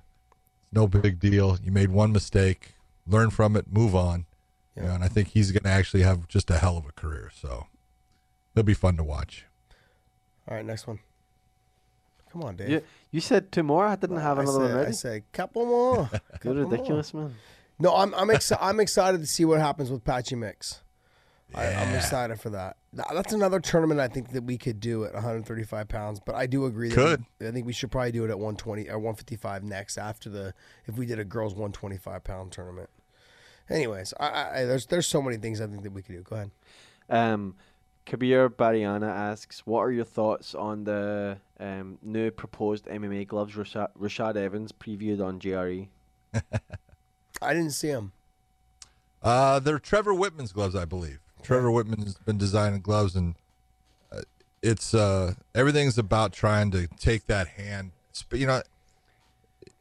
no 0.70 0.86
big 0.86 1.18
deal. 1.18 1.58
You 1.64 1.72
made 1.72 1.90
one 1.90 2.12
mistake, 2.12 2.74
learn 3.06 3.30
from 3.30 3.56
it, 3.56 3.72
move 3.72 3.94
on. 3.94 4.26
You 4.76 4.82
know, 4.82 4.90
and 4.90 5.02
I 5.04 5.08
think 5.08 5.28
he's 5.28 5.50
going 5.52 5.62
to 5.62 5.70
actually 5.70 6.02
have 6.02 6.28
just 6.28 6.50
a 6.50 6.58
hell 6.58 6.76
of 6.76 6.84
a 6.86 6.92
career. 6.92 7.30
So 7.34 7.66
it'll 8.54 8.64
be 8.66 8.74
fun 8.74 8.96
to 8.98 9.04
watch. 9.04 9.46
all 10.48 10.56
right 10.56 10.64
next 10.64 10.86
one 10.86 10.98
come 12.32 12.42
on 12.42 12.56
dave 12.56 12.70
You, 12.70 12.82
you 13.10 13.20
said 13.20 13.52
two 13.52 13.62
more. 13.62 13.86
I 13.86 13.96
didn't 13.96 14.16
have 14.20 14.38
I 14.38 14.42
another 14.42 14.58
said, 14.58 14.64
one 14.68 14.74
ready. 14.76 14.88
I 14.88 14.92
said 14.92 15.22
couple 15.32 15.66
more 15.66 15.96
You're 16.12 16.20
Couple 16.38 16.54
more. 16.54 16.64
ridiculous, 16.64 17.12
man. 17.14 17.34
No, 17.78 17.94
I'm 17.94 18.14
I'm, 18.14 18.28
exci- 18.28 18.58
I'm 18.60 18.80
excited 18.80 19.20
to 19.20 19.26
see 19.26 19.44
what 19.44 19.60
happens 19.60 19.90
with 19.90 20.02
Patchy 20.04 20.36
Mix. 20.36 20.80
I, 21.54 21.66
I'm 21.66 21.94
excited 21.94 22.40
for 22.40 22.48
that. 22.50 22.76
That's 22.94 23.34
another 23.34 23.60
tournament 23.60 24.00
I 24.00 24.08
think 24.08 24.30
that 24.32 24.44
we 24.44 24.56
could 24.56 24.80
do 24.80 25.04
at 25.04 25.12
135 25.12 25.86
pounds. 25.86 26.18
But 26.24 26.34
I 26.34 26.46
do 26.46 26.64
agree 26.64 26.88
that 26.88 26.94
Could. 26.94 27.24
we- 27.40 27.48
I 27.48 27.50
think 27.50 27.66
we 27.66 27.74
should 27.74 27.90
probably 27.90 28.12
do 28.12 28.24
it 28.24 28.30
at 28.30 28.38
120 28.38 28.88
or 28.88 28.98
155 28.98 29.62
next 29.62 29.98
after 29.98 30.30
the 30.30 30.54
if 30.86 30.96
we 30.96 31.04
did 31.04 31.18
a 31.18 31.24
girls 31.24 31.52
125 31.54 32.24
pound 32.24 32.52
tournament. 32.52 32.88
Anyways, 33.68 34.14
I, 34.18 34.26
I, 34.28 34.60
I- 34.60 34.64
there's 34.64 34.86
there's 34.86 35.06
so 35.06 35.20
many 35.20 35.36
things 35.36 35.60
I 35.60 35.66
think 35.66 35.82
that 35.82 35.92
we 35.92 36.00
could 36.02 36.14
do. 36.14 36.22
Go 36.22 36.36
ahead. 36.36 36.50
Um, 37.10 37.56
Kabir 38.04 38.50
Bariana 38.50 39.08
asks, 39.08 39.60
"What 39.66 39.80
are 39.80 39.92
your 39.92 40.04
thoughts 40.04 40.54
on 40.54 40.84
the 40.84 41.38
um, 41.60 41.98
new 42.02 42.30
proposed 42.30 42.86
MMA 42.86 43.26
gloves 43.26 43.54
Rashad, 43.54 43.88
Rashad 43.98 44.36
Evans 44.36 44.72
previewed 44.72 45.24
on 45.24 45.36
E?" 45.36 45.38
JRE?" 45.40 45.88
I 47.42 47.54
didn't 47.54 47.72
see 47.72 47.88
them. 47.88 48.12
Uh, 49.22 49.58
they're 49.60 49.78
Trevor 49.78 50.14
Wittman's 50.14 50.52
gloves, 50.52 50.74
I 50.74 50.84
believe. 50.84 51.18
Trevor 51.42 51.68
Wittman 51.68 52.02
has 52.04 52.14
been 52.16 52.38
designing 52.38 52.80
gloves, 52.80 53.14
and 53.14 53.34
uh, 54.10 54.22
it's 54.62 54.94
uh, 54.94 55.34
everything's 55.54 55.98
about 55.98 56.32
trying 56.32 56.70
to 56.72 56.86
take 56.98 57.26
that 57.26 57.48
hand. 57.48 57.92
sp- 58.14 58.34
You 58.34 58.46
know, 58.46 58.62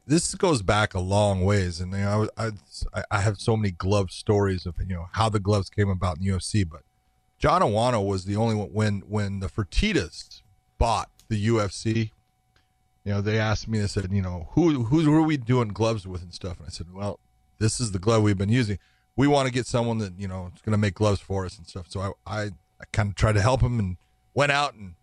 this 0.06 0.34
goes 0.36 0.62
back 0.62 0.94
a 0.94 1.00
long 1.00 1.44
ways, 1.44 1.80
and 1.80 1.92
you 1.94 2.00
know, 2.00 2.30
I, 2.38 2.52
I 2.94 3.04
I 3.12 3.22
have 3.22 3.40
so 3.40 3.56
many 3.58 3.72
glove 3.72 4.12
stories 4.12 4.66
of 4.66 4.76
you 4.80 4.96
know 4.96 5.08
how 5.14 5.30
the 5.30 5.40
gloves 5.40 5.70
came 5.70 5.90
about 5.90 6.18
in 6.18 6.24
the 6.26 6.32
UFC. 6.32 6.68
But 6.70 6.82
John 7.42 7.64
Awano 7.64 8.06
was 8.06 8.26
the 8.26 8.36
only 8.36 8.54
one 8.54 8.68
when 8.72 9.00
when 9.08 9.40
the 9.40 9.48
Fertitas 9.48 10.44
bought 10.78 11.10
the 11.28 11.48
UFC. 11.48 12.12
You 13.04 13.14
know, 13.14 13.22
they 13.22 13.40
asked 13.40 13.68
me. 13.68 13.80
They 13.80 13.88
said, 13.88 14.12
you 14.12 14.22
know, 14.22 14.50
who 14.52 14.84
who, 14.84 15.02
who 15.02 15.16
are 15.16 15.24
we 15.24 15.38
doing 15.38 15.70
gloves 15.70 16.06
with 16.06 16.22
and 16.22 16.32
stuff? 16.32 16.60
And 16.60 16.68
I 16.68 16.70
said, 16.70 16.94
well, 16.94 17.20
this 17.58 17.80
is 17.80 17.94
the 17.94 18.00
glove 18.00 18.22
we've 18.22 18.38
been 18.38 18.50
using. 18.50 18.78
We 19.16 19.28
want 19.28 19.48
to 19.48 19.54
get 19.54 19.66
someone 19.66 19.98
that 19.98 20.14
you 20.20 20.28
know 20.28 20.52
is 20.56 20.62
going 20.62 20.74
to 20.74 20.78
make 20.78 20.94
gloves 20.94 21.20
for 21.20 21.44
us 21.44 21.58
and 21.58 21.66
stuff. 21.66 21.88
So 21.90 22.16
I 22.28 22.42
I, 22.42 22.42
I 22.80 22.84
kind 22.94 23.10
of 23.10 23.16
tried 23.16 23.34
to 23.34 23.42
help 23.42 23.62
him 23.62 23.80
and 23.80 23.98
went 24.36 24.52
out 24.52 24.76
and 24.76 24.94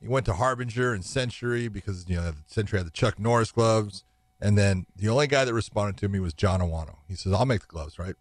he 0.00 0.08
went 0.08 0.26
to 0.26 0.34
Harbinger 0.34 0.92
and 0.92 1.04
Century 1.04 1.68
because 1.68 2.08
you 2.08 2.16
know 2.16 2.32
Century 2.48 2.80
had 2.80 2.88
the 2.88 2.90
Chuck 2.90 3.20
Norris 3.20 3.52
gloves, 3.52 4.02
and 4.40 4.58
then 4.58 4.86
the 4.96 5.08
only 5.08 5.28
guy 5.28 5.44
that 5.44 5.54
responded 5.54 5.96
to 5.98 6.08
me 6.08 6.18
was 6.18 6.34
John 6.34 6.58
Awano. 6.58 6.96
He 7.06 7.14
says, 7.14 7.32
"I'll 7.32 7.46
make 7.46 7.60
the 7.60 7.68
gloves, 7.68 8.00
right?" 8.00 8.16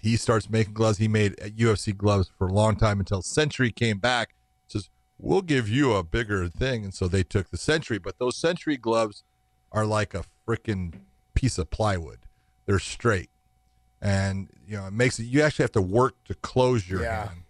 He 0.00 0.16
starts 0.16 0.48
making 0.50 0.74
gloves. 0.74 0.98
He 0.98 1.08
made 1.08 1.36
UFC 1.36 1.96
gloves 1.96 2.30
for 2.36 2.46
a 2.48 2.52
long 2.52 2.76
time 2.76 3.00
until 3.00 3.22
Century 3.22 3.70
came 3.70 3.98
back. 3.98 4.34
Says, 4.66 4.88
"We'll 5.18 5.42
give 5.42 5.68
you 5.68 5.92
a 5.94 6.02
bigger 6.02 6.48
thing," 6.48 6.84
and 6.84 6.94
so 6.94 7.08
they 7.08 7.22
took 7.22 7.50
the 7.50 7.56
Century. 7.58 7.98
But 7.98 8.18
those 8.18 8.36
Century 8.36 8.76
gloves 8.76 9.22
are 9.72 9.86
like 9.86 10.14
a 10.14 10.24
freaking 10.46 11.00
piece 11.34 11.58
of 11.58 11.70
plywood. 11.70 12.20
They're 12.66 12.78
straight, 12.78 13.30
and 14.00 14.48
you 14.66 14.76
know 14.76 14.86
it 14.86 14.92
makes 14.92 15.18
it. 15.18 15.24
You 15.24 15.42
actually 15.42 15.64
have 15.64 15.72
to 15.72 15.82
work 15.82 16.14
to 16.24 16.34
close 16.34 16.88
your 16.88 17.02
Yeah. 17.02 17.28
hand 17.28 17.42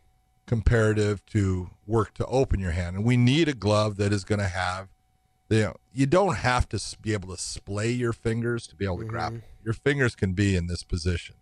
comparative 0.47 1.25
to 1.27 1.71
work 1.87 2.13
to 2.15 2.27
open 2.27 2.59
your 2.59 2.73
hand. 2.73 2.97
And 2.97 3.05
we 3.05 3.17
need 3.17 3.49
a 3.49 3.55
glove 3.55 3.97
that 3.99 4.13
is 4.13 4.25
going 4.25 4.41
to 4.41 4.49
have, 4.49 4.89
you 5.49 5.61
know, 5.61 5.77
you 5.93 6.07
don't 6.07 6.39
have 6.39 6.69
to 6.71 6.81
be 7.01 7.13
able 7.13 7.29
to 7.29 7.41
splay 7.41 7.93
your 7.93 8.13
fingers 8.13 8.67
to 8.67 8.75
be 8.75 8.85
able 8.85 8.99
to 8.99 9.05
grab. 9.05 9.35
Mm-hmm. 9.35 9.47
Your 9.65 9.75
fingers 9.75 10.17
can 10.17 10.33
be 10.33 10.57
in 10.57 10.67
this 10.67 10.83
position. 10.83 11.37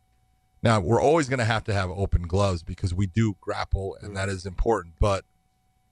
Now, 0.62 0.80
we're 0.80 1.00
always 1.00 1.28
going 1.28 1.38
to 1.38 1.44
have 1.44 1.64
to 1.64 1.74
have 1.74 1.90
open 1.90 2.22
gloves 2.22 2.62
because 2.62 2.92
we 2.92 3.06
do 3.06 3.36
grapple 3.40 3.96
and 4.00 4.16
that 4.16 4.28
is 4.28 4.44
important. 4.44 4.94
But, 4.98 5.24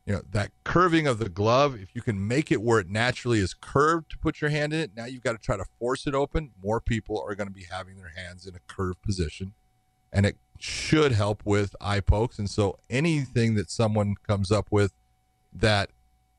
you 0.04 0.14
know, 0.14 0.22
that 0.30 0.50
curving 0.64 1.06
of 1.06 1.18
the 1.18 1.28
glove, 1.28 1.76
if 1.80 1.94
you 1.94 2.02
can 2.02 2.26
make 2.26 2.50
it 2.50 2.60
where 2.60 2.80
it 2.80 2.88
naturally 2.88 3.38
is 3.38 3.54
curved 3.54 4.10
to 4.10 4.18
put 4.18 4.40
your 4.40 4.50
hand 4.50 4.72
in 4.72 4.80
it, 4.80 4.90
now 4.96 5.04
you've 5.04 5.22
got 5.22 5.32
to 5.32 5.38
try 5.38 5.56
to 5.56 5.64
force 5.78 6.06
it 6.06 6.14
open. 6.14 6.50
More 6.62 6.80
people 6.80 7.24
are 7.26 7.34
going 7.34 7.48
to 7.48 7.54
be 7.54 7.66
having 7.70 7.96
their 7.96 8.12
hands 8.16 8.46
in 8.46 8.54
a 8.54 8.60
curved 8.66 9.02
position 9.02 9.54
and 10.12 10.24
it 10.24 10.36
should 10.58 11.12
help 11.12 11.42
with 11.44 11.76
eye 11.80 12.00
pokes. 12.00 12.38
And 12.38 12.48
so 12.48 12.78
anything 12.88 13.54
that 13.54 13.70
someone 13.70 14.14
comes 14.26 14.50
up 14.50 14.68
with 14.70 14.92
that 15.52 15.90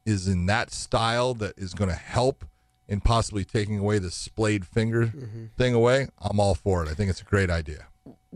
is 0.06 0.28
in 0.28 0.46
that 0.48 0.72
style 0.72 1.34
that 1.36 1.54
is 1.58 1.74
going 1.74 1.90
to 1.90 1.96
help 1.96 2.46
in 2.88 3.02
possibly 3.02 3.44
taking 3.44 3.78
away 3.78 4.00
the 4.00 4.10
splayed 4.10 4.66
finger 4.66 5.08
mm-hmm. 5.08 5.46
thing 5.58 5.74
away, 5.74 6.08
I'm 6.20 6.40
all 6.40 6.56
for 6.56 6.84
it. 6.84 6.90
I 6.90 6.94
think 6.94 7.10
it's 7.10 7.22
a 7.22 7.26
great 7.26 7.50
idea. 7.50 7.88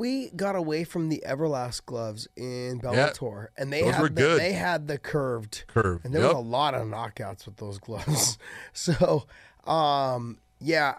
We 0.02 0.32
got 0.32 0.56
away 0.56 0.84
from 0.84 1.10
the 1.10 1.24
Everlast 1.28 1.86
gloves 1.86 2.28
in 2.36 2.80
Bellator, 2.82 3.48
and 3.56 3.72
they 3.72 3.82
Those 3.84 3.94
had 3.94 4.02
were 4.02 4.10
the, 4.10 4.14
good. 4.22 4.40
they 4.40 4.54
had 4.54 4.88
the 4.88 4.98
curved 4.98 5.64
Curve. 5.68 6.02
and 6.04 6.12
there 6.12 6.24
Yep. 6.24 6.34
was 6.34 6.38
a 6.44 6.48
lot 6.50 6.74
of 6.74 6.88
knockouts 6.88 7.46
with 7.46 7.58
those 7.58 7.78
gloves. 7.78 8.40
so, 8.74 9.28
um, 9.66 10.40
yeah, 10.60 10.96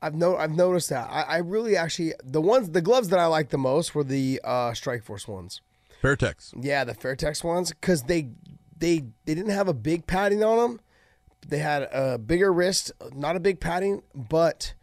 I've 0.00 0.14
no 0.14 0.36
I've 0.36 0.54
noticed 0.54 0.88
that. 0.90 1.08
I, 1.10 1.22
I 1.22 1.36
really 1.38 1.76
actually 1.76 2.12
the 2.22 2.40
ones 2.40 2.70
the 2.70 2.80
gloves 2.80 3.08
that 3.08 3.18
I 3.18 3.26
liked 3.26 3.50
the 3.50 3.58
most 3.58 3.92
were 3.94 4.04
the 4.04 4.40
uh, 4.44 4.70
Strikeforce 4.70 5.26
ones. 5.26 5.60
Fairtex. 6.00 6.52
Yeah, 6.62 6.84
the 6.84 6.94
Fairtex 6.94 7.42
ones 7.42 7.70
because 7.70 8.02
they 8.04 8.28
they 8.78 9.00
they 9.24 9.34
didn't 9.34 9.50
have 9.50 9.66
a 9.66 9.74
big 9.74 10.06
padding 10.06 10.44
on 10.44 10.58
them. 10.58 10.80
They 11.48 11.58
had 11.58 11.82
a 11.92 12.18
bigger 12.18 12.52
wrist, 12.52 12.92
not 13.14 13.34
a 13.34 13.40
big 13.40 13.58
padding, 13.58 14.02
but 14.14 14.74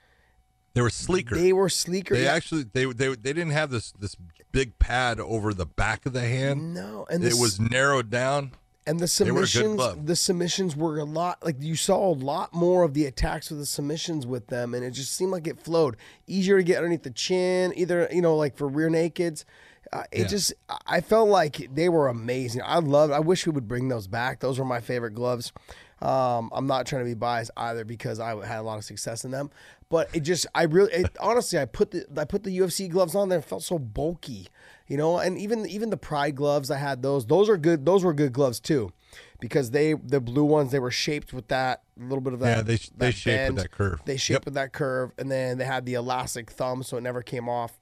They 0.73 0.81
were 0.81 0.89
sleeker. 0.89 1.35
they 1.35 1.53
were 1.53 1.69
sleeker. 1.69 2.15
They 2.15 2.23
Yeah. 2.23 2.33
actually 2.33 2.63
they 2.63 2.85
they 2.85 3.09
they 3.09 3.33
didn't 3.33 3.51
have 3.51 3.69
this 3.69 3.91
this 3.99 4.15
big 4.51 4.77
pad 4.79 5.19
over 5.19 5.53
the 5.53 5.65
back 5.65 6.05
of 6.05 6.13
the 6.13 6.21
hand. 6.21 6.73
no, 6.73 7.05
and 7.09 7.23
It 7.23 7.35
was 7.35 7.59
narrowed 7.59 8.09
down. 8.09 8.51
And 8.85 8.99
the 8.99 9.23
They 9.23 9.31
were 9.31 9.37
a 9.39 9.41
good 9.43 9.49
submissions, 9.49 10.05
the 10.07 10.15
submissions 10.17 10.75
were 10.75 10.97
a 10.99 11.05
lot 11.05 11.43
like 11.45 11.55
you 11.61 11.75
saw 11.77 12.09
a 12.09 12.11
lot 12.13 12.53
more 12.53 12.83
of 12.83 12.93
the 12.93 13.05
attacks 13.05 13.49
with 13.49 13.59
the 13.59 13.65
submissions 13.65 14.25
with 14.27 14.47
them, 14.47 14.73
and 14.73 14.83
it 14.83 14.91
just 14.91 15.15
seemed 15.15 15.31
like 15.31 15.47
it 15.47 15.57
flowed 15.59 15.95
easier 16.27 16.57
to 16.57 16.63
get 16.63 16.77
underneath 16.77 17.03
the 17.03 17.09
chin, 17.11 17.71
either 17.77 18.09
you 18.11 18.21
know 18.21 18.35
like 18.35 18.57
for 18.57 18.67
rear 18.67 18.89
nakeds. 18.89 19.45
Uh, 19.93 20.03
it 20.11 20.21
Yeah. 20.21 20.27
just, 20.27 20.53
I 20.87 21.01
felt 21.01 21.29
like 21.29 21.67
they 21.73 21.87
were 21.87 22.07
amazing. 22.07 22.61
I 22.65 22.79
love. 22.79 23.11
I 23.11 23.19
wish 23.19 23.45
we 23.45 23.51
would 23.51 23.67
bring 23.67 23.89
those 23.89 24.07
back. 24.07 24.39
Those 24.39 24.57
were 24.57 24.65
my 24.65 24.79
favorite 24.81 25.11
gloves. 25.13 25.53
Um, 26.01 26.49
I'm 26.51 26.65
not 26.67 26.85
trying 26.87 27.01
to 27.03 27.05
be 27.05 27.13
biased 27.13 27.51
either 27.55 27.85
because 27.85 28.19
I 28.19 28.35
had 28.45 28.59
a 28.59 28.63
lot 28.63 28.77
of 28.79 28.83
success 28.85 29.23
in 29.23 29.31
them, 29.31 29.51
but 29.93 30.09
it 30.11 30.21
just, 30.21 30.47
I 30.55 30.63
really, 30.63 30.91
it, 30.91 31.15
honestly, 31.19 31.59
I 31.59 31.65
put 31.65 31.91
the, 31.91 32.05
I 32.17 32.25
put 32.25 32.41
the 32.43 32.57
UFC 32.57 32.89
gloves 32.89 33.13
on 33.13 33.29
there. 33.29 33.37
It 33.39 33.45
felt 33.45 33.61
so 33.61 33.77
bulky, 33.77 34.47
you 34.87 34.97
know, 34.97 35.19
and 35.19 35.37
even, 35.37 35.67
even 35.67 35.91
the 35.91 35.97
Pride 35.97 36.35
gloves, 36.35 36.71
I 36.71 36.77
had 36.77 37.03
those. 37.03 37.27
Those 37.27 37.47
are 37.47 37.57
good. 37.57 37.85
Those 37.85 38.03
were 38.03 38.11
good 38.13 38.33
gloves 38.33 38.59
too, 38.59 38.91
because 39.39 39.69
they, 39.69 39.93
the 39.93 40.19
blue 40.19 40.45
ones, 40.45 40.71
they 40.71 40.79
were 40.79 40.89
shaped 40.89 41.31
with 41.31 41.47
that 41.49 41.83
little 41.95 42.21
bit 42.21 42.33
of 42.33 42.39
that. 42.39 42.57
Yeah, 42.57 42.61
they- 42.63 42.75
they 42.77 43.05
that 43.07 43.11
shaped 43.13 43.53
with 43.53 43.61
that 43.61 43.71
curve. 43.71 43.99
They 44.05 44.17
shaped 44.17 44.39
Yep. 44.41 44.45
with 44.45 44.53
that 44.55 44.73
curve, 44.73 45.11
and 45.19 45.29
then 45.31 45.59
they 45.59 45.65
had 45.65 45.85
the 45.85 45.93
elastic 45.93 46.49
thumb, 46.49 46.81
so 46.81 46.97
it 46.97 47.01
never 47.01 47.21
came 47.21 47.47
off. 47.47 47.77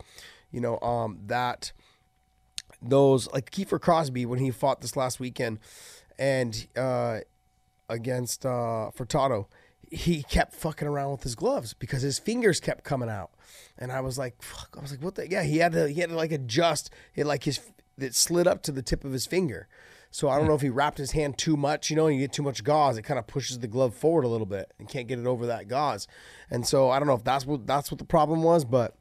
You 0.51 0.59
know, 0.59 0.79
um, 0.81 1.17
that 1.27 1.71
those 2.81 3.31
like 3.31 3.51
Keifer 3.51 3.79
Crosby 3.79 4.25
when 4.25 4.39
he 4.39 4.51
fought 4.51 4.81
this 4.81 4.97
last 4.97 5.19
weekend 5.19 5.59
and 6.19 6.67
uh 6.75 7.19
against 7.87 8.45
uh 8.45 8.91
Furtado, 8.97 9.45
he 9.91 10.23
kept 10.23 10.55
fucking 10.55 10.87
around 10.87 11.11
with 11.11 11.23
his 11.23 11.35
gloves 11.35 11.73
because 11.73 12.01
his 12.01 12.17
fingers 12.17 12.59
kept 12.61 12.83
coming 12.83 13.09
out. 13.09 13.31
And 13.77 13.91
I 13.91 13.99
was 13.99 14.17
like, 14.17 14.41
fuck, 14.41 14.75
I 14.77 14.81
was 14.81 14.91
like, 14.91 15.03
what 15.03 15.15
the 15.15 15.29
yeah, 15.29 15.43
he 15.43 15.57
had 15.57 15.73
to 15.73 15.89
he 15.89 15.99
had 15.99 16.09
to 16.09 16.15
like 16.15 16.31
adjust 16.31 16.89
it 17.13 17.25
like 17.25 17.43
his 17.43 17.59
it 17.97 18.15
slid 18.15 18.47
up 18.47 18.63
to 18.63 18.71
the 18.71 18.81
tip 18.81 19.03
of 19.03 19.11
his 19.11 19.25
finger. 19.25 19.67
So 20.09 20.29
I 20.29 20.37
don't 20.37 20.47
know 20.47 20.55
if 20.55 20.61
he 20.61 20.69
wrapped 20.69 20.97
his 20.97 21.11
hand 21.11 21.37
too 21.37 21.55
much, 21.55 21.89
you 21.89 21.95
know, 21.95 22.07
and 22.07 22.15
you 22.15 22.21
get 22.21 22.33
too 22.33 22.43
much 22.43 22.63
gauze, 22.65 22.97
it 22.97 23.03
kind 23.03 23.17
of 23.17 23.27
pushes 23.27 23.59
the 23.59 23.67
glove 23.67 23.93
forward 23.93 24.25
a 24.25 24.27
little 24.27 24.45
bit 24.45 24.73
and 24.77 24.89
can't 24.89 25.07
get 25.07 25.19
it 25.19 25.25
over 25.25 25.45
that 25.45 25.69
gauze. 25.69 26.05
And 26.49 26.67
so 26.67 26.89
I 26.89 26.99
don't 26.99 27.07
know 27.07 27.13
if 27.13 27.23
that's 27.23 27.45
what 27.45 27.67
that's 27.67 27.91
what 27.91 27.97
the 27.97 28.05
problem 28.05 28.43
was, 28.43 28.63
but 28.65 28.95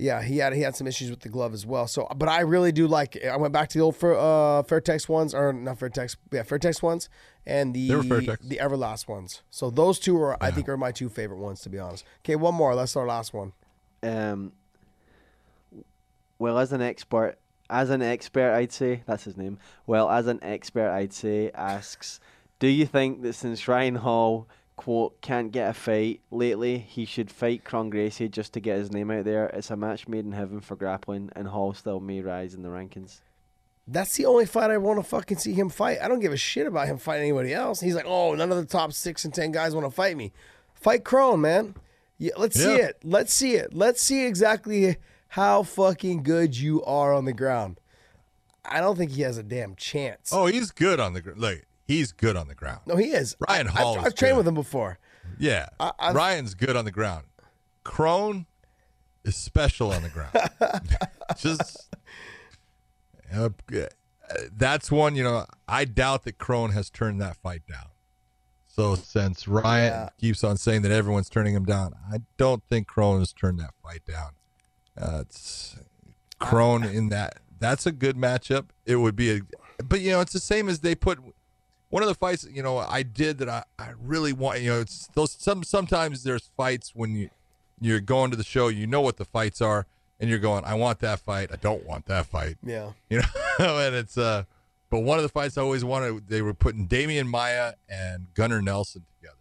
yeah, 0.00 0.22
he 0.22 0.38
had 0.38 0.54
he 0.54 0.62
had 0.62 0.74
some 0.74 0.86
issues 0.86 1.10
with 1.10 1.20
the 1.20 1.28
glove 1.28 1.52
as 1.52 1.66
well. 1.66 1.86
So, 1.86 2.08
but 2.16 2.28
I 2.28 2.40
really 2.40 2.72
do 2.72 2.86
like. 2.86 3.16
It. 3.16 3.26
I 3.26 3.36
went 3.36 3.52
back 3.52 3.68
to 3.70 3.78
the 3.78 3.84
old 3.84 3.96
Fair, 3.96 4.14
uh, 4.14 4.62
Fairtex 4.62 5.08
ones, 5.08 5.34
or 5.34 5.52
not 5.52 5.78
Fairtex, 5.78 6.16
yeah, 6.32 6.42
Fairtex 6.42 6.82
ones, 6.82 7.08
and 7.46 7.74
the 7.74 7.88
They 7.88 7.94
were 7.96 8.02
Fairtex. 8.02 8.38
the 8.48 8.56
Everlast 8.56 9.08
ones. 9.08 9.42
So 9.50 9.68
those 9.70 9.98
two 9.98 10.20
are, 10.20 10.42
I 10.42 10.50
think, 10.50 10.68
are 10.68 10.76
my 10.76 10.90
two 10.90 11.08
favorite 11.08 11.38
ones 11.38 11.60
to 11.62 11.68
be 11.68 11.78
honest. 11.78 12.04
Okay, 12.24 12.36
one 12.36 12.54
more. 12.54 12.74
That's 12.74 12.96
our 12.96 13.06
last 13.06 13.34
one. 13.34 13.52
Um, 14.02 14.52
well, 16.38 16.58
as 16.58 16.72
an 16.72 16.80
expert, 16.80 17.36
as 17.68 17.90
an 17.90 18.00
expert, 18.00 18.54
I'd 18.54 18.72
say 18.72 19.02
that's 19.06 19.24
his 19.24 19.36
name. 19.36 19.58
Well, 19.86 20.10
as 20.10 20.26
an 20.26 20.38
expert, 20.42 20.90
I'd 20.90 21.12
say 21.12 21.50
asks, 21.54 22.20
do 22.58 22.68
you 22.68 22.86
think 22.86 23.20
that 23.22 23.34
since 23.34 23.68
Ryan 23.68 23.96
Hall 23.96 24.48
quote 24.80 25.20
can't 25.20 25.52
get 25.52 25.68
a 25.68 25.74
fight 25.74 26.22
lately, 26.30 26.78
he 26.78 27.04
should 27.04 27.30
fight 27.30 27.64
Kron 27.64 27.90
Gracie 27.90 28.30
just 28.30 28.54
to 28.54 28.60
get 28.60 28.78
his 28.78 28.90
name 28.90 29.10
out 29.10 29.26
there? 29.26 29.48
It's 29.48 29.70
a 29.70 29.76
match 29.76 30.08
made 30.08 30.24
in 30.24 30.32
heaven 30.32 30.62
for 30.62 30.74
grappling, 30.74 31.28
and 31.36 31.48
Hall 31.48 31.74
still 31.74 32.00
may 32.00 32.22
rise 32.22 32.54
in 32.54 32.62
the 32.62 32.70
rankings. 32.70 33.20
That's 33.86 34.16
the 34.16 34.24
only 34.24 34.46
fight 34.46 34.70
I 34.70 34.78
want 34.78 34.98
to 34.98 35.02
fucking 35.02 35.36
see 35.36 35.52
him 35.52 35.68
fight. 35.68 35.98
I 36.00 36.08
don't 36.08 36.20
give 36.20 36.32
a 36.32 36.38
shit 36.38 36.66
about 36.66 36.86
him 36.86 36.96
fighting 36.96 37.24
anybody 37.24 37.52
else. 37.52 37.80
He's 37.80 37.94
like, 37.94 38.06
oh, 38.06 38.34
none 38.34 38.50
of 38.50 38.56
the 38.56 38.64
top 38.64 38.94
six 38.94 39.26
and 39.26 39.34
ten 39.34 39.52
guys 39.52 39.74
want 39.74 39.86
to 39.86 39.90
fight 39.90 40.16
me. 40.16 40.32
Fight 40.72 41.04
Kron, 41.04 41.42
man. 41.42 41.74
Yeah, 42.16 42.32
let's 42.38 42.58
see 42.58 42.76
it. 42.76 42.96
Let's 43.04 43.34
see 43.34 43.56
it. 43.56 43.74
Let's 43.74 44.00
see 44.00 44.24
exactly 44.24 44.96
how 45.28 45.62
fucking 45.62 46.22
good 46.22 46.56
you 46.56 46.82
are 46.84 47.12
on 47.12 47.26
the 47.26 47.34
ground. 47.34 47.80
I 48.64 48.80
don't 48.80 48.96
think 48.96 49.10
he 49.10 49.22
has 49.22 49.36
a 49.36 49.42
damn 49.42 49.74
chance. 49.74 50.30
Oh, 50.32 50.46
he's 50.46 50.70
good 50.70 51.00
on 51.00 51.12
the 51.12 51.20
ground. 51.20 51.40
Like 51.40 51.66
he's 51.90 52.12
good 52.12 52.36
on 52.36 52.48
the 52.48 52.54
ground. 52.54 52.80
No, 52.86 52.96
he 52.96 53.06
is. 53.10 53.36
Ryan 53.48 53.68
I, 53.68 53.70
Hall 53.70 53.98
I've, 53.98 54.06
I've 54.06 54.14
trained 54.14 54.36
with 54.36 54.46
him 54.46 54.54
before. 54.54 54.98
Yeah, 55.38 55.68
I- 55.78 56.12
Ryan's 56.12 56.54
good 56.54 56.76
on 56.76 56.84
the 56.84 56.90
ground. 56.90 57.24
Kron 57.84 58.46
is 59.24 59.36
special 59.36 59.92
on 59.92 60.02
the 60.02 60.08
ground. 60.08 60.32
Just 61.38 61.94
uh, 63.32 63.48
that's 64.56 64.90
one. 64.90 65.16
You 65.16 65.24
know, 65.24 65.46
I 65.68 65.84
doubt 65.84 66.24
that 66.24 66.38
Kron 66.38 66.70
has 66.70 66.90
turned 66.90 67.20
that 67.20 67.36
fight 67.36 67.62
down. 67.68 67.86
So 68.66 68.94
since 68.94 69.48
Ryan 69.48 69.92
Yeah. 69.92 70.08
keeps 70.20 70.44
on 70.44 70.56
saying 70.56 70.82
that 70.82 70.92
everyone's 70.92 71.28
turning 71.28 71.54
him 71.54 71.64
down, 71.64 71.94
I 72.12 72.18
don't 72.36 72.62
think 72.68 72.86
Kron 72.86 73.18
has 73.18 73.32
turned 73.32 73.58
that 73.60 73.74
fight 73.82 74.02
down. 74.06 74.30
Uh, 75.00 75.20
it's 75.22 75.76
Kron 76.38 76.84
in 76.84 77.08
that. 77.10 77.38
That's 77.58 77.84
a 77.86 77.92
good 77.92 78.16
matchup. 78.16 78.66
It 78.86 78.96
would 78.96 79.16
be 79.16 79.30
a, 79.36 79.40
but 79.84 80.00
you 80.00 80.10
know, 80.12 80.20
it's 80.20 80.32
the 80.32 80.40
same 80.40 80.68
as 80.68 80.80
they 80.80 80.94
put 80.94 81.18
one 81.90 82.02
of 82.02 82.08
the 82.08 82.14
fights. 82.14 82.46
You 82.50 82.62
know, 82.62 82.78
I 82.78 83.02
did 83.02 83.38
that. 83.38 83.48
I, 83.48 83.64
I 83.78 83.90
really 84.02 84.32
want. 84.32 84.60
You 84.60 84.70
know, 84.70 84.80
it's 84.80 85.08
those. 85.14 85.32
Some 85.32 85.62
sometimes 85.64 86.22
there's 86.24 86.50
fights 86.56 86.92
when 86.94 87.14
you 87.14 87.30
you're 87.80 88.00
going 88.00 88.30
to 88.30 88.36
the 88.36 88.44
show. 88.44 88.68
You 88.68 88.86
know 88.86 89.00
what 89.00 89.16
the 89.18 89.24
fights 89.24 89.60
are, 89.60 89.86
and 90.18 90.30
you're 90.30 90.38
going. 90.38 90.64
I 90.64 90.74
want 90.74 91.00
that 91.00 91.20
fight. 91.20 91.50
I 91.52 91.56
don't 91.56 91.84
want 91.86 92.06
that 92.06 92.26
fight. 92.26 92.56
Yeah. 92.64 92.92
You 93.08 93.18
know, 93.58 93.78
and 93.78 93.94
it's 93.94 94.16
uh. 94.16 94.44
But 94.88 95.00
one 95.00 95.18
of 95.18 95.22
the 95.22 95.28
fights 95.28 95.56
I 95.56 95.62
always 95.62 95.84
wanted, 95.84 96.26
they 96.26 96.42
were 96.42 96.52
putting 96.52 96.88
Demian 96.88 97.28
Maia 97.28 97.74
and 97.88 98.26
Gunnar 98.34 98.60
Nelson 98.60 99.04
together, 99.20 99.36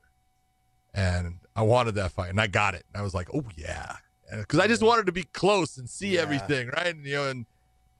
and 0.93 1.39
I 1.55 1.63
wanted 1.63 1.95
that 1.95 2.11
fight, 2.11 2.29
and 2.29 2.39
I 2.39 2.45
got 2.45 2.75
it. 2.75 2.83
And 2.93 2.99
I 3.01 3.03
was 3.03 3.15
like, 3.15 3.29
oh 3.33 3.43
yeah, 3.57 3.95
because 4.37 4.59
I 4.59 4.67
just 4.67 4.83
wanted 4.83 5.07
to 5.07 5.11
be 5.11 5.23
close 5.23 5.77
and 5.77 5.89
see 5.89 6.15
Yeah. 6.15 6.21
everything, 6.21 6.67
right? 6.67 6.87
And, 6.93 7.03
you 7.03 7.15
know, 7.15 7.29
and 7.29 7.47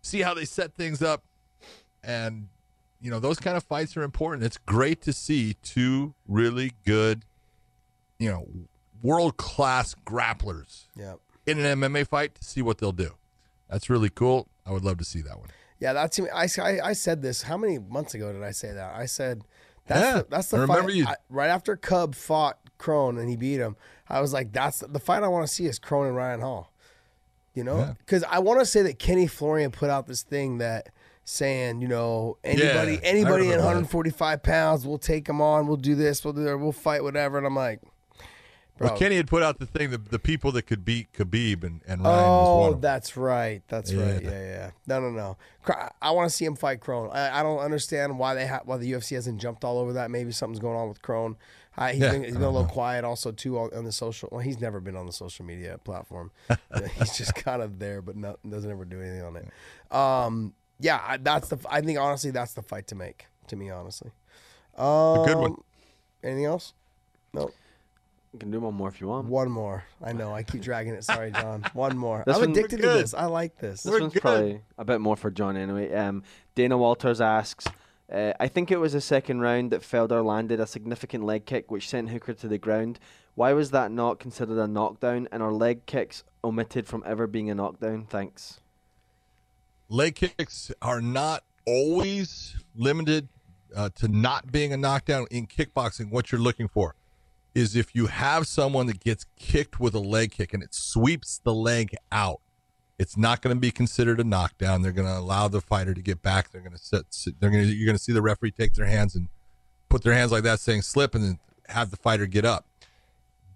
see 0.03 0.21
how 0.21 0.35
they 0.35 0.45
set 0.45 0.76
things 0.76 1.01
up, 1.01 1.23
and 2.03 2.49
you 3.01 3.09
know, 3.09 3.19
those 3.19 3.39
kind 3.39 3.55
of 3.57 3.63
fights 3.63 3.95
are 3.97 4.03
important. 4.03 4.43
It's 4.43 4.57
great 4.57 5.01
to 5.03 5.13
see 5.13 5.55
two 5.63 6.13
really 6.27 6.73
good, 6.85 7.23
you 8.17 8.30
know, 8.30 8.47
world 9.01 9.38
class 9.38 9.95
grapplers 10.05 10.85
Yeah. 10.95 11.13
in 11.45 11.59
an 11.59 11.80
MMA 11.80 12.05
fight 12.07 12.35
to 12.35 12.43
see 12.43 12.61
what 12.61 12.77
they'll 12.80 12.91
do. 12.91 13.11
That's 13.69 13.89
really 13.89 14.09
cool. 14.09 14.47
I 14.65 14.71
would 14.71 14.84
love 14.84 14.97
to 14.97 15.05
see 15.05 15.21
that 15.21 15.39
one. 15.39 15.49
Yeah, 15.80 15.93
that's 15.93 16.19
I, 16.19 16.47
I, 16.61 16.80
I 16.89 16.93
said 16.93 17.21
this. 17.21 17.43
How 17.43 17.55
many 17.55 17.80
months 17.80 18.13
ago 18.13 18.34
did 18.34 18.43
I 18.43 18.51
say 18.51 18.73
that? 18.73 18.93
I 18.95 19.05
said 19.05 19.43
that's 19.88 20.01
Yeah, 20.01 20.13
the, 20.21 20.27
that's 20.30 20.49
the 20.49 20.57
I 20.57 20.61
remember 20.61 20.89
fight. 20.89 20.95
you- 20.95 21.05
I, 21.07 21.15
right 21.30 21.47
after 21.47 21.77
Cub 21.77 22.15
fought 22.15 22.59
Kron 22.77 23.17
and 23.17 23.30
he 23.30 23.38
beat 23.38 23.59
him, 23.59 23.77
I 24.09 24.19
was 24.19 24.34
like, 24.34 24.51
that's 24.51 24.80
the 24.80 24.99
fight 24.99 25.23
I 25.23 25.27
want 25.30 25.47
to 25.47 25.53
see 25.53 25.65
is 25.67 25.80
Kron 25.80 26.07
and 26.07 26.15
Ryan 26.17 26.41
Hall. 26.41 26.73
You 27.55 27.63
know, 27.63 27.77
Yeah. 27.77 27.93
because 27.99 28.23
I 28.26 28.39
want 28.39 28.59
to 28.59 28.65
say 28.65 28.81
that 28.84 28.99
Kenny 28.99 29.26
Florian 29.27 29.71
put 29.71 29.89
out 29.89 30.07
this 30.07 30.21
thing 30.23 30.57
that 30.59 30.89
saying, 31.30 31.80
you 31.81 31.88
know, 31.88 32.38
anybody 32.43 32.93
Yeah, 32.93 32.99
anybody 33.03 33.45
in 33.45 33.51
remember 33.51 33.57
that. 33.57 33.65
145 33.68 34.41
pounds, 34.43 34.85
we'll 34.88 34.97
take 34.97 35.26
them 35.26 35.41
on, 35.41 35.68
we'll 35.68 35.77
do 35.77 35.95
this, 35.95 36.23
we'll 36.26 36.34
do 36.34 36.43
that, 36.43 36.57
we'll 36.57 36.72
fight 36.72 37.03
whatever. 37.03 37.38
And 37.38 37.45
I'm 37.45 37.56
like, 37.56 37.81
bro, 38.77 38.88
Well, 38.89 38.97
Kenny 38.97 39.15
had 39.18 39.27
put 39.27 39.43
out 39.43 39.60
the 39.60 39.68
thing, 39.68 39.91
the, 39.91 39.99
the 39.99 40.18
people 40.18 40.51
that 40.53 40.64
could 40.64 40.84
beat 40.84 41.14
Khabib, 41.14 41.64
and, 41.64 41.81
and 41.88 42.03
Ryan 42.03 42.31
Oh, 42.34 42.73
that's 42.73 43.15
right. 43.15 43.61
That's 43.68 43.93
right. 43.93 44.22
Yeah. 44.23 44.30
Yeah, 44.31 44.41
yeah. 44.43 44.72
No, 44.88 44.99
no, 44.99 45.11
no. 45.11 45.38
I 46.01 46.11
want 46.11 46.30
to 46.31 46.35
see 46.35 46.45
him 46.45 46.56
fight 46.56 46.80
Kron. 46.80 47.11
I, 47.14 47.39
I 47.39 47.43
don't 47.43 47.60
understand 47.60 48.18
why 48.18 48.34
they 48.34 48.47
ha- 48.47 48.61
why 48.65 48.77
the 48.77 48.91
UFC 48.91 49.14
hasn't 49.14 49.39
jumped 49.39 49.64
all 49.64 49.77
over 49.77 49.93
that. 49.93 50.10
Maybe 50.10 50.31
something's 50.31 50.60
going 50.60 50.77
on 50.77 50.89
with 50.89 51.01
Kron. 51.03 51.38
I, 51.77 51.91
he's 51.91 52.01
Yeah, 52.01 52.11
been, 52.14 52.23
he's 52.23 52.34
been 52.34 52.41
a 52.41 52.49
little 52.49 52.64
know. 52.64 52.73
quiet 52.73 53.06
also 53.06 53.31
too 53.31 53.60
on, 53.60 53.69
on 53.76 53.84
the 53.85 53.91
social. 53.91 54.30
Well, 54.31 54.41
he's 54.41 54.60
never 54.60 54.80
been 54.80 54.95
on 54.95 55.06
the 55.06 55.14
social 55.14 55.45
media 55.45 55.77
platform. 55.84 56.31
he's 56.97 57.15
just 57.15 57.35
kind 57.35 57.61
of 57.61 57.77
there, 57.77 58.01
but 58.01 58.15
no, 58.15 58.35
doesn't 58.49 58.69
ever 58.72 58.84
do 58.84 58.99
anything 58.99 59.22
on 59.22 59.35
it. 59.35 59.95
Um, 59.95 60.53
yeah, 60.80 61.01
I, 61.06 61.18
that's 61.18 61.49
the. 61.49 61.57
I 61.69 61.81
think 61.81 61.99
honestly, 61.99 62.31
that's 62.31 62.53
the 62.53 62.61
fight 62.61 62.88
to 62.88 62.95
make. 62.95 63.26
To 63.47 63.56
me, 63.56 63.69
honestly. 63.69 64.11
Um, 64.77 64.85
a 64.85 65.26
good 65.26 65.38
one. 65.38 65.56
Anything 66.23 66.45
else? 66.45 66.73
No. 67.34 67.51
You 68.34 68.39
can 68.39 68.51
do 68.51 68.60
one 68.60 68.76
more 68.76 68.89
if 68.89 69.01
you 69.01 69.07
want. 69.07 69.27
One 69.27 69.49
more. 69.49 69.84
I 70.03 70.14
know. 70.14 70.34
I 70.34 70.43
keep 70.43 70.61
dragging 70.61 70.93
it. 70.93 71.03
Sorry, 71.03 71.31
John. 71.31 71.65
One 71.73 71.97
more. 71.97 72.23
This 72.27 72.38
I'm 72.38 72.51
addicted 72.51 72.77
to 72.81 72.88
this. 72.88 73.15
I 73.15 73.26
like 73.26 73.57
this. 73.57 73.81
This 73.81 73.91
We're 73.91 74.01
one's 74.01 74.14
good. 74.14 74.22
probably 74.22 74.61
a 74.77 74.85
bit 74.85 75.01
more 75.01 75.15
for 75.15 75.31
John 75.31 75.57
anyway. 75.57 75.91
Um, 75.91 76.22
Dana 76.53 76.77
Walters 76.77 77.22
asks, 77.22 77.65
uh, 78.11 78.34
I 78.39 78.47
think 78.47 78.69
it 78.69 78.77
was 78.77 78.93
the 78.93 79.01
second 79.01 79.41
round 79.41 79.72
that 79.72 79.81
Felder 79.81 80.23
landed 80.23 80.60
a 80.60 80.68
significant 80.68 81.23
leg 81.23 81.45
kick 81.45 81.72
which 81.72 81.89
sent 81.89 82.11
Hooker 82.11 82.34
to 82.35 82.47
the 82.47 82.60
ground. 82.60 82.99
Why 83.34 83.53
was 83.53 83.72
that 83.72 83.91
not 83.91 84.19
considered 84.19 84.60
a 84.60 84.68
knockdown 84.68 85.27
and 85.31 85.41
are 85.41 85.51
leg 85.51 85.88
kicks 85.88 86.23
omitted 86.43 86.88
from 86.88 87.01
ever 87.07 87.26
being 87.26 87.49
a 87.49 87.56
knockdown? 87.56 88.06
Thanks. 88.07 88.60
Leg 89.90 90.16
kicks 90.16 90.72
are 90.82 91.02
not 91.02 91.44
always 91.66 92.56
limited 92.76 93.28
uh, 93.76 93.90
to 93.95 94.07
not 94.07 94.52
being 94.52 94.74
a 94.74 94.78
knockdown 94.78 95.28
in 95.30 95.48
kickboxing. 95.48 96.11
What 96.11 96.32
you're 96.32 96.41
looking 96.41 96.68
for, 96.68 96.95
is 97.56 97.76
if 97.76 97.95
you 97.95 98.07
have 98.07 98.48
someone 98.48 98.88
that 98.88 98.99
gets 98.99 99.26
kicked 99.38 99.80
with 99.80 99.94
a 99.94 99.99
leg 99.99 100.32
kick 100.32 100.53
and 100.53 100.64
it 100.64 100.74
sweeps 100.74 101.40
the 101.44 101.53
leg 101.53 101.95
out, 102.11 102.41
it's 102.98 103.18
not 103.18 103.41
going 103.41 103.56
to 103.56 103.60
be 103.60 103.72
considered 103.72 104.20
a 104.20 104.24
knockdown. 104.24 104.82
They're 104.82 104.91
going 104.91 105.07
to 105.07 105.18
allow 105.18 105.48
the 105.48 105.61
fighter 105.61 105.94
to 105.94 106.02
get 106.02 106.22
back. 106.22 106.52
They're 106.52 106.61
going 106.61 106.74
to 106.74 106.78
sit. 106.78 107.06
They're 107.40 107.49
going 107.49 107.64
to. 107.64 107.74
You're 107.74 107.86
going 107.86 107.98
to 107.98 108.03
see 108.03 108.11
the 108.11 108.22
referee 108.22 108.52
take 108.52 108.74
their 108.74 108.86
hands 108.86 109.16
and 109.16 109.30
put 109.88 110.03
their 110.03 110.14
hands 110.14 110.32
like 110.32 110.44
that, 110.44 110.60
saying 110.60 110.82
slip, 110.82 111.16
and 111.16 111.24
then 111.24 111.40
have 111.70 111.91
the 111.91 111.98
fighter 111.98 112.26
get 112.26 112.45
up. 112.45 112.66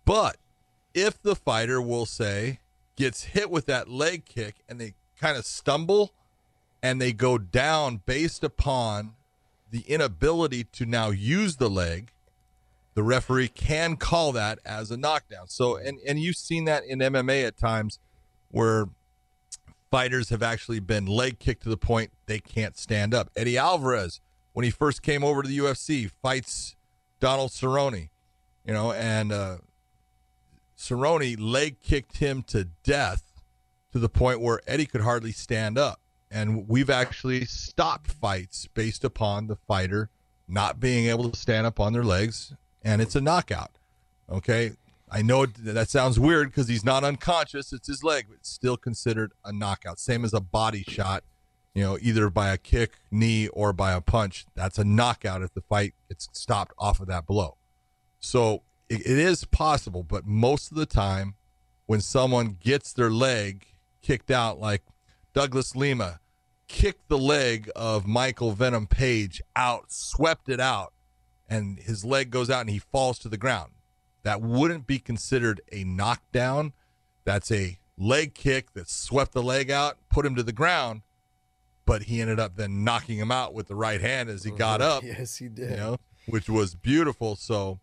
But 0.06 0.38
if 0.94 1.22
the 1.22 1.36
fighter 1.36 1.82
will 1.82 2.06
say 2.06 2.60
gets 2.96 3.24
hit 3.24 3.50
with 3.50 3.66
that 3.66 3.90
leg 3.90 4.26
kick 4.26 4.56
and 4.70 4.80
they 4.80 4.94
kind 5.20 5.38
of 5.38 5.46
stumble 5.46 6.14
and 6.84 7.00
they 7.02 7.14
go 7.14 7.38
down 7.38 8.02
based 8.06 8.44
upon 8.44 9.14
the 9.72 9.80
inability 9.88 10.66
to 10.66 10.86
now 10.86 11.10
use 11.10 11.56
the 11.56 11.70
leg, 11.70 12.12
the 12.94 13.02
referee 13.02 13.48
can 13.48 13.96
call 13.96 14.34
that 14.34 14.60
as 14.66 14.92
a 14.92 14.98
knockdown. 14.98 15.48
So, 15.48 15.78
and 15.78 15.98
and 16.06 16.20
you've 16.20 16.36
seen 16.36 16.66
that 16.66 16.84
in 16.84 17.00
MMA 17.00 17.48
at 17.48 17.58
times 17.58 17.98
where 18.52 18.90
fighters 19.90 20.30
have 20.30 20.44
actually 20.44 20.80
been 20.80 21.06
leg 21.06 21.40
kicked 21.40 21.64
to 21.64 21.70
the 21.70 21.78
point 21.78 22.12
they 22.28 22.40
can't 22.40 22.78
stand 22.78 23.14
up. 23.14 23.32
Eddie 23.36 23.58
Alvarez, 23.58 24.20
when 24.52 24.64
he 24.66 24.70
first 24.70 25.02
came 25.02 25.24
over 25.24 25.42
to 25.42 25.48
the 25.48 25.58
UFC, 25.58 26.12
fights 26.22 26.76
Donald 27.20 27.52
Cerrone, 27.52 28.10
you 28.66 28.74
know, 28.74 28.92
and 28.92 29.32
uh, 29.32 29.58
Cerrone 30.78 31.38
leg 31.40 31.82
kicked 31.82 32.18
him 32.18 32.44
to 32.44 32.66
death 32.84 33.42
to 33.94 34.00
the 34.00 34.10
point 34.10 34.42
where 34.42 34.60
Eddie 34.68 34.86
could 34.86 35.02
hardly 35.02 35.32
stand 35.32 35.78
up. 35.78 36.03
And 36.34 36.68
we've 36.68 36.90
actually 36.90 37.46
stopped 37.46 38.12
fights 38.12 38.68
based 38.74 39.04
upon 39.04 39.46
the 39.46 39.56
fighter 39.56 40.10
not 40.48 40.80
being 40.80 41.06
able 41.08 41.30
to 41.30 41.40
stand 41.40 41.68
up 41.68 41.80
on 41.80 41.94
their 41.94 42.04
legs, 42.04 42.54
and 42.82 43.02
it's 43.02 43.16
a 43.16 43.22
knockout. 43.22 43.78
Okay. 44.30 44.72
I 45.12 45.22
know 45.22 45.46
that 45.46 45.90
sounds 45.90 46.20
weird 46.20 46.50
because 46.50 46.68
he's 46.68 46.84
not 46.84 47.04
unconscious. 47.04 47.72
It's 47.72 47.88
his 47.88 48.04
leg, 48.04 48.26
but 48.28 48.38
it's 48.38 48.50
still 48.50 48.78
considered 48.78 49.32
a 49.46 49.54
knockout. 49.54 50.00
Same 50.00 50.26
as 50.26 50.34
a 50.34 50.42
body 50.42 50.84
shot, 50.88 51.24
you 51.76 51.84
know, 51.84 52.00
either 52.02 52.32
by 52.32 52.50
a 52.50 52.58
kick, 52.58 52.94
knee, 53.12 53.48
or 53.50 53.74
by 53.74 53.94
a 53.94 54.02
punch. 54.02 54.48
That's 54.56 54.80
a 54.80 54.84
knockout 54.84 55.44
if 55.44 55.54
the 55.54 55.62
fight 55.62 55.94
gets 56.10 56.30
stopped 56.34 56.74
off 56.80 57.00
of 57.00 57.06
that 57.08 57.28
blow. 57.28 57.58
So 58.20 58.64
it, 58.90 59.02
it 59.02 59.20
is 59.20 59.46
possible, 59.46 60.02
but 60.02 60.26
most 60.26 60.72
of 60.72 60.78
the 60.78 60.88
time, 60.88 61.36
when 61.86 62.02
someone 62.02 62.58
gets 62.60 62.92
their 62.92 63.12
leg 63.12 63.68
kicked 64.02 64.32
out, 64.32 64.60
like 64.60 64.82
Douglas 65.36 65.76
Lima 65.76 66.22
kicked 66.74 67.08
the 67.08 67.20
leg 67.20 67.70
of 67.76 68.08
Michael 68.08 68.52
Venom 68.52 68.88
Page 68.88 69.44
out, 69.56 69.92
swept 69.92 70.50
it 70.50 70.60
out, 70.60 70.92
and 71.48 71.78
his 71.78 72.04
leg 72.04 72.32
goes 72.32 72.50
out 72.50 72.62
and 72.62 72.70
he 72.72 72.80
falls 72.80 73.20
to 73.20 73.30
the 73.30 73.38
ground. 73.38 73.74
That 74.24 74.42
wouldn't 74.42 74.88
be 74.88 74.98
considered 74.98 75.62
a 75.72 75.84
knockdown. 75.84 76.74
That's 77.26 77.52
a 77.52 77.78
leg 77.96 78.34
kick 78.34 78.74
that 78.74 78.90
swept 78.90 79.34
the 79.34 79.44
leg 79.44 79.70
out, 79.70 79.98
put 80.10 80.26
him 80.26 80.36
to 80.36 80.42
the 80.42 80.52
ground, 80.52 81.04
but 81.86 82.04
he 82.04 82.22
ended 82.22 82.40
up 82.40 82.56
then 82.56 82.84
knocking 82.84 83.20
him 83.20 83.32
out 83.32 83.54
with 83.54 83.68
the 83.68 83.76
right 83.76 84.02
hand 84.02 84.30
as 84.30 84.44
he 84.44 84.50
mm-hmm. 84.50 84.58
got 84.58 84.82
up. 84.82 85.04
Yes, 85.06 85.38
he 85.38 85.50
did. 85.50 85.70
You 85.70 85.78
know, 85.78 85.98
which 86.28 86.50
was 86.50 86.74
beautiful. 86.74 87.36
So 87.36 87.80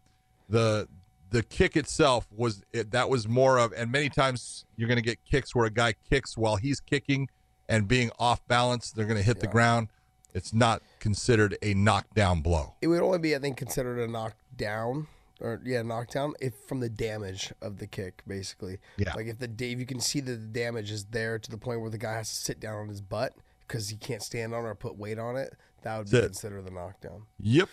the 0.48 0.88
the 1.30 1.44
kick 1.44 1.76
itself 1.76 2.26
was 2.34 2.64
it, 2.72 2.90
that 2.90 3.08
was 3.08 3.28
more 3.28 3.56
of 3.56 3.72
and 3.72 3.92
many 3.92 4.08
times 4.08 4.64
you're 4.76 4.88
going 4.88 4.98
to 4.98 5.02
get 5.02 5.24
kicks 5.24 5.54
where 5.54 5.66
a 5.66 5.70
guy 5.70 5.94
kicks 6.10 6.36
while 6.36 6.56
he's 6.56 6.80
kicking 6.80 7.28
and 7.70 7.88
being 7.88 8.10
off 8.18 8.46
balance 8.48 8.90
they're 8.92 9.06
going 9.06 9.16
to 9.16 9.22
hit 9.24 9.40
the 9.40 9.46
ground 9.46 9.88
it's 10.34 10.52
not 10.52 10.82
considered 11.00 11.56
a 11.62 11.72
knockdown 11.74 12.40
blow 12.42 12.74
It 12.82 12.86
would 12.88 13.00
only 13.02 13.18
be, 13.18 13.34
I 13.34 13.38
think, 13.40 13.56
considered 13.56 13.98
a 13.98 14.06
knockdown 14.06 15.06
or 15.40 15.60
yeah, 15.64 15.82
knockdown 15.82 16.34
if 16.40 16.52
from 16.68 16.80
the 16.80 16.88
damage 16.90 17.52
of 17.62 17.78
the 17.78 17.86
kick, 17.86 18.22
basically. 18.28 18.78
Yeah. 18.98 19.14
Like 19.14 19.26
if 19.26 19.38
the 19.38 19.48
Dave, 19.48 19.80
you 19.80 19.86
can 19.86 19.98
see 19.98 20.20
that 20.20 20.30
the 20.32 20.46
damage 20.46 20.90
is 20.90 21.06
there 21.06 21.38
to 21.38 21.50
the 21.50 21.56
point 21.58 21.80
where 21.80 21.90
the 21.90 21.98
guy 21.98 22.12
has 22.12 22.28
to 22.28 22.34
sit 22.36 22.60
down 22.60 22.76
on 22.76 22.88
his 22.88 23.00
butt 23.00 23.32
because 23.66 23.88
he 23.88 23.96
can't 23.96 24.22
stand 24.22 24.54
on 24.54 24.64
it 24.64 24.68
or 24.68 24.74
put 24.74 24.96
weight 24.98 25.18
on 25.18 25.36
it. 25.36 25.56
That 25.82 25.96
would 25.98 26.06
be 26.06 26.10
That's 26.12 26.24
it. 26.26 26.28
considered 26.28 26.66
the 26.66 26.70
knockdown. 26.70 27.22
yep 27.40 27.68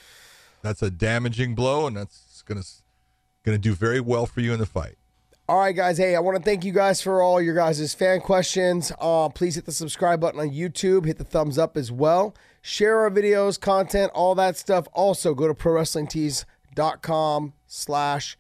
that's 0.63 0.81
a 0.81 0.89
damaging 0.89 1.53
blow 1.53 1.85
and 1.85 1.95
that's 1.95 2.41
going 2.47 2.63
to 3.45 3.57
do 3.59 3.73
very 3.75 3.99
well 3.99 4.25
for 4.25 4.41
you 4.41 4.51
in 4.53 4.59
the 4.59 4.65
fight 4.65 4.97
All 5.49 5.59
right, 5.59 5.73
guys. 5.73 5.97
Hey, 5.97 6.13
I 6.13 6.19
want 6.19 6.35
to 6.35 6.43
thank 6.43 6.65
you 6.65 6.73
guys 6.73 7.01
for 7.01 7.21
all 7.21 7.41
your 7.41 7.55
guys' 7.55 7.93
fan 7.93 8.19
questions. 8.19 8.91
Uh, 8.99 9.29
please 9.29 9.55
hit 9.55 9.63
the 9.63 9.71
subscribe 9.71 10.19
button 10.19 10.41
on 10.41 10.49
YouTube. 10.49 11.05
Hit 11.05 11.19
the 11.19 11.23
thumbs 11.23 11.57
up 11.57 11.77
as 11.77 11.89
well. 11.89 12.35
Share 12.61 12.99
our 12.99 13.09
videos, 13.09 13.57
content, 13.57 14.11
all 14.13 14.35
that 14.35 14.57
stuff. 14.57 14.89
Also, 14.91 15.33
go 15.33 15.47
to 15.47 15.53
ProWrestlingTees.com 15.53 17.53
slash 17.65 18.37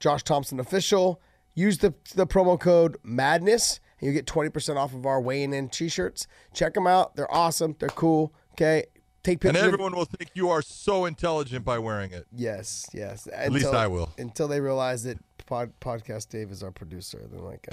Josh 0.00 0.24
Thomson 0.24 0.58
Official. 0.58 1.20
Use 1.54 1.78
the, 1.78 1.94
the 2.16 2.26
promo 2.26 2.58
code 2.58 2.96
MADNESS, 3.04 3.78
and 4.00 4.08
you 4.08 4.12
get 4.12 4.26
20% 4.26 4.74
off 4.74 4.94
of 4.94 5.06
our 5.06 5.20
weighing 5.20 5.52
in 5.52 5.68
t-shirts. 5.68 6.26
Check 6.52 6.74
them 6.74 6.88
out. 6.88 7.14
They're 7.14 7.32
awesome. 7.32 7.76
They're 7.78 7.88
cool. 7.90 8.34
Okay. 8.54 8.86
Take 9.28 9.44
and 9.44 9.52
pictures. 9.54 9.62
of- 9.62 9.74
everyone 9.74 9.94
will 9.96 10.04
think 10.06 10.30
you 10.34 10.48
are 10.48 10.62
so 10.62 11.04
intelligent 11.04 11.64
by 11.64 11.78
wearing 11.78 12.12
it 12.12 12.26
Yes, 12.34 12.86
yes. 12.94 13.28
At 13.32 13.52
least 13.52 13.66
I 13.66 13.86
will. 13.86 14.10
Until 14.16 14.48
they 14.48 14.60
realize 14.60 15.02
that 15.02 15.18
pod, 15.46 15.72
podcast 15.80 16.28
Dave 16.30 16.50
is 16.50 16.62
our 16.62 16.70
producer. 16.70 17.26
They're 17.30 17.40
like, 17.40 17.66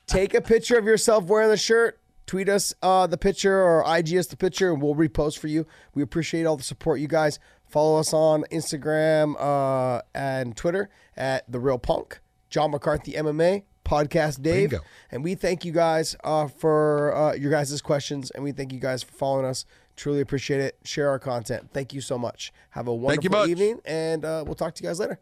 take 0.06 0.34
a 0.34 0.40
picture 0.40 0.78
of 0.78 0.84
yourself 0.84 1.24
wearing 1.24 1.50
the 1.50 1.56
shirt. 1.56 1.98
Tweet 2.26 2.48
us 2.48 2.74
uh, 2.82 3.06
the 3.06 3.16
picture 3.18 3.62
or 3.62 3.84
IG 3.96 4.16
us 4.16 4.26
the 4.26 4.36
picture, 4.36 4.72
and 4.72 4.82
we'll 4.82 4.96
repost 4.96 5.38
for 5.38 5.46
you. 5.46 5.64
We 5.94 6.02
appreciate 6.02 6.44
all 6.44 6.56
the 6.56 6.64
support, 6.64 6.98
you 7.00 7.06
guys. 7.08 7.38
Follow 7.68 7.98
us 7.98 8.12
on 8.12 8.44
Instagram 8.50 9.34
uh, 9.40 10.02
and 10.14 10.56
Twitter 10.56 10.88
at 11.16 11.50
the 11.50 11.60
Real 11.60 11.78
Punk, 11.78 12.18
John 12.50 12.72
McCarthy 12.72 13.12
MMA, 13.12 13.62
Podcast 13.84 14.42
Dave, 14.42 14.70
Bingo. 14.70 14.84
and 15.12 15.22
we 15.22 15.36
thank 15.36 15.64
you 15.64 15.70
guys 15.70 16.16
uh, 16.24 16.48
for 16.48 17.14
uh, 17.14 17.34
your 17.34 17.52
guys' 17.52 17.80
questions, 17.80 18.30
and 18.32 18.42
we 18.42 18.50
thank 18.50 18.72
you 18.72 18.80
guys 18.80 19.04
for 19.04 19.12
following 19.12 19.46
us. 19.46 19.64
Truly 19.96 20.20
appreciate 20.20 20.60
it. 20.60 20.78
Share 20.84 21.08
our 21.08 21.18
content. 21.18 21.70
Thank 21.72 21.92
you 21.92 22.00
so 22.00 22.18
much. 22.18 22.52
Have 22.70 22.86
a 22.86 22.94
wonderful 22.94 23.30
much. 23.30 23.48
evening, 23.48 23.80
and 23.84 24.24
uh, 24.24 24.44
we'll 24.46 24.54
talk 24.54 24.74
to 24.74 24.82
you 24.82 24.88
guys 24.88 25.00
later. 25.00 25.18